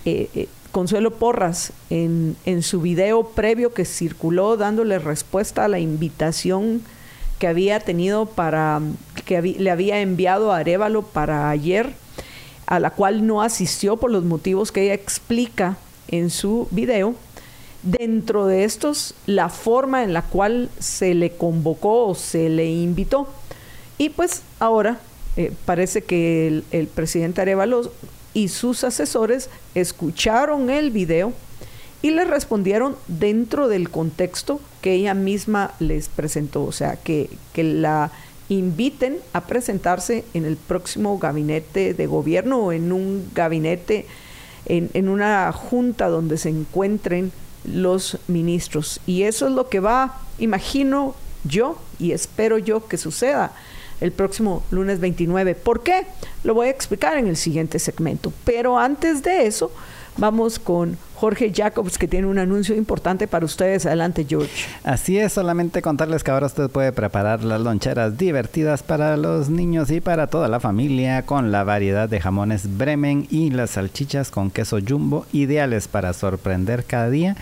eh, 0.06 0.30
eh, 0.36 0.48
Consuelo 0.72 1.12
Porras 1.12 1.72
en, 1.90 2.36
en, 2.46 2.64
su 2.64 2.82
video 2.82 3.28
previo 3.30 3.74
que 3.74 3.86
circuló 3.86 4.58
dándole 4.58 4.98
respuesta 4.98 5.66
a 5.66 5.68
la 5.68 5.80
invitación 5.80 6.82
que 7.44 7.48
había 7.48 7.80
tenido 7.80 8.26
para, 8.26 8.82
que 9.26 9.42
le 9.42 9.70
había 9.70 10.00
enviado 10.00 10.52
a 10.52 10.58
Arevalo 10.58 11.02
para 11.02 11.50
ayer, 11.50 11.94
a 12.66 12.80
la 12.80 12.92
cual 12.92 13.28
no 13.28 13.42
asistió 13.42 13.98
por 13.98 14.12
los 14.12 14.24
motivos 14.24 14.72
que 14.72 14.84
ella 14.84 14.94
explica 14.94 15.78
en 16.08 16.30
su 16.30 16.68
video. 16.72 17.16
Dentro 17.82 18.48
de 18.48 18.64
estos, 18.64 19.14
la 19.26 19.50
forma 19.50 20.04
en 20.04 20.14
la 20.14 20.22
cual 20.22 20.70
se 20.80 21.14
le 21.14 21.32
convocó 21.32 22.08
o 22.08 22.16
se 22.16 22.48
le 22.48 22.72
invitó. 22.72 23.28
Y 23.98 24.10
pues 24.10 24.42
ahora 24.60 25.00
eh, 25.36 25.52
parece 25.66 26.04
que 26.04 26.64
el, 26.72 26.88
presidente 26.88 27.42
Arevalo 27.42 27.92
y 28.34 28.50
sus 28.50 28.84
asesores 28.84 29.50
escucharon 29.74 30.70
el 30.70 30.92
video 30.92 31.34
y 32.04 32.12
le 32.12 32.26
respondieron 32.26 32.96
dentro 33.08 33.68
del 33.68 33.90
contexto 33.90 34.60
que 34.82 34.94
ella 34.94 35.14
misma 35.14 35.72
les 35.80 36.08
presentó, 36.08 36.64
o 36.64 36.72
sea, 36.72 36.98
que, 36.98 37.30
que 37.54 37.64
la 37.64 38.12
inviten 38.50 39.18
a 39.32 39.42
presentarse 39.42 40.24
en 40.34 40.46
el 40.46 40.58
próximo 40.58 41.18
gabinete 41.18 41.94
de 41.94 42.06
gobierno 42.06 42.60
o 42.60 42.72
en 42.72 42.92
un 42.92 43.30
gabinete, 43.34 44.06
en, 44.66 44.92
en 44.94 45.10
una 45.10 45.52
junta 45.52 46.10
donde 46.10 46.38
se 46.38 46.50
encuentren 46.50 47.32
los 47.64 48.20
ministros. 48.28 49.00
Y 49.08 49.24
eso 49.24 49.48
es 49.48 49.54
lo 49.54 49.70
que 49.70 49.80
va, 49.80 50.20
imagino 50.38 51.16
yo, 51.44 51.78
y 51.98 52.12
espero 52.12 52.58
yo 52.60 52.88
que 52.88 52.98
suceda 52.98 53.54
el 54.04 54.12
próximo 54.12 54.64
lunes 54.70 55.00
29. 55.00 55.56
¿Por 55.56 55.82
qué? 55.82 56.06
Lo 56.44 56.54
voy 56.54 56.68
a 56.68 56.72
explicar 56.72 57.18
en 57.18 57.28
el 57.28 57.38
siguiente 57.38 57.80
segmento. 57.80 58.34
Pero 58.44 58.78
antes 58.78 59.24
de 59.24 59.48
eso, 59.48 59.72
vamos 60.18 60.60
con 60.60 60.98
Jorge 61.16 61.54
Jacobs, 61.56 61.98
que 61.98 62.08
tiene 62.08 62.28
un 62.28 62.38
anuncio 62.38 62.76
importante 62.76 63.30
para 63.30 63.46
ustedes. 63.46 63.86
Adelante, 63.86 64.26
George. 64.28 64.66
Así 64.84 65.18
es, 65.18 65.32
solamente 65.32 65.82
contarles 65.82 66.22
que 66.22 66.32
ahora 66.32 66.48
usted 66.48 66.70
puede 66.70 66.92
preparar 66.92 67.46
las 67.46 67.62
loncheras 67.62 68.18
divertidas 68.18 68.84
para 68.84 69.16
los 69.16 69.50
niños 69.50 69.90
y 69.90 70.02
para 70.02 70.28
toda 70.28 70.50
la 70.50 70.60
familia 70.60 71.26
con 71.26 71.52
la 71.54 71.64
variedad 71.64 72.10
de 72.10 72.20
jamones 72.20 72.78
Bremen 72.78 73.28
y 73.30 73.52
las 73.52 73.72
salchichas 73.72 74.32
con 74.32 74.52
queso 74.52 74.80
jumbo, 74.86 75.26
ideales 75.32 75.88
para 75.88 76.12
sorprender 76.12 76.84
cada 76.84 77.10
día. 77.10 77.38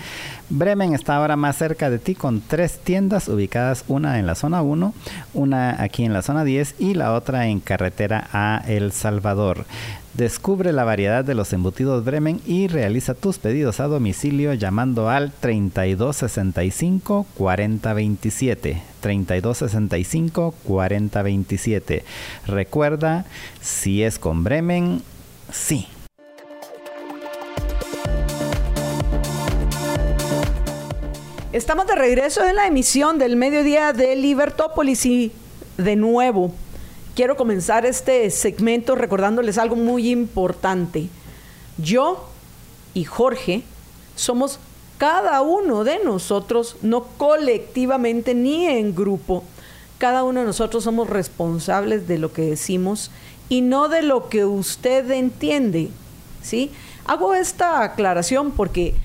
Bremen 0.49 0.93
está 0.93 1.15
ahora 1.15 1.37
más 1.37 1.57
cerca 1.57 1.89
de 1.89 1.97
ti 1.97 2.13
con 2.13 2.41
tres 2.41 2.77
tiendas 2.83 3.29
ubicadas, 3.29 3.85
una 3.87 4.19
en 4.19 4.27
la 4.27 4.35
zona 4.35 4.61
1, 4.61 4.93
una 5.33 5.81
aquí 5.81 6.03
en 6.03 6.13
la 6.13 6.21
zona 6.21 6.43
10 6.43 6.75
y 6.77 6.93
la 6.93 7.13
otra 7.13 7.47
en 7.47 7.61
carretera 7.61 8.27
a 8.33 8.61
El 8.67 8.91
Salvador. 8.91 9.65
Descubre 10.13 10.73
la 10.73 10.83
variedad 10.83 11.23
de 11.23 11.35
los 11.35 11.53
embutidos 11.53 12.03
Bremen 12.03 12.41
y 12.45 12.67
realiza 12.67 13.13
tus 13.13 13.37
pedidos 13.37 13.79
a 13.79 13.87
domicilio 13.87 14.53
llamando 14.53 15.09
al 15.09 15.31
3265 15.31 17.25
4027. 17.37 18.81
3265 18.99 20.53
4027. 20.63 22.03
Recuerda, 22.45 23.23
si 23.61 24.03
es 24.03 24.19
con 24.19 24.43
Bremen, 24.43 25.01
sí. 25.49 25.87
Estamos 31.53 31.87
de 31.87 31.95
regreso 31.95 32.45
en 32.45 32.57
la 32.57 32.67
emisión 32.67 33.17
del 33.17 33.37
mediodía 33.37 33.93
de 33.93 34.17
Libertópolis 34.17 35.05
y 35.05 35.31
de 35.77 35.95
nuevo 35.95 36.53
quiero 37.15 37.35
comenzar 37.37 37.85
este 37.85 38.29
segmento 38.29 38.95
recordándoles 38.95 39.57
algo 39.57 39.75
muy 39.75 40.09
importante. 40.09 41.09
Yo 41.77 42.27
y 42.93 43.03
Jorge 43.03 43.63
somos 44.15 44.59
cada 44.97 45.41
uno 45.41 45.83
de 45.83 46.03
nosotros, 46.03 46.77
no 46.81 47.03
colectivamente 47.17 48.35
ni 48.35 48.67
en 48.67 48.93
grupo, 48.93 49.43
cada 49.97 50.23
uno 50.23 50.41
de 50.41 50.45
nosotros 50.45 50.83
somos 50.83 51.09
responsables 51.09 52.07
de 52.07 52.17
lo 52.17 52.33
que 52.33 52.43
decimos 52.43 53.11
y 53.49 53.61
no 53.61 53.89
de 53.89 54.01
lo 54.01 54.29
que 54.29 54.45
usted 54.45 55.09
entiende. 55.11 55.89
¿sí? 56.41 56.71
Hago 57.05 57.33
esta 57.33 57.83
aclaración 57.83 58.51
porque 58.51 58.95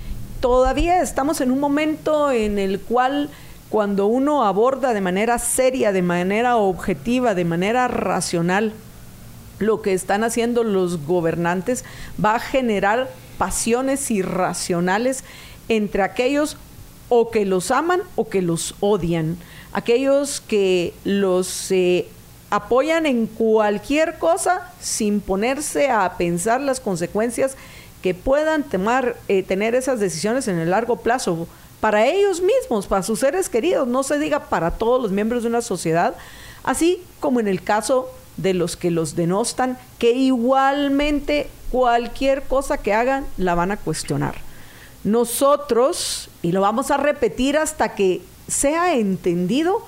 todavía 0.41 1.03
estamos 1.03 1.41
en 1.41 1.51
un 1.51 1.61
momento 1.61 2.31
en 2.31 2.59
el 2.59 2.81
cual 2.81 3.31
cuando 3.69 4.07
uno 4.07 4.45
aborda 4.45 4.95
de 4.95 5.01
manera 5.01 5.39
seria, 5.39 5.93
de 5.93 6.03
manera 6.03 6.57
objetiva, 6.57 7.35
de 7.35 7.45
manera 7.45 7.89
racional, 7.89 8.73
lo 9.59 9.83
que 9.83 9.93
están 9.93 10.23
haciendo 10.23 10.65
los 10.65 11.05
gobernantes, 11.07 11.85
va 12.23 12.37
a 12.37 12.41
generar 12.41 13.09
pasiones 13.39 14.11
irracionales 14.11 15.25
entre 15.69 16.03
aquellos 16.03 16.57
o 17.09 17.31
que 17.31 17.45
los 17.45 17.71
aman 17.71 18.01
o 18.17 18.29
que 18.29 18.43
los 18.43 18.75
odian, 18.81 19.37
aquellos 19.73 20.41
que 20.41 20.95
los 21.05 21.71
eh, 21.71 22.09
apoyan 22.51 23.07
en 23.07 23.27
cualquier 23.27 24.19
cosa 24.19 24.73
sin 24.81 25.21
ponerse 25.21 25.91
a 25.91 26.17
pensar 26.17 26.61
las 26.61 26.81
consecuencias 26.81 27.57
que 28.03 28.15
puedan 28.15 28.65
eh, 29.29 29.43
tener 29.43 29.75
esas 29.75 30.01
decisiones 30.01 30.49
en 30.49 30.59
el 30.59 30.71
largo 30.71 30.97
plazo 30.97 31.49
para 31.87 32.05
ellos 32.05 32.43
mismos, 32.43 32.89
para 32.89 33.05
sus 33.05 33.21
seres 33.21 33.49
queridos, 33.49 33.87
no 33.87 34.03
se 34.03 34.19
diga 34.19 34.49
para 34.49 34.73
todos 34.73 35.01
los 35.01 35.13
miembros 35.13 35.45
de 35.45 35.51
una 35.51 35.63
sociedad, 35.63 36.17
así 36.65 37.01
como 37.21 37.39
en 37.39 37.47
el 37.47 37.63
caso 37.63 38.11
de 38.37 38.55
los 38.55 38.77
que 38.77 38.91
los 38.91 39.15
denostan, 39.15 39.79
que 40.01 40.11
igualmente 40.11 41.49
cualquier 41.71 42.43
cosa 42.43 42.79
que 42.79 42.93
hagan 42.93 43.25
la 43.37 43.55
van 43.55 43.71
a 43.71 43.77
cuestionar. 43.77 44.35
Nosotros, 45.05 46.29
y 46.43 46.51
lo 46.51 46.61
vamos 46.61 46.91
a 46.91 46.97
repetir 46.97 47.57
hasta 47.57 47.95
que 47.95 48.21
sea 48.49 48.97
entendido 48.97 49.81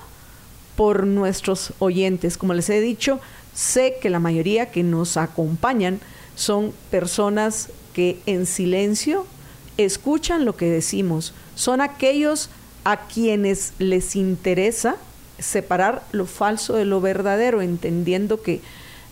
por 0.77 1.05
nuestros 1.05 1.73
oyentes, 1.79 2.37
como 2.37 2.53
les 2.53 2.69
he 2.69 2.79
dicho, 2.79 3.19
sé 3.53 3.97
que 4.01 4.09
la 4.09 4.19
mayoría 4.19 4.71
que 4.71 4.83
nos 4.83 5.17
acompañan 5.17 5.99
son 6.35 6.71
personas 6.91 7.71
que 7.91 8.21
en 8.25 8.45
silencio 8.45 9.25
escuchan 9.75 10.45
lo 10.45 10.55
que 10.55 10.69
decimos, 10.69 11.33
son 11.59 11.81
aquellos 11.81 12.49
a 12.85 13.07
quienes 13.07 13.73
les 13.79 14.15
interesa 14.15 14.95
separar 15.39 16.03
lo 16.13 16.25
falso 16.25 16.75
de 16.75 16.85
lo 16.85 17.01
verdadero, 17.01 17.61
entendiendo 17.61 18.41
que 18.41 18.61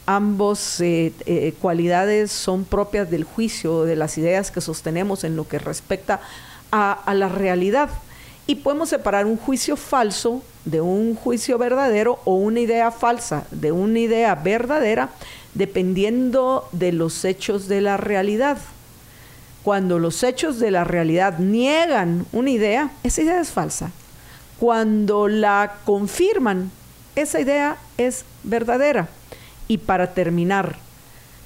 ambos 0.06 0.80
eh, 0.80 1.12
eh, 1.26 1.54
cualidades 1.60 2.32
son 2.32 2.64
propias 2.64 3.12
del 3.12 3.26
juicio, 3.26 3.84
de 3.84 3.98
las 3.98 4.18
ideas 4.18 4.50
que 4.50 4.62
sostenemos 4.62 5.26
en 5.26 5.36
lo 5.36 5.46
que 5.46 5.60
respecta 5.60 6.22
a, 6.72 7.14
la 7.14 7.28
realidad. 7.28 7.90
Y 8.48 8.56
podemos 8.56 8.88
separar 8.88 9.26
un 9.26 9.36
juicio 9.36 9.76
falso 9.76 10.42
de 10.64 10.80
un 10.80 11.16
juicio 11.16 11.58
verdadero 11.58 12.20
o 12.24 12.36
una 12.36 12.62
idea 12.62 12.92
falsa 12.92 13.46
de 13.52 13.74
una 13.74 14.00
idea 14.00 14.36
verdadera, 14.36 15.10
dependiendo 15.54 16.70
de 16.72 16.94
los 16.94 17.26
hechos 17.26 17.68
de 17.68 17.82
la 17.82 17.98
realidad. 17.98 18.58
Cuando 19.68 20.00
los 20.00 20.24
hechos 20.24 20.60
de 20.60 20.72
la 20.72 20.86
realidad 20.86 21.40
niegan 21.40 22.26
una 22.32 22.52
idea, 22.52 22.92
esa 23.04 23.22
idea 23.22 23.42
es 23.42 23.50
falsa. 23.50 23.92
Cuando 24.62 25.28
la 25.28 25.80
confirman, 25.84 26.72
esa 27.18 27.42
idea 27.42 27.76
es 27.98 28.24
verdadera. 28.44 29.10
Y 29.68 29.80
para 29.80 30.14
terminar, 30.14 30.78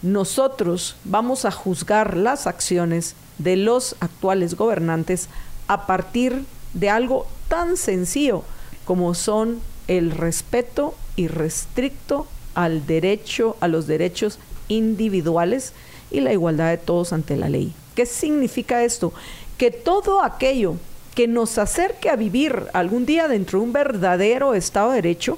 nosotros 0.03 0.97
vamos 1.03 1.45
a 1.45 1.51
juzgar 1.51 2.15
las 2.15 2.45
acciones 2.45 3.15
de 3.39 3.55
los 3.55 3.95
actuales 4.01 4.53
gobernantes 4.53 5.27
a 5.67 5.87
partir 5.87 6.45
de 6.75 6.91
algo 6.91 7.25
tan 7.47 7.75
sencillo 7.75 8.43
como 8.85 9.15
son 9.15 9.61
el 9.87 10.11
respeto 10.11 10.93
irrestricto 11.15 12.27
al 12.53 12.85
derecho, 12.85 13.57
a 13.61 13.67
los 13.67 13.87
derechos 13.87 14.37
individuales 14.67 15.73
y 16.11 16.19
la 16.19 16.31
igualdad 16.31 16.69
de 16.69 16.77
todos 16.77 17.13
ante 17.13 17.35
la 17.35 17.49
ley. 17.49 17.73
¿Qué 17.95 18.05
significa 18.05 18.83
esto? 18.83 19.13
Que 19.57 19.71
todo 19.71 20.21
aquello 20.21 20.75
que 21.15 21.27
nos 21.27 21.57
acerque 21.57 22.09
a 22.09 22.15
vivir 22.15 22.67
algún 22.73 23.05
día 23.05 23.27
dentro 23.27 23.59
de 23.59 23.65
un 23.65 23.73
verdadero 23.73 24.53
Estado 24.53 24.89
de 24.89 24.95
Derecho, 24.95 25.37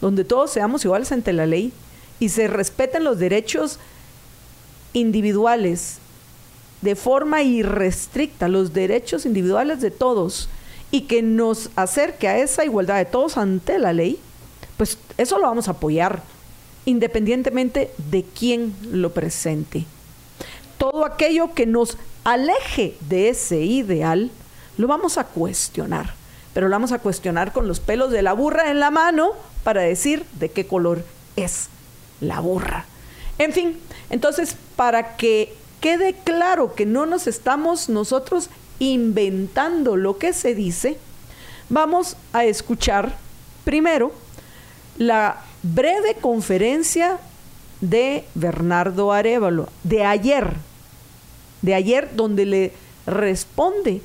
donde 0.00 0.24
todos 0.24 0.52
seamos 0.52 0.84
iguales 0.84 1.10
ante 1.12 1.32
la 1.32 1.46
ley, 1.46 1.72
y 2.20 2.28
se 2.28 2.48
respeten 2.48 3.04
los 3.04 3.18
derechos 3.18 3.78
individuales 4.92 5.98
de 6.80 6.96
forma 6.96 7.42
irrestricta, 7.42 8.48
los 8.48 8.72
derechos 8.72 9.26
individuales 9.26 9.80
de 9.80 9.90
todos, 9.90 10.48
y 10.90 11.02
que 11.02 11.22
nos 11.22 11.70
acerque 11.76 12.28
a 12.28 12.38
esa 12.38 12.64
igualdad 12.64 12.96
de 12.96 13.04
todos 13.04 13.36
ante 13.36 13.78
la 13.78 13.92
ley, 13.92 14.18
pues 14.76 14.96
eso 15.18 15.38
lo 15.38 15.46
vamos 15.46 15.68
a 15.68 15.72
apoyar, 15.72 16.22
independientemente 16.84 17.90
de 18.10 18.22
quién 18.22 18.74
lo 18.90 19.12
presente. 19.12 19.84
Todo 20.80 21.04
aquello 21.04 21.52
que 21.52 21.66
nos 21.66 21.98
aleje 22.24 22.96
de 23.02 23.28
ese 23.28 23.60
ideal, 23.60 24.30
lo 24.78 24.86
vamos 24.86 25.18
a 25.18 25.24
cuestionar, 25.24 26.14
pero 26.54 26.68
lo 26.68 26.74
vamos 26.74 26.92
a 26.92 27.00
cuestionar 27.00 27.52
con 27.52 27.68
los 27.68 27.80
pelos 27.80 28.10
de 28.10 28.22
la 28.22 28.32
burra 28.32 28.70
en 28.70 28.80
la 28.80 28.90
mano 28.90 29.32
para 29.62 29.82
decir 29.82 30.24
de 30.38 30.50
qué 30.50 30.66
color 30.66 31.04
es 31.36 31.68
la 32.22 32.40
burra. 32.40 32.86
En 33.36 33.52
fin, 33.52 33.78
entonces, 34.08 34.56
para 34.74 35.16
que 35.16 35.54
quede 35.82 36.14
claro 36.14 36.74
que 36.74 36.86
no 36.86 37.04
nos 37.04 37.26
estamos 37.26 37.90
nosotros 37.90 38.48
inventando 38.78 39.98
lo 39.98 40.16
que 40.16 40.32
se 40.32 40.54
dice, 40.54 40.96
vamos 41.68 42.16
a 42.32 42.46
escuchar 42.46 43.18
primero 43.64 44.12
la 44.96 45.42
breve 45.62 46.14
conferencia 46.14 47.18
de 47.82 48.24
Bernardo 48.34 49.12
Arevalo, 49.12 49.68
de 49.84 50.06
ayer, 50.06 50.54
de 51.62 51.74
ayer 51.74 52.10
donde 52.14 52.46
le 52.46 52.72
responde 53.06 54.00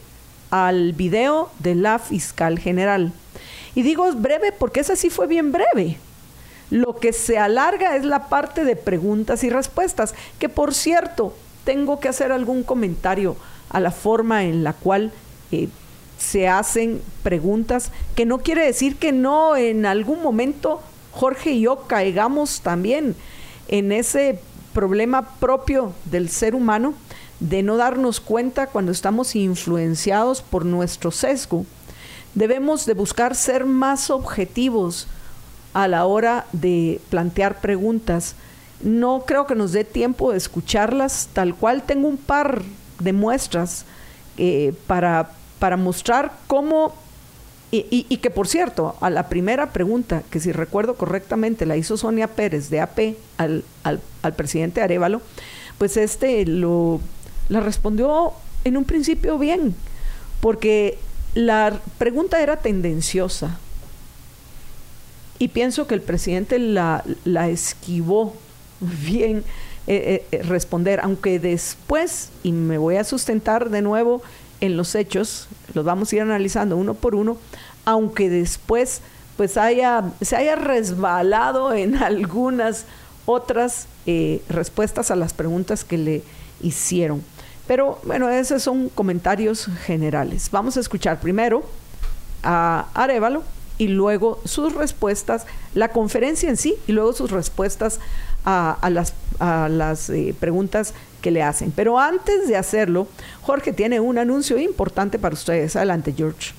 al 0.49 0.93
video 0.93 1.49
de 1.59 1.75
la 1.75 1.99
fiscal 1.99 2.59
general. 2.59 3.11
Y 3.73 3.81
digo 3.81 4.11
breve 4.13 4.51
porque 4.51 4.79
esa 4.79 4.95
sí 4.95 5.09
fue 5.09 5.27
bien 5.27 5.51
breve. 5.51 5.97
Lo 6.69 6.95
que 6.95 7.13
se 7.13 7.37
alarga 7.37 7.95
es 7.95 8.05
la 8.05 8.27
parte 8.27 8.63
de 8.63 8.75
preguntas 8.75 9.43
y 9.43 9.49
respuestas, 9.49 10.15
que 10.39 10.49
por 10.49 10.73
cierto, 10.73 11.35
tengo 11.63 11.99
que 11.99 12.07
hacer 12.07 12.31
algún 12.31 12.63
comentario 12.63 13.35
a 13.69 13.79
la 13.79 13.91
forma 13.91 14.45
en 14.45 14.63
la 14.63 14.73
cual 14.73 15.11
eh, 15.51 15.67
se 16.17 16.47
hacen 16.47 17.01
preguntas, 17.23 17.91
que 18.15 18.25
no 18.25 18.39
quiere 18.39 18.65
decir 18.65 18.95
que 18.95 19.11
no 19.11 19.55
en 19.55 19.85
algún 19.85 20.21
momento 20.21 20.81
Jorge 21.11 21.51
y 21.51 21.61
yo 21.61 21.87
caigamos 21.87 22.61
también 22.61 23.15
en 23.67 23.91
ese 23.91 24.39
problema 24.73 25.29
propio 25.39 25.93
del 26.05 26.29
ser 26.29 26.55
humano 26.55 26.93
de 27.49 27.61
no 27.61 27.77
darnos 27.77 28.19
cuenta 28.19 28.67
cuando 28.67 28.91
estamos 28.91 29.35
influenciados 29.35 30.41
por 30.41 30.65
nuestro 30.65 31.11
sesgo. 31.11 31.65
Debemos 32.33 32.85
de 32.85 32.95
buscar 32.95 33.35
ser 33.35 33.65
más 33.65 34.09
objetivos, 34.09 35.07
a 35.73 35.89
la 35.89 36.05
hora 36.05 36.45
de 36.53 37.01
plantear 37.09 37.59
preguntas. 37.59 38.35
No 38.81 39.23
creo 39.27 39.45
que 39.45 39.55
nos 39.55 39.73
dé 39.73 39.83
tiempo 39.83 40.31
de 40.31 40.37
escucharlas 40.37 41.27
tal 41.33 41.53
cual. 41.53 41.83
Tengo 41.83 42.07
un 42.07 42.17
par 42.17 42.63
de 42.99 43.11
muestras 43.11 43.85
eh, 44.37 44.73
para, 44.87 45.31
para 45.59 45.75
mostrar 45.75 46.31
cómo 46.47 46.95
y, 47.71 48.17
que 48.17 48.29
por 48.29 48.47
cierto, 48.47 48.95
a 49.01 49.09
la 49.09 49.27
primera 49.27 49.73
pregunta, 49.73 50.23
que 50.29 50.39
si 50.39 50.53
recuerdo 50.53 50.95
correctamente 50.95 51.65
la 51.65 51.75
hizo 51.75 51.97
Sonia 51.97 52.27
Pérez 52.27 52.69
de 52.69 52.79
AP 52.79 53.15
al, 53.37 53.65
al, 53.83 53.99
al 54.21 54.33
presidente 54.33 54.81
Arevalo, 54.81 55.21
pues 55.77 55.97
este 55.97 56.45
lo 56.45 57.01
la 57.49 57.59
respondió 57.59 58.33
en 58.63 58.77
un 58.77 58.85
principio 58.85 59.37
bien, 59.37 59.75
porque 60.41 60.97
la 61.33 61.79
pregunta 61.97 62.41
era 62.41 62.57
tendenciosa. 62.57 63.59
Y 65.37 65.49
pienso 65.49 65.85
que 65.85 65.95
el 65.95 66.01
presidente 66.01 66.59
la, 66.59 67.03
la 67.25 67.49
esquivó 67.49 68.35
bien 68.79 69.43
eh, 69.87 70.23
eh, 70.31 70.37
eh, 70.39 70.41
responder, 70.41 70.99
aunque 71.03 71.39
después, 71.39 72.29
y 72.41 72.51
me 72.51 72.79
voy 72.79 72.95
a 72.95 73.03
sustentar 73.03 73.69
de 73.69 73.83
nuevo 73.83 74.23
en 74.59 74.77
los 74.77 74.95
hechos, 74.95 75.47
los 75.75 75.85
vamos 75.85 76.11
a 76.11 76.15
ir 76.15 76.21
analizando 76.23 76.75
uno 76.75 76.95
por 76.95 77.13
uno, 77.13 77.37
aunque 77.85 78.31
después 78.31 79.01
pues 79.37 79.57
haya, 79.57 80.11
se 80.21 80.37
haya 80.37 80.55
resbalado 80.55 81.71
en 81.75 81.97
algunas 81.97 82.85
otras 83.27 83.87
respuestas 84.49 85.11
a 85.11 85.15
las 85.15 85.33
preguntas 85.33 85.83
que 85.83 85.97
le 85.97 86.23
hicieron. 86.61 87.21
Pero 87.67 87.99
bueno, 88.03 88.29
esos 88.29 88.61
son 88.61 88.89
comentarios 88.89 89.67
generales. 89.85 90.49
Vamos 90.51 90.77
a 90.77 90.79
escuchar 90.79 91.19
primero 91.19 91.63
a 92.43 92.87
Arevalo 92.93 93.43
y 93.77 93.87
luego 93.87 94.39
sus 94.45 94.73
respuestas, 94.73 95.45
la 95.73 95.89
conferencia 95.89 96.49
en 96.49 96.57
sí 96.57 96.75
y 96.87 96.91
luego 96.91 97.13
sus 97.13 97.31
respuestas 97.31 97.99
a, 98.45 98.89
las, 98.91 99.13
a 99.39 99.67
las 99.69 100.09
eh, 100.09 100.35
preguntas 100.39 100.93
que 101.21 101.31
le 101.31 101.41
hacen. 101.41 101.71
Pero 101.71 101.99
antes 101.99 102.47
de 102.47 102.55
hacerlo, 102.55 103.07
Jorge 103.41 103.73
tiene 103.73 103.99
un 103.99 104.17
anuncio 104.17 104.59
importante 104.59 105.17
para 105.17 105.33
ustedes. 105.33 105.75
Adelante, 105.75 106.13
George. 106.15 106.53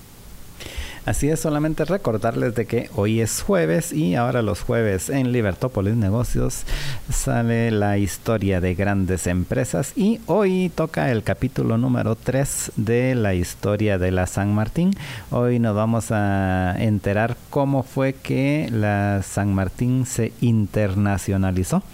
Así 1.06 1.28
es, 1.28 1.38
solamente 1.38 1.84
recordarles 1.84 2.56
de 2.56 2.66
que 2.66 2.90
hoy 2.96 3.20
es 3.20 3.40
jueves 3.40 3.92
y 3.92 4.16
ahora 4.16 4.42
los 4.42 4.62
jueves 4.62 5.08
en 5.08 5.30
Libertópolis 5.30 5.94
Negocios 5.94 6.64
sale 7.08 7.70
la 7.70 7.96
historia 7.96 8.60
de 8.60 8.74
grandes 8.74 9.28
empresas 9.28 9.92
y 9.94 10.18
hoy 10.26 10.68
toca 10.74 11.12
el 11.12 11.22
capítulo 11.22 11.78
número 11.78 12.16
3 12.16 12.72
de 12.74 13.14
la 13.14 13.34
historia 13.34 13.98
de 13.98 14.10
la 14.10 14.26
San 14.26 14.52
Martín. 14.52 14.96
Hoy 15.30 15.60
nos 15.60 15.76
vamos 15.76 16.10
a 16.10 16.74
enterar 16.76 17.36
cómo 17.50 17.84
fue 17.84 18.12
que 18.12 18.68
la 18.72 19.22
San 19.22 19.54
Martín 19.54 20.06
se 20.06 20.32
internacionalizó. 20.40 21.84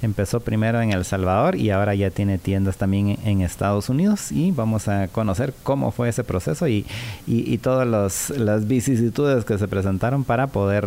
Empezó 0.00 0.40
primero 0.40 0.80
en 0.80 0.92
El 0.92 1.04
Salvador 1.04 1.56
y 1.56 1.68
ahora 1.68 1.94
ya 1.94 2.08
tiene 2.08 2.38
tiendas 2.38 2.78
también 2.78 3.18
en 3.26 3.42
Estados 3.42 3.90
Unidos 3.90 4.32
y 4.32 4.50
vamos 4.50 4.88
a 4.88 5.08
conocer 5.08 5.52
cómo 5.62 5.90
fue 5.90 6.08
ese 6.08 6.24
proceso 6.24 6.66
y, 6.68 6.86
y, 7.26 7.52
y 7.52 7.58
todas 7.58 7.86
las 8.38 8.61
vicisitudes 8.66 9.44
que 9.44 9.58
se 9.58 9.68
presentaron 9.68 10.24
para 10.24 10.48
poder, 10.48 10.84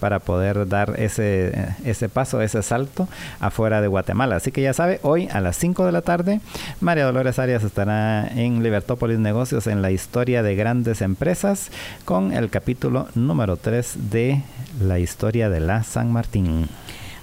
para 0.00 0.18
poder 0.20 0.68
dar 0.68 0.94
ese, 0.98 1.74
ese 1.84 2.08
paso, 2.08 2.40
ese 2.40 2.62
salto 2.62 3.08
afuera 3.40 3.80
de 3.80 3.88
Guatemala. 3.88 4.36
Así 4.36 4.52
que 4.52 4.62
ya 4.62 4.72
sabe, 4.72 5.00
hoy 5.02 5.28
a 5.32 5.40
las 5.40 5.56
5 5.56 5.86
de 5.86 5.92
la 5.92 6.02
tarde, 6.02 6.40
María 6.80 7.04
Dolores 7.04 7.38
Arias 7.38 7.64
estará 7.64 8.28
en 8.28 8.62
Libertópolis 8.62 9.18
Negocios 9.18 9.66
en 9.66 9.82
la 9.82 9.90
historia 9.90 10.42
de 10.42 10.54
grandes 10.54 11.02
empresas 11.02 11.70
con 12.04 12.32
el 12.32 12.50
capítulo 12.50 13.08
número 13.14 13.56
3 13.56 14.10
de 14.10 14.42
la 14.80 14.98
historia 14.98 15.48
de 15.50 15.60
la 15.60 15.82
San 15.82 16.12
Martín. 16.12 16.68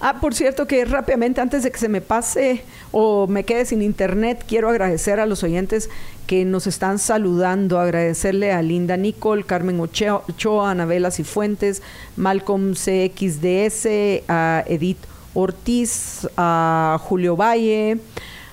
Ah, 0.02 0.22
por 0.22 0.34
cierto 0.34 0.66
que 0.66 0.86
rápidamente 0.86 1.42
antes 1.42 1.64
de 1.64 1.72
que 1.72 1.78
se 1.78 1.90
me 1.90 2.00
pase 2.00 2.64
o 2.92 3.28
me 3.28 3.44
quede 3.44 3.66
sin 3.66 3.82
internet, 3.82 4.46
quiero 4.48 4.70
agradecer 4.70 5.20
a 5.20 5.26
los 5.26 5.44
oyentes 5.44 5.90
que 6.26 6.46
nos 6.46 6.68
están 6.68 7.00
saludando, 7.00 7.80
agradecerle 7.80 8.54
a 8.54 8.62
Linda 8.62 8.96
Nicole, 8.96 9.44
Carmen 9.44 9.80
Ochoa, 9.80 10.72
Anabela 10.72 11.12
Cifuentes, 11.12 11.82
Malcolm 12.16 12.76
CXDS, 12.76 14.24
a 14.30 14.64
Edith 14.68 15.00
Ortiz, 15.34 16.30
a 16.38 16.98
Julio 17.04 17.36
Valle, 17.36 18.00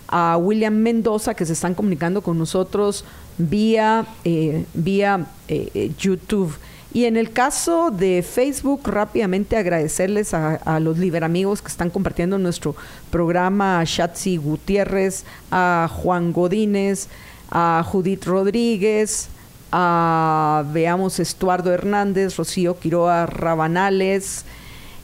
a 0.09 0.37
William 0.39 0.75
Mendoza 0.75 1.35
que 1.35 1.47
se 1.47 1.53
están 1.53 1.75
comunicando 1.75 2.23
con 2.23 2.39
nosotros 2.39 3.05
vía, 3.39 4.07
eh, 4.25 4.65
vía 4.75 5.27
eh, 5.47 5.93
YouTube. 5.99 6.53
Y 6.97 7.05
en 7.05 7.19
el 7.19 7.31
caso 7.31 7.91
de 7.91 8.23
Facebook, 8.23 8.81
rápidamente 8.89 9.59
agradecerles 9.59 10.33
a, 10.33 10.81
los 10.81 10.97
liberamigos 10.97 11.61
que 11.61 11.69
están 11.69 11.91
compartiendo 11.91 12.39
nuestro 12.39 12.75
programa, 13.11 13.81
a 13.81 13.85
Shatsi 13.85 14.39
Gutiérrez, 14.39 15.27
a 15.51 15.91
Juan 15.93 16.33
Godínez, 16.33 17.09
a 17.51 17.85
Judith 17.87 18.25
Rodríguez, 18.25 19.29
a, 19.71 20.65
veamos, 20.73 21.21
Estuardo 21.21 21.71
Hernández, 21.71 22.35
Rocío 22.39 22.79
Quiroa 22.79 23.27
Rabanales, 23.27 24.47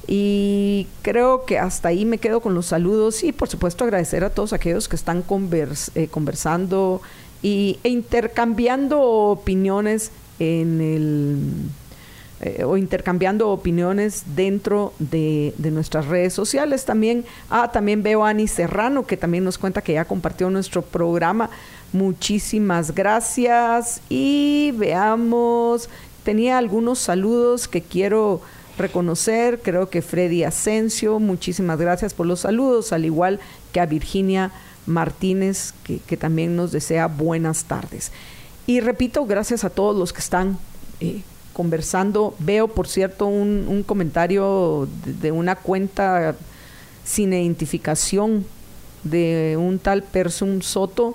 y 0.06 0.86
creo 1.02 1.44
que 1.44 1.58
hasta 1.58 1.88
ahí 1.88 2.06
me 2.06 2.16
quedo 2.16 2.40
con 2.40 2.54
los 2.54 2.64
saludos 2.64 3.22
y 3.22 3.32
por 3.32 3.50
supuesto 3.50 3.84
agradecer 3.84 4.24
a 4.24 4.30
todos 4.30 4.54
aquellos 4.54 4.88
que 4.88 4.96
están 4.96 5.24
eh, 5.94 6.08
conversando 6.10 7.02
y, 7.42 7.80
e 7.84 7.90
intercambiando 7.90 8.98
opiniones 9.02 10.10
en 10.38 10.80
el 10.80 11.81
eh, 12.44 12.64
o 12.64 12.76
intercambiando 12.76 13.50
opiniones 13.50 14.24
dentro 14.34 14.92
de, 14.98 15.54
nuestras 15.58 16.06
redes 16.06 16.34
sociales. 16.34 16.84
También, 16.84 17.24
ah, 17.48 17.70
también 17.70 18.02
veo 18.02 18.24
a 18.24 18.30
Ani 18.30 18.48
Serrano, 18.48 19.06
que 19.06 19.16
también 19.16 19.44
nos 19.44 19.58
cuenta 19.58 19.80
que 19.80 19.92
ya 19.92 20.04
compartió 20.04 20.50
nuestro 20.50 20.82
programa. 20.82 21.50
Muchísimas 21.92 22.96
gracias. 22.96 24.00
Y 24.08 24.72
veamos, 24.76 25.88
tenía 26.24 26.58
algunos 26.58 26.98
saludos 26.98 27.68
que 27.68 27.80
quiero 27.80 28.40
reconocer. 28.76 29.60
Creo 29.62 29.88
que 29.88 30.02
Freddy 30.02 30.42
Asensio, 30.42 31.20
muchísimas 31.20 31.78
gracias 31.78 32.12
por 32.12 32.26
los 32.26 32.40
saludos, 32.40 32.92
al 32.92 33.04
igual 33.04 33.38
que 33.70 33.78
a 33.78 33.86
Virginia 33.86 34.50
Martínez, 34.86 35.74
que, 35.84 36.16
también 36.16 36.56
nos 36.56 36.72
desea 36.72 37.06
buenas 37.06 37.66
tardes. 37.66 38.10
Y 38.66 38.80
repito, 38.80 39.26
gracias 39.26 39.62
a 39.62 39.70
todos 39.70 39.96
los 39.96 40.12
que 40.12 40.18
están 40.18 40.58
eh, 40.98 41.22
conversando. 41.52 42.34
Veo, 42.38 42.68
por 42.68 42.88
cierto, 42.88 43.26
un, 43.26 43.84
comentario 43.86 44.88
de, 45.04 45.32
una 45.32 45.56
cuenta 45.56 46.34
sin 47.04 47.32
identificación 47.32 48.44
de 49.04 49.56
un 49.58 49.78
tal 49.78 50.02
Persum 50.02 50.60
Soto, 50.62 51.14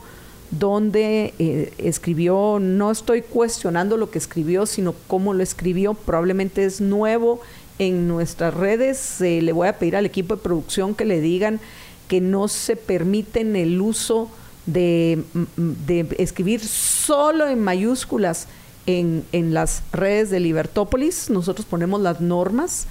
donde 0.52 1.34
eh, 1.40 1.74
escribió, 1.78 2.60
no 2.62 2.92
estoy 2.92 3.22
cuestionando 3.22 3.98
lo 3.98 4.10
que 4.10 4.18
escribió, 4.18 4.66
sino 4.66 4.94
cómo 5.08 5.34
lo 5.34 5.44
escribió, 5.44 5.94
probablemente 5.94 6.66
es 6.66 6.80
nuevo 6.80 7.42
en 7.80 8.08
nuestras 8.08 8.54
redes. 8.54 9.20
Eh, 9.22 9.42
le 9.42 9.52
voy 9.52 9.68
a 9.68 9.78
pedir 9.78 9.96
al 9.96 10.06
equipo 10.06 10.36
de 10.36 10.42
producción 10.42 10.96
que 10.96 11.06
le 11.06 11.20
digan 11.20 11.60
que 12.08 12.22
no 12.22 12.48
se 12.48 12.78
permiten 12.78 13.56
el 13.56 13.82
uso 13.82 14.30
de, 14.66 15.24
de 15.56 16.08
escribir 16.18 16.62
solo 16.62 17.48
en 17.48 17.62
mayúsculas 17.62 18.48
en, 18.88 19.54
las 19.54 19.84
redes 19.92 20.30
de 20.30 20.40
Libertópolis. 20.40 21.30
Nosotros 21.30 21.66
ponemos 21.66 22.02
las 22.02 22.22
normas 22.22 22.88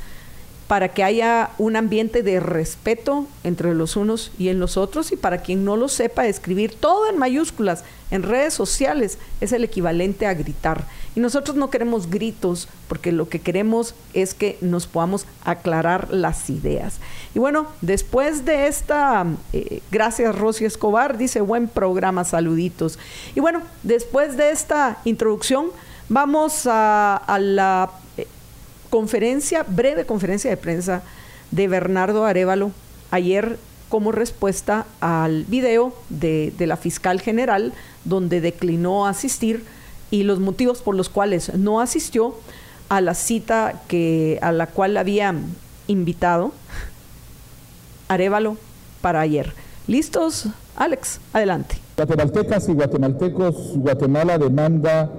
para 0.69 0.89
que 0.89 1.05
haya 1.05 1.51
un 1.59 1.77
ambiente 1.77 2.23
de 2.23 2.41
respeto 2.41 3.27
entre 3.45 3.75
los 3.75 3.97
unos 3.97 4.33
y 4.39 4.49
en 4.49 4.59
los 4.59 4.77
otros 4.77 5.13
y 5.13 5.17
para 5.17 5.39
quien 5.39 5.65
no 5.65 5.77
lo 5.77 5.89
sepa, 5.89 6.27
escribir 6.27 6.75
todo 6.75 7.09
en 7.09 7.19
mayúsculas 7.19 7.85
en 8.11 8.23
redes 8.23 8.55
sociales 8.55 9.19
es 9.41 9.53
el 9.53 9.65
equivalente 9.65 10.27
a 10.27 10.35
gritar. 10.35 10.87
Y 11.15 11.21
nosotros 11.21 11.57
no 11.57 11.71
queremos 11.71 12.11
gritos 12.11 12.69
porque 12.89 13.11
lo 13.11 13.29
que 13.29 13.41
queremos 13.41 13.95
es 14.13 14.35
que 14.35 14.59
nos 14.61 14.87
podamos 14.87 15.27
aclarar 15.45 16.13
las 16.13 16.51
ideas. 16.51 16.99
Y 17.35 17.39
bueno, 17.39 17.67
después 17.81 18.45
de 18.45 18.67
esta, 18.67 19.27
eh, 19.53 19.81
gracias 19.91 20.37
Rosy 20.37 20.65
Escobar, 20.65 21.17
dice 21.17 21.41
buen 21.41 21.69
programa, 21.69 22.25
saluditos. 22.25 22.99
Y 23.35 23.41
bueno, 23.41 23.63
después 23.83 24.37
de 24.37 24.51
esta 24.51 24.99
introducción, 25.05 25.67
vamos 26.09 26.63
a, 26.67 27.39
la 27.41 27.91
conferencia, 28.91 29.65
breve 29.67 30.07
conferencia 30.07 30.51
de 30.51 30.57
prensa 30.57 31.03
de 31.51 31.69
Bernardo 31.69 32.25
Arevalo 32.25 32.73
ayer 33.11 33.59
como 33.89 34.13
respuesta 34.13 34.87
al 35.01 35.45
video 35.45 35.95
de, 36.09 36.53
la 36.59 36.77
fiscal 36.77 37.21
general 37.21 37.73
donde 38.05 38.41
declinó 38.41 39.07
asistir 39.07 39.65
y 40.11 40.23
los 40.23 40.39
motivos 40.41 40.83
por 40.83 40.95
los 40.95 41.09
cuales 41.09 41.55
no 41.55 41.81
asistió 41.81 42.35
a 42.89 43.01
la 43.01 43.15
cita 43.15 43.83
que, 43.89 44.39
a 44.43 44.53
la 44.53 44.69
cual 44.69 44.97
había 44.97 45.35
invitado 45.89 46.53
Arevalo 48.09 48.57
para 49.01 49.21
ayer. 49.21 49.53
¿Listos? 49.89 50.47
Alex, 50.77 51.21
adelante. 51.33 51.79
Guatemaltecas 51.97 52.69
y 52.69 52.73
guatemaltecos, 52.73 53.77
Guatemala 53.77 54.39
demanda 54.39 55.11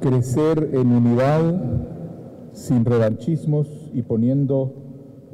crecer 0.00 0.70
en 0.72 0.88
unidad 0.88 1.54
sin 2.52 2.84
revanchismos 2.84 3.90
y 3.92 4.02
poniendo 4.02 4.72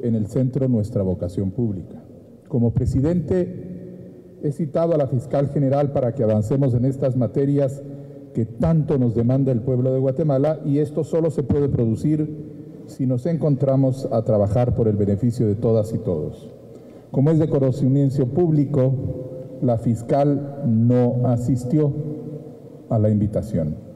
en 0.01 0.15
el 0.15 0.27
centro 0.27 0.67
nuestra 0.67 1.01
vocación 1.03 1.51
pública. 1.51 2.03
Como 2.47 2.73
presidente, 2.73 4.39
he 4.43 4.51
citado 4.51 4.93
a 4.93 4.97
la 4.97 5.07
fiscal 5.07 5.49
general 5.49 5.93
para 5.93 6.13
que 6.13 6.23
avancemos 6.23 6.73
en 6.73 6.85
estas 6.85 7.15
materias 7.15 7.81
que 8.33 8.45
tanto 8.45 8.97
nos 8.97 9.15
demanda 9.15 9.51
el 9.51 9.61
pueblo 9.61 9.93
de 9.93 9.99
Guatemala 9.99 10.59
y 10.65 10.79
esto 10.79 11.03
solo 11.03 11.31
se 11.31 11.43
puede 11.43 11.69
producir 11.69 12.83
si 12.87 13.05
nos 13.05 13.25
encontramos 13.25 14.07
a 14.11 14.23
trabajar 14.23 14.75
por 14.75 14.87
el 14.87 14.97
beneficio 14.97 15.47
de 15.47 15.55
todas 15.55 15.93
y 15.93 15.99
todos. 15.99 16.49
Como 17.11 17.29
es 17.29 17.39
de 17.39 17.47
conocimiento 17.47 18.25
público, 18.27 18.93
la 19.61 19.77
fiscal 19.77 20.63
no 20.65 21.27
asistió 21.27 21.93
a 22.89 22.99
la 22.99 23.09
invitación. 23.09 23.92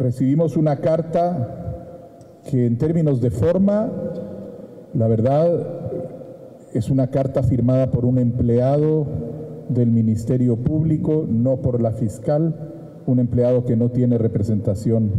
Recibimos 0.00 0.56
una 0.56 0.76
carta 0.76 2.40
que 2.50 2.64
en 2.64 2.78
términos 2.78 3.20
de 3.20 3.30
forma, 3.30 3.92
la 4.94 5.06
verdad, 5.08 5.46
es 6.72 6.88
una 6.88 7.08
carta 7.08 7.42
firmada 7.42 7.90
por 7.90 8.06
un 8.06 8.16
empleado 8.16 9.06
del 9.68 9.90
Ministerio 9.90 10.56
Público, 10.56 11.26
no 11.28 11.56
por 11.56 11.82
la 11.82 11.92
fiscal, 11.92 12.54
un 13.04 13.18
empleado 13.18 13.66
que 13.66 13.76
no 13.76 13.90
tiene 13.90 14.16
representación 14.16 15.10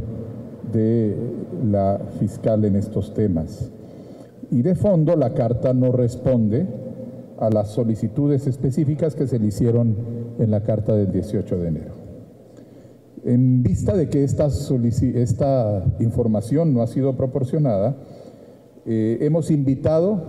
de 0.74 1.16
la 1.64 2.02
fiscal 2.20 2.66
en 2.66 2.76
estos 2.76 3.14
temas. 3.14 3.70
Y 4.50 4.64
de 4.64 4.74
fondo, 4.74 5.16
la 5.16 5.36
carta 5.36 5.76
no 5.76 5.92
responde 5.92 6.66
a 7.40 7.52
las 7.52 7.68
solicitudes 7.68 8.48
específicas 8.48 9.14
que 9.14 9.28
se 9.28 9.38
le 9.38 9.46
hicieron 9.46 9.96
en 10.40 10.50
la 10.50 10.64
carta 10.64 10.96
del 10.96 11.12
18 11.12 11.58
de 11.60 11.68
enero. 11.68 12.01
En 13.24 13.61
vista 13.61 13.95
de 13.95 14.09
que 14.09 14.24
esta, 14.24 14.47
esta 14.47 15.84
información 15.99 16.74
no 16.74 16.82
ha 16.82 16.88
sido 16.88 17.15
proporcionada, 17.15 17.95
eh, 18.86 19.19
hemos 19.22 19.51
invitado 19.51 20.22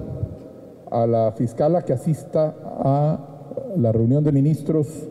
a 0.90 1.07
la 1.07 1.32
fiscal 1.32 1.74
a 1.76 1.86
que 1.86 1.95
asista 1.95 2.55
a 2.64 3.55
la 3.76 3.93
reunión 3.93 4.24
de 4.24 4.32
ministros 4.32 5.09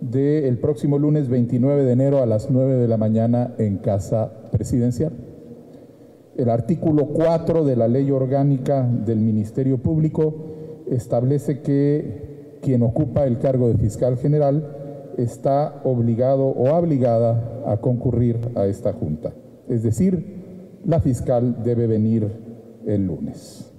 del 0.00 0.58
próximo 0.58 0.98
lunes 0.98 1.28
29 1.28 1.84
de 1.84 1.92
enero 1.92 2.22
a 2.22 2.26
las 2.26 2.50
9 2.50 2.76
de 2.76 2.88
la 2.88 2.96
mañana 2.96 3.54
en 3.58 3.76
Casa 3.76 4.32
Presidencial. 4.50 5.12
El 6.36 6.48
artículo 6.48 7.08
4 7.08 7.64
de 7.64 7.76
la 7.76 7.88
Ley 7.88 8.10
Orgánica 8.10 8.84
del 8.84 9.18
Ministerio 9.18 9.78
Público 9.78 10.34
establece 10.86 11.60
que 11.60 12.58
quien 12.62 12.82
ocupa 12.82 13.26
el 13.26 13.38
cargo 13.38 13.68
de 13.68 13.76
fiscal 13.76 14.16
general 14.16 14.77
está 15.18 15.80
obligado 15.84 16.46
o 16.46 16.72
obligada 16.74 17.62
a 17.66 17.76
concurrir 17.78 18.38
a 18.54 18.66
esta 18.66 18.92
junta. 18.92 19.32
Es 19.68 19.82
decir, 19.82 20.78
la 20.86 21.00
fiscal 21.00 21.62
debe 21.64 21.86
venir 21.86 22.30
el 22.86 23.06
lunes. 23.06 23.70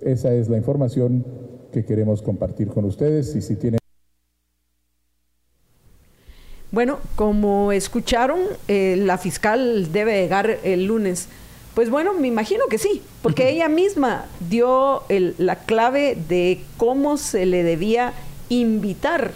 Esa 0.00 0.32
es 0.34 0.48
la 0.48 0.58
información 0.58 1.24
que 1.72 1.84
queremos 1.84 2.20
compartir 2.20 2.68
con 2.68 2.84
ustedes 2.84 3.34
y 3.34 3.40
si 3.40 3.56
tienen 3.56 3.78
bueno, 6.70 6.98
como 7.16 7.70
escucharon, 7.70 8.40
eh, 8.66 8.96
la 8.98 9.18
fiscal 9.18 9.92
debe 9.92 10.22
llegar 10.22 10.58
el 10.64 10.86
lunes. 10.86 11.28
Pues 11.74 11.90
bueno, 11.90 12.14
me 12.14 12.28
imagino 12.28 12.64
que 12.70 12.78
sí, 12.78 13.02
porque 13.22 13.48
ella 13.50 13.68
misma 13.68 14.26
dio 14.48 15.02
la 15.08 15.56
clave 15.56 16.16
de 16.28 16.60
cómo 16.78 17.16
se 17.16 17.44
le 17.46 17.62
debía 17.62 18.14
invitar 18.48 19.32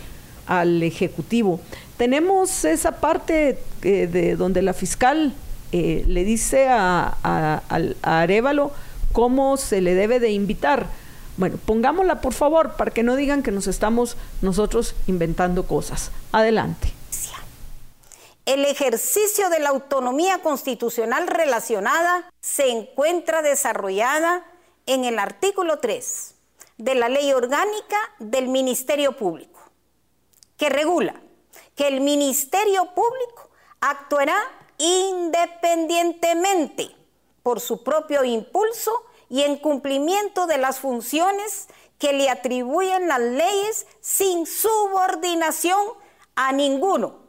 al 0.47 0.83
Ejecutivo. 0.83 1.61
Tenemos 1.97 2.65
esa 2.65 2.93
parte 3.01 3.59
eh, 3.83 4.07
de 4.07 4.37
donde 4.37 4.63
la 4.63 4.73
fiscal 4.73 5.35
eh, 5.73 6.05
le 6.07 6.25
dice 6.25 6.69
a, 6.69 7.17
a, 7.23 7.63
a 8.03 8.21
Arevalo 8.21 8.73
cómo 9.13 9.57
se 9.57 9.81
le 9.81 9.95
debe 9.95 10.21
de 10.21 10.31
invitar. 10.31 10.87
Bueno, 11.37 11.59
pongámosla 11.65 12.21
por 12.21 12.33
favor 12.33 12.77
para 12.77 12.91
que 12.91 13.03
no 13.03 13.17
digan 13.17 13.43
que 13.43 13.51
nos 13.51 13.67
estamos 13.67 14.17
nosotros 14.43 14.95
inventando 15.07 15.67
cosas. 15.67 16.11
Adelante. 16.33 16.93
El 18.47 18.65
ejercicio 18.65 19.51
de 19.51 19.59
la 19.59 19.71
autonomía 19.71 20.39
constitucional 20.39 21.27
relacionada 21.27 22.31
se 22.41 22.71
encuentra 22.71 23.43
desarrollada 23.43 24.45
en 24.87 25.05
el 25.05 25.19
artículo 25.19 25.81
3 25.81 26.35
de 26.79 26.95
la 26.95 27.09
Ley 27.09 27.33
Orgánica 27.33 27.97
del 28.21 28.47
Ministerio 28.47 29.17
Público 29.17 29.56
que 30.57 30.69
regula 30.69 31.21
que 31.75 31.89
el 31.89 32.01
Ministerio 32.01 32.95
Público 32.95 33.51
actuará 33.81 34.37
independientemente 34.79 36.95
por 37.43 37.61
su 37.61 37.85
propio 37.85 38.25
impulso 38.25 39.05
y 39.29 39.43
en 39.43 39.57
cumplimiento 39.57 40.47
de 40.47 40.59
las 40.59 40.79
funciones 40.81 41.69
que 41.99 42.13
le 42.13 42.29
atribuyen 42.29 43.09
las 43.09 43.21
leyes 43.21 43.87
sin 44.01 44.47
subordinación 44.47 45.81
a 46.35 46.53
ninguno 46.53 47.21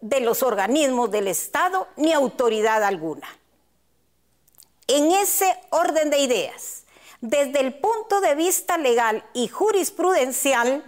de 0.00 0.20
los 0.20 0.42
organismos 0.42 1.10
del 1.10 1.28
Estado 1.28 1.88
ni 1.96 2.12
autoridad 2.12 2.84
alguna. 2.84 3.28
En 4.88 5.12
ese 5.12 5.56
orden 5.70 6.10
de 6.10 6.18
ideas, 6.18 6.84
desde 7.20 7.60
el 7.60 7.74
punto 7.74 8.20
de 8.20 8.34
vista 8.34 8.78
legal 8.78 9.24
y 9.32 9.48
jurisprudencial, 9.48 10.84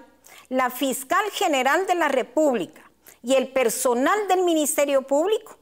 la 0.48 0.70
fiscal 0.70 1.24
general 1.32 1.86
de 1.86 1.94
la 1.94 2.08
República 2.08 2.82
y 3.22 3.34
el 3.34 3.48
personal 3.48 4.28
del 4.28 4.42
Ministerio 4.42 5.02
Público 5.02 5.56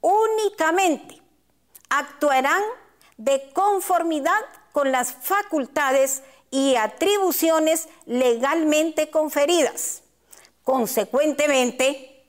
únicamente 0.00 1.20
actuarán 1.88 2.62
de 3.16 3.50
conformidad 3.52 4.40
con 4.72 4.90
las 4.90 5.12
facultades 5.12 6.22
y 6.50 6.76
atribuciones 6.76 7.88
legalmente 8.06 9.10
conferidas. 9.10 10.02
Consecuentemente, 10.64 12.26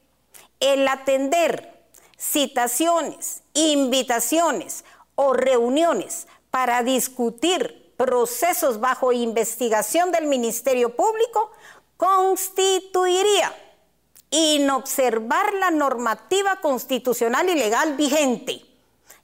el 0.60 0.88
atender 0.88 1.76
citaciones, 2.18 3.44
invitaciones 3.54 4.84
o 5.16 5.34
reuniones 5.34 6.28
para 6.52 6.84
discutir 6.84 7.94
procesos 7.98 8.80
bajo 8.80 9.12
investigación 9.12 10.12
del 10.12 10.28
Ministerio 10.28 10.96
Público 10.96 11.52
constituiría 11.98 13.54
inobservar 14.30 15.54
la 15.54 15.72
normativa 15.72 16.60
constitucional 16.62 17.50
y 17.50 17.56
legal 17.56 17.96
vigente, 17.96 18.66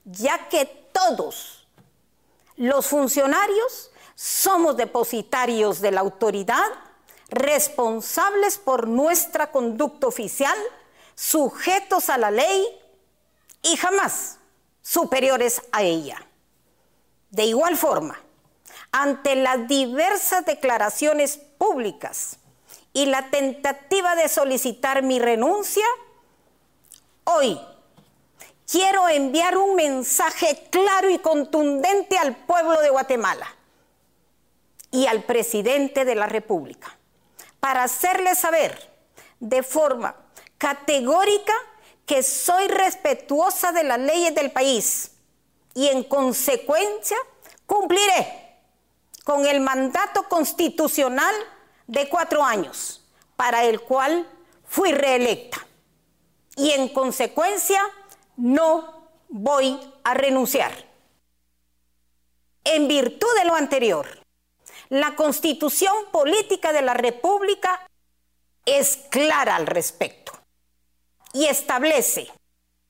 ya 0.04 0.48
que 0.48 0.64
todos 0.92 1.66
los 2.56 2.86
funcionarios 2.86 3.90
somos 4.14 4.76
depositarios 4.76 5.80
de 5.80 5.90
la 5.90 6.00
autoridad, 6.00 6.66
responsables 7.28 8.58
por 8.58 8.88
nuestra 8.88 9.50
conducta 9.50 10.06
oficial, 10.06 10.56
sujetos 11.14 12.10
a 12.10 12.18
la 12.18 12.30
ley 12.30 12.66
y 13.62 13.76
jamás 13.76 14.38
superiores 14.82 15.62
a 15.72 15.82
ella. 15.82 16.26
De 17.30 17.44
igual 17.44 17.76
forma, 17.76 18.20
ante 18.90 19.36
las 19.36 19.66
diversas 19.66 20.44
declaraciones 20.44 21.38
públicas 21.58 22.38
y 22.92 23.06
la 23.06 23.30
tentativa 23.30 24.14
de 24.14 24.28
solicitar 24.28 25.02
mi 25.02 25.18
renuncia, 25.18 25.86
hoy 27.24 27.60
quiero 28.70 29.08
enviar 29.08 29.56
un 29.56 29.74
mensaje 29.74 30.68
claro 30.70 31.10
y 31.10 31.18
contundente 31.18 32.18
al 32.18 32.36
pueblo 32.36 32.80
de 32.80 32.90
Guatemala 32.90 33.46
y 34.90 35.06
al 35.06 35.24
presidente 35.24 36.04
de 36.04 36.14
la 36.14 36.26
República 36.26 36.96
para 37.60 37.84
hacerle 37.84 38.34
saber 38.34 38.90
de 39.40 39.62
forma 39.62 40.14
categórica 40.58 41.54
que 42.06 42.22
soy 42.22 42.68
respetuosa 42.68 43.72
de 43.72 43.84
las 43.84 43.98
leyes 43.98 44.34
del 44.34 44.52
país 44.52 45.12
y 45.74 45.88
en 45.88 46.04
consecuencia 46.04 47.16
cumpliré 47.66 48.58
con 49.24 49.46
el 49.46 49.60
mandato 49.60 50.28
constitucional 50.28 51.34
de 51.86 52.08
cuatro 52.08 52.42
años 52.44 53.04
para 53.36 53.64
el 53.64 53.80
cual 53.80 54.28
fui 54.64 54.92
reelecta. 54.92 55.66
Y 56.56 56.70
en 56.72 56.88
consecuencia 56.88 57.82
no 58.36 59.08
voy 59.28 59.78
a 60.04 60.14
renunciar. 60.14 60.72
En 62.64 62.88
virtud 62.88 63.28
de 63.38 63.44
lo 63.44 63.54
anterior, 63.54 64.06
la 64.88 65.16
constitución 65.16 65.94
política 66.12 66.72
de 66.72 66.82
la 66.82 66.94
República 66.94 67.86
es 68.66 68.96
clara 69.10 69.56
al 69.56 69.66
respecto 69.66 70.32
y 71.32 71.46
establece 71.46 72.30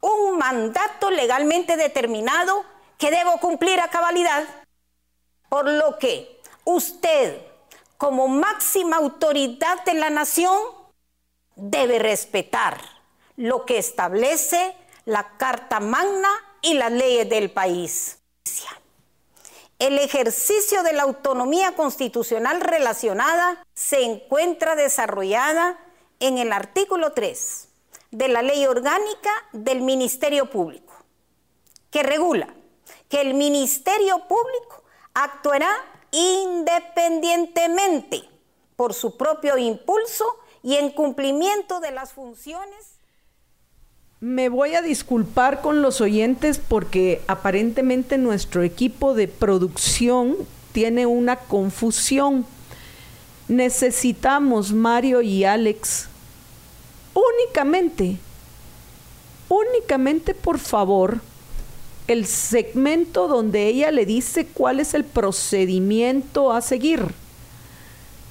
un 0.00 0.36
mandato 0.36 1.10
legalmente 1.10 1.76
determinado 1.76 2.64
que 2.98 3.10
debo 3.10 3.38
cumplir 3.38 3.80
a 3.80 3.88
cabalidad, 3.88 4.44
por 5.48 5.68
lo 5.68 5.98
que 5.98 6.40
usted, 6.64 7.40
como 8.02 8.26
máxima 8.26 8.96
autoridad 8.96 9.84
de 9.84 9.94
la 9.94 10.10
nación, 10.10 10.58
debe 11.54 12.00
respetar 12.00 12.80
lo 13.36 13.64
que 13.64 13.78
establece 13.78 14.74
la 15.04 15.36
Carta 15.36 15.78
Magna 15.78 16.28
y 16.62 16.74
las 16.74 16.90
leyes 16.90 17.28
del 17.28 17.52
país. 17.52 18.18
El 19.78 20.00
ejercicio 20.00 20.82
de 20.82 20.94
la 20.94 21.04
autonomía 21.04 21.76
constitucional 21.76 22.60
relacionada 22.60 23.64
se 23.72 24.02
encuentra 24.02 24.74
desarrollada 24.74 25.78
en 26.18 26.38
el 26.38 26.52
artículo 26.52 27.12
3 27.12 27.68
de 28.10 28.26
la 28.26 28.42
Ley 28.42 28.66
Orgánica 28.66 29.30
del 29.52 29.80
Ministerio 29.80 30.50
Público, 30.50 30.92
que 31.92 32.02
regula 32.02 32.52
que 33.08 33.20
el 33.20 33.34
Ministerio 33.34 34.26
Público 34.26 34.82
actuará 35.14 35.70
independientemente 36.12 38.22
por 38.76 38.94
su 38.94 39.16
propio 39.16 39.58
impulso 39.58 40.24
y 40.62 40.76
en 40.76 40.90
cumplimiento 40.90 41.80
de 41.80 41.90
las 41.90 42.12
funciones. 42.12 43.00
Me 44.20 44.48
voy 44.48 44.76
a 44.76 44.82
disculpar 44.82 45.62
con 45.62 45.82
los 45.82 46.00
oyentes 46.00 46.58
porque 46.58 47.22
aparentemente 47.26 48.18
nuestro 48.18 48.62
equipo 48.62 49.14
de 49.14 49.26
producción 49.26 50.36
tiene 50.72 51.06
una 51.06 51.34
confusión. 51.36 52.46
Necesitamos, 53.48 54.72
Mario 54.72 55.22
y 55.22 55.42
Alex, 55.44 56.06
únicamente, 57.14 58.18
únicamente 59.48 60.34
por 60.34 60.60
favor, 60.60 61.20
el 62.08 62.26
segmento 62.26 63.28
donde 63.28 63.66
ella 63.68 63.90
le 63.90 64.06
dice 64.06 64.46
cuál 64.46 64.80
es 64.80 64.94
el 64.94 65.04
procedimiento 65.04 66.52
a 66.52 66.60
seguir, 66.60 67.06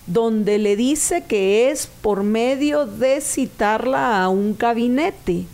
donde 0.07 0.57
le 0.57 0.76
dice 0.76 1.24
que 1.28 1.72
es 1.72 1.88
por 1.88 2.24
medio 2.24 2.86
de 2.86 3.22
citarla 3.22 4.24
a 4.24 4.30
un 4.30 4.57
gabinete 4.57 5.45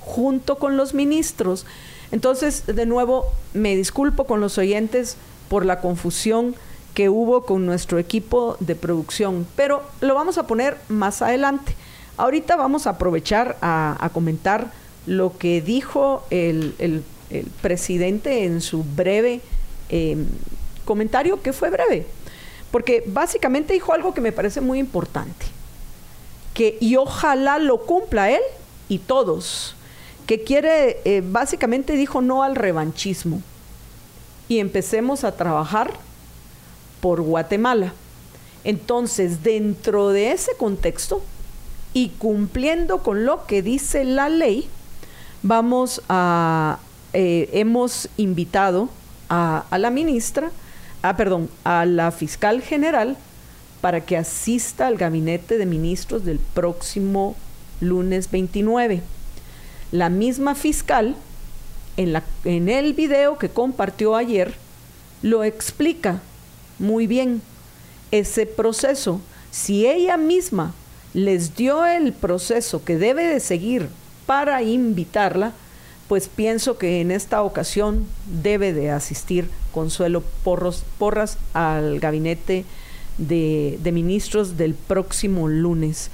junto 0.00 0.56
con 0.56 0.76
los 0.76 0.94
ministros. 0.94 1.66
Entonces, 2.10 2.64
de 2.66 2.86
nuevo, 2.86 3.26
me 3.52 3.76
disculpo 3.76 4.24
con 4.24 4.40
los 4.40 4.56
oyentes 4.56 5.16
por 5.48 5.66
la 5.66 5.80
confusión 5.80 6.54
que 6.94 7.08
hubo 7.08 7.42
con 7.42 7.66
nuestro 7.66 7.98
equipo 7.98 8.56
de 8.60 8.74
producción, 8.74 9.46
pero 9.54 9.82
lo 10.00 10.14
vamos 10.14 10.38
a 10.38 10.46
poner 10.46 10.76
más 10.88 11.22
adelante. 11.22 11.76
Ahorita 12.16 12.56
vamos 12.56 12.86
a 12.86 12.90
aprovechar 12.90 13.56
a, 13.60 14.10
comentar 14.12 14.72
lo 15.06 15.38
que 15.38 15.60
dijo 15.60 16.24
el, 16.30 17.04
presidente 17.60 18.44
en 18.44 18.60
su 18.60 18.82
breve 18.82 19.40
em, 19.88 20.26
comentario, 20.84 21.42
que 21.42 21.52
fue 21.52 21.70
breve, 21.70 22.06
porque 22.70 23.02
básicamente 23.06 23.72
dijo 23.72 23.92
algo 23.92 24.14
que 24.14 24.20
me 24.20 24.32
parece 24.32 24.60
muy 24.60 24.78
importante, 24.78 25.46
que 26.54 26.78
y 26.80 26.96
ojalá 26.96 27.58
lo 27.58 27.82
cumpla 27.82 28.30
él 28.30 28.42
y 28.88 28.98
todos, 28.98 29.74
que 30.26 30.42
quiere, 30.42 31.00
eh, 31.04 31.22
básicamente 31.24 31.94
dijo 31.94 32.20
no 32.20 32.42
al 32.42 32.56
revanchismo 32.56 33.42
y 34.48 34.58
empecemos 34.58 35.24
a 35.24 35.36
trabajar 35.36 35.92
por 37.00 37.20
Guatemala. 37.20 37.92
Entonces, 38.64 39.42
dentro 39.42 40.08
de 40.08 40.32
ese 40.32 40.52
contexto, 40.58 41.22
y 41.94 42.10
cumpliendo 42.10 43.02
con 43.02 43.24
lo 43.24 43.46
que 43.46 43.62
dice 43.62 44.04
la 44.04 44.28
ley, 44.28 44.68
vamos 45.42 46.02
a, 46.08 46.78
eh, 47.12 47.48
hemos 47.52 48.08
invitado 48.16 48.88
a, 49.28 49.64
la 49.78 49.90
ministra, 49.90 50.50
ah, 51.02 51.16
perdón, 51.16 51.48
a 51.64 51.84
la 51.84 52.10
fiscal 52.10 52.62
general 52.62 53.16
para 53.80 54.00
que 54.04 54.16
asista 54.16 54.86
al 54.86 54.96
gabinete 54.96 55.58
de 55.58 55.66
ministros 55.66 56.24
del 56.24 56.38
próximo 56.38 57.36
lunes 57.80 58.30
29. 58.30 59.02
La 59.92 60.08
misma 60.10 60.54
fiscal, 60.54 61.16
en, 61.96 62.20
en 62.44 62.68
el 62.68 62.94
video 62.94 63.38
que 63.38 63.48
compartió 63.48 64.16
ayer, 64.16 64.54
lo 65.22 65.44
explica 65.44 66.20
muy 66.78 67.06
bien 67.06 67.40
ese 68.10 68.46
proceso. 68.46 69.20
Si 69.50 69.86
ella 69.86 70.16
misma 70.16 70.74
les 71.14 71.56
dio 71.56 71.86
el 71.86 72.12
proceso 72.12 72.84
que 72.84 72.98
debe 72.98 73.26
de 73.26 73.40
seguir 73.40 73.88
para 74.26 74.62
invitarla, 74.62 75.52
pues 76.08 76.28
pienso 76.28 76.78
que 76.78 77.00
en 77.00 77.10
esta 77.10 77.42
ocasión 77.42 78.06
debe 78.26 78.72
de 78.72 78.90
asistir 78.90 79.50
Consuelo 79.72 80.22
Porras 80.42 81.38
al 81.52 82.00
gabinete 82.00 82.64
de, 83.18 83.78
de 83.82 83.92
ministros 83.92 84.56
del 84.56 84.74
próximo 84.74 85.48
lunes. 85.48 86.10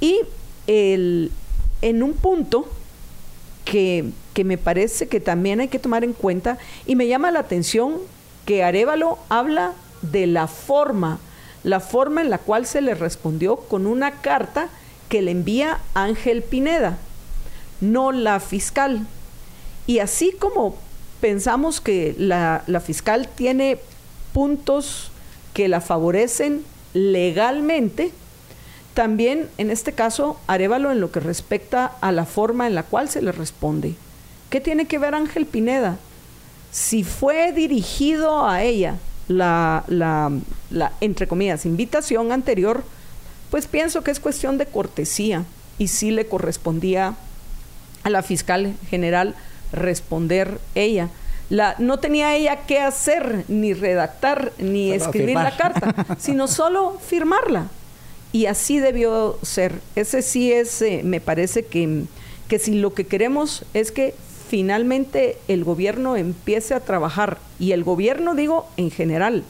Y 0.00 0.20
el, 0.66 1.32
en 1.80 2.02
un 2.02 2.12
punto 2.12 2.68
que, 3.64 4.10
que 4.34 4.44
me 4.44 4.58
parece 4.58 5.08
que 5.08 5.20
también 5.20 5.60
hay 5.60 5.68
que 5.68 5.78
tomar 5.78 6.04
en 6.04 6.12
cuenta, 6.12 6.58
y 6.86 6.94
me 6.94 7.08
llama 7.08 7.30
la 7.30 7.40
atención 7.40 7.94
que 8.44 8.62
Arevalo 8.62 9.18
habla 9.28 9.72
de 10.02 10.26
la 10.26 10.48
forma, 10.48 11.18
la 11.62 11.80
forma 11.80 12.20
en 12.20 12.30
la 12.30 12.38
cual 12.38 12.66
se 12.66 12.80
le 12.82 12.94
respondió 12.94 13.56
con 13.56 13.86
una 13.86 14.20
carta 14.20 14.68
que 15.08 15.22
le 15.22 15.30
envía 15.30 15.80
Ángel 15.94 16.42
Pineda, 16.42 16.98
no 17.80 18.12
la 18.12 18.38
fiscal. 18.40 19.06
Y 19.90 19.98
así 19.98 20.30
como 20.38 20.76
pensamos 21.20 21.80
que 21.80 22.14
la, 22.16 22.62
fiscal 22.80 23.26
tiene 23.26 23.76
puntos 24.32 25.10
que 25.52 25.66
la 25.66 25.80
favorecen 25.80 26.62
legalmente, 26.94 28.12
también 28.94 29.48
en 29.58 29.68
este 29.68 29.90
caso 29.90 30.38
Arevalo 30.46 30.92
en 30.92 31.00
lo 31.00 31.10
que 31.10 31.18
respecta 31.18 31.86
a 32.00 32.12
la 32.12 32.24
forma 32.24 32.68
en 32.68 32.76
la 32.76 32.84
cual 32.84 33.08
se 33.08 33.20
le 33.20 33.32
responde. 33.32 33.96
¿Qué 34.48 34.60
tiene 34.60 34.86
que 34.86 35.00
ver 35.00 35.12
Ángel 35.16 35.44
Pineda? 35.44 35.98
Si 36.70 37.02
fue 37.02 37.50
dirigido 37.50 38.46
a 38.46 38.62
ella 38.62 38.96
la, 39.26 39.82
la, 39.88 40.30
la, 40.70 40.92
entre 41.00 41.26
comillas, 41.26 41.66
invitación 41.66 42.30
anterior, 42.30 42.84
pues 43.50 43.66
pienso 43.66 44.04
que 44.04 44.12
es 44.12 44.20
cuestión 44.20 44.56
de 44.56 44.66
cortesía 44.66 45.46
y 45.78 45.88
sí 45.88 46.12
le 46.12 46.28
correspondía 46.28 47.16
a 48.04 48.10
la 48.10 48.22
fiscal 48.22 48.76
general 48.88 49.34
responder 49.72 50.58
ella. 50.74 51.08
La, 51.48 51.74
no 51.78 51.98
tenía 51.98 52.36
ella 52.36 52.66
que 52.66 52.78
hacer, 52.78 53.44
ni 53.48 53.74
redactar, 53.74 54.52
ni 54.58 54.92
escribir 54.92 55.34
la 55.34 55.56
carta, 55.56 56.06
sino 56.18 56.46
solo 56.46 56.98
firmarla. 57.04 57.68
Y 58.32 58.46
así 58.46 58.78
debió 58.78 59.38
ser. 59.42 59.80
Ese 59.96 60.22
sí 60.22 60.52
es, 60.52 60.80
eh, 60.82 61.00
me 61.04 61.20
parece 61.20 61.64
que, 61.64 62.04
que 62.46 62.58
si 62.60 62.74
lo 62.74 62.94
que 62.94 63.04
queremos 63.04 63.64
es 63.74 63.90
que 63.90 64.14
finalmente 64.48 65.38
el 65.48 65.64
gobierno 65.64 66.16
empiece 66.16 66.74
a 66.74 66.80
trabajar, 66.80 67.38
y 67.58 67.72
el 67.72 67.82
gobierno 67.82 68.34
digo 68.34 68.68
en 68.76 68.90
general, 68.90 69.44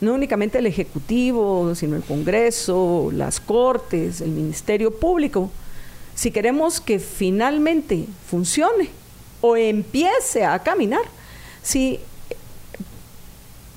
no 0.00 0.14
únicamente 0.14 0.58
el 0.58 0.66
Ejecutivo, 0.66 1.74
sino 1.74 1.96
el 1.96 2.02
Congreso, 2.02 3.10
las 3.12 3.40
Cortes, 3.40 4.20
el 4.20 4.30
Ministerio 4.30 4.92
Público, 4.92 5.50
si 6.14 6.30
queremos 6.30 6.80
que 6.80 6.98
finalmente 6.98 8.06
funcione 8.28 8.90
o 9.40 9.56
empiece 9.56 10.44
a 10.44 10.58
caminar, 10.60 11.02
si 11.62 12.00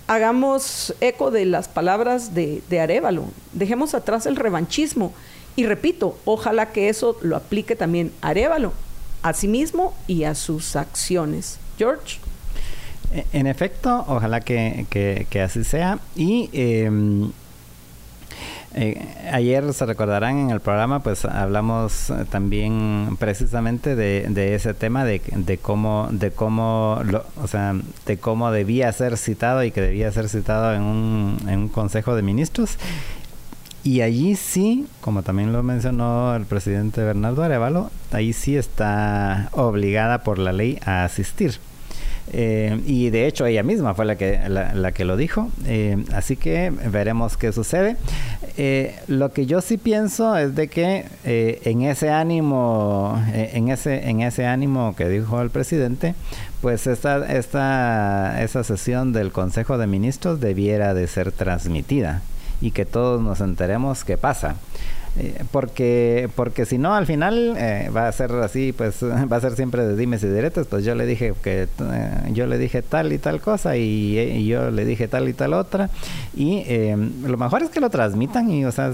hagamos 0.07 0.93
eco 0.99 1.31
de 1.31 1.45
las 1.45 1.67
palabras 1.67 2.33
de, 2.33 2.61
Arevalo, 2.79 3.25
dejemos 3.53 3.93
atrás 3.93 4.25
el 4.25 4.35
revanchismo 4.35 5.13
y 5.55 5.65
repito, 5.65 6.17
ojalá 6.25 6.71
que 6.71 6.89
eso 6.89 7.17
lo 7.21 7.35
aplique 7.35 7.75
también 7.75 8.11
Arevalo 8.21 8.73
a 9.21 9.33
sí 9.33 9.47
mismo 9.47 9.93
y 10.07 10.23
a 10.23 10.35
sus 10.35 10.75
acciones. 10.75 11.59
George. 11.77 12.19
E, 13.13 13.25
en 13.33 13.47
efecto, 13.47 14.05
ojalá 14.07 14.41
que, 14.41 14.85
que, 14.89 15.41
así 15.41 15.63
sea. 15.63 15.99
Y 16.15 16.49
em, 16.53 17.31
eh, 18.73 19.05
ayer 19.31 19.73
se 19.73 19.85
recordarán 19.85 20.37
en 20.37 20.49
el 20.49 20.61
programa, 20.61 20.99
pues 21.01 21.25
hablamos 21.25 22.09
eh, 22.09 22.25
también 22.29 23.17
precisamente 23.19 23.95
de, 23.95 24.55
ese 24.55 24.73
tema 24.73 25.03
de, 25.03 25.21
de 25.35 25.57
cómo, 25.57 26.07
de 26.11 26.31
cómo, 26.31 27.01
o 27.41 27.47
sea, 27.47 27.75
de 28.05 28.17
cómo 28.17 28.51
debía 28.51 28.91
ser 28.93 29.17
citado 29.17 29.63
y 29.63 29.71
que 29.71 29.81
debía 29.81 30.11
ser 30.11 30.29
citado 30.29 30.73
en 30.73 30.83
un, 30.83 31.37
en 31.47 31.59
un 31.59 31.67
consejo 31.67 32.15
de 32.15 32.21
ministros. 32.21 32.77
Y 33.83 34.01
allí 34.01 34.35
sí, 34.35 34.87
como 35.01 35.23
también 35.23 35.51
lo 35.51 35.63
mencionó 35.63 36.35
el 36.35 36.45
presidente 36.45 37.03
Bernardo 37.03 37.43
Arevalo, 37.43 37.91
ahí 38.11 38.31
sí 38.31 38.55
está 38.55 39.49
obligada 39.51 40.23
por 40.23 40.39
la 40.39 40.53
ley 40.53 40.79
a 40.85 41.03
asistir. 41.03 41.59
Eh, 42.33 42.79
y 42.85 43.09
de 43.09 43.27
hecho 43.27 43.45
ella 43.45 43.63
misma 43.63 43.93
fue 43.93 44.05
la 44.05 44.15
que, 44.15 44.39
la, 44.47 44.91
que 44.93 45.03
lo 45.03 45.17
dijo. 45.17 45.49
Así 46.13 46.37
que 46.37 46.69
veremos 46.69 47.35
qué 47.37 47.51
sucede. 47.51 47.97
Eh, 48.57 48.99
lo 49.07 49.31
que 49.31 49.45
yo 49.45 49.61
sí 49.61 49.77
pienso 49.77 50.35
es 50.37 50.55
de 50.55 50.67
que 50.67 51.05
en 51.23 51.83
ese 51.83 52.09
ánimo, 52.09 53.21
en 53.33 53.69
ese, 53.69 54.09
en 54.09 54.21
ese 54.21 54.45
ánimo 54.45 54.95
que 54.95 55.07
dijo 55.07 55.41
el 55.41 55.49
presidente, 55.49 56.15
pues 56.61 56.85
esta, 56.85 57.25
esta, 57.33 58.41
esa 58.43 58.63
sesión 58.63 59.13
del 59.13 59.31
Consejo 59.31 59.77
de 59.77 59.87
Ministros 59.87 60.39
debiera 60.39 60.93
de 60.93 61.07
ser 61.07 61.31
transmitida 61.31 62.21
y 62.61 62.71
que 62.71 62.85
todos 62.85 63.21
nos 63.21 63.41
enteremos 63.41 64.03
qué 64.03 64.17
pasa. 64.17 64.55
Eh, 65.17 65.43
porque 65.51 66.29
porque 66.37 66.65
si 66.65 66.77
no 66.77 66.95
al 66.95 67.05
final 67.05 67.55
eh, 67.57 67.91
va 67.93 68.07
a 68.07 68.11
ser 68.13 68.31
así 68.31 68.71
pues 68.71 69.03
va 69.03 69.35
a 69.35 69.41
ser 69.41 69.57
siempre 69.57 69.85
de 69.85 69.95
dimes 69.95 70.23
y 70.23 70.27
diretes. 70.27 70.67
Pues 70.67 70.85
yo 70.85 70.95
le 70.95 71.05
dije 71.05 71.33
que 71.43 71.63
eh, 71.63 72.29
yo 72.31 72.47
le 72.47 72.57
dije 72.57 72.81
tal 72.81 73.11
y 73.11 73.17
tal 73.17 73.41
cosa 73.41 73.75
y, 73.75 74.45
yo 74.45 74.71
le 74.71 74.85
dije 74.85 75.07
tal 75.07 75.27
y 75.27 75.33
tal 75.33 75.53
otra. 75.53 75.89
Y 76.35 76.63
lo 77.23 77.37
mejor 77.37 77.63
es 77.63 77.69
que 77.69 77.79
lo 77.79 77.89
transmitan 77.89 78.49
y 78.49 78.65
o 78.65 78.71
sea 78.71 78.93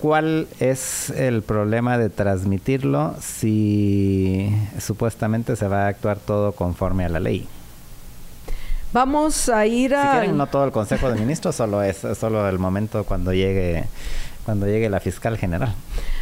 cuál 0.00 0.48
es 0.58 1.10
el 1.10 1.42
problema 1.42 1.98
de 1.98 2.10
transmitirlo 2.10 3.14
si 3.20 4.52
supuestamente 4.78 5.56
se 5.56 5.68
va 5.68 5.84
a 5.84 5.88
actuar 5.88 6.18
todo 6.18 6.52
conforme 6.52 7.04
a 7.04 7.08
la 7.08 7.20
ley 7.20 7.46
Vamos 8.92 9.48
a 9.48 9.64
ir 9.64 9.94
a... 9.94 10.02
Si 10.02 10.18
quieren, 10.18 10.36
no 10.36 10.46
todo 10.48 10.66
el 10.66 10.70
Consejo 10.70 11.10
de 11.10 11.18
Ministros, 11.18 11.54
solo 11.54 11.82
es 11.82 12.04
solo 12.18 12.46
el 12.46 12.58
momento 12.58 13.04
cuando 13.04 13.32
llegue 13.32 13.84
cuando 14.44 14.66
llegue 14.66 14.88
la 14.88 15.00
fiscal 15.00 15.36
general. 15.36 15.74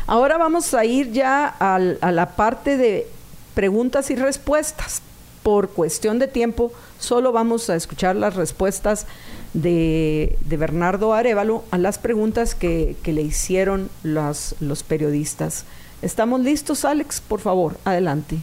Ahora 0.06 0.38
vamos 0.38 0.74
a 0.74 0.84
ir 0.84 1.12
ya 1.12 1.46
a 1.46 1.78
la 1.78 2.26
parte 2.36 2.76
de 2.76 3.06
preguntas 3.54 4.10
y 4.10 4.16
respuestas. 4.16 5.02
Por 5.42 5.70
cuestión 5.70 6.18
de 6.18 6.28
tiempo, 6.28 6.70
solo 6.98 7.32
vamos 7.32 7.70
a 7.70 7.74
escuchar 7.74 8.14
las 8.14 8.36
respuestas 8.36 9.06
de, 9.54 10.36
de 10.44 10.56
Bernardo 10.58 11.14
Arevalo 11.14 11.64
a 11.70 11.78
las 11.78 11.98
preguntas 11.98 12.54
que, 12.54 12.94
que 13.02 13.14
le 13.14 13.22
hicieron 13.22 13.88
los, 14.02 14.54
los 14.60 14.82
periodistas. 14.82 15.64
¿Estamos 16.02 16.40
listos, 16.40 16.84
Alex? 16.84 17.22
Por 17.22 17.40
favor, 17.40 17.76
adelante. 17.86 18.36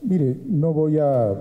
Mire, 0.00 0.36
no 0.46 0.72
voy 0.72 0.98
a 0.98 1.34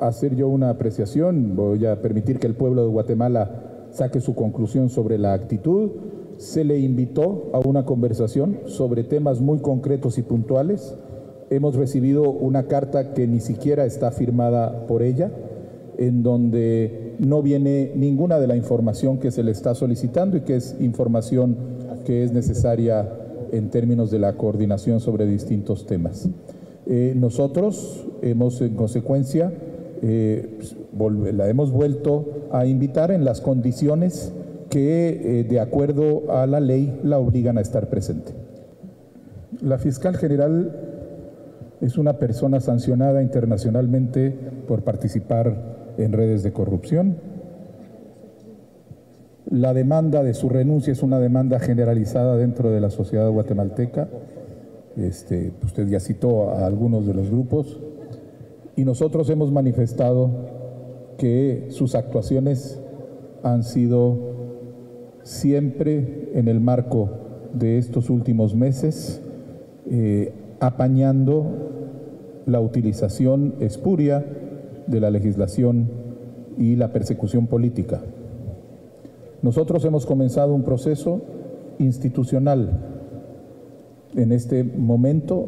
hacer 0.00 0.34
yo 0.34 0.48
una 0.48 0.70
apreciación, 0.70 1.54
voy 1.54 1.86
a 1.86 2.02
permitir 2.02 2.40
que 2.40 2.48
el 2.48 2.54
pueblo 2.54 2.82
de 2.82 2.88
Guatemala 2.88 3.88
saque 3.92 4.20
su 4.20 4.34
conclusión 4.34 4.88
sobre 4.88 5.16
la 5.16 5.32
actitud. 5.32 5.90
Se 6.40 6.64
le 6.64 6.78
invitó 6.78 7.50
a 7.52 7.58
una 7.58 7.84
conversación 7.84 8.60
sobre 8.64 9.04
temas 9.04 9.42
muy 9.42 9.58
concretos 9.58 10.16
y 10.16 10.22
puntuales. 10.22 10.94
Hemos 11.50 11.74
recibido 11.74 12.30
una 12.30 12.62
carta 12.62 13.12
que 13.12 13.26
ni 13.26 13.40
siquiera 13.40 13.84
está 13.84 14.10
firmada 14.10 14.86
por 14.86 15.02
ella, 15.02 15.30
en 15.98 16.22
donde 16.22 17.12
no 17.18 17.42
viene 17.42 17.92
ninguna 17.94 18.40
de 18.40 18.46
la 18.46 18.56
información 18.56 19.18
que 19.18 19.30
se 19.30 19.42
le 19.42 19.50
está 19.50 19.74
solicitando 19.74 20.38
y 20.38 20.40
que 20.40 20.56
es 20.56 20.76
información 20.80 21.58
que 22.06 22.24
es 22.24 22.32
necesaria 22.32 23.06
en 23.52 23.68
términos 23.68 24.10
de 24.10 24.20
la 24.20 24.38
coordinación 24.38 25.00
sobre 25.00 25.26
distintos 25.26 25.84
temas. 25.84 26.26
Eh, 26.86 27.12
nosotros 27.16 28.06
hemos, 28.22 28.62
en 28.62 28.76
consecuencia, 28.76 29.52
eh, 30.00 30.58
pues, 30.96 31.34
la 31.34 31.50
hemos 31.50 31.70
vuelto 31.70 32.48
a 32.50 32.64
invitar 32.64 33.10
en 33.10 33.26
las 33.26 33.42
condiciones 33.42 34.32
que, 34.70 35.40
eh, 35.40 35.44
de 35.44 35.60
acuerdo 35.60 36.32
a 36.32 36.46
la 36.46 36.60
ley, 36.60 36.98
la 37.02 37.18
obligan 37.18 37.58
a 37.58 37.60
estar 37.60 37.88
presente. 37.88 38.32
La 39.60 39.78
fiscal 39.78 40.16
general 40.16 40.72
es 41.80 41.98
una 41.98 42.14
persona 42.14 42.60
sancionada 42.60 43.22
internacionalmente 43.22 44.34
por 44.66 44.82
participar 44.82 45.94
en 45.98 46.12
redes 46.12 46.42
de 46.42 46.52
corrupción. 46.52 47.16
La 49.50 49.74
demanda 49.74 50.22
de 50.22 50.34
su 50.34 50.48
renuncia 50.48 50.92
es 50.92 51.02
una 51.02 51.18
demanda 51.18 51.58
generalizada 51.58 52.36
dentro 52.36 52.70
de 52.70 52.80
la 52.80 52.90
sociedad 52.90 53.28
guatemalteca. 53.30 54.08
Este, 54.96 55.52
usted 55.64 55.88
ya 55.88 55.98
citó 55.98 56.50
a 56.50 56.66
algunos 56.66 57.06
de 57.06 57.14
los 57.14 57.30
grupos 57.30 57.80
y 58.76 58.84
nosotros 58.84 59.28
hemos 59.30 59.50
manifestado 59.50 60.30
que 61.18 61.66
sus 61.70 61.94
actuaciones 61.94 62.80
han 63.42 63.62
sido 63.64 64.39
siempre 65.30 66.28
en 66.34 66.48
el 66.48 66.60
marco 66.60 67.08
de 67.54 67.78
estos 67.78 68.10
últimos 68.10 68.56
meses, 68.56 69.22
eh, 69.88 70.32
apañando 70.58 71.46
la 72.46 72.60
utilización 72.60 73.54
espuria 73.60 74.26
de 74.88 75.00
la 75.00 75.10
legislación 75.10 75.88
y 76.58 76.74
la 76.74 76.92
persecución 76.92 77.46
política. 77.46 78.00
Nosotros 79.40 79.84
hemos 79.84 80.04
comenzado 80.04 80.52
un 80.52 80.64
proceso 80.64 81.22
institucional 81.78 82.80
en 84.16 84.32
este 84.32 84.64
momento 84.64 85.46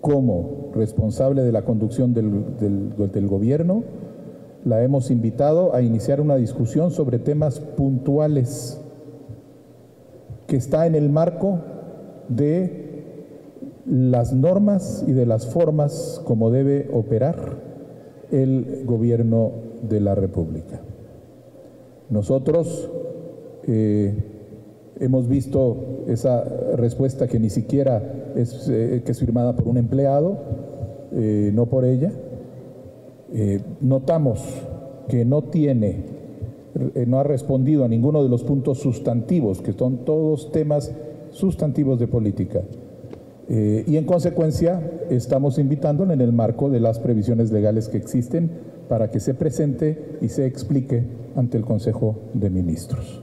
como 0.00 0.70
responsable 0.74 1.42
de 1.42 1.52
la 1.52 1.66
conducción 1.66 2.14
del, 2.14 3.26
gobierno, 3.28 3.84
la 4.64 4.82
hemos 4.82 5.10
invitado 5.10 5.74
a 5.74 5.82
iniciar 5.82 6.22
una 6.22 6.36
discusión 6.36 6.90
sobre 6.90 7.18
temas 7.18 7.60
puntuales 7.60 8.80
que 10.46 10.56
está 10.56 10.86
en 10.86 10.94
el 10.94 11.10
marco 11.10 11.58
de 12.28 12.86
las 13.86 14.32
normas 14.32 15.04
y 15.06 15.12
de 15.12 15.26
las 15.26 15.46
formas 15.46 16.20
como 16.24 16.50
debe 16.50 16.88
operar 16.92 17.36
el 18.30 18.82
gobierno 18.84 19.52
de 19.88 20.00
la 20.00 20.14
República. 20.14 20.80
Nosotros 22.10 22.90
eh, 23.66 24.14
hemos 25.00 25.28
visto 25.28 26.04
esa 26.06 26.44
respuesta 26.76 27.26
que 27.26 27.38
ni 27.38 27.50
siquiera 27.50 28.32
es, 28.34 28.68
eh, 28.68 29.02
que 29.04 29.14
firmada 29.14 29.54
por 29.54 29.68
un 29.68 29.76
empleado, 29.76 30.38
eh, 31.12 31.50
no 31.54 31.66
por 31.66 31.84
ella. 31.84 32.12
notamos 33.80 34.40
que 35.08 35.24
no 35.24 35.42
tiene, 35.42 36.04
no 37.06 37.18
ha 37.18 37.22
respondido 37.22 37.84
a 37.84 37.88
ninguno 37.88 38.22
de 38.22 38.28
los 38.28 38.44
puntos 38.44 38.78
sustantivos, 38.78 39.62
que 39.62 39.72
son 39.72 40.04
todos 40.04 40.52
temas 40.52 40.92
sustantivos 41.30 41.98
de 41.98 42.08
política. 42.08 42.62
y 43.48 43.96
en 43.96 44.04
consecuencia 44.04 44.80
estamos 45.08 45.58
invitándole 45.58 46.14
en 46.14 46.20
el 46.20 46.32
marco 46.32 46.68
de 46.68 46.80
las 46.80 46.98
previsiones 46.98 47.52
legales 47.52 47.88
que 47.88 47.96
existen 47.96 48.50
para 48.88 49.10
que 49.10 49.20
se 49.20 49.34
presente 49.34 50.18
y 50.20 50.28
se 50.28 50.46
explique 50.46 51.04
ante 51.36 51.56
el 51.56 51.64
Consejo 51.64 52.16
de 52.34 52.50
Ministros. 52.50 53.22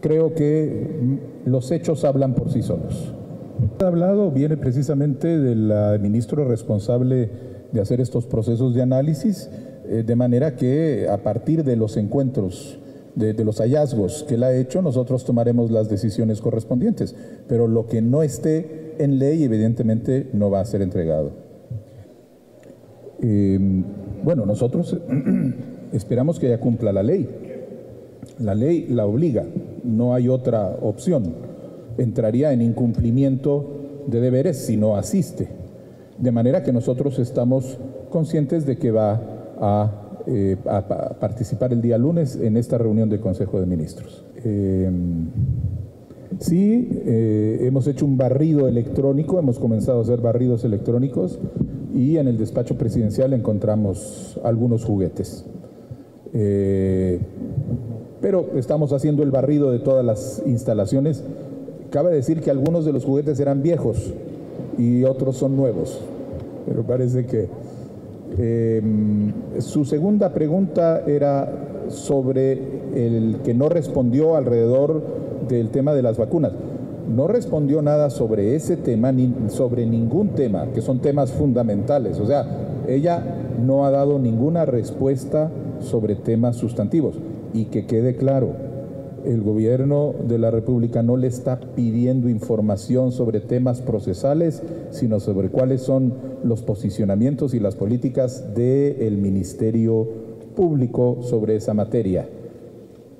Creo 0.00 0.34
que 0.34 1.18
los 1.44 1.70
hechos 1.70 2.04
hablan 2.04 2.34
por 2.34 2.50
sí 2.52 2.62
solos. 2.62 3.12
El 3.78 3.86
hablado 3.86 4.30
viene 4.30 4.56
precisamente 4.56 5.38
del 5.38 5.72
ministro 6.00 6.44
responsable 6.44 7.28
de 7.72 7.80
hacer 7.80 8.00
estos 8.00 8.26
procesos 8.26 8.74
de 8.74 8.82
análisis, 8.82 9.50
eh, 9.88 10.04
de 10.06 10.16
manera 10.16 10.54
que 10.54 11.08
a 11.10 11.18
partir 11.18 11.64
de 11.64 11.76
los 11.76 11.96
encuentros, 11.96 12.78
de, 13.18 13.44
los 13.44 13.58
hallazgos 13.58 14.24
que 14.28 14.36
él 14.36 14.44
ha 14.44 14.54
hecho, 14.54 14.80
nosotros 14.80 15.24
tomaremos 15.24 15.70
las 15.70 15.88
decisiones 15.88 16.40
correspondientes. 16.40 17.14
Pero 17.48 17.66
lo 17.66 17.86
que 17.86 18.00
no 18.00 18.22
esté 18.22 18.94
en 18.98 19.18
ley, 19.18 19.42
evidentemente, 19.44 20.28
no 20.32 20.50
va 20.50 20.60
a 20.60 20.64
ser 20.64 20.82
entregado. 20.82 21.32
Eh, 23.20 23.58
bueno, 24.22 24.46
nosotros 24.46 24.96
esperamos 25.92 26.38
que 26.38 26.46
ella 26.46 26.60
cumpla 26.60 26.92
la 26.92 27.02
ley. 27.02 27.28
La 28.38 28.54
ley 28.54 28.86
la 28.88 29.06
obliga, 29.06 29.44
no 29.82 30.14
hay 30.14 30.28
otra 30.28 30.76
opción. 30.80 31.34
Entraría 31.96 32.52
en 32.52 32.62
incumplimiento 32.62 34.04
de 34.06 34.20
deberes 34.20 34.58
si 34.58 34.76
no 34.76 34.96
asiste. 34.96 35.48
De 36.18 36.30
manera 36.30 36.62
que 36.62 36.72
nosotros 36.72 37.18
estamos 37.18 37.78
conscientes 38.10 38.64
de 38.66 38.76
que 38.76 38.90
va 38.90 39.20
a, 39.60 40.07
eh, 40.30 40.58
participar 41.18 41.72
el 41.72 41.80
día 41.80 41.96
lunes 41.96 42.36
en 42.36 42.58
esta 42.58 42.76
reunión 42.76 43.08
del 43.08 43.18
Consejo 43.18 43.60
de 43.60 43.64
Ministros. 43.66 44.26
Eh, 44.44 44.90
sí, 46.38 46.86
eh, 47.06 47.60
hemos 47.62 47.86
hecho 47.86 48.04
un 48.04 48.18
barrido 48.18 48.68
electrónico, 48.68 49.38
hemos 49.38 49.58
comenzado 49.58 50.00
a 50.00 50.02
hacer 50.02 50.20
barridos 50.20 50.64
electrónicos 50.64 51.38
y 51.94 52.18
en 52.18 52.28
el 52.28 52.36
despacho 52.36 52.76
presidencial 52.76 53.32
encontramos 53.32 54.38
algunos 54.44 54.84
juguetes. 54.84 55.46
Pero 58.20 58.50
estamos 58.56 58.92
haciendo 58.92 59.22
el 59.22 59.30
barrido 59.30 59.70
de 59.70 59.78
todas 59.78 60.04
las 60.04 60.42
instalaciones. 60.44 61.24
Cabe 61.88 62.14
decir 62.14 62.42
que 62.42 62.50
algunos 62.50 62.84
de 62.84 62.92
los 62.92 63.06
juguetes 63.06 63.40
eran 63.40 63.62
viejos 63.62 64.12
y 64.76 65.04
otros 65.04 65.38
son 65.38 65.56
nuevos, 65.56 65.98
pero 66.66 66.82
parece 66.82 67.24
que... 67.24 67.48
Eh, 68.36 68.82
su 69.60 69.84
segunda 69.84 70.32
pregunta 70.32 71.02
era 71.06 71.86
sobre 71.88 72.52
el 72.94 73.38
que 73.44 73.54
no 73.54 73.68
respondió 73.68 74.36
alrededor 74.36 75.02
del 75.48 75.70
tema 75.70 75.94
de 75.94 76.02
las 76.02 76.18
vacunas 76.18 76.52
no 77.08 77.26
respondió 77.26 77.80
nada 77.82 78.10
sobre 78.10 78.54
ese 78.54 78.76
tema 78.76 79.12
ni 79.12 79.34
sobre 79.48 79.86
ningún 79.86 80.30
tema, 80.30 80.66
que 80.74 80.82
son 80.82 81.00
temas 81.00 81.32
fundamentales. 81.32 82.20
O 82.20 82.26
sea, 82.26 82.46
ella 82.86 83.22
no 83.64 83.86
ha 83.86 83.90
dado 83.90 84.18
ninguna 84.18 84.66
respuesta 84.66 85.50
sobre 85.80 86.14
temas 86.14 86.56
sustantivos. 86.56 87.18
Y 87.54 87.66
que 87.66 87.86
quede 87.86 88.16
claro, 88.16 88.50
el 89.28 89.42
gobierno 89.42 90.14
de 90.26 90.38
la 90.38 90.50
República 90.50 91.02
no 91.02 91.18
le 91.18 91.26
está 91.26 91.60
pidiendo 91.60 92.30
información 92.30 93.12
sobre 93.12 93.40
temas 93.40 93.82
procesales, 93.82 94.62
sino 94.90 95.20
sobre 95.20 95.50
cuáles 95.50 95.82
son 95.82 96.14
los 96.42 96.62
posicionamientos 96.62 97.52
y 97.52 97.60
las 97.60 97.76
políticas 97.76 98.54
del 98.54 99.18
Ministerio 99.18 100.08
Público 100.56 101.18
sobre 101.20 101.56
esa 101.56 101.74
materia, 101.74 102.26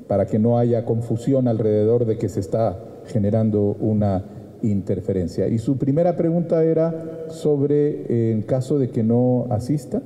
para 0.06 0.26
que 0.26 0.38
no 0.38 0.58
haya 0.58 0.86
confusión 0.86 1.46
alrededor 1.46 2.06
de 2.06 2.16
que 2.16 2.30
se 2.30 2.40
está 2.40 2.78
generando 3.06 3.76
una 3.78 4.24
interferencia. 4.62 5.46
Y 5.46 5.58
su 5.58 5.76
primera 5.76 6.16
pregunta 6.16 6.64
era 6.64 7.26
sobre 7.28 8.06
eh, 8.08 8.32
en 8.32 8.42
caso 8.42 8.78
de 8.78 8.88
que 8.88 9.02
no 9.02 9.46
asista. 9.50 10.00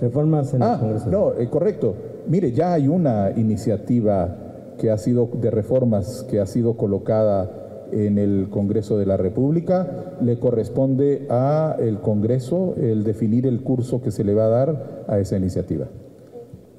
Reformas 0.00 0.54
en 0.54 0.62
ah, 0.62 0.74
el 0.74 0.80
Congreso. 0.80 1.10
No, 1.10 1.34
eh, 1.38 1.48
correcto. 1.50 1.94
Mire, 2.30 2.52
ya 2.52 2.72
hay 2.72 2.88
una 2.88 3.32
iniciativa 3.36 4.34
que 4.78 4.90
ha 4.90 4.96
sido 4.96 5.28
de 5.42 5.50
reformas 5.50 6.26
que 6.30 6.40
ha 6.40 6.46
sido 6.46 6.78
colocada 6.78 7.50
en 7.92 8.16
el 8.16 8.48
Congreso 8.48 8.96
de 8.96 9.04
la 9.04 9.18
República. 9.18 10.14
Le 10.22 10.38
corresponde 10.38 11.26
a 11.28 11.76
el 11.78 11.98
Congreso 12.00 12.74
el 12.78 13.04
definir 13.04 13.46
el 13.46 13.60
curso 13.60 14.00
que 14.00 14.10
se 14.10 14.24
le 14.24 14.32
va 14.32 14.46
a 14.46 14.48
dar 14.48 15.04
a 15.08 15.18
esa 15.18 15.36
iniciativa. 15.36 15.88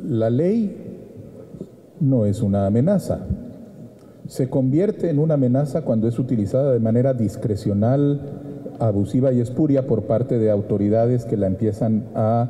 La 0.03 0.31
ley 0.31 0.73
no 1.99 2.25
es 2.25 2.41
una 2.41 2.65
amenaza 2.65 3.27
se 4.31 4.49
convierte 4.49 5.09
en 5.09 5.19
una 5.19 5.33
amenaza 5.33 5.81
cuando 5.81 6.07
es 6.07 6.17
utilizada 6.17 6.71
de 6.71 6.79
manera 6.79 7.13
discrecional, 7.13 8.21
abusiva 8.79 9.33
y 9.33 9.41
espuria 9.41 9.87
por 9.87 10.03
parte 10.03 10.39
de 10.39 10.49
autoridades 10.49 11.25
que 11.25 11.35
la 11.35 11.47
empiezan 11.47 12.05
a 12.15 12.49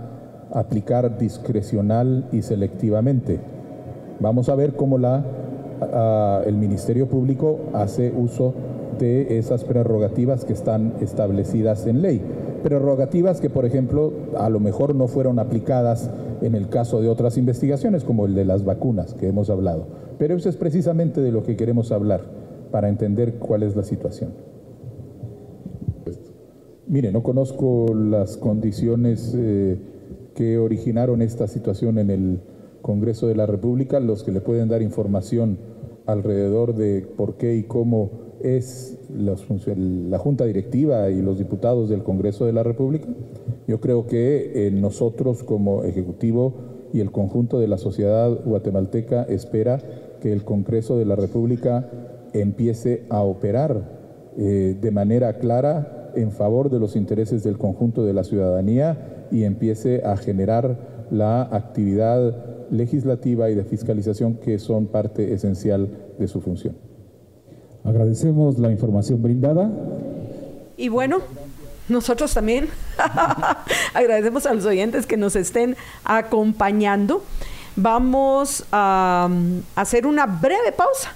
aplicar 0.53 1.18
discrecional 1.18 2.28
y 2.32 2.41
selectivamente. 2.41 3.40
Vamos 4.19 4.49
a 4.49 4.56
ver 4.56 4.73
cómo 4.73 4.98
la, 4.98 5.23
el 6.45 6.56
Ministerio 6.56 7.07
Público 7.07 7.60
hace 7.73 8.14
uso 8.15 8.53
de 8.99 9.40
esas 9.40 9.64
prerrogativas 9.64 10.45
que 10.45 10.53
están 10.53 10.94
establecidas 11.02 11.88
en 11.88 12.02
ley. 12.02 12.22
Prerrogativas 12.64 13.41
que, 13.41 13.49
por 13.49 13.65
ejemplo, 13.65 14.14
a 14.38 14.49
lo 14.49 14.60
mejor 14.60 14.94
no 14.94 15.07
fueron 15.07 15.40
aplicadas 15.40 16.11
en 16.41 16.56
el 16.56 16.69
caso 16.69 17.02
de 17.02 17.10
otras 17.10 17.38
investigaciones, 17.38 18.03
como 18.03 18.26
el 18.26 18.36
de 18.36 18.45
las 18.45 18.64
vacunas 18.64 19.14
que 19.14 19.28
hemos 19.28 19.49
hablado. 19.49 19.88
Pero 20.19 20.36
eso 20.36 20.49
es 20.49 20.57
precisamente 20.57 21.22
de 21.22 21.32
lo 21.32 21.44
que 21.44 21.56
queremos 21.56 21.91
hablar, 21.91 22.22
para 22.72 22.90
entender 22.90 23.36
cuál 23.36 23.64
es 23.64 23.76
la 23.76 23.84
situación. 23.84 24.32
Mire, 26.88 27.11
no 27.11 27.23
conozco 27.23 27.94
las 27.95 28.38
condiciones 28.38 29.34
eh, 29.36 29.78
que 30.33 30.57
originaron 30.57 31.21
esta 31.21 31.47
situación 31.47 31.97
en 31.97 32.09
el 32.09 32.39
Congreso 32.81 33.27
de 33.27 33.35
la 33.35 33.45
República. 33.45 33.99
Los 33.99 34.23
que 34.23 34.31
le 34.31 34.41
pueden 34.41 34.69
dar 34.69 34.81
información 34.81 35.57
alrededor 36.05 36.75
de 36.75 37.05
por 37.15 37.35
qué 37.35 37.55
y 37.55 37.63
cómo 37.63 38.11
es 38.41 38.97
la 39.09 40.17
Junta 40.17 40.45
Directiva 40.45 41.09
y 41.09 41.21
los 41.21 41.37
diputados 41.37 41.89
del 41.89 42.03
Congreso 42.03 42.45
de 42.45 42.53
la 42.53 42.63
República. 42.63 43.07
Yo 43.67 43.79
creo 43.79 44.07
que 44.07 44.67
eh, 44.67 44.71
nosotros 44.71 45.43
como 45.43 45.83
Ejecutivo 45.83 46.53
y 46.93 46.99
el 46.99 47.11
conjunto 47.11 47.59
de 47.59 47.67
la 47.67 47.77
sociedad 47.77 48.31
guatemalteca 48.43 49.23
espera 49.23 49.79
que 50.21 50.33
el 50.33 50.43
Congreso 50.43 50.97
de 50.97 51.05
la 51.05 51.15
República 51.15 51.89
empiece 52.33 53.05
a 53.09 53.21
operar 53.21 53.99
eh, 54.37 54.77
de 54.79 54.91
manera 54.91 55.37
clara 55.39 56.11
en 56.15 56.31
favor 56.31 56.69
de 56.69 56.79
los 56.79 56.95
intereses 56.95 57.43
del 57.43 57.57
conjunto 57.57 58.03
de 58.03 58.13
la 58.13 58.23
ciudadanía 58.23 59.20
y 59.31 59.43
empiece 59.43 60.03
a 60.05 60.17
generar 60.17 61.07
la 61.09 61.43
actividad 61.43 62.69
legislativa 62.71 63.49
y 63.49 63.55
de 63.55 63.63
fiscalización 63.63 64.35
que 64.35 64.59
son 64.59 64.87
parte 64.87 65.33
esencial 65.33 65.89
de 66.17 66.27
su 66.27 66.41
función. 66.41 66.75
Agradecemos 67.83 68.59
la 68.59 68.71
información 68.71 69.21
brindada. 69.21 69.69
Y 70.77 70.89
bueno, 70.89 71.19
nosotros 71.89 72.33
también 72.33 72.69
agradecemos 73.93 74.45
a 74.45 74.53
los 74.53 74.65
oyentes 74.65 75.05
que 75.05 75.17
nos 75.17 75.35
estén 75.35 75.75
acompañando. 76.03 77.23
Vamos 77.75 78.65
a, 78.71 79.27
um, 79.29 79.61
hacer 79.75 80.05
una 80.05 80.25
breve 80.25 80.71
pausa 80.71 81.13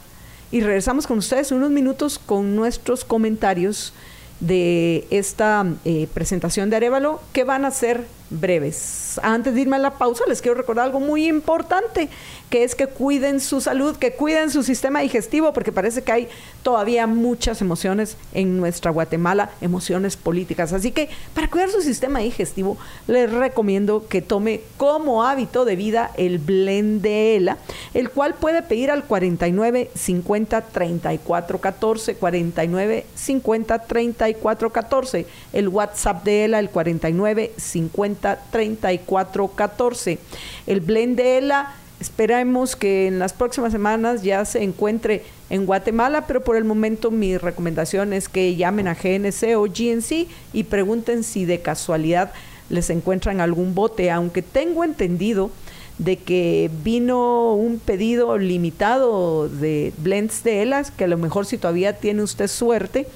y 0.51 0.61
regresamos 0.61 1.07
con 1.07 1.17
ustedes 1.17 1.51
unos 1.51 1.69
minutos 1.69 2.19
con 2.19 2.55
nuestros 2.55 3.03
comentarios 3.03 3.93
de 4.39 5.07
esta 5.11 5.65
eh, 5.85 6.07
presentación 6.13 6.69
de 6.69 6.75
Arevalo 6.75 7.21
que 7.33 7.43
van 7.43 7.65
a 7.65 7.71
ser 7.71 8.05
breves. 8.29 9.19
Antes 9.23 9.53
de 9.53 9.61
irme 9.61 9.75
a 9.75 9.79
la 9.79 9.97
pausa, 9.97 10.23
les 10.27 10.41
quiero 10.41 10.57
recordar 10.57 10.85
algo 10.85 10.99
muy 10.99 11.27
importante, 11.27 12.09
que 12.49 12.63
es 12.63 12.75
que 12.75 12.87
cuiden 12.87 13.39
su 13.39 13.61
salud, 13.61 13.95
que 13.95 14.13
cuiden 14.13 14.51
su 14.51 14.63
sistema 14.63 14.99
digestivo, 14.99 15.53
porque 15.53 15.71
parece 15.71 16.03
que 16.03 16.11
hay 16.11 16.27
todavía 16.63 17.07
muchas 17.07 17.61
emociones 17.61 18.17
en 18.33 18.57
nuestra 18.57 18.91
Guatemala, 18.91 19.51
emociones 19.61 20.15
políticas. 20.15 20.73
Así 20.73 20.91
que 20.91 21.09
para 21.33 21.49
cuidar 21.49 21.69
su 21.69 21.81
sistema 21.81 22.19
digestivo, 22.19 22.77
les 23.07 23.31
recomiendo 23.31 24.07
que 24.07 24.21
tome 24.21 24.61
como 24.77 25.23
hábito 25.23 25.65
de 25.65 25.75
vida 25.75 26.11
el 26.17 26.39
blend 26.39 27.01
de 27.01 27.35
ELA, 27.37 27.57
el 27.93 28.09
cual 28.09 28.35
puede 28.35 28.61
pedir 28.61 28.91
al 28.91 29.03
49 29.03 29.91
50 29.93 30.61
34 30.61 31.59
14, 31.59 32.15
49 32.15 33.05
50 33.15 33.79
34 33.79 34.69
14, 34.71 35.25
el 35.53 35.67
WhatsApp 35.67 36.23
de 36.23 36.45
ELA, 36.45 36.59
el 36.59 36.69
49 36.69 37.51
50 37.57 38.39
34 38.51 39.47
14. 39.49 40.19
El 40.67 40.81
blend 40.81 41.17
de 41.17 41.37
ELA 41.37 41.75
Esperemos 41.99 42.75
que 42.75 43.07
en 43.07 43.19
las 43.19 43.33
próximas 43.33 43.71
semanas 43.71 44.21
ya 44.21 44.43
se 44.43 44.63
encuentre 44.63 45.23
en 45.49 45.65
Guatemala, 45.65 46.27
pero 46.27 46.43
por 46.43 46.57
el 46.57 46.65
momento 46.65 47.09
mi 47.09 47.37
recomendación 47.37 48.11
es 48.11 48.27
que 48.27 48.55
llamen 48.55 48.87
a 48.87 48.95
GNC 48.95 49.55
o 49.55 49.63
GNC 49.63 50.27
y 50.53 50.63
pregunten 50.63 51.23
si 51.23 51.45
de 51.45 51.61
casualidad 51.61 52.33
les 52.69 52.89
encuentran 52.89 53.39
algún 53.39 53.75
bote, 53.75 54.11
aunque 54.11 54.41
tengo 54.41 54.83
entendido 54.83 55.51
de 55.97 56.17
que 56.17 56.69
vino 56.83 57.53
un 57.53 57.79
pedido 57.79 58.37
limitado 58.37 59.47
de 59.47 59.93
blends 59.97 60.43
de 60.43 60.63
ELAS, 60.63 60.91
que 60.91 61.05
a 61.05 61.07
lo 61.07 61.17
mejor 61.17 61.45
si 61.45 61.57
todavía 61.57 61.93
tiene 61.93 62.21
usted 62.21 62.47
suerte, 62.47 63.07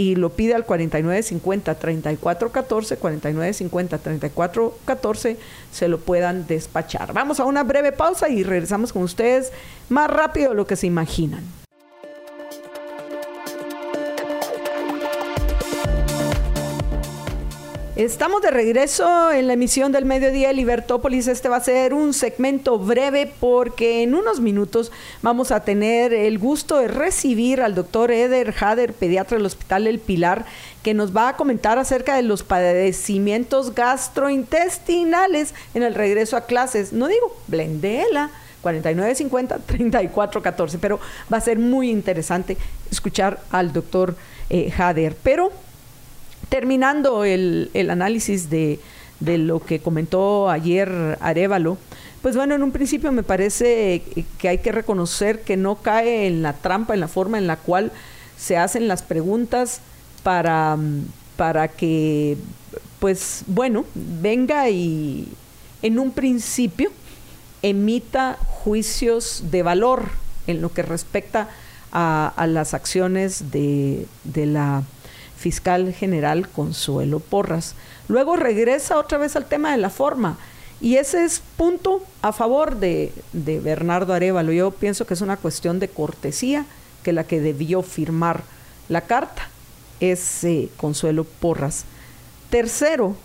y 0.00 0.14
lo 0.14 0.30
pide 0.30 0.54
al 0.54 0.66
4950-3414, 0.66 2.98
4950-3414, 2.98 5.36
se 5.70 5.88
lo 5.88 6.00
puedan 6.00 6.46
despachar. 6.46 7.12
Vamos 7.12 7.38
a 7.38 7.44
una 7.44 7.64
breve 7.64 7.92
pausa 7.92 8.30
y 8.30 8.42
regresamos 8.42 8.94
con 8.94 9.02
ustedes 9.02 9.52
más 9.90 10.08
rápido 10.08 10.48
de 10.50 10.54
lo 10.54 10.66
que 10.66 10.76
se 10.76 10.86
imaginan. 10.86 11.59
Estamos 18.00 18.40
de 18.40 18.50
regreso 18.50 19.30
en 19.30 19.46
la 19.46 19.52
emisión 19.52 19.92
del 19.92 20.06
mediodía 20.06 20.48
de 20.48 20.54
Libertópolis. 20.54 21.28
Este 21.28 21.50
va 21.50 21.56
a 21.56 21.60
ser 21.60 21.92
un 21.92 22.14
segmento 22.14 22.78
breve 22.78 23.30
porque 23.38 24.02
en 24.02 24.14
unos 24.14 24.40
minutos 24.40 24.90
vamos 25.20 25.52
a 25.52 25.64
tener 25.64 26.14
el 26.14 26.38
gusto 26.38 26.78
de 26.78 26.88
recibir 26.88 27.60
al 27.60 27.74
doctor 27.74 28.10
Eder 28.10 28.54
Hader, 28.58 28.94
pediatra 28.94 29.36
del 29.36 29.44
Hospital 29.44 29.86
El 29.86 29.98
Pilar, 29.98 30.46
que 30.82 30.94
nos 30.94 31.14
va 31.14 31.28
a 31.28 31.36
comentar 31.36 31.78
acerca 31.78 32.16
de 32.16 32.22
los 32.22 32.42
padecimientos 32.42 33.74
gastrointestinales 33.74 35.52
en 35.74 35.82
el 35.82 35.94
regreso 35.94 36.38
a 36.38 36.46
clases. 36.46 36.94
No 36.94 37.06
digo, 37.06 37.36
blendela. 37.48 38.30
4950-3414, 38.62 40.78
pero 40.80 41.00
va 41.32 41.38
a 41.38 41.40
ser 41.40 41.58
muy 41.58 41.88
interesante 41.90 42.58
escuchar 42.90 43.40
al 43.50 43.74
doctor 43.74 44.16
eh, 44.50 44.70
Hader. 44.76 45.16
Pero 45.22 45.50
terminando 46.50 47.24
el, 47.24 47.70
análisis 47.90 48.50
de, 48.50 48.78
lo 49.20 49.60
que 49.60 49.80
comentó 49.80 50.50
ayer 50.50 51.16
Arevalo, 51.20 51.78
pues 52.20 52.36
bueno, 52.36 52.54
en 52.54 52.62
un 52.62 52.72
principio 52.72 53.12
me 53.12 53.22
parece 53.22 54.02
que 54.38 54.48
hay 54.48 54.58
que 54.58 54.72
reconocer 54.72 55.40
que 55.40 55.56
no 55.56 55.76
cae 55.76 56.26
en 56.26 56.42
la 56.42 56.52
trampa, 56.52 56.92
en 56.92 57.00
la 57.00 57.08
forma 57.08 57.38
en 57.38 57.46
la 57.46 57.56
cual 57.56 57.92
se 58.36 58.58
hacen 58.58 58.88
las 58.88 59.02
preguntas 59.02 59.80
para, 60.22 60.76
para 61.36 61.68
que, 61.68 62.36
pues 62.98 63.44
bueno, 63.46 63.86
venga 63.94 64.68
y 64.68 65.28
en 65.80 65.98
un 65.98 66.10
principio 66.10 66.90
emita 67.62 68.36
juicios 68.46 69.44
de 69.50 69.62
valor 69.62 70.08
en 70.46 70.60
lo 70.60 70.72
que 70.72 70.82
respecta 70.82 71.48
a, 71.92 72.32
a 72.36 72.46
las 72.46 72.74
acciones 72.74 73.50
de, 73.50 74.06
de 74.24 74.46
la 74.46 74.82
fiscal 75.40 75.94
general 75.94 76.48
Consuelo 76.48 77.18
Porras. 77.18 77.74
Luego 78.08 78.36
regresa 78.36 78.98
otra 78.98 79.16
vez 79.16 79.36
al 79.36 79.46
tema 79.46 79.72
de 79.72 79.78
la 79.78 79.88
forma. 79.88 80.36
Y 80.82 80.96
ese 80.96 81.24
es 81.24 81.42
punto 81.56 82.02
a 82.20 82.32
favor 82.32 82.76
de, 82.76 83.10
Bernardo 83.32 84.12
Arevalo. 84.12 84.52
Yo 84.52 84.70
pienso 84.70 85.06
que 85.06 85.14
es 85.14 85.22
una 85.22 85.38
cuestión 85.38 85.80
de 85.80 85.88
cortesía 85.88 86.66
que 87.02 87.14
la 87.14 87.24
que 87.24 87.40
debió 87.40 87.80
firmar 87.80 88.42
la 88.90 89.00
carta 89.00 89.48
es 89.98 90.46
Consuelo 90.76 91.24
Porras. 91.24 91.84
Tercero, 92.50 93.16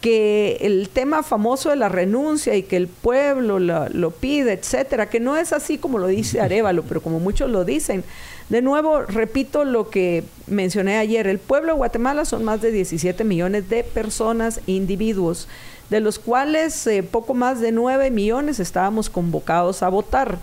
que 0.00 0.58
el 0.60 0.88
tema 0.88 1.22
famoso 1.22 1.70
de 1.70 1.76
la 1.76 1.88
renuncia 1.88 2.56
y 2.56 2.64
que 2.64 2.76
el 2.76 2.88
pueblo 2.88 3.60
lo 3.60 4.10
pide, 4.10 4.54
etcétera, 4.54 5.08
que 5.08 5.20
no 5.20 5.36
es 5.36 5.52
así 5.52 5.78
como 5.78 5.98
lo 5.98 6.08
dice 6.08 6.40
Arevalo, 6.40 6.82
pero 6.82 7.00
como 7.00 7.20
muchos 7.20 7.48
lo 7.48 7.64
dicen, 7.64 8.04
de 8.48 8.60
nuevo, 8.60 9.02
repito 9.02 9.64
lo 9.64 9.88
que 9.88 10.24
mencioné 10.46 10.98
ayer, 10.98 11.26
el 11.26 11.38
pueblo 11.38 11.72
de 11.72 11.78
Guatemala 11.78 12.24
son 12.24 12.44
más 12.44 12.60
de 12.60 12.70
17 12.72 13.24
millones 13.24 13.70
de 13.70 13.84
personas, 13.84 14.60
individuos, 14.66 15.48
de 15.88 16.00
los 16.00 16.18
cuales 16.18 16.86
eh, 16.86 17.02
poco 17.02 17.34
más 17.34 17.60
de 17.60 17.72
9 17.72 18.10
millones 18.10 18.60
estábamos 18.60 19.08
convocados 19.08 19.82
a 19.82 19.88
votar. 19.88 20.38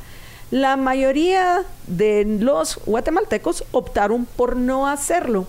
La 0.49 0.77
mayoría 0.77 1.63
de 1.87 2.25
los 2.39 2.79
guatemaltecos 2.85 3.63
optaron 3.71 4.25
por 4.25 4.55
no 4.55 4.87
hacerlo. 4.87 5.45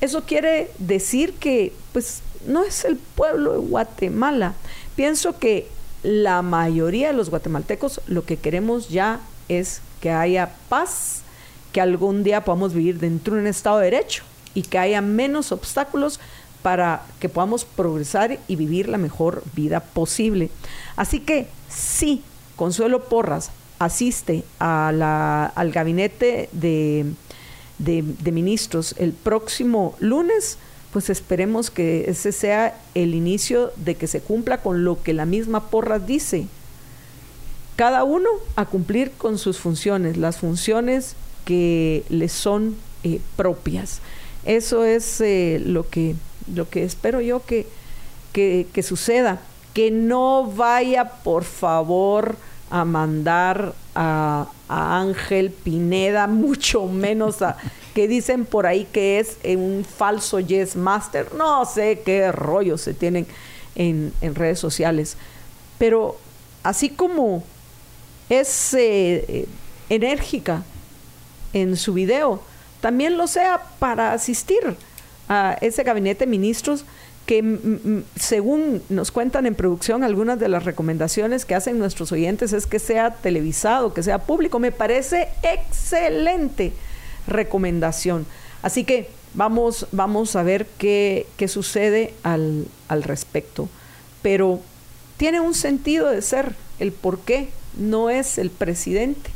Eso 0.00 0.22
quiere 0.22 0.70
decir 0.78 1.34
que 1.34 1.72
pues 1.92 2.22
no 2.46 2.62
es 2.62 2.84
el 2.84 2.96
pueblo 2.96 3.52
de 3.52 3.58
Guatemala. 3.58 4.54
Pienso 4.96 5.38
que 5.38 5.68
la 6.02 6.42
mayoría 6.42 7.08
de 7.08 7.14
los 7.14 7.28
guatemaltecos 7.30 8.00
lo 8.06 8.24
que 8.24 8.36
queremos 8.36 8.88
ya 8.88 9.20
es 9.48 9.82
que 10.00 10.10
haya 10.10 10.54
paz, 10.68 11.22
que 11.72 11.80
algún 11.80 12.24
día 12.24 12.44
podamos 12.44 12.74
vivir 12.74 12.98
dentro 12.98 13.34
de 13.34 13.42
un 13.42 13.46
Estado 13.46 13.78
de 13.78 13.90
Derecho 13.90 14.24
y 14.54 14.62
que 14.62 14.78
haya 14.78 15.00
menos 15.00 15.52
obstáculos 15.52 16.20
para 16.62 17.02
que 17.20 17.28
podamos 17.28 17.64
progresar 17.64 18.38
y 18.48 18.56
vivir 18.56 18.88
la 18.88 18.98
mejor 18.98 19.42
vida 19.54 19.80
posible. 19.80 20.50
Así 20.96 21.20
que 21.20 21.46
sí, 21.68 22.22
Consuelo 22.56 23.04
Porras 23.04 23.50
asiste 23.78 24.44
al 24.58 25.72
gabinete 25.72 26.48
de, 26.52 27.06
de 27.78 28.32
ministros 28.32 28.94
el 28.98 29.12
próximo 29.12 29.94
lunes, 30.00 30.58
pues 30.92 31.10
esperemos 31.10 31.70
que 31.70 32.10
ese 32.10 32.32
sea 32.32 32.76
el 32.94 33.14
inicio 33.14 33.70
de 33.76 33.94
que 33.94 34.06
se 34.06 34.20
cumpla 34.20 34.62
con 34.62 34.84
lo 34.84 35.00
que 35.02 35.12
la 35.12 35.26
misma 35.26 35.70
Porras 35.70 36.06
dice. 36.06 36.46
Cada 37.76 38.02
uno 38.02 38.28
a 38.56 38.64
cumplir 38.64 39.12
con 39.12 39.38
sus 39.38 39.58
funciones, 39.58 40.16
las 40.16 40.38
funciones 40.38 41.14
que 41.48 42.04
les 42.10 42.30
son 42.30 42.76
eh, 43.04 43.22
propias. 43.36 44.02
Eso 44.44 44.84
es 44.84 45.18
eh, 45.22 45.58
lo, 45.64 45.88
que, 45.88 46.14
lo 46.54 46.68
que 46.68 46.84
espero 46.84 47.22
yo 47.22 47.40
que, 47.46 47.66
que, 48.34 48.82
suceda. 48.82 49.40
Que 49.72 49.90
no 49.90 50.44
vaya, 50.44 51.08
por 51.08 51.44
favor, 51.44 52.36
a 52.68 52.84
mandar 52.84 53.74
a, 53.94 54.48
Ángel 54.68 55.50
Pineda, 55.50 56.26
mucho 56.26 56.84
menos 56.84 57.40
a 57.40 57.56
que 57.94 58.06
dicen 58.06 58.44
por 58.44 58.66
ahí 58.66 58.86
que 58.92 59.18
es 59.18 59.38
un 59.56 59.86
falso 59.88 60.40
Yes 60.40 60.76
Master. 60.76 61.34
No 61.34 61.64
sé 61.64 62.02
qué 62.04 62.30
rollos 62.30 62.82
se 62.82 62.92
tienen 62.92 63.26
en, 63.74 64.12
redes 64.20 64.58
sociales. 64.58 65.16
Pero 65.78 66.18
así 66.62 66.90
como 66.90 67.42
es 68.28 68.74
eh, 68.74 69.48
enérgica 69.88 70.62
en 71.52 71.76
su 71.76 71.94
video, 71.94 72.42
también 72.80 73.16
lo 73.16 73.26
sea 73.26 73.62
para 73.78 74.12
asistir 74.12 74.76
a 75.28 75.56
ese 75.60 75.82
gabinete 75.82 76.24
de 76.24 76.30
ministros 76.30 76.84
que 77.26 78.02
según 78.18 78.82
nos 78.88 79.10
cuentan 79.10 79.44
en 79.44 79.54
producción 79.54 80.02
algunas 80.02 80.40
de 80.40 80.48
las 80.48 80.64
recomendaciones 80.64 81.44
que 81.44 81.54
hacen 81.54 81.78
nuestros 81.78 82.10
oyentes 82.10 82.54
es 82.54 82.64
que 82.64 82.78
sea 82.78 83.16
televisado, 83.16 83.92
que 83.92 84.02
sea 84.02 84.20
público. 84.20 84.58
Me 84.58 84.72
parece 84.72 85.28
excelente 85.42 86.72
recomendación. 87.26 88.24
Así 88.62 88.84
que 88.84 89.10
vamos, 89.34 89.88
vamos 89.92 90.36
a 90.36 90.42
ver 90.42 90.66
qué, 90.78 91.26
qué 91.36 91.48
sucede 91.48 92.14
al, 92.22 92.66
al 92.88 93.02
respecto. 93.02 93.68
Pero 94.22 94.60
tiene 95.18 95.40
un 95.40 95.52
sentido 95.52 96.08
de 96.08 96.22
ser 96.22 96.54
el 96.78 96.92
por 96.92 97.18
qué 97.20 97.50
no 97.76 98.08
es 98.08 98.38
el 98.38 98.48
presidente 98.48 99.30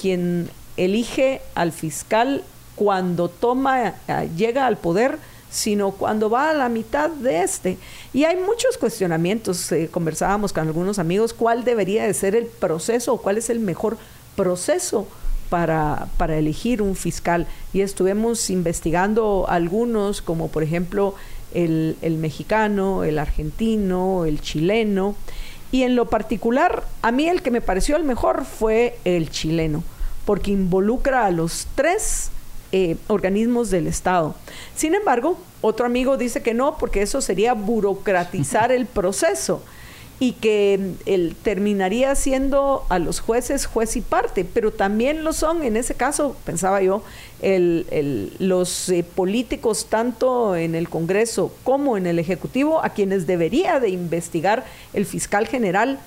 quien 0.00 0.48
elige 0.76 1.40
al 1.54 1.72
fiscal 1.72 2.42
cuando 2.76 3.28
toma, 3.28 3.94
eh, 4.08 4.30
llega 4.36 4.66
al 4.66 4.76
poder, 4.76 5.18
sino 5.50 5.92
cuando 5.92 6.28
va 6.28 6.50
a 6.50 6.54
la 6.54 6.68
mitad 6.68 7.10
de 7.10 7.42
este. 7.42 7.78
Y 8.12 8.24
hay 8.24 8.36
muchos 8.36 8.76
cuestionamientos, 8.76 9.70
eh, 9.70 9.88
conversábamos 9.90 10.52
con 10.52 10.66
algunos 10.66 10.98
amigos, 10.98 11.32
cuál 11.32 11.64
debería 11.64 12.04
de 12.04 12.14
ser 12.14 12.34
el 12.34 12.46
proceso 12.46 13.14
o 13.14 13.22
cuál 13.22 13.38
es 13.38 13.50
el 13.50 13.60
mejor 13.60 13.96
proceso 14.34 15.06
para, 15.50 16.08
para 16.16 16.36
elegir 16.36 16.82
un 16.82 16.96
fiscal. 16.96 17.46
Y 17.72 17.82
estuvimos 17.82 18.50
investigando 18.50 19.46
algunos, 19.48 20.22
como 20.22 20.48
por 20.48 20.64
ejemplo 20.64 21.14
el, 21.54 21.96
el 22.02 22.18
mexicano, 22.18 23.04
el 23.04 23.20
argentino, 23.20 24.24
el 24.24 24.40
chileno. 24.40 25.14
Y 25.70 25.82
en 25.84 25.94
lo 25.94 26.06
particular, 26.06 26.84
a 27.02 27.12
mí 27.12 27.28
el 27.28 27.42
que 27.42 27.50
me 27.50 27.60
pareció 27.60 27.96
el 27.96 28.04
mejor 28.04 28.44
fue 28.44 28.98
el 29.04 29.30
chileno, 29.30 29.82
porque 30.24 30.50
involucra 30.50 31.26
a 31.26 31.30
los 31.30 31.66
tres 31.74 32.30
eh, 32.72 32.96
organismos 33.08 33.70
del 33.70 33.86
Estado. 33.86 34.34
Sin 34.74 34.94
embargo, 34.94 35.38
otro 35.60 35.86
amigo 35.86 36.16
dice 36.16 36.42
que 36.42 36.54
no, 36.54 36.76
porque 36.78 37.02
eso 37.02 37.20
sería 37.20 37.54
burocratizar 37.54 38.72
el 38.72 38.86
proceso 38.86 39.62
y 40.20 40.32
que 40.32 40.94
él 41.06 41.36
terminaría 41.42 42.14
siendo 42.14 42.84
a 42.88 42.98
los 42.98 43.20
jueces 43.20 43.66
juez 43.66 43.96
y 43.96 44.00
parte, 44.00 44.44
pero 44.44 44.72
también 44.72 45.24
lo 45.24 45.32
son, 45.32 45.62
en 45.64 45.76
ese 45.76 45.94
caso, 45.94 46.36
pensaba 46.44 46.82
yo, 46.82 47.02
los 48.38 48.88
eh, 48.88 49.04
políticos 49.04 49.86
tanto 49.88 50.56
en 50.56 50.74
el 50.74 50.88
Congreso 50.88 51.52
como 51.62 51.96
en 51.96 52.06
el 52.06 52.18
Ejecutivo, 52.18 52.82
a 52.82 52.90
quienes 52.90 53.26
debería 53.26 53.80
de 53.80 53.90
investigar 53.90 54.64
el 54.92 55.04
fiscal 55.04 55.46
general, 55.46 55.98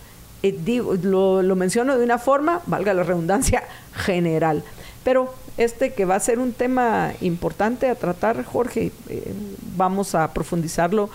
eh, 0.43 0.81
lo 1.01 1.55
menciono 1.55 1.97
de 1.97 2.03
una 2.03 2.17
forma, 2.17 2.61
valga 2.65 2.93
la 2.93 3.03
redundancia, 3.03 3.63
general. 3.93 4.63
Pero 5.03 5.33
este 5.57 5.93
que 5.93 6.05
va 6.05 6.15
a 6.15 6.19
ser 6.19 6.37
un 6.39 6.53
tema 6.53 7.13
importante 7.21 7.89
a 7.89 7.95
tratar, 7.95 8.43
Jorge, 8.45 8.91
eh, 9.09 9.33
vamos 9.75 10.15
a 10.15 10.33
profundizarlo 10.33 11.09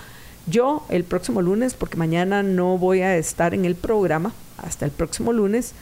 yo 0.47 0.85
el 0.89 1.05
próximo 1.05 1.41
lunes, 1.41 1.75
porque 1.75 1.97
mañana 1.97 2.43
no 2.43 2.77
voy 2.77 3.03
a 3.03 3.17
estar 3.17 3.55
en 3.55 3.65
el 3.65 3.77
programa, 3.77 4.33
hasta 4.59 4.85
el 4.85 4.91
próximo 4.91 5.33
lunes, 5.33 5.75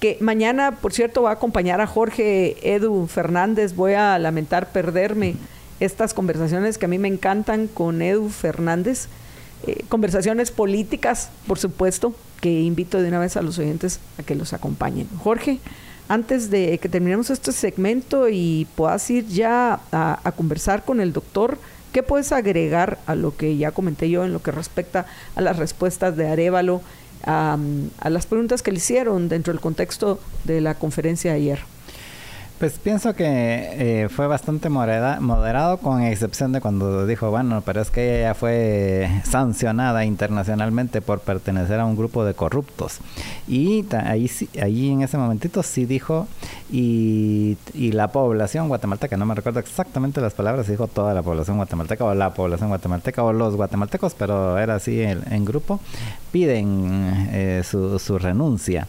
que 0.00 0.18
mañana, 0.20 0.78
por 0.80 0.92
cierto, 0.92 1.22
va 1.22 1.30
a 1.30 1.34
acompañar 1.34 1.80
a 1.80 1.86
Jorge 1.86 2.56
Edu 2.74 3.06
Fernández, 3.06 3.76
voy 3.76 3.92
a 3.92 4.18
lamentar 4.18 4.72
perderme 4.72 5.36
estas 5.78 6.14
conversaciones 6.14 6.78
que 6.78 6.86
a 6.86 6.88
mí 6.88 6.98
me 6.98 7.08
encantan 7.08 7.68
con 7.68 8.02
Edu 8.02 8.28
Fernández, 8.28 9.06
eh, 9.66 9.84
conversaciones 9.88 10.50
políticas, 10.50 11.30
por 11.46 11.60
supuesto, 11.60 12.14
que 12.42 12.60
invito 12.60 13.00
de 13.00 13.08
una 13.08 13.20
vez 13.20 13.36
a 13.36 13.42
los 13.42 13.56
oyentes 13.60 14.00
a 14.18 14.24
que 14.24 14.34
los 14.34 14.52
acompañen. 14.52 15.08
Jorge, 15.22 15.60
antes 16.08 16.50
de 16.50 16.76
que 16.78 16.88
terminemos 16.88 17.30
este 17.30 17.52
segmento 17.52 18.28
y 18.28 18.66
puedas 18.74 19.08
ir 19.10 19.28
ya 19.28 19.80
a, 19.92 20.32
conversar 20.36 20.84
con 20.84 21.00
el 21.00 21.12
doctor, 21.12 21.56
¿qué 21.92 22.02
puedes 22.02 22.32
agregar 22.32 22.98
a 23.06 23.14
lo 23.14 23.36
que 23.36 23.56
ya 23.56 23.70
comenté 23.70 24.10
yo 24.10 24.24
en 24.24 24.32
lo 24.32 24.42
que 24.42 24.50
respecta 24.50 25.06
a 25.36 25.40
las 25.40 25.56
respuestas 25.56 26.16
de 26.16 26.28
Arevalo, 26.28 26.82
a, 27.24 27.56
a 28.00 28.10
las 28.10 28.26
preguntas 28.26 28.60
que 28.60 28.72
le 28.72 28.78
hicieron 28.78 29.28
dentro 29.28 29.52
del 29.52 29.60
contexto 29.60 30.18
de 30.42 30.60
la 30.60 30.74
conferencia 30.74 31.30
de 31.30 31.36
ayer? 31.36 31.60
Pues 32.62 32.78
pienso 32.78 33.12
que 33.14 33.24
eh, 33.26 34.08
fue 34.08 34.28
bastante 34.28 34.68
moderado, 34.68 35.78
con 35.78 36.00
excepción 36.00 36.52
de 36.52 36.60
cuando 36.60 37.08
dijo, 37.08 37.28
bueno, 37.28 37.60
pero 37.66 37.80
es 37.80 37.90
que 37.90 38.20
ella 38.20 38.34
fue 38.34 39.10
sancionada 39.24 40.04
internacionalmente 40.04 41.00
por 41.00 41.18
pertenecer 41.18 41.80
a 41.80 41.84
un 41.84 41.96
grupo 41.96 42.24
de 42.24 42.34
corruptos. 42.34 43.00
Y 43.48 43.84
ahí, 43.90 44.30
ahí 44.62 44.90
en 44.90 45.02
ese 45.02 45.18
momentito 45.18 45.64
sí 45.64 45.86
dijo, 45.86 46.28
y, 46.70 47.56
y 47.74 47.90
la 47.90 48.12
población 48.12 48.68
guatemalteca, 48.68 49.16
no 49.16 49.26
me 49.26 49.34
recuerdo 49.34 49.58
exactamente 49.58 50.20
las 50.20 50.34
palabras, 50.34 50.68
dijo 50.68 50.86
toda 50.86 51.14
la 51.14 51.22
población 51.22 51.56
guatemalteca 51.56 52.04
o 52.04 52.14
la 52.14 52.32
población 52.32 52.68
guatemalteca 52.68 53.24
o 53.24 53.32
los 53.32 53.56
guatemaltecos, 53.56 54.14
pero 54.14 54.56
era 54.56 54.76
así 54.76 55.02
en, 55.02 55.44
grupo, 55.44 55.80
piden 56.30 57.28
eh, 57.32 57.62
su, 57.64 57.98
su 57.98 58.18
renuncia 58.20 58.86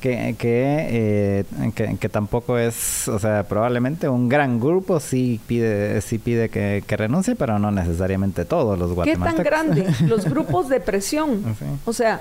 que, 0.00 0.36
eh, 0.40 1.44
que, 1.74 1.96
que, 1.96 2.08
tampoco 2.08 2.58
es, 2.58 3.08
o 3.08 3.18
sea, 3.18 3.44
probablemente 3.44 4.08
un 4.08 4.28
gran 4.28 4.60
grupo 4.60 5.00
sí 5.00 5.40
pide, 5.46 6.00
sí 6.00 6.18
pide 6.18 6.48
que, 6.48 6.82
renuncie, 6.88 7.34
pero 7.34 7.58
no 7.58 7.70
necesariamente 7.70 8.44
todos 8.44 8.78
los 8.78 8.92
guatemaltecos. 8.94 9.44
¿Qué 9.44 9.50
tan 9.50 9.76
grande? 9.76 9.94
Los 10.06 10.24
grupos 10.24 10.68
de 10.68 10.80
presión. 10.80 11.42
O 11.84 11.92
sea, 11.92 12.20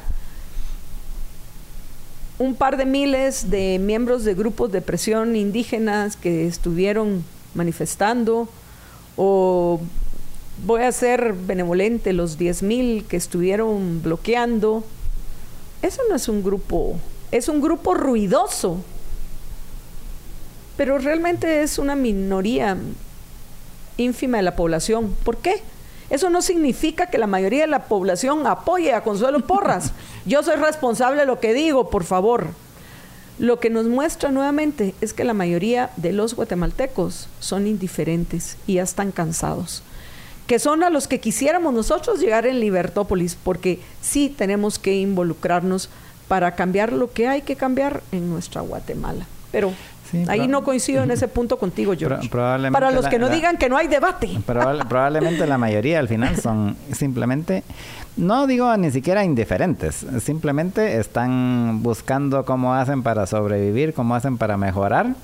un 2.39 2.55
par 2.55 2.77
de 2.77 2.85
miles 2.85 3.49
de 3.49 3.79
miembros 3.79 4.23
de 4.23 4.33
grupos 4.33 4.71
de 4.71 4.81
presión 4.81 5.35
indígenas 5.35 6.15
que 6.15 6.47
estuvieron 6.47 7.23
manifestando 7.55 8.47
o 9.15 9.79
voy 10.65 10.81
a 10.81 10.91
ser 10.91 11.33
benevolente, 11.33 12.13
los 12.13 12.37
10 12.37 12.63
mil 12.63 13.05
que 13.05 13.17
estuvieron 13.17 14.01
bloqueando, 14.01 14.83
eso 15.81 16.01
no 16.09 16.15
es 16.15 16.27
un 16.27 16.43
grupo 16.43 16.99
es 17.31 17.49
un 17.49 17.61
grupo 17.61 17.93
ruidoso, 17.93 18.77
pero 20.77 20.97
realmente 20.97 21.61
es 21.61 21.77
una 21.79 21.95
minoría 21.95 22.77
ínfima 23.97 24.37
de 24.37 24.43
la 24.43 24.55
población. 24.55 25.15
¿Por 25.23 25.37
qué? 25.37 25.61
Eso 26.09 26.29
no 26.29 26.41
significa 26.41 27.07
que 27.07 27.17
la 27.17 27.27
mayoría 27.27 27.61
de 27.61 27.67
la 27.67 27.85
población 27.85 28.47
apoye 28.47 28.93
a 28.93 29.03
Consuelo 29.03 29.45
Porras. 29.45 29.91
Yo 30.25 30.41
soy 30.43 30.55
responsable 30.55 31.21
de 31.21 31.25
lo 31.25 31.39
que 31.39 31.53
digo, 31.53 31.89
por 31.89 32.03
favor. 32.03 32.47
Lo 33.39 33.59
que 33.59 33.69
nos 33.69 33.85
muestra 33.87 34.31
nuevamente 34.31 34.95
es 35.01 35.13
que 35.13 35.23
la 35.23 35.33
mayoría 35.33 35.91
de 35.97 36.13
los 36.13 36.33
guatemaltecos 36.33 37.27
son 37.39 37.67
indiferentes 37.67 38.57
y 38.65 38.75
ya 38.75 38.83
están 38.83 39.11
cansados. 39.11 39.83
Que 40.47 40.59
son 40.59 40.81
a 40.83 40.89
los 40.89 41.07
que 41.07 41.19
quisiéramos 41.19 41.73
nosotros 41.73 42.19
llegar 42.19 42.47
en 42.47 42.61
Libertópolis, 42.61 43.35
porque 43.35 43.79
sí 44.01 44.33
tenemos 44.35 44.79
que 44.79 44.95
involucrarnos 44.95 45.89
para 46.27 46.55
cambiar 46.55 46.93
lo 46.93 47.11
que 47.11 47.27
hay 47.27 47.41
que 47.41 47.55
cambiar 47.55 48.01
en 48.11 48.29
nuestra 48.29 48.61
Guatemala. 48.61 49.25
Pero 49.51 49.73
ahí 50.27 50.47
no 50.47 50.63
coincido 50.63 51.03
en 51.03 51.11
ese 51.11 51.27
punto 51.27 51.57
contigo, 51.57 51.93
George. 51.97 52.29
para 52.29 52.91
los 52.91 53.07
que 53.07 53.19
no 53.19 53.29
digan 53.29 53.57
que 53.57 53.69
no 53.69 53.77
hay 53.77 53.87
debate. 53.87 54.29
probablemente 54.45 55.45
la 55.47 55.57
mayoría 55.57 55.99
al 55.99 56.07
final 56.07 56.37
son 56.37 56.75
simplemente, 56.91 57.63
no 58.15 58.47
digo 58.47 58.75
ni 58.77 58.91
siquiera 58.91 59.23
indiferentes, 59.23 60.05
simplemente 60.21 60.99
están 60.99 61.81
buscando 61.83 62.45
cómo 62.45 62.73
hacen 62.73 63.03
para 63.03 63.25
sobrevivir, 63.25 63.93
cómo 63.93 64.15
hacen 64.15 64.37
para 64.37 64.57
mejorar. 64.57 65.15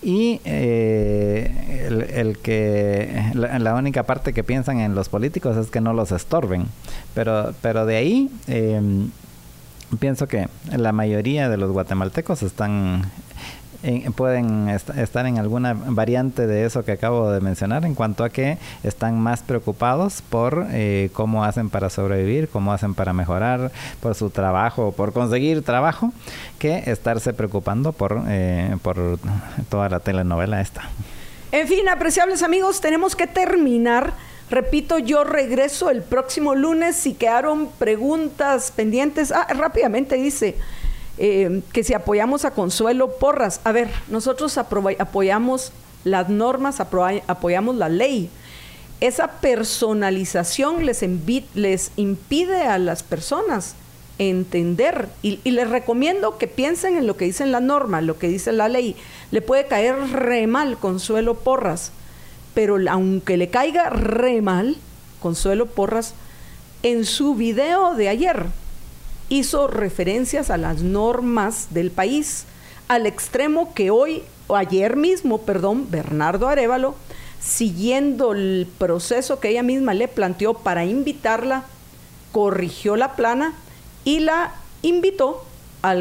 Y 0.00 0.40
eh, 0.44 1.88
el, 2.14 2.38
que 2.38 3.32
la, 3.34 3.74
única 3.74 4.04
parte 4.04 4.32
que 4.32 4.44
piensan 4.44 4.78
en 4.78 4.94
los 4.94 5.08
políticos 5.08 5.56
es 5.56 5.72
que 5.72 5.80
no 5.80 5.92
los 5.92 6.12
estorben. 6.12 6.66
Pero, 7.14 7.52
pero 7.62 7.84
de 7.84 7.96
ahí 7.96 8.30
eh, 8.46 8.80
pienso 9.98 10.26
que 10.26 10.48
la 10.76 10.92
mayoría 10.92 11.48
de 11.48 11.56
los 11.56 11.72
guatemaltecos 11.72 12.42
están 12.42 13.10
pueden 14.16 14.68
estar 14.68 15.26
en 15.26 15.38
alguna 15.38 15.72
variante 15.72 16.46
de 16.46 16.64
eso 16.64 16.84
que 16.84 16.92
acabo 16.92 17.30
de 17.30 17.40
mencionar 17.40 17.84
en 17.84 17.94
cuanto 17.94 18.24
a 18.24 18.30
que 18.30 18.58
están 18.82 19.20
más 19.20 19.42
preocupados 19.42 20.20
por 20.22 20.66
eh, 20.70 21.10
cómo 21.12 21.44
hacen 21.44 21.70
para 21.70 21.88
sobrevivir, 21.88 22.48
cómo 22.48 22.72
hacen 22.72 22.94
para 22.94 23.12
mejorar, 23.12 23.70
por 24.00 24.16
su 24.16 24.30
trabajo, 24.30 24.92
por 24.92 25.12
conseguir 25.12 25.62
trabajo, 25.62 26.12
que 26.58 26.82
estarse 26.86 27.32
preocupando 27.32 27.92
por, 27.92 28.24
eh, 28.26 28.76
por 28.82 29.18
toda 29.68 29.88
la 29.88 30.00
telenovela 30.00 30.60
esta. 30.60 30.82
En 31.52 31.68
fin, 31.68 31.88
apreciables 31.88 32.42
amigos, 32.42 32.80
tenemos 32.80 33.14
que 33.14 33.26
terminar 33.26 34.12
Repito, 34.50 34.98
yo 34.98 35.24
regreso 35.24 35.90
el 35.90 36.02
próximo 36.02 36.54
lunes. 36.54 36.96
Si 36.96 37.14
quedaron 37.14 37.68
preguntas 37.78 38.72
pendientes, 38.74 39.30
ah, 39.30 39.46
rápidamente 39.50 40.16
dice 40.16 40.56
eh, 41.18 41.62
que 41.72 41.84
si 41.84 41.92
apoyamos 41.92 42.44
a 42.44 42.52
Consuelo 42.52 43.18
Porras. 43.18 43.60
A 43.64 43.72
ver, 43.72 43.88
nosotros 44.08 44.56
apoyamos 44.56 45.72
las 46.04 46.30
normas, 46.30 46.80
apoyamos 46.80 47.76
la 47.76 47.88
ley. 47.88 48.30
Esa 49.00 49.28
personalización 49.40 50.86
les, 50.86 51.02
impide 51.96 52.62
a 52.62 52.78
las 52.78 53.02
personas 53.02 53.74
entender 54.18 55.08
y, 55.22 55.38
y, 55.44 55.52
les 55.52 55.70
recomiendo 55.70 56.38
que 56.38 56.48
piensen 56.48 56.96
en 56.96 57.06
lo 57.06 57.16
que 57.16 57.26
dice 57.26 57.46
la 57.46 57.60
norma, 57.60 58.00
lo 58.00 58.18
que 58.18 58.28
dice 58.28 58.50
la 58.50 58.68
ley. 58.68 58.96
Le 59.30 59.42
puede 59.42 59.66
caer 59.66 59.94
re 60.10 60.46
mal 60.48 60.78
Consuelo 60.78 61.34
Porras 61.34 61.92
pero 62.58 62.76
aunque 62.90 63.36
le 63.36 63.50
caiga 63.50 63.88
re 63.88 64.42
mal, 64.42 64.76
Consuelo 65.22 65.66
Porras, 65.66 66.14
en 66.82 67.04
su 67.04 67.36
video 67.36 67.94
de 67.94 68.08
ayer 68.08 68.46
hizo 69.28 69.68
referencias 69.68 70.50
a 70.50 70.56
las 70.56 70.82
normas 70.82 71.68
del 71.70 71.92
país, 71.92 72.46
al 72.88 73.06
extremo 73.06 73.74
que 73.74 73.92
hoy, 73.92 74.24
o 74.48 74.56
ayer 74.56 74.96
mismo, 74.96 75.42
perdón, 75.42 75.88
Bernardo 75.88 76.48
Arevalo, 76.48 76.96
siguiendo 77.40 78.32
el 78.32 78.66
proceso 78.76 79.38
que 79.38 79.50
ella 79.50 79.62
misma 79.62 79.94
le 79.94 80.08
planteó 80.08 80.54
para 80.54 80.84
invitarla, 80.84 81.62
corrigió 82.32 82.96
la 82.96 83.14
plana 83.14 83.52
y 84.02 84.18
la 84.18 84.52
invitó 84.82 85.44
a, 85.82 85.94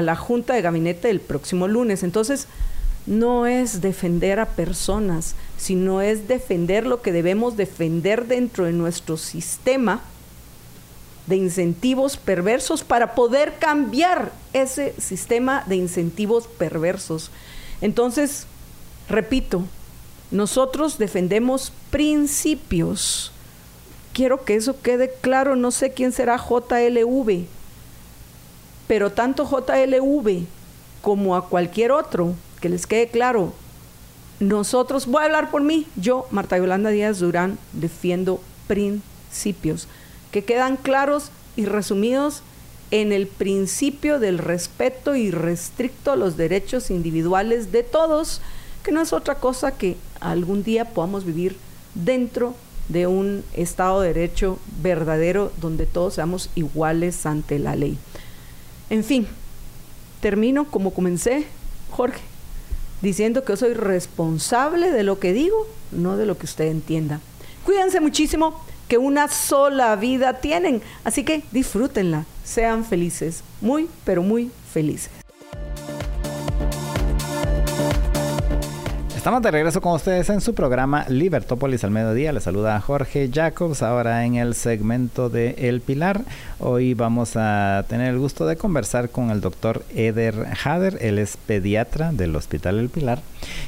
la 0.00 0.16
junta 0.16 0.54
de 0.54 0.62
gabinete 0.62 1.10
el 1.10 1.20
próximo 1.20 1.68
lunes. 1.68 2.02
Entonces, 2.02 2.48
no 3.06 3.46
es 3.46 3.80
defender 3.80 4.38
a 4.38 4.46
personas, 4.46 5.34
sino 5.56 6.00
es 6.00 6.28
defender 6.28 6.86
lo 6.86 7.02
que 7.02 7.12
debemos 7.12 7.56
defender 7.56 8.26
dentro 8.26 8.64
de 8.64 8.72
nuestro 8.72 9.16
sistema 9.16 10.02
de 11.26 11.36
incentivos 11.36 12.16
perversos 12.16 12.82
para 12.82 13.14
poder 13.14 13.54
cambiar 13.58 14.32
ese 14.52 14.94
sistema 14.98 15.64
de 15.66 15.76
incentivos 15.76 16.46
perversos. 16.46 17.30
Entonces, 17.80 18.46
repito, 19.08 19.64
nosotros 20.30 20.98
defendemos 20.98 21.72
principios, 21.90 23.32
quiero 24.12 24.44
que 24.44 24.54
eso 24.54 24.80
quede 24.80 25.12
claro, 25.20 25.56
no 25.56 25.70
sé 25.70 25.92
quién 25.92 26.12
será 26.12 26.38
JLV, 26.38 27.44
pero 28.88 29.12
tanto 29.12 29.44
JLV 29.44 30.44
como 31.02 31.36
a 31.36 31.48
cualquier 31.48 31.92
otro, 31.92 32.34
que 32.62 32.70
les 32.70 32.86
quede 32.86 33.08
claro, 33.08 33.52
nosotros, 34.40 35.06
voy 35.06 35.20
a 35.20 35.26
hablar 35.26 35.50
por 35.50 35.62
mí, 35.62 35.86
yo, 35.96 36.26
Marta 36.30 36.56
Yolanda 36.56 36.90
Díaz 36.90 37.18
Durán, 37.18 37.58
defiendo 37.72 38.40
principios 38.68 39.88
que 40.30 40.44
quedan 40.44 40.76
claros 40.76 41.30
y 41.56 41.66
resumidos 41.66 42.42
en 42.92 43.12
el 43.12 43.26
principio 43.26 44.18
del 44.18 44.38
respeto 44.38 45.16
irrestricto 45.16 46.12
a 46.12 46.16
los 46.16 46.36
derechos 46.36 46.90
individuales 46.90 47.72
de 47.72 47.82
todos, 47.82 48.40
que 48.82 48.92
no 48.92 49.00
es 49.02 49.12
otra 49.12 49.34
cosa 49.34 49.72
que 49.72 49.96
algún 50.20 50.62
día 50.62 50.86
podamos 50.86 51.24
vivir 51.24 51.56
dentro 51.94 52.54
de 52.88 53.06
un 53.06 53.44
Estado 53.54 54.00
de 54.00 54.12
Derecho 54.12 54.58
verdadero 54.82 55.52
donde 55.60 55.86
todos 55.86 56.14
seamos 56.14 56.48
iguales 56.54 57.26
ante 57.26 57.58
la 57.58 57.74
ley. 57.74 57.98
En 58.88 59.04
fin, 59.04 59.26
termino 60.20 60.64
como 60.64 60.92
comencé, 60.92 61.46
Jorge, 61.90 62.31
diciendo 63.02 63.44
que 63.44 63.52
yo 63.52 63.56
soy 63.56 63.74
responsable 63.74 64.90
de 64.90 65.02
lo 65.02 65.18
que 65.18 65.32
digo, 65.32 65.66
no 65.90 66.16
de 66.16 66.26
lo 66.26 66.38
que 66.38 66.46
usted 66.46 66.66
entienda. 66.66 67.20
Cuídense 67.64 68.00
muchísimo, 68.00 68.64
que 68.88 68.98
una 68.98 69.28
sola 69.28 69.94
vida 69.96 70.40
tienen, 70.40 70.82
así 71.04 71.24
que 71.24 71.44
disfrútenla, 71.50 72.26
sean 72.44 72.84
felices, 72.84 73.42
muy, 73.60 73.88
pero 74.04 74.22
muy 74.22 74.50
felices. 74.72 75.21
Estamos 79.22 79.42
de 79.42 79.52
regreso 79.52 79.80
con 79.80 79.92
ustedes 79.92 80.28
en 80.30 80.40
su 80.40 80.52
programa 80.52 81.06
Libertópolis 81.08 81.84
al 81.84 81.92
mediodía. 81.92 82.32
Les 82.32 82.42
saluda 82.42 82.80
Jorge 82.80 83.30
Jacobs 83.32 83.80
ahora 83.80 84.26
en 84.26 84.34
el 84.34 84.56
segmento 84.56 85.28
de 85.28 85.54
El 85.58 85.80
Pilar. 85.80 86.22
Hoy 86.58 86.94
vamos 86.94 87.36
a 87.36 87.84
tener 87.88 88.08
el 88.08 88.18
gusto 88.18 88.46
de 88.46 88.56
conversar 88.56 89.10
con 89.10 89.30
el 89.30 89.40
doctor 89.40 89.84
Eder 89.94 90.48
Hader. 90.64 90.98
Él 91.00 91.20
es 91.20 91.36
pediatra 91.36 92.10
del 92.10 92.34
Hospital 92.34 92.80
El 92.80 92.88
Pilar. 92.88 93.22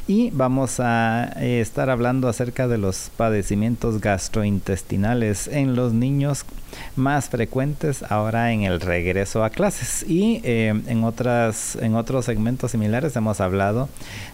Y 0.09 0.31
vamos 0.31 0.81
a 0.81 1.32
eh, 1.36 1.60
estar 1.60 1.89
hablando 1.89 2.26
acerca 2.26 2.66
de 2.66 2.78
los 2.78 3.12
padecimientos 3.16 4.01
gastrointestinales 4.01 5.47
en 5.47 5.76
los 5.76 5.93
niños 5.93 6.44
más 6.97 7.29
frecuentes 7.29 8.03
ahora 8.09 8.53
en 8.53 8.63
el 8.63 8.81
regreso 8.81 9.45
a 9.45 9.51
clases. 9.51 10.05
Y 10.09 10.41
eh, 10.45 10.69
en, 10.87 11.05
otras, 11.05 11.77
en 11.77 11.95
otros 11.95 12.25
segmentos 12.25 12.71
similares 12.71 13.17
hemos 13.17 13.41
hablado 13.41 13.89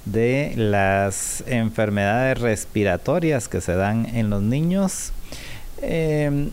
de 0.05 0.53
las 0.57 1.45
enfermedades 1.47 2.39
respiratorias 2.39 3.49
que 3.49 3.61
se 3.61 3.75
dan 3.75 4.07
en 4.15 4.31
los 4.31 4.43
niños. 4.43 5.12
Em, 5.83 6.51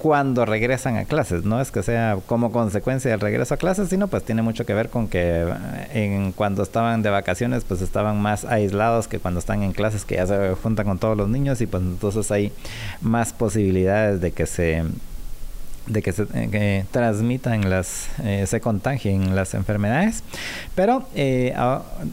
cuando 0.00 0.46
regresan 0.46 0.96
a 0.96 1.04
clases, 1.04 1.44
no 1.44 1.60
es 1.60 1.70
que 1.70 1.82
sea 1.82 2.16
como 2.24 2.52
consecuencia 2.52 3.10
del 3.10 3.20
regreso 3.20 3.52
a 3.52 3.56
clases, 3.58 3.90
sino 3.90 4.08
pues 4.08 4.24
tiene 4.24 4.40
mucho 4.40 4.64
que 4.64 4.72
ver 4.72 4.88
con 4.88 5.08
que 5.08 5.20
eh, 5.20 5.88
en 5.92 6.32
cuando 6.32 6.62
estaban 6.62 7.02
de 7.02 7.10
vacaciones 7.10 7.64
pues 7.64 7.82
estaban 7.82 8.18
más 8.18 8.46
aislados 8.46 9.08
que 9.08 9.18
cuando 9.18 9.40
están 9.40 9.62
en 9.62 9.72
clases 9.72 10.06
que 10.06 10.14
ya 10.14 10.26
se 10.26 10.54
juntan 10.54 10.86
con 10.86 10.98
todos 10.98 11.18
los 11.18 11.28
niños 11.28 11.60
y 11.60 11.66
pues 11.66 11.82
entonces 11.82 12.30
hay 12.30 12.50
más 13.02 13.34
posibilidades 13.34 14.22
de 14.22 14.32
que 14.32 14.46
se 14.46 14.84
de 15.90 16.02
que 16.02 16.12
se 16.12 16.26
eh, 16.34 16.84
transmitan 16.90 17.68
las, 17.68 18.08
eh, 18.22 18.44
se 18.46 18.60
contagien 18.60 19.34
las 19.34 19.54
enfermedades. 19.54 20.22
Pero 20.74 21.06
eh, 21.14 21.54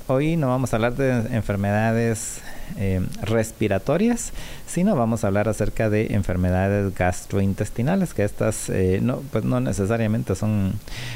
hoy 0.08 0.36
no 0.36 0.48
vamos 0.48 0.74
a 0.74 0.78
hablar 0.78 0.96
de 0.96 1.36
enfermedades 1.36 2.42
respiratorias, 3.22 4.34
sino 4.68 4.96
vamos 4.96 5.24
a 5.24 5.28
hablar 5.28 5.50
acerca 5.50 5.90
de 5.90 6.14
enfermedades 6.14 6.94
gastrointestinales, 6.96 8.14
que 8.14 8.24
estas 8.24 8.70
no, 9.02 9.22
pues 9.32 9.44
no 9.44 9.60
necesariamente 9.60 10.36
son, 10.36 10.74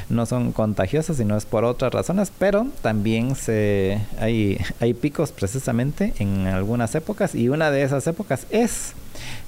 no 0.08 0.26
son 0.26 0.52
contagiosas, 0.52 1.16
sino 1.16 1.36
es 1.36 1.44
por 1.44 1.64
otras 1.64 1.92
razones, 1.92 2.32
pero 2.38 2.66
también 2.82 3.36
se, 3.36 4.00
hay, 4.18 4.58
hay 4.80 4.94
picos 4.94 5.32
precisamente 5.32 6.14
en 6.18 6.46
algunas 6.46 6.94
épocas 6.94 7.34
y 7.34 7.48
una 7.48 7.70
de 7.70 7.82
esas 7.82 8.06
épocas 8.06 8.46
es 8.50 8.94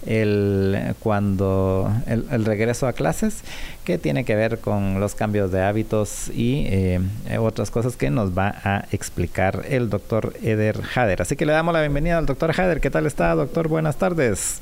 el, 0.07 0.95
cuando 1.01 1.91
el, 2.07 2.45
regreso 2.45 2.87
a 2.87 2.93
clases, 2.93 3.43
que 3.85 3.99
tiene 3.99 4.25
que 4.25 4.35
ver 4.35 4.59
con 4.59 5.01
los 5.01 5.15
cambios 5.15 5.51
de 5.51 5.63
hábitos 5.63 6.29
y 6.29 6.67
eh, 6.69 7.01
otras 7.39 7.71
cosas 7.71 7.97
que 7.97 8.11
nos 8.11 8.37
va 8.37 8.55
a 8.65 8.85
explicar 8.93 9.65
el 9.69 9.91
doctor 9.91 10.35
Eder 10.43 10.81
Hader. 10.95 11.23
Así 11.23 11.37
que 11.37 11.47
le 11.47 11.53
damos 11.53 11.73
la 11.75 11.81
bienvenida 11.81 12.19
al 12.19 12.27
doctor 12.27 12.53
Hader. 12.59 12.81
¿Qué 12.81 12.91
tal 12.91 13.07
está, 13.07 13.35
doctor? 13.35 13.69
Buenas 13.69 13.94
tardes. 13.97 14.61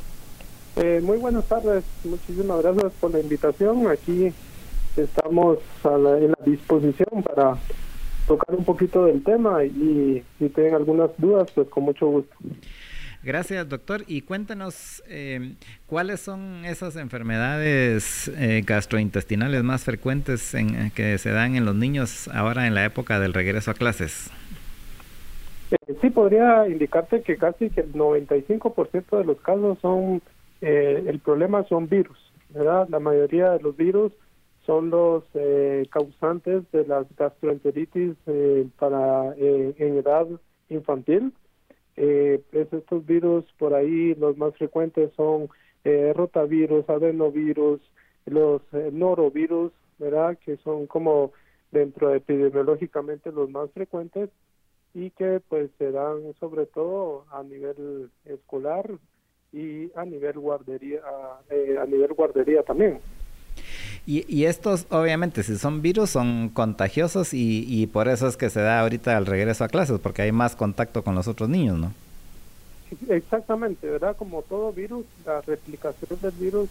Eh, 0.76 1.00
muy 1.02 1.18
buenas 1.18 1.44
tardes. 1.46 1.84
Muchísimas 2.04 2.62
gracias 2.62 2.92
por 3.00 3.12
la 3.12 3.20
invitación. 3.20 3.88
Aquí 3.88 4.32
estamos 4.96 5.58
a 5.84 5.98
la, 5.98 6.18
en 6.18 6.28
la 6.28 6.44
disposición 6.44 7.22
para 7.22 7.58
tocar 8.26 8.54
un 8.54 8.64
poquito 8.64 9.04
del 9.06 9.22
tema 9.22 9.64
y 9.64 10.22
si 10.38 10.48
tienen 10.48 10.74
algunas 10.74 11.10
dudas, 11.18 11.50
pues 11.54 11.68
con 11.68 11.84
mucho 11.84 12.06
gusto. 12.06 12.34
Gracias, 13.22 13.68
doctor. 13.68 14.02
Y 14.08 14.22
cuéntanos 14.22 15.02
eh, 15.06 15.54
cuáles 15.86 16.20
son 16.20 16.64
esas 16.64 16.96
enfermedades 16.96 18.28
eh, 18.36 18.62
gastrointestinales 18.66 19.62
más 19.62 19.84
frecuentes 19.84 20.54
en, 20.54 20.90
que 20.90 21.16
se 21.18 21.30
dan 21.30 21.54
en 21.54 21.64
los 21.64 21.76
niños 21.76 22.28
ahora 22.28 22.66
en 22.66 22.74
la 22.74 22.84
época 22.84 23.20
del 23.20 23.32
regreso 23.32 23.70
a 23.70 23.74
clases. 23.74 24.30
Eh, 25.72 25.96
sí, 26.00 26.10
podría 26.10 26.68
indicarte 26.68 27.22
que 27.22 27.36
casi 27.36 27.70
que 27.70 27.80
el 27.80 27.92
95% 27.92 29.18
de 29.18 29.24
los 29.24 29.40
casos 29.40 29.78
son, 29.80 30.22
el 30.60 31.18
problema 31.20 31.64
son 31.64 31.88
virus, 31.88 32.18
¿verdad? 32.50 32.86
La 32.88 33.00
mayoría 33.00 33.50
de 33.50 33.60
los 33.60 33.76
virus 33.76 34.12
son 34.64 34.90
los 34.90 35.24
causantes 35.90 36.70
de 36.70 36.86
las 36.86 37.06
gastroenteritis 37.16 38.14
para 38.78 39.34
en 39.36 39.98
edad 39.98 40.28
infantil 40.68 41.32
eh, 41.96 42.42
pues 42.50 42.72
estos 42.72 43.04
virus 43.04 43.44
por 43.58 43.74
ahí 43.74 44.14
los 44.14 44.36
más 44.38 44.56
frecuentes 44.56 45.12
son 45.14 45.48
eh, 45.84 46.12
rotavirus, 46.14 46.88
adenovirus, 46.88 47.80
los 48.26 48.62
eh, 48.72 48.90
norovirus, 48.92 49.72
¿verdad? 49.98 50.38
Que 50.44 50.56
son 50.58 50.86
como 50.86 51.32
dentro 51.70 52.14
epidemiológicamente 52.14 53.30
los 53.32 53.50
más 53.50 53.70
frecuentes 53.72 54.30
y 54.94 55.10
que 55.10 55.40
pues 55.48 55.70
se 55.78 55.90
dan 55.90 56.34
sobre 56.38 56.66
todo 56.66 57.24
a 57.30 57.42
nivel 57.42 58.10
escolar 58.24 58.90
y 59.52 59.90
a 59.96 60.04
nivel 60.04 60.38
guardería, 60.38 61.00
eh, 61.50 61.76
a 61.80 61.86
nivel 61.86 62.12
guardería 62.14 62.62
también. 62.62 63.00
Y, 64.04 64.46
estos, 64.46 64.86
obviamente, 64.90 65.44
si 65.44 65.56
son 65.56 65.80
virus, 65.80 66.10
son 66.10 66.48
contagiosos 66.48 67.32
y, 67.32 67.64
y 67.68 67.86
por 67.86 68.08
eso 68.08 68.26
es 68.26 68.36
que 68.36 68.50
se 68.50 68.60
da 68.60 68.80
ahorita 68.80 69.16
el 69.16 69.26
regreso 69.26 69.62
a 69.62 69.68
clases, 69.68 70.00
porque 70.00 70.22
hay 70.22 70.32
más 70.32 70.56
contacto 70.56 71.04
con 71.04 71.14
los 71.14 71.28
otros 71.28 71.48
niños, 71.48 71.78
¿no? 71.78 71.92
Exactamente, 73.08 73.88
¿verdad? 73.88 74.16
Como 74.16 74.42
todo 74.42 74.72
virus, 74.72 75.04
la 75.24 75.40
replicación 75.42 76.18
del 76.20 76.32
virus, 76.32 76.68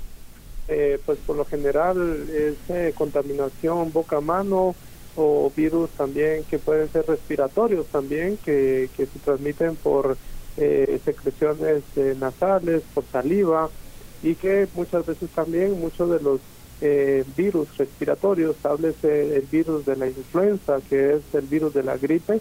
eh, 0.67 0.99
pues 1.05 1.19
por 1.19 1.37
lo 1.37 1.45
general 1.45 2.27
es 2.29 2.57
eh, 2.69 2.93
contaminación 2.95 3.93
boca-mano 3.93 4.75
o 5.15 5.51
virus 5.55 5.89
también 5.91 6.43
que 6.45 6.59
pueden 6.59 6.89
ser 6.89 7.05
respiratorios 7.07 7.87
también, 7.87 8.37
que, 8.37 8.89
que 8.95 9.05
se 9.05 9.19
transmiten 9.19 9.75
por 9.75 10.17
eh, 10.57 10.99
secreciones 11.03 11.83
nasales, 12.19 12.83
por 12.93 13.03
saliva 13.05 13.69
y 14.23 14.35
que 14.35 14.67
muchas 14.75 15.05
veces 15.05 15.29
también 15.31 15.79
muchos 15.79 16.09
de 16.09 16.19
los 16.19 16.39
eh, 16.81 17.23
virus 17.37 17.77
respiratorios, 17.77 18.55
háblese 18.65 19.35
el 19.37 19.43
virus 19.43 19.85
de 19.85 19.95
la 19.95 20.07
influenza, 20.07 20.79
que 20.89 21.13
es 21.13 21.21
el 21.33 21.45
virus 21.45 21.73
de 21.73 21.83
la 21.83 21.95
gripe, 21.95 22.39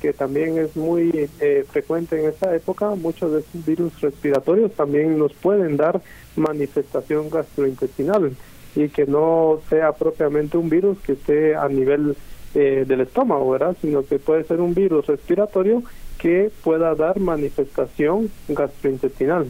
que 0.00 0.12
también 0.12 0.58
es 0.58 0.76
muy 0.76 1.28
eh, 1.40 1.64
frecuente 1.68 2.18
en 2.18 2.28
esta 2.28 2.54
época, 2.54 2.90
muchos 2.94 3.32
de 3.32 3.40
estos 3.40 3.66
virus 3.66 4.00
respiratorios 4.00 4.72
también 4.72 5.18
nos 5.18 5.32
pueden 5.34 5.76
dar 5.76 6.00
manifestación 6.36 7.28
gastrointestinal 7.28 8.34
y 8.74 8.88
que 8.88 9.06
no 9.06 9.60
sea 9.68 9.92
propiamente 9.92 10.56
un 10.56 10.68
virus 10.68 10.98
que 11.00 11.12
esté 11.12 11.56
a 11.56 11.68
nivel 11.68 12.16
eh, 12.54 12.84
del 12.86 13.00
estómago, 13.02 13.50
¿verdad? 13.50 13.76
Sino 13.80 14.04
que 14.04 14.18
puede 14.18 14.44
ser 14.44 14.60
un 14.60 14.74
virus 14.74 15.06
respiratorio 15.06 15.82
que 16.18 16.50
pueda 16.62 16.94
dar 16.94 17.18
manifestación 17.18 18.30
gastrointestinal. 18.48 19.46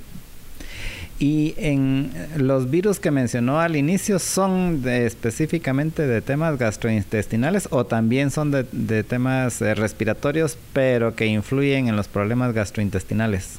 Y 1.18 1.54
en 1.58 2.12
los 2.38 2.70
virus 2.70 2.98
que 2.98 3.10
mencionó 3.10 3.60
al 3.60 3.76
inicio, 3.76 4.18
¿son 4.18 4.82
específicamente 4.86 6.06
de 6.06 6.22
temas 6.22 6.58
gastrointestinales 6.58 7.68
o 7.70 7.84
también 7.84 8.30
son 8.30 8.50
de, 8.50 9.04
temas 9.04 9.60
eh, 9.60 9.74
respiratorios, 9.74 10.56
pero 10.72 11.14
que 11.14 11.26
influyen 11.26 11.88
en 11.88 11.96
los 11.96 12.08
problemas 12.08 12.54
gastrointestinales? 12.54 13.58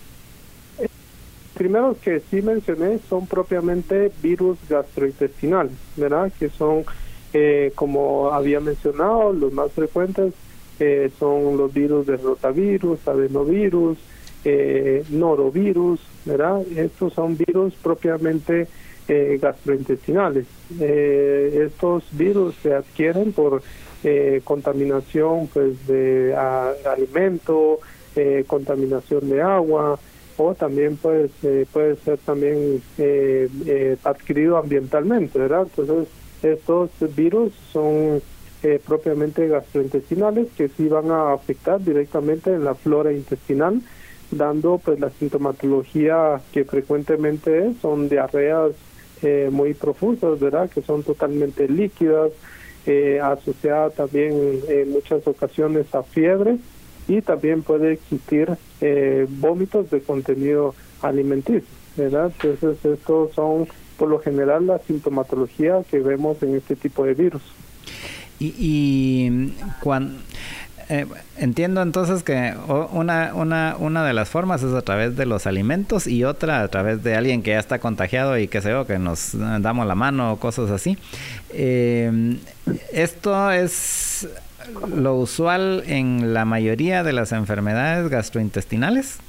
Primero 1.61 1.95
que 2.03 2.21
sí 2.21 2.41
mencioné 2.41 2.97
son 3.07 3.27
propiamente 3.27 4.11
virus 4.23 4.57
gastrointestinales, 4.67 5.73
¿verdad? 5.95 6.31
Que 6.39 6.49
son, 6.49 6.83
eh, 7.35 7.71
como 7.75 8.31
había 8.31 8.59
mencionado, 8.59 9.31
los 9.31 9.53
más 9.53 9.71
frecuentes 9.71 10.33
eh, 10.79 11.11
son 11.19 11.57
los 11.57 11.71
virus 11.71 12.07
de 12.07 12.17
rotavirus, 12.17 13.07
adenovirus, 13.07 13.99
eh, 14.43 15.03
norovirus, 15.11 15.99
¿verdad? 16.25 16.63
Estos 16.75 17.13
son 17.13 17.37
virus 17.37 17.75
propiamente 17.75 18.67
eh, 19.07 19.37
gastrointestinales. 19.39 20.47
Eh, 20.79 21.67
estos 21.67 22.05
virus 22.17 22.55
se 22.63 22.73
adquieren 22.73 23.33
por 23.33 23.61
contaminación 24.43 25.47
pues 25.53 25.85
de 25.85 26.35
alimento, 26.35 27.79
contaminación 28.47 29.29
de 29.29 29.43
agua 29.43 29.99
o 30.41 30.55
también 30.55 30.97
pues 30.97 31.31
puede 31.71 31.95
ser 31.97 32.17
también 32.19 32.81
adquirido 34.03 34.57
ambientalmente, 34.57 35.39
¿verdad? 35.39 35.67
Entonces 35.75 36.07
estos 36.43 36.89
virus 37.15 37.53
son 37.71 38.21
propiamente 38.85 39.47
gastrointestinales 39.47 40.47
que 40.57 40.67
sí 40.69 40.87
van 40.87 41.11
a 41.11 41.33
afectar 41.33 41.79
directamente 41.79 42.53
en 42.53 42.63
la 42.63 42.75
flora 42.75 43.11
intestinal 43.11 43.81
dando 44.31 44.79
pues 44.83 44.99
la 44.99 45.09
sintomatología 45.09 46.41
que 46.51 46.63
frecuentemente 46.63 47.67
es, 47.67 47.77
son 47.81 48.09
diarreas 48.09 48.71
eh, 49.21 49.49
muy 49.51 49.73
profusas, 49.73 50.39
¿verdad? 50.39 50.69
Que 50.69 50.81
son 50.81 51.03
totalmente 51.03 51.67
líquidas, 51.67 52.31
eh, 52.85 53.19
asociada 53.21 53.91
también 53.91 54.61
en 54.67 54.91
muchas 54.91 55.27
ocasiones 55.27 55.93
a 55.93 56.01
fiebre 56.01 56.57
y 57.07 57.21
también 57.21 57.63
puede 57.63 57.93
existir 57.93 58.49
eh, 58.79 59.25
vómitos 59.29 59.89
de 59.89 60.01
contenido 60.01 60.75
alimenticio, 61.01 61.69
¿verdad? 61.97 62.31
Entonces 62.41 62.85
estos 62.85 63.33
son 63.33 63.67
por 63.97 64.09
lo 64.09 64.19
general 64.19 64.67
la 64.67 64.79
sintomatología 64.79 65.83
que 65.89 65.99
vemos 65.99 66.41
en 66.43 66.55
este 66.55 66.75
tipo 66.75 67.05
de 67.05 67.13
virus. 67.13 67.41
Y, 68.39 68.55
y 68.57 69.55
cuando 69.81 70.15
eh, 70.93 71.05
entiendo 71.37 71.81
entonces 71.81 72.21
que 72.21 72.53
una, 72.91 73.33
una, 73.33 73.77
una 73.79 74.03
de 74.03 74.11
las 74.11 74.27
formas 74.27 74.61
es 74.61 74.73
a 74.73 74.81
través 74.81 75.15
de 75.15 75.25
los 75.25 75.47
alimentos 75.47 76.05
y 76.05 76.25
otra 76.25 76.63
a 76.63 76.67
través 76.67 77.01
de 77.01 77.15
alguien 77.15 77.43
que 77.43 77.51
ya 77.51 77.59
está 77.59 77.79
contagiado 77.79 78.37
y 78.37 78.49
que 78.49 78.61
se 78.61 78.73
ve 78.73 78.85
que 78.85 78.99
nos 78.99 79.31
damos 79.33 79.87
la 79.87 79.95
mano 79.95 80.33
o 80.33 80.35
cosas 80.35 80.69
así. 80.69 80.97
Eh, 81.51 82.35
esto 82.91 83.51
es 83.51 84.27
lo 84.95 85.15
usual 85.15 85.83
en 85.87 86.33
la 86.33 86.45
mayoría 86.45 87.03
de 87.03 87.13
las 87.13 87.31
enfermedades 87.31 88.09
gastrointestinales. 88.09 89.19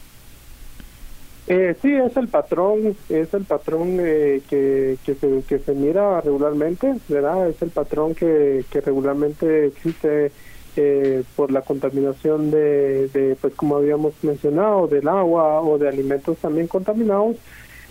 Eh, 1.48 1.74
sí, 1.82 1.92
es 1.92 2.16
el 2.16 2.28
patrón, 2.28 2.96
es 3.08 3.34
el 3.34 3.44
patrón 3.44 3.96
eh, 4.00 4.42
que, 4.48 4.96
que, 5.04 5.14
se, 5.14 5.42
que 5.48 5.58
se 5.58 5.72
mira 5.72 6.20
regularmente, 6.20 6.94
¿verdad? 7.08 7.48
Es 7.48 7.60
el 7.62 7.70
patrón 7.70 8.14
que, 8.14 8.64
que 8.70 8.80
regularmente 8.80 9.66
existe 9.66 10.30
eh, 10.74 11.22
por 11.36 11.52
la 11.52 11.60
contaminación 11.60 12.50
de, 12.50 13.36
pues 13.40 13.54
como 13.54 13.76
habíamos 13.76 14.14
mencionado, 14.22 14.86
del 14.86 15.06
agua 15.06 15.60
o 15.60 15.76
de 15.76 15.86
alimentos 15.86 16.38
también 16.38 16.66
contaminados, 16.66 17.36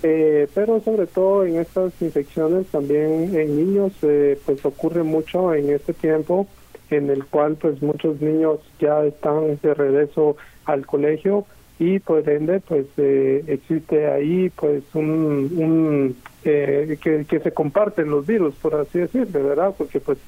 eh, 0.01 0.47
pero 0.55 0.81
sobre 0.81 1.05
todo 1.05 1.45
en 1.45 1.57
estas 1.57 1.93
infecciones 2.01 2.65
también 2.67 3.35
en 3.35 3.55
niños, 3.55 3.91
eh, 4.01 4.39
pues 4.47 4.65
ocurre 4.65 5.03
mucho 5.03 5.53
en 5.53 5.69
este 5.69 5.93
tiempo 5.93 6.47
en 6.91 7.09
el 7.09 7.25
cual 7.25 7.55
pues 7.55 7.81
muchos 7.81 8.21
niños 8.21 8.59
ya 8.79 9.03
están 9.03 9.57
de 9.61 9.73
regreso 9.73 10.35
al 10.65 10.85
colegio 10.85 11.45
y 11.79 11.99
por 11.99 12.27
ende 12.29 12.59
pues 12.59 12.85
existe 12.97 14.07
ahí 14.07 14.51
pues 14.51 14.83
un, 14.93 15.49
un 15.57 16.15
que, 16.43 17.25
se 17.43 17.51
comparten 17.51 18.09
los 18.09 18.27
virus 18.27 18.53
por 18.55 18.75
así 18.75 18.99
decirlo 18.99 19.43
verdad 19.43 19.73
porque 19.77 19.99
pues 19.99 20.19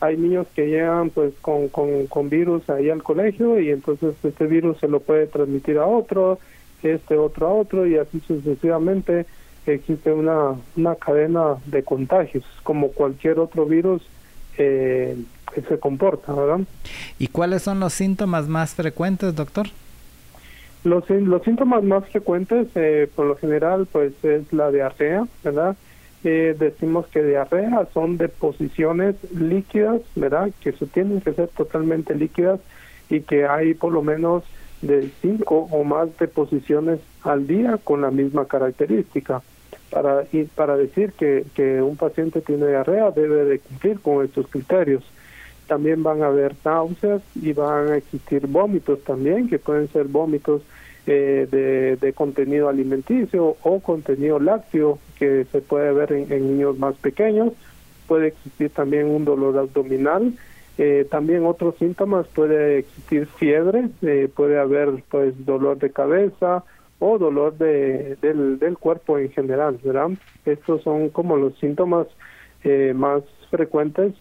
hay 0.00 0.16
niños 0.16 0.46
que 0.54 0.66
llegan 0.66 1.10
pues 1.10 1.32
con, 1.40 1.68
con, 1.68 2.28
virus 2.30 2.68
ahí 2.68 2.90
al 2.90 3.02
colegio 3.02 3.58
y 3.60 3.70
entonces 3.70 4.14
este 4.22 4.46
virus 4.46 4.78
se 4.78 4.88
lo 4.88 5.00
puede 5.00 5.26
transmitir 5.26 5.78
a 5.78 5.86
otro, 5.86 6.38
este 6.82 7.16
otro 7.16 7.46
a 7.46 7.52
otro 7.54 7.86
y 7.86 7.96
así 7.96 8.20
sucesivamente 8.20 9.26
existe 9.66 10.12
una, 10.12 10.56
una 10.76 10.94
cadena 10.96 11.56
de 11.66 11.82
contagios 11.82 12.44
como 12.62 12.88
cualquier 12.88 13.38
otro 13.38 13.64
virus 13.64 14.02
eh, 14.58 15.16
que 15.54 15.62
se 15.62 15.78
comporta, 15.78 16.32
¿verdad? 16.32 16.60
¿Y 17.18 17.28
cuáles 17.28 17.62
son 17.62 17.80
los 17.80 17.92
síntomas 17.92 18.48
más 18.48 18.74
frecuentes, 18.74 19.34
doctor? 19.34 19.66
Los, 20.82 21.08
los 21.08 21.42
síntomas 21.42 21.82
más 21.82 22.06
frecuentes, 22.08 22.68
eh, 22.74 23.08
por 23.14 23.26
lo 23.26 23.36
general, 23.36 23.86
pues 23.90 24.12
es 24.22 24.52
la 24.52 24.70
diarrea, 24.70 25.26
¿verdad? 25.42 25.76
eh, 26.24 26.56
decimos 26.58 27.06
que 27.08 27.22
diarrea 27.22 27.86
son 27.92 28.16
deposiciones 28.16 29.16
líquidas, 29.32 30.00
¿verdad? 30.16 30.50
Que 30.60 30.72
se 30.72 30.86
tienen 30.86 31.20
que 31.20 31.34
ser 31.34 31.48
totalmente 31.48 32.14
líquidas 32.14 32.60
y 33.10 33.20
que 33.20 33.46
hay 33.46 33.74
por 33.74 33.92
lo 33.92 34.02
menos 34.02 34.42
de 34.80 35.10
cinco 35.20 35.68
o 35.70 35.84
más 35.84 36.08
deposiciones 36.18 37.00
al 37.22 37.46
día 37.46 37.78
con 37.82 38.00
la 38.00 38.10
misma 38.10 38.46
característica. 38.46 39.42
Para, 39.90 40.24
y 40.32 40.44
para 40.44 40.76
decir 40.76 41.12
que, 41.12 41.44
que 41.54 41.80
un 41.80 41.96
paciente 41.96 42.40
tiene 42.40 42.66
diarrea 42.66 43.10
debe 43.10 43.44
de 43.44 43.58
cumplir 43.60 44.00
con 44.00 44.24
estos 44.24 44.48
criterios. 44.48 45.04
También 45.66 46.02
van 46.02 46.22
a 46.22 46.26
haber 46.26 46.54
náuseas 46.64 47.22
y 47.34 47.52
van 47.52 47.88
a 47.88 47.96
existir 47.96 48.46
vómitos 48.46 49.02
también, 49.04 49.48
que 49.48 49.58
pueden 49.58 49.88
ser 49.88 50.04
vómitos 50.04 50.62
eh, 51.06 51.96
de, 52.00 52.12
contenido 52.14 52.70
alimenticio 52.70 53.58
o 53.62 53.80
contenido 53.80 54.40
lácteo 54.40 54.98
que 55.18 55.44
se 55.52 55.60
puede 55.60 55.92
ver 55.92 56.12
en, 56.12 56.28
niños 56.28 56.78
más 56.78 56.94
pequeños. 56.96 57.52
Puede 58.08 58.28
existir 58.28 58.70
también 58.70 59.08
un 59.08 59.26
dolor 59.26 59.58
abdominal. 59.58 60.32
Eh, 60.78 61.06
también 61.10 61.44
otros 61.44 61.76
síntomas 61.78 62.26
puede 62.28 62.78
existir 62.78 63.26
fiebre, 63.26 63.90
eh, 64.00 64.30
puede 64.34 64.58
haber 64.58 65.04
pues 65.10 65.34
dolor 65.44 65.78
de 65.78 65.90
cabeza 65.90 66.64
o 66.98 67.18
dolor 67.18 67.58
de, 67.58 68.16
del, 68.22 68.58
del 68.58 68.78
cuerpo 68.78 69.18
en 69.18 69.30
general, 69.30 69.78
¿verdad? 69.84 70.10
Estos 70.46 70.82
son 70.82 71.10
como 71.10 71.36
los 71.36 71.58
síntomas 71.58 72.06
más 72.94 73.22
frecuentes 73.54 74.14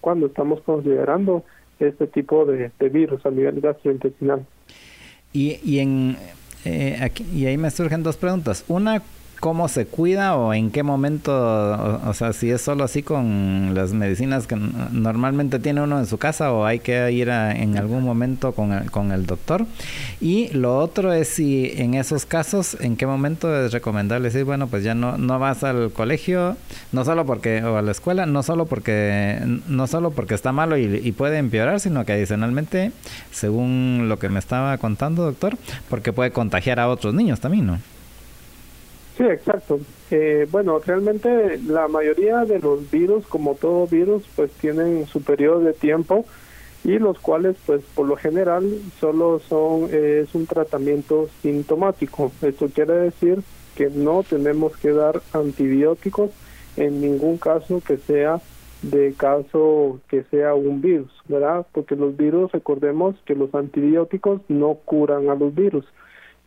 cuando 0.00 0.26
estamos 0.26 0.60
considerando 0.60 1.44
este 1.80 2.06
tipo 2.06 2.44
de 2.44 2.88
virus 2.88 3.26
a 3.26 3.30
nivel 3.30 3.60
gastrointestinal. 3.60 4.46
Y, 5.32 5.58
y, 5.64 5.78
en, 5.80 6.16
eh, 6.64 6.98
aquí, 7.00 7.24
y 7.32 7.46
ahí 7.46 7.56
me 7.56 7.70
surgen 7.70 8.02
dos 8.02 8.16
preguntas. 8.16 8.64
Una, 8.68 9.02
cómo 9.40 9.68
se 9.68 9.86
cuida 9.86 10.36
o 10.36 10.52
en 10.52 10.70
qué 10.70 10.82
momento, 10.82 11.32
o, 11.32 12.14
sea, 12.14 12.34
si 12.34 12.50
es 12.50 12.60
solo 12.60 12.84
así 12.84 13.02
con 13.02 13.72
las 13.74 13.92
medicinas 13.94 14.46
que 14.46 14.54
normalmente 14.56 15.58
tiene 15.58 15.80
uno 15.80 15.98
en 15.98 16.06
su 16.06 16.18
casa 16.18 16.52
o 16.52 16.66
hay 16.66 16.78
que 16.78 17.10
ir 17.10 17.30
en 17.30 17.78
algún 17.78 18.04
momento 18.04 18.52
con 18.52 18.72
el, 18.72 18.90
con 18.90 19.12
el 19.12 19.24
doctor. 19.26 19.66
Y 20.20 20.48
lo 20.50 20.78
otro 20.78 21.12
es 21.14 21.28
si 21.28 21.72
en 21.76 21.94
esos 21.94 22.26
casos, 22.26 22.76
en 22.80 22.96
qué 22.96 23.06
momento 23.06 23.64
es 23.64 23.72
recomendable 23.72 24.28
decir, 24.28 24.44
bueno, 24.44 24.68
pues 24.68 24.84
ya 24.84 24.94
no, 24.94 25.16
no 25.16 25.38
vas 25.38 25.64
al 25.64 25.90
colegio, 25.90 26.56
no 26.92 27.04
solo 27.06 27.24
porque, 27.24 27.64
o 27.64 27.78
a 27.78 27.82
la 27.82 27.92
escuela, 27.92 28.26
no 28.26 28.42
solo 28.42 28.66
porque, 28.66 29.40
no 29.66 29.86
solo 29.86 30.10
porque 30.10 30.34
está 30.34 30.52
malo 30.52 30.76
y 30.76 31.12
puede 31.12 31.38
empeorar, 31.38 31.80
sino 31.80 32.04
que 32.04 32.12
adicionalmente, 32.12 32.92
según 33.32 34.06
lo 34.08 34.18
que 34.18 34.28
me 34.28 34.38
estaba 34.38 34.76
contando, 34.76 35.24
doctor, 35.24 35.56
porque 35.88 36.12
puede 36.12 36.30
contagiar 36.30 36.78
a 36.78 36.88
otros 36.88 37.14
niños 37.14 37.40
también, 37.40 37.66
¿no? 37.66 37.78
Sí, 39.20 39.26
exacto. 39.26 39.78
Eh, 40.10 40.48
bueno, 40.50 40.78
realmente 40.78 41.58
la 41.66 41.88
mayoría 41.88 42.46
de 42.46 42.58
los 42.58 42.90
virus, 42.90 43.26
como 43.26 43.54
todo 43.54 43.86
virus, 43.86 44.22
pues 44.34 44.50
tienen 44.52 45.06
su 45.08 45.20
periodo 45.20 45.60
de 45.60 45.74
tiempo 45.74 46.24
y 46.84 46.98
los 46.98 47.18
cuales, 47.18 47.56
pues 47.66 47.82
por 47.94 48.08
lo 48.08 48.16
general, 48.16 48.64
solo 48.98 49.38
son 49.40 49.90
eh, 49.92 50.22
es 50.24 50.34
un 50.34 50.46
tratamiento 50.46 51.28
sintomático. 51.42 52.32
Esto 52.40 52.70
quiere 52.70 52.94
decir 52.94 53.42
que 53.76 53.90
no 53.90 54.22
tenemos 54.22 54.74
que 54.78 54.90
dar 54.90 55.20
antibióticos 55.34 56.30
en 56.78 57.02
ningún 57.02 57.36
caso 57.36 57.82
que 57.86 57.98
sea 57.98 58.40
de 58.80 59.12
caso 59.18 60.00
que 60.08 60.22
sea 60.30 60.54
un 60.54 60.80
virus, 60.80 61.12
¿verdad? 61.28 61.66
Porque 61.72 61.94
los 61.94 62.16
virus, 62.16 62.52
recordemos 62.52 63.16
que 63.26 63.34
los 63.34 63.54
antibióticos 63.54 64.40
no 64.48 64.76
curan 64.86 65.28
a 65.28 65.34
los 65.34 65.54
virus 65.54 65.84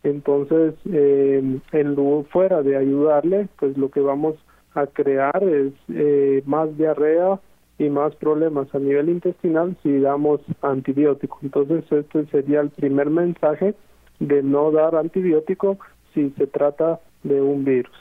entonces, 0.04 0.74
eh, 0.92 1.42
en 1.72 2.24
fuera 2.26 2.62
de 2.62 2.76
ayudarle, 2.76 3.48
pues 3.58 3.76
lo 3.78 3.90
que 3.90 4.00
vamos 4.00 4.36
a 4.74 4.86
crear 4.86 5.42
es 5.42 5.72
eh, 5.88 6.42
más 6.44 6.76
diarrea 6.76 7.40
y 7.78 7.88
más 7.88 8.14
problemas 8.16 8.72
a 8.74 8.78
nivel 8.78 9.08
intestinal 9.08 9.76
si 9.82 10.00
damos 10.00 10.42
antibiótico. 10.60 11.38
Entonces, 11.42 11.84
este 11.90 12.26
sería 12.26 12.60
el 12.60 12.70
primer 12.70 13.08
mensaje 13.08 13.74
de 14.20 14.42
no 14.42 14.70
dar 14.70 14.94
antibiótico 14.94 15.78
si 16.12 16.30
se 16.36 16.46
trata 16.46 17.00
de 17.22 17.40
un 17.40 17.64
virus. 17.64 17.96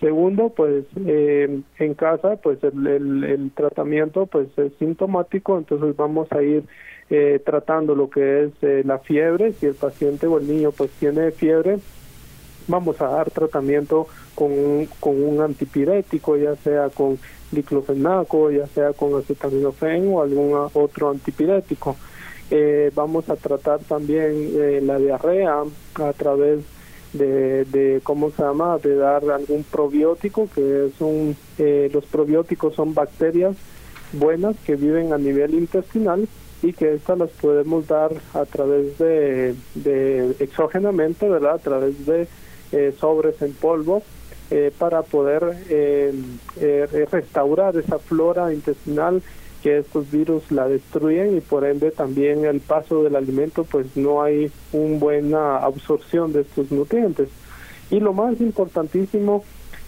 Segundo, 0.00 0.50
pues 0.50 0.84
eh, 1.06 1.62
en 1.78 1.94
casa, 1.94 2.36
pues 2.36 2.62
el, 2.62 2.86
el, 3.24 3.50
tratamiento 3.52 4.26
pues 4.26 4.46
es 4.58 4.72
sintomático, 4.78 5.58
entonces 5.58 5.96
vamos 5.96 6.30
a 6.30 6.42
ir 6.42 6.62
eh, 7.10 7.40
tratando 7.44 7.94
lo 7.94 8.10
que 8.10 8.44
es 8.44 8.52
eh, 8.62 8.82
la 8.84 8.98
fiebre, 8.98 9.52
si 9.54 9.66
el 9.66 9.74
paciente 9.74 10.26
o 10.26 10.38
el 10.38 10.46
niño 10.46 10.72
pues 10.72 10.90
tiene 10.98 11.30
fiebre, 11.30 11.78
vamos 12.66 13.00
a 13.00 13.08
dar 13.08 13.30
tratamiento 13.30 14.06
con 14.34 14.52
un, 14.52 14.88
con 15.00 15.22
un 15.22 15.40
antipirético, 15.40 16.36
ya 16.36 16.54
sea 16.56 16.88
con 16.90 17.18
diclofenaco, 17.50 18.50
ya 18.50 18.66
sea 18.66 18.92
con 18.92 19.14
acetaminofén 19.18 20.12
o 20.12 20.22
algún 20.22 20.68
otro 20.74 21.10
antipirético. 21.10 21.96
Eh, 22.50 22.90
vamos 22.94 23.28
a 23.28 23.36
tratar 23.36 23.80
también 23.80 24.52
eh, 24.54 24.80
la 24.82 24.98
diarrea 24.98 25.64
a 25.94 26.12
través 26.14 26.60
de, 27.12 27.64
de, 27.66 28.00
cómo 28.02 28.30
se 28.30 28.42
llama 28.42 28.78
de 28.78 28.96
dar 28.96 29.22
algún 29.30 29.64
probiótico 29.64 30.48
que 30.54 30.86
es 30.86 31.00
un 31.00 31.36
eh, 31.58 31.90
los 31.92 32.04
probióticos 32.06 32.74
son 32.74 32.92
bacterias 32.92 33.56
buenas 34.12 34.56
que 34.64 34.76
viven 34.76 35.12
a 35.12 35.18
nivel 35.18 35.54
intestinal 35.54 36.28
y 36.62 36.72
que 36.72 36.94
estas 36.94 37.18
las 37.18 37.30
podemos 37.30 37.86
dar 37.86 38.12
a 38.34 38.44
través 38.44 38.98
de, 38.98 39.54
exógenamente 40.40 41.28
verdad 41.28 41.54
a 41.54 41.58
través 41.58 42.06
de 42.06 42.26
sobres 42.98 43.40
en 43.42 43.52
polvo 43.54 44.02
para 44.78 45.02
poder 45.02 45.54
restaurar 47.10 47.76
esa 47.76 47.98
flora 47.98 48.52
intestinal 48.52 49.22
que 49.62 49.78
estos 49.78 50.10
virus 50.10 50.50
la 50.50 50.68
destruyen 50.68 51.36
y 51.36 51.40
por 51.40 51.64
ende 51.64 51.90
también 51.90 52.44
el 52.44 52.60
paso 52.60 53.02
del 53.02 53.16
alimento 53.16 53.64
pues 53.64 53.96
no 53.96 54.22
hay 54.22 54.50
una 54.72 54.98
buena 54.98 55.56
absorción 55.58 56.32
de 56.32 56.42
estos 56.42 56.70
nutrientes. 56.70 57.28
Y 57.90 58.00
lo 58.00 58.12
más 58.12 58.40
importantísimo 58.40 59.44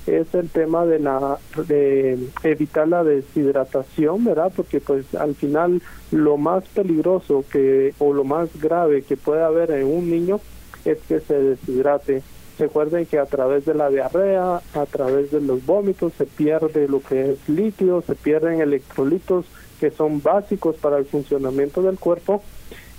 es 0.06 0.35
el 0.35 0.48
tema 0.48 0.86
de 0.86 0.98
la 0.98 1.39
de 1.66 2.18
evitar 2.43 2.89
la 2.89 3.05
deshidratación, 3.05 4.24
¿verdad? 4.24 4.52
Porque 4.55 4.81
pues 4.81 5.14
al 5.14 5.35
final 5.35 5.82
lo 6.10 6.36
más 6.36 6.64
peligroso 6.68 7.44
que 7.51 7.94
o 7.98 8.12
lo 8.12 8.24
más 8.24 8.48
grave 8.60 9.02
que 9.02 9.16
puede 9.16 9.43
haber 9.43 9.70
en 9.70 9.86
un 9.86 10.10
niño 10.10 10.40
es 10.85 10.98
que 11.09 11.20
se 11.20 11.35
deshidrate. 11.35 12.22
Recuerden 12.59 13.06
que 13.06 13.18
a 13.18 13.27
través 13.27 13.64
de 13.64 13.74
la 13.74 13.89
diarrea, 13.89 14.60
a 14.74 14.86
través 14.86 15.31
de 15.31 15.40
los 15.40 15.64
vómitos 15.64 16.12
se 16.14 16.27
pierde 16.27 16.89
lo 16.89 17.01
que 17.01 17.32
es 17.32 17.48
líquido, 17.48 18.02
se 18.02 18.14
pierden 18.14 18.60
electrolitos 18.60 19.47
que 19.81 19.90
son 19.90 20.20
básicos 20.20 20.77
para 20.77 20.98
el 20.98 21.06
funcionamiento 21.06 21.81
del 21.81 21.98
cuerpo 21.98 22.43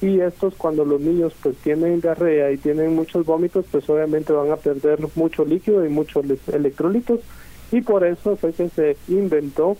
y 0.01 0.19
estos 0.19 0.55
cuando 0.55 0.83
los 0.83 0.99
niños 0.99 1.33
pues 1.41 1.55
tienen 1.57 2.01
diarrea 2.01 2.51
y 2.51 2.57
tienen 2.57 2.95
muchos 2.95 3.25
vómitos 3.25 3.65
pues 3.71 3.87
obviamente 3.89 4.33
van 4.33 4.51
a 4.51 4.57
perder 4.57 4.99
mucho 5.15 5.45
líquido 5.45 5.85
y 5.85 5.89
muchos 5.89 6.25
electrolitos 6.51 7.19
y 7.71 7.81
por 7.81 8.03
eso 8.03 8.35
fue 8.35 8.51
que 8.51 8.69
se 8.69 8.97
inventó 9.07 9.77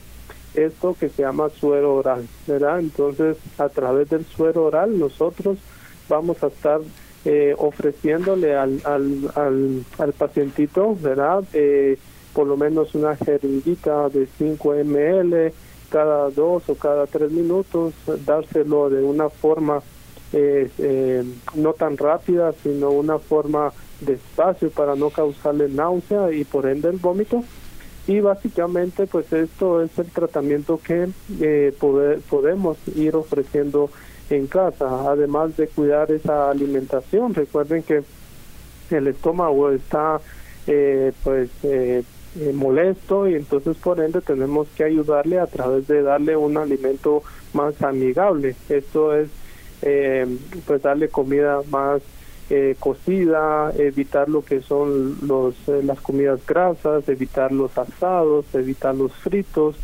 esto 0.53 0.95
que 0.99 1.09
se 1.09 1.23
llama 1.23 1.49
suero 1.49 1.95
oral, 1.95 2.27
¿verdad? 2.45 2.79
Entonces 2.79 3.37
a 3.57 3.69
través 3.69 4.09
del 4.09 4.25
suero 4.25 4.65
oral 4.65 4.97
nosotros 4.97 5.57
vamos 6.07 6.43
a 6.43 6.47
estar 6.47 6.81
eh, 7.25 7.53
ofreciéndole 7.57 8.55
al, 8.55 8.81
al, 8.83 9.31
al, 9.35 9.85
al, 9.97 10.13
pacientito, 10.13 10.95
¿verdad? 10.99 11.43
Eh, 11.53 11.97
por 12.33 12.47
lo 12.47 12.57
menos 12.57 12.95
una 12.95 13.15
jeringuita 13.15 14.09
de 14.09 14.27
5 14.37 14.73
ml, 14.83 15.53
cada 15.89 16.29
dos 16.29 16.67
o 16.67 16.75
cada 16.75 17.05
tres 17.05 17.31
minutos, 17.31 17.93
dárselo 18.25 18.89
de 18.89 19.03
una 19.03 19.29
forma 19.29 19.81
eh, 20.33 20.69
eh, 20.77 21.23
no 21.55 21.73
tan 21.73 21.97
rápida, 21.97 22.53
sino 22.63 22.89
una 22.91 23.19
forma 23.19 23.71
despacio 23.99 24.69
para 24.69 24.95
no 24.95 25.09
causarle 25.09 25.69
náusea 25.69 26.31
y 26.31 26.43
por 26.43 26.65
ende 26.67 26.89
el 26.89 26.97
vómito. 26.97 27.43
Y 28.07 28.19
básicamente 28.19 29.05
pues 29.07 29.31
esto 29.31 29.81
es 29.81 29.97
el 29.99 30.07
tratamiento 30.07 30.79
que 30.83 31.09
eh, 31.39 31.73
podemos 32.29 32.77
ir 32.95 33.15
ofreciendo 33.15 33.89
en 34.29 34.47
casa, 34.47 35.11
además 35.11 35.55
de 35.57 35.67
cuidar 35.67 36.11
esa 36.11 36.49
alimentación. 36.49 37.33
Recuerden 37.33 37.83
que 37.83 38.03
el 38.89 39.07
estómago 39.07 39.71
está 39.71 40.19
eh, 40.67 41.11
pues 41.23 41.49
eh, 41.63 42.03
eh, 42.39 42.53
molesto 42.53 43.27
y 43.27 43.35
entonces 43.35 43.75
por 43.77 43.99
ende 43.99 44.21
tenemos 44.21 44.67
que 44.75 44.83
ayudarle 44.83 45.39
a 45.39 45.47
través 45.47 45.87
de 45.87 46.01
darle 46.01 46.35
un 46.35 46.57
alimento 46.57 47.23
más 47.53 47.81
amigable. 47.81 48.55
Esto 48.69 49.15
es 49.15 49.29
eh, 49.81 50.25
pues 50.65 50.81
darle 50.81 51.09
comida 51.09 51.61
más 51.69 52.01
eh, 52.49 52.75
cocida, 52.79 53.71
evitar 53.77 54.29
lo 54.29 54.43
que 54.43 54.61
son 54.61 55.17
los 55.25 55.55
las 55.67 56.01
comidas 56.01 56.45
grasas, 56.45 57.07
evitar 57.07 57.51
los 57.51 57.77
asados, 57.77 58.45
evitar 58.53 58.93
los 58.95 59.13
fritos, 59.13 59.75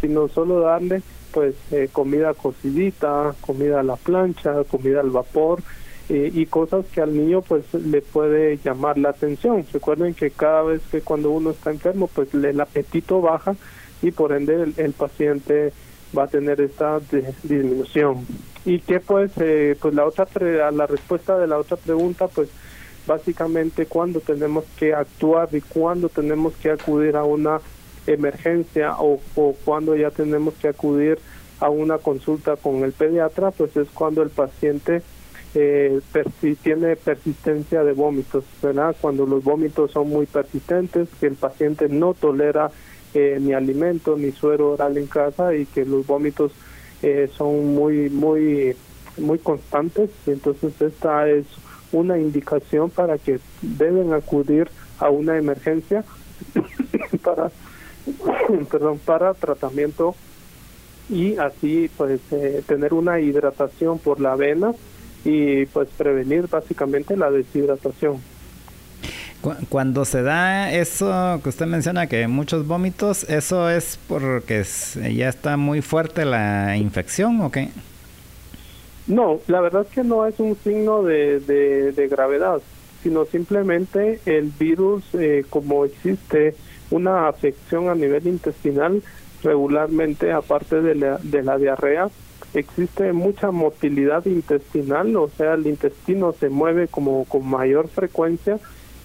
sino 0.00 0.28
solo 0.28 0.60
darle 0.60 1.02
pues 1.32 1.54
comida 1.92 2.34
cocidita, 2.34 3.34
comida 3.40 3.80
a 3.80 3.84
la 3.84 3.96
plancha, 3.96 4.64
comida 4.64 5.00
al 5.00 5.10
vapor 5.10 5.62
eh, 6.10 6.28
y 6.34 6.46
cosas 6.46 6.84
que 6.92 7.00
al 7.00 7.16
niño 7.16 7.40
pues 7.40 7.72
le 7.72 8.02
puede 8.02 8.58
llamar 8.64 8.98
la 8.98 9.10
atención. 9.10 9.64
Recuerden 9.72 10.12
que 10.12 10.32
cada 10.32 10.62
vez 10.62 10.82
que 10.90 11.02
cuando 11.02 11.30
uno 11.30 11.50
está 11.50 11.70
enfermo 11.70 12.10
pues 12.12 12.34
el 12.34 12.60
apetito 12.60 13.20
baja 13.20 13.54
y 14.02 14.10
por 14.10 14.32
ende 14.32 14.72
el, 14.76 14.92
paciente 14.92 15.72
va 16.16 16.24
a 16.24 16.26
tener 16.26 16.60
esta 16.60 16.98
disminución. 17.44 18.26
Y 18.64 18.80
que 18.80 19.00
pues 19.00 19.32
eh, 19.38 19.76
pues 19.80 19.94
la 19.94 20.04
otra 20.04 20.26
la 20.70 20.86
respuesta 20.86 21.38
de 21.38 21.46
la 21.46 21.58
otra 21.58 21.76
pregunta 21.76 22.28
pues 22.28 22.50
básicamente 23.06 23.86
cuando 23.86 24.20
tenemos 24.20 24.64
que 24.78 24.92
actuar 24.92 25.48
y 25.52 25.60
cuando 25.62 26.08
tenemos 26.08 26.54
que 26.56 26.70
acudir 26.70 27.16
a 27.16 27.24
una 27.24 27.60
emergencia 28.06 28.96
o, 28.98 29.20
o 29.34 29.56
cuando 29.64 29.96
ya 29.96 30.10
tenemos 30.10 30.54
que 30.54 30.68
acudir 30.68 31.18
a 31.60 31.70
una 31.70 31.98
consulta 31.98 32.56
con 32.56 32.84
el 32.84 32.92
pediatra 32.92 33.50
pues 33.50 33.76
es 33.76 33.88
cuando 33.90 34.22
el 34.22 34.30
paciente 34.30 35.02
eh, 35.54 36.00
tiene 36.62 36.96
persistencia 36.96 37.82
de 37.82 37.92
vómitos, 37.92 38.44
¿verdad? 38.62 38.94
Cuando 39.00 39.26
los 39.26 39.42
vómitos 39.42 39.90
son 39.90 40.08
muy 40.08 40.26
persistentes, 40.26 41.08
que 41.18 41.26
el 41.26 41.34
paciente 41.34 41.88
no 41.88 42.14
tolera 42.14 42.70
eh, 43.14 43.38
ni 43.40 43.52
alimento 43.52 44.16
ni 44.16 44.30
suero 44.30 44.72
oral 44.72 44.96
en 44.96 45.06
casa 45.06 45.54
y 45.54 45.66
que 45.66 45.84
los 45.84 46.06
vómitos 46.06 46.52
eh, 47.02 47.30
son 47.36 47.74
muy, 47.74 48.10
muy, 48.10 48.76
muy 49.16 49.38
constantes. 49.38 50.10
Entonces 50.26 50.80
esta 50.80 51.28
es 51.28 51.46
una 51.92 52.18
indicación 52.18 52.90
para 52.90 53.18
que 53.18 53.40
deben 53.62 54.12
acudir 54.12 54.68
a 54.98 55.10
una 55.10 55.36
emergencia 55.36 56.04
para, 57.22 57.50
perdón, 58.70 58.98
para 59.04 59.34
tratamiento 59.34 60.14
y 61.08 61.36
así 61.36 61.90
pues 61.96 62.20
eh, 62.30 62.62
tener 62.66 62.94
una 62.94 63.18
hidratación 63.18 63.98
por 63.98 64.20
la 64.20 64.36
vena 64.36 64.72
y 65.24 65.66
pues 65.66 65.88
prevenir 65.96 66.46
básicamente 66.48 67.16
la 67.16 67.30
deshidratación. 67.30 68.18
Cuando 69.68 70.04
se 70.04 70.22
da 70.22 70.70
eso 70.70 71.40
que 71.42 71.48
usted 71.48 71.66
menciona, 71.66 72.06
que 72.06 72.28
muchos 72.28 72.66
vómitos, 72.66 73.24
¿eso 73.28 73.70
es 73.70 73.98
porque 74.06 74.64
ya 75.14 75.28
está 75.28 75.56
muy 75.56 75.80
fuerte 75.80 76.26
la 76.26 76.76
infección 76.76 77.40
o 77.40 77.50
qué? 77.50 77.70
No, 79.06 79.40
la 79.46 79.60
verdad 79.60 79.86
es 79.88 79.94
que 79.94 80.04
no 80.04 80.26
es 80.26 80.38
un 80.38 80.56
signo 80.62 81.02
de, 81.02 81.40
de, 81.40 82.08
gravedad, 82.08 82.60
sino 83.02 83.24
simplemente 83.24 84.20
el 84.26 84.52
virus, 84.58 85.02
eh, 85.14 85.44
como 85.48 85.84
existe 85.84 86.54
una 86.90 87.28
afección 87.28 87.88
a 87.88 87.94
nivel 87.94 88.26
intestinal 88.26 89.02
regularmente, 89.42 90.32
aparte 90.32 90.82
de 90.82 90.94
la, 90.94 91.18
de 91.22 91.42
la 91.42 91.56
diarrea, 91.56 92.08
existe 92.52 93.12
mucha 93.12 93.50
motilidad 93.50 94.26
intestinal, 94.26 95.16
o 95.16 95.28
sea, 95.28 95.54
el 95.54 95.66
intestino 95.66 96.34
se 96.38 96.50
mueve 96.50 96.88
como 96.88 97.24
con 97.24 97.48
mayor 97.48 97.88
frecuencia 97.88 98.58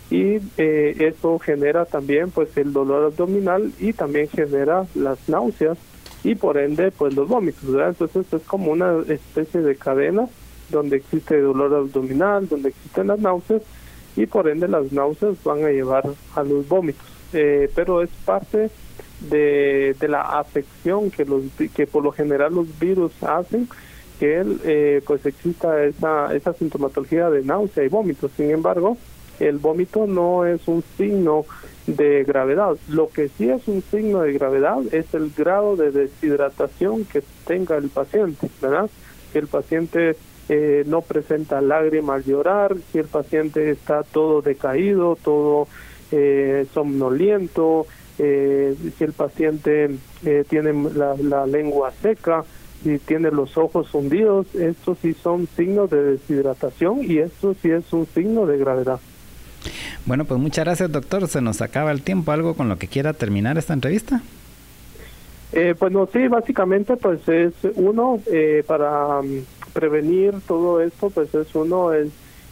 y 0.09 0.37
eh, 0.57 0.95
eso 0.99 1.39
genera 1.39 1.85
también 1.85 2.29
pues 2.31 2.55
el 2.57 2.73
dolor 2.73 3.05
abdominal 3.05 3.71
y 3.79 3.93
también 3.93 4.27
genera 4.29 4.85
las 4.93 5.17
náuseas 5.27 5.77
y 6.23 6.35
por 6.35 6.57
ende 6.57 6.91
pues 6.91 7.15
los 7.15 7.27
vómitos, 7.27 7.63
Entonces 7.63 8.25
es 8.31 8.41
como 8.43 8.71
una 8.71 9.01
especie 9.07 9.61
de 9.61 9.75
cadena 9.75 10.27
donde 10.69 10.97
existe 10.97 11.39
dolor 11.39 11.73
abdominal, 11.73 12.47
donde 12.47 12.69
existen 12.69 13.07
las 13.07 13.19
náuseas 13.19 13.61
y 14.15 14.25
por 14.25 14.47
ende 14.47 14.67
las 14.67 14.91
náuseas 14.91 15.43
van 15.43 15.63
a 15.63 15.69
llevar 15.69 16.03
a 16.35 16.43
los 16.43 16.67
vómitos. 16.67 17.05
Eh, 17.33 17.69
pero 17.75 18.01
es 18.01 18.09
parte 18.25 18.69
de, 19.29 19.95
de 19.99 20.07
la 20.07 20.21
afección 20.21 21.11
que 21.11 21.25
los 21.25 21.43
que 21.75 21.87
por 21.87 22.03
lo 22.03 22.11
general 22.11 22.53
los 22.53 22.79
virus 22.79 23.11
hacen 23.23 23.67
que 24.19 24.37
él, 24.37 24.59
eh, 24.63 25.01
pues 25.05 25.25
exista 25.25 25.83
esa, 25.83 26.33
esa 26.33 26.53
sintomatología 26.53 27.29
de 27.29 27.43
náusea 27.43 27.83
y 27.83 27.89
vómito. 27.89 28.29
Sin 28.35 28.49
embargo, 28.51 28.97
el 29.39 29.57
vómito 29.57 30.07
no 30.07 30.45
es 30.45 30.67
un 30.67 30.83
signo 30.97 31.45
de 31.87 32.23
gravedad. 32.23 32.75
Lo 32.89 33.09
que 33.09 33.29
sí 33.29 33.49
es 33.49 33.67
un 33.67 33.81
signo 33.81 34.21
de 34.21 34.33
gravedad 34.33 34.79
es 34.91 35.13
el 35.13 35.31
grado 35.35 35.75
de 35.75 35.91
deshidratación 35.91 37.05
que 37.05 37.21
tenga 37.45 37.77
el 37.77 37.89
paciente, 37.89 38.49
¿verdad? 38.61 38.89
Que 39.31 39.39
el 39.39 39.47
paciente 39.47 40.15
eh, 40.49 40.83
no 40.87 41.01
presenta 41.01 41.61
lágrimas 41.61 42.17
al 42.17 42.23
llorar, 42.23 42.75
si 42.91 42.99
el 42.99 43.07
paciente 43.07 43.71
está 43.71 44.03
todo 44.03 44.41
decaído, 44.41 45.15
todo 45.15 45.67
eh, 46.11 46.65
somnoliento, 46.73 47.87
eh, 48.17 48.75
si 48.97 49.03
el 49.03 49.13
paciente 49.13 49.89
eh, 50.25 50.45
tiene 50.47 50.71
la, 50.93 51.45
lengua 51.45 51.91
seca, 52.01 52.45
si 52.83 52.97
tiene 52.99 53.31
los 53.31 53.57
ojos 53.57 53.93
hundidos, 53.93 54.53
estos 54.55 54.99
sí 54.99 55.13
son 55.13 55.47
signos 55.55 55.89
de 55.89 56.03
deshidratación 56.03 56.99
y 57.03 57.17
esto 57.17 57.55
sí 57.61 57.71
es 57.71 57.91
un 57.91 58.05
signo 58.05 58.45
de 58.45 58.57
gravedad. 58.57 58.99
Bueno, 60.05 60.25
pues 60.25 60.39
muchas 60.39 60.65
gracias 60.65 60.91
doctor, 60.91 61.27
se 61.27 61.41
nos 61.41 61.61
acaba 61.61 61.91
el 61.91 62.01
tiempo, 62.01 62.31
algo 62.31 62.55
con 62.55 62.69
lo 62.69 62.77
que 62.77 62.87
quiera 62.87 63.13
terminar 63.13 63.57
esta 63.57 63.73
entrevista. 63.73 64.21
Eh, 65.51 65.75
pues 65.77 65.91
no, 65.91 66.07
sí, 66.11 66.27
básicamente 66.27 66.97
pues 66.97 67.27
es 67.29 67.53
uno 67.75 68.19
eh, 68.27 68.63
para, 68.67 69.21
prevenir 69.75 70.33
todo 70.47 70.81
esto, 70.81 71.09
pues 71.09 71.35
es 71.35 71.53
uno 71.53 71.93
es 71.93 72.07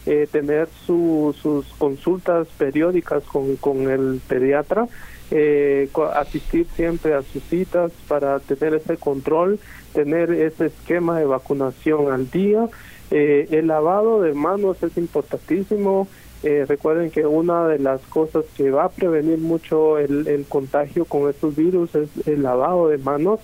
eh, 0.06 0.28
tener 0.30 0.68
sus 0.86 1.38
consultas 1.78 2.48
periódicas 2.58 3.24
con, 3.24 3.56
con 3.56 3.90
el 3.90 4.20
pediatra, 4.28 4.88
eh, 5.32 5.90
asistir 6.16 6.68
siempre 6.76 7.14
a 7.14 7.22
sus 7.22 7.42
citas 7.44 7.94
para 8.10 8.40
tener 8.42 8.74
ese 8.74 8.98
control, 8.98 9.60
tener 9.94 10.32
ese 10.32 10.66
esquema 10.66 11.18
de 11.18 11.26
vacunación 11.26 12.12
al 12.12 12.30
día. 12.30 12.68
Eh, 13.10 13.48
el 13.52 13.68
lavado 13.68 14.22
de 14.22 14.34
manos 14.34 14.84
es 14.84 14.98
importantísimo. 14.98 16.10
Recuerden 16.44 17.10
que 17.10 17.26
una 17.26 17.68
de 17.68 17.80
las 17.80 18.02
cosas 18.02 18.46
que 18.56 18.70
va 18.70 18.86
a 18.86 18.90
prevenir 18.90 19.38
mucho 19.38 19.98
el, 19.98 20.28
el 20.28 20.46
contagio 20.46 21.06
con 21.06 21.30
estos 21.30 21.56
virus 21.56 21.96
es 21.96 22.10
el 22.28 22.44
lavado 22.44 22.90
de 22.90 22.98
manos, 22.98 23.40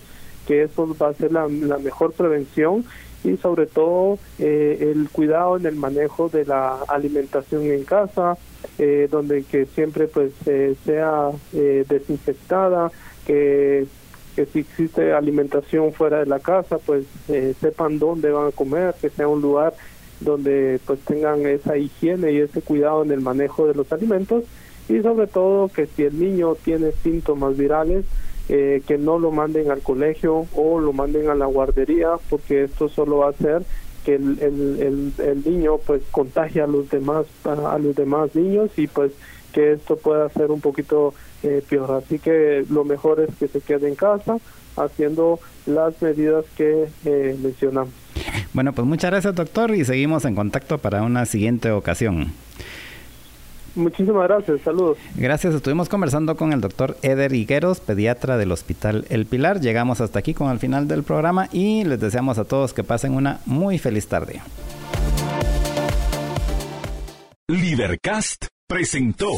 que 0.50 0.64
eso 0.64 0.96
va 1.00 1.10
a 1.10 1.14
ser 1.14 1.32
la, 1.32 1.48
mejor 1.48 2.12
prevención 2.14 2.84
y 3.24 3.38
sobre 3.38 3.68
todo 3.68 4.18
eh, 4.40 4.80
el 4.82 5.08
cuidado 5.12 5.58
en 5.58 5.68
el 5.68 5.76
manejo 5.76 6.28
de 6.28 6.44
la 6.44 6.80
alimentación 6.88 7.66
en 7.66 7.84
casa, 7.84 8.36
eh, 8.80 9.08
donde 9.12 9.44
que 9.44 9.68
siempre 9.68 10.08
pues 10.08 10.32
eh, 10.48 10.76
sea 10.84 11.30
desinfectada, 11.52 12.92
que, 13.28 13.86
que 14.36 14.46
si 14.48 14.60
existe 14.62 15.14
alimentación 15.14 15.94
fuera 15.94 16.18
de 16.18 16.26
la 16.26 16.40
casa 16.40 16.80
pues 16.80 17.06
sepan 17.62 18.00
dónde 18.00 18.32
van 18.32 18.48
a 18.48 18.52
comer, 18.52 18.96
que 19.00 19.12
sea 19.12 19.28
un 19.28 19.44
lugar 19.44 19.76
donde 20.20 20.80
pues 20.86 21.00
tengan 21.02 21.46
esa 21.46 21.78
higiene 21.78 22.32
y 22.32 22.38
ese 22.38 22.62
cuidado 22.62 23.04
en 23.04 23.12
el 23.12 23.22
manejo 23.22 23.68
de 23.68 23.76
los 23.76 23.91
alimentos. 23.91 24.44
Y 24.88 25.02
sobre 25.02 25.28
todo 25.28 25.68
que 25.68 25.86
si 25.86 26.04
el 26.04 26.20
niño 26.20 26.56
tiene 26.56 26.91
síntomas 27.04 27.56
virales 27.56 28.06
eh, 28.50 28.82
que 28.88 28.98
no 28.98 29.20
lo 29.20 29.30
manden 29.30 29.70
al 29.70 29.82
colegio 29.82 30.48
o 30.56 30.80
lo 30.80 30.91
manden 30.91 31.30
a 31.30 31.36
la 31.36 31.46
guardería 31.46 32.16
porque 32.32 32.64
esto 32.64 32.90
solo 32.90 33.18
va 33.18 33.28
a 33.28 33.30
hacer 33.30 33.62
que 34.04 34.16
el, 34.16 34.40
el, 34.41 35.14
el, 35.20 35.44
niño 35.46 35.78
pues 35.78 36.02
contagie 36.10 36.62
a 36.62 36.66
los 36.66 36.90
demás 36.90 37.28
a, 37.44 37.78
los 37.78 37.96
demás 37.96 38.34
niños 38.34 38.72
y 38.76 38.88
pues 38.88 39.12
que 39.54 39.74
esto 39.74 39.98
pueda 39.98 40.30
ser 40.30 40.50
un 40.50 40.62
poquito 40.62 41.14
eh, 41.44 41.64
peor. 41.70 41.91
Así 41.91 42.18
que 42.18 42.66
lo 42.72 42.84
mejor 42.86 43.20
es 43.20 43.30
que 43.36 43.48
se 43.48 43.62
quede 43.62 43.88
en 43.88 43.96
casa 43.96 44.38
haciendo 44.76 45.40
las 45.68 46.02
medidas 46.02 46.46
que 46.58 46.88
eh, 47.06 47.38
mencionamos 47.41 47.94
bueno 48.54 48.74
pues 48.74 48.88
muchas 48.88 49.12
gracias 49.12 49.36
doctor 49.36 49.74
y 49.76 49.86
seguimos 49.86 50.26
en 50.26 50.36
contacto 50.36 50.78
para 50.78 51.04
una 51.04 51.26
siguiente 51.26 51.72
ocasión 51.72 52.32
Muchísimas 53.76 54.28
gracias, 54.28 54.62
saludos. 54.62 54.98
Gracias, 55.16 55.54
estuvimos 55.54 55.90
conversando 55.90 56.36
con 56.36 56.54
el 56.54 56.62
doctor 56.62 56.98
Eder 57.02 57.34
Higueros, 57.34 57.80
pediatra 57.80 58.38
del 58.38 58.52
Hospital 58.52 59.06
El 59.10 59.26
Pilar. 59.26 59.62
Llegamos 59.62 60.02
hasta 60.02 60.20
aquí 60.20 60.34
con 60.34 60.52
el 60.52 60.60
final 60.60 60.88
del 60.88 61.04
programa 61.04 61.48
y 61.52 61.84
les 61.84 62.00
deseamos 62.00 62.38
a 62.40 62.46
todos 62.46 62.74
que 62.74 62.84
pasen 62.84 63.14
una 63.14 63.40
muy 63.46 63.78
feliz 63.78 64.08
tarde. 64.08 64.42
Libercast 67.48 68.48
presentó 68.68 69.32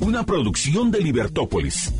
una 0.00 0.24
producción 0.24 0.90
de 0.90 1.00
Libertópolis. 1.00 1.92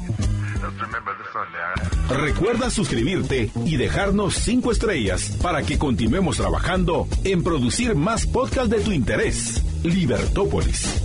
Recuerda 2.08 2.70
suscribirte 2.70 3.50
y 3.64 3.76
dejarnos 3.76 4.34
cinco 4.34 4.70
estrellas 4.70 5.36
para 5.42 5.62
que 5.62 5.78
continuemos 5.78 6.36
trabajando 6.36 7.08
en 7.24 7.42
producir 7.42 7.94
más 7.96 8.26
podcasts 8.26 8.70
de 8.70 8.80
tu 8.80 8.92
interés. 8.92 9.62
Libertópolis. 9.82 11.02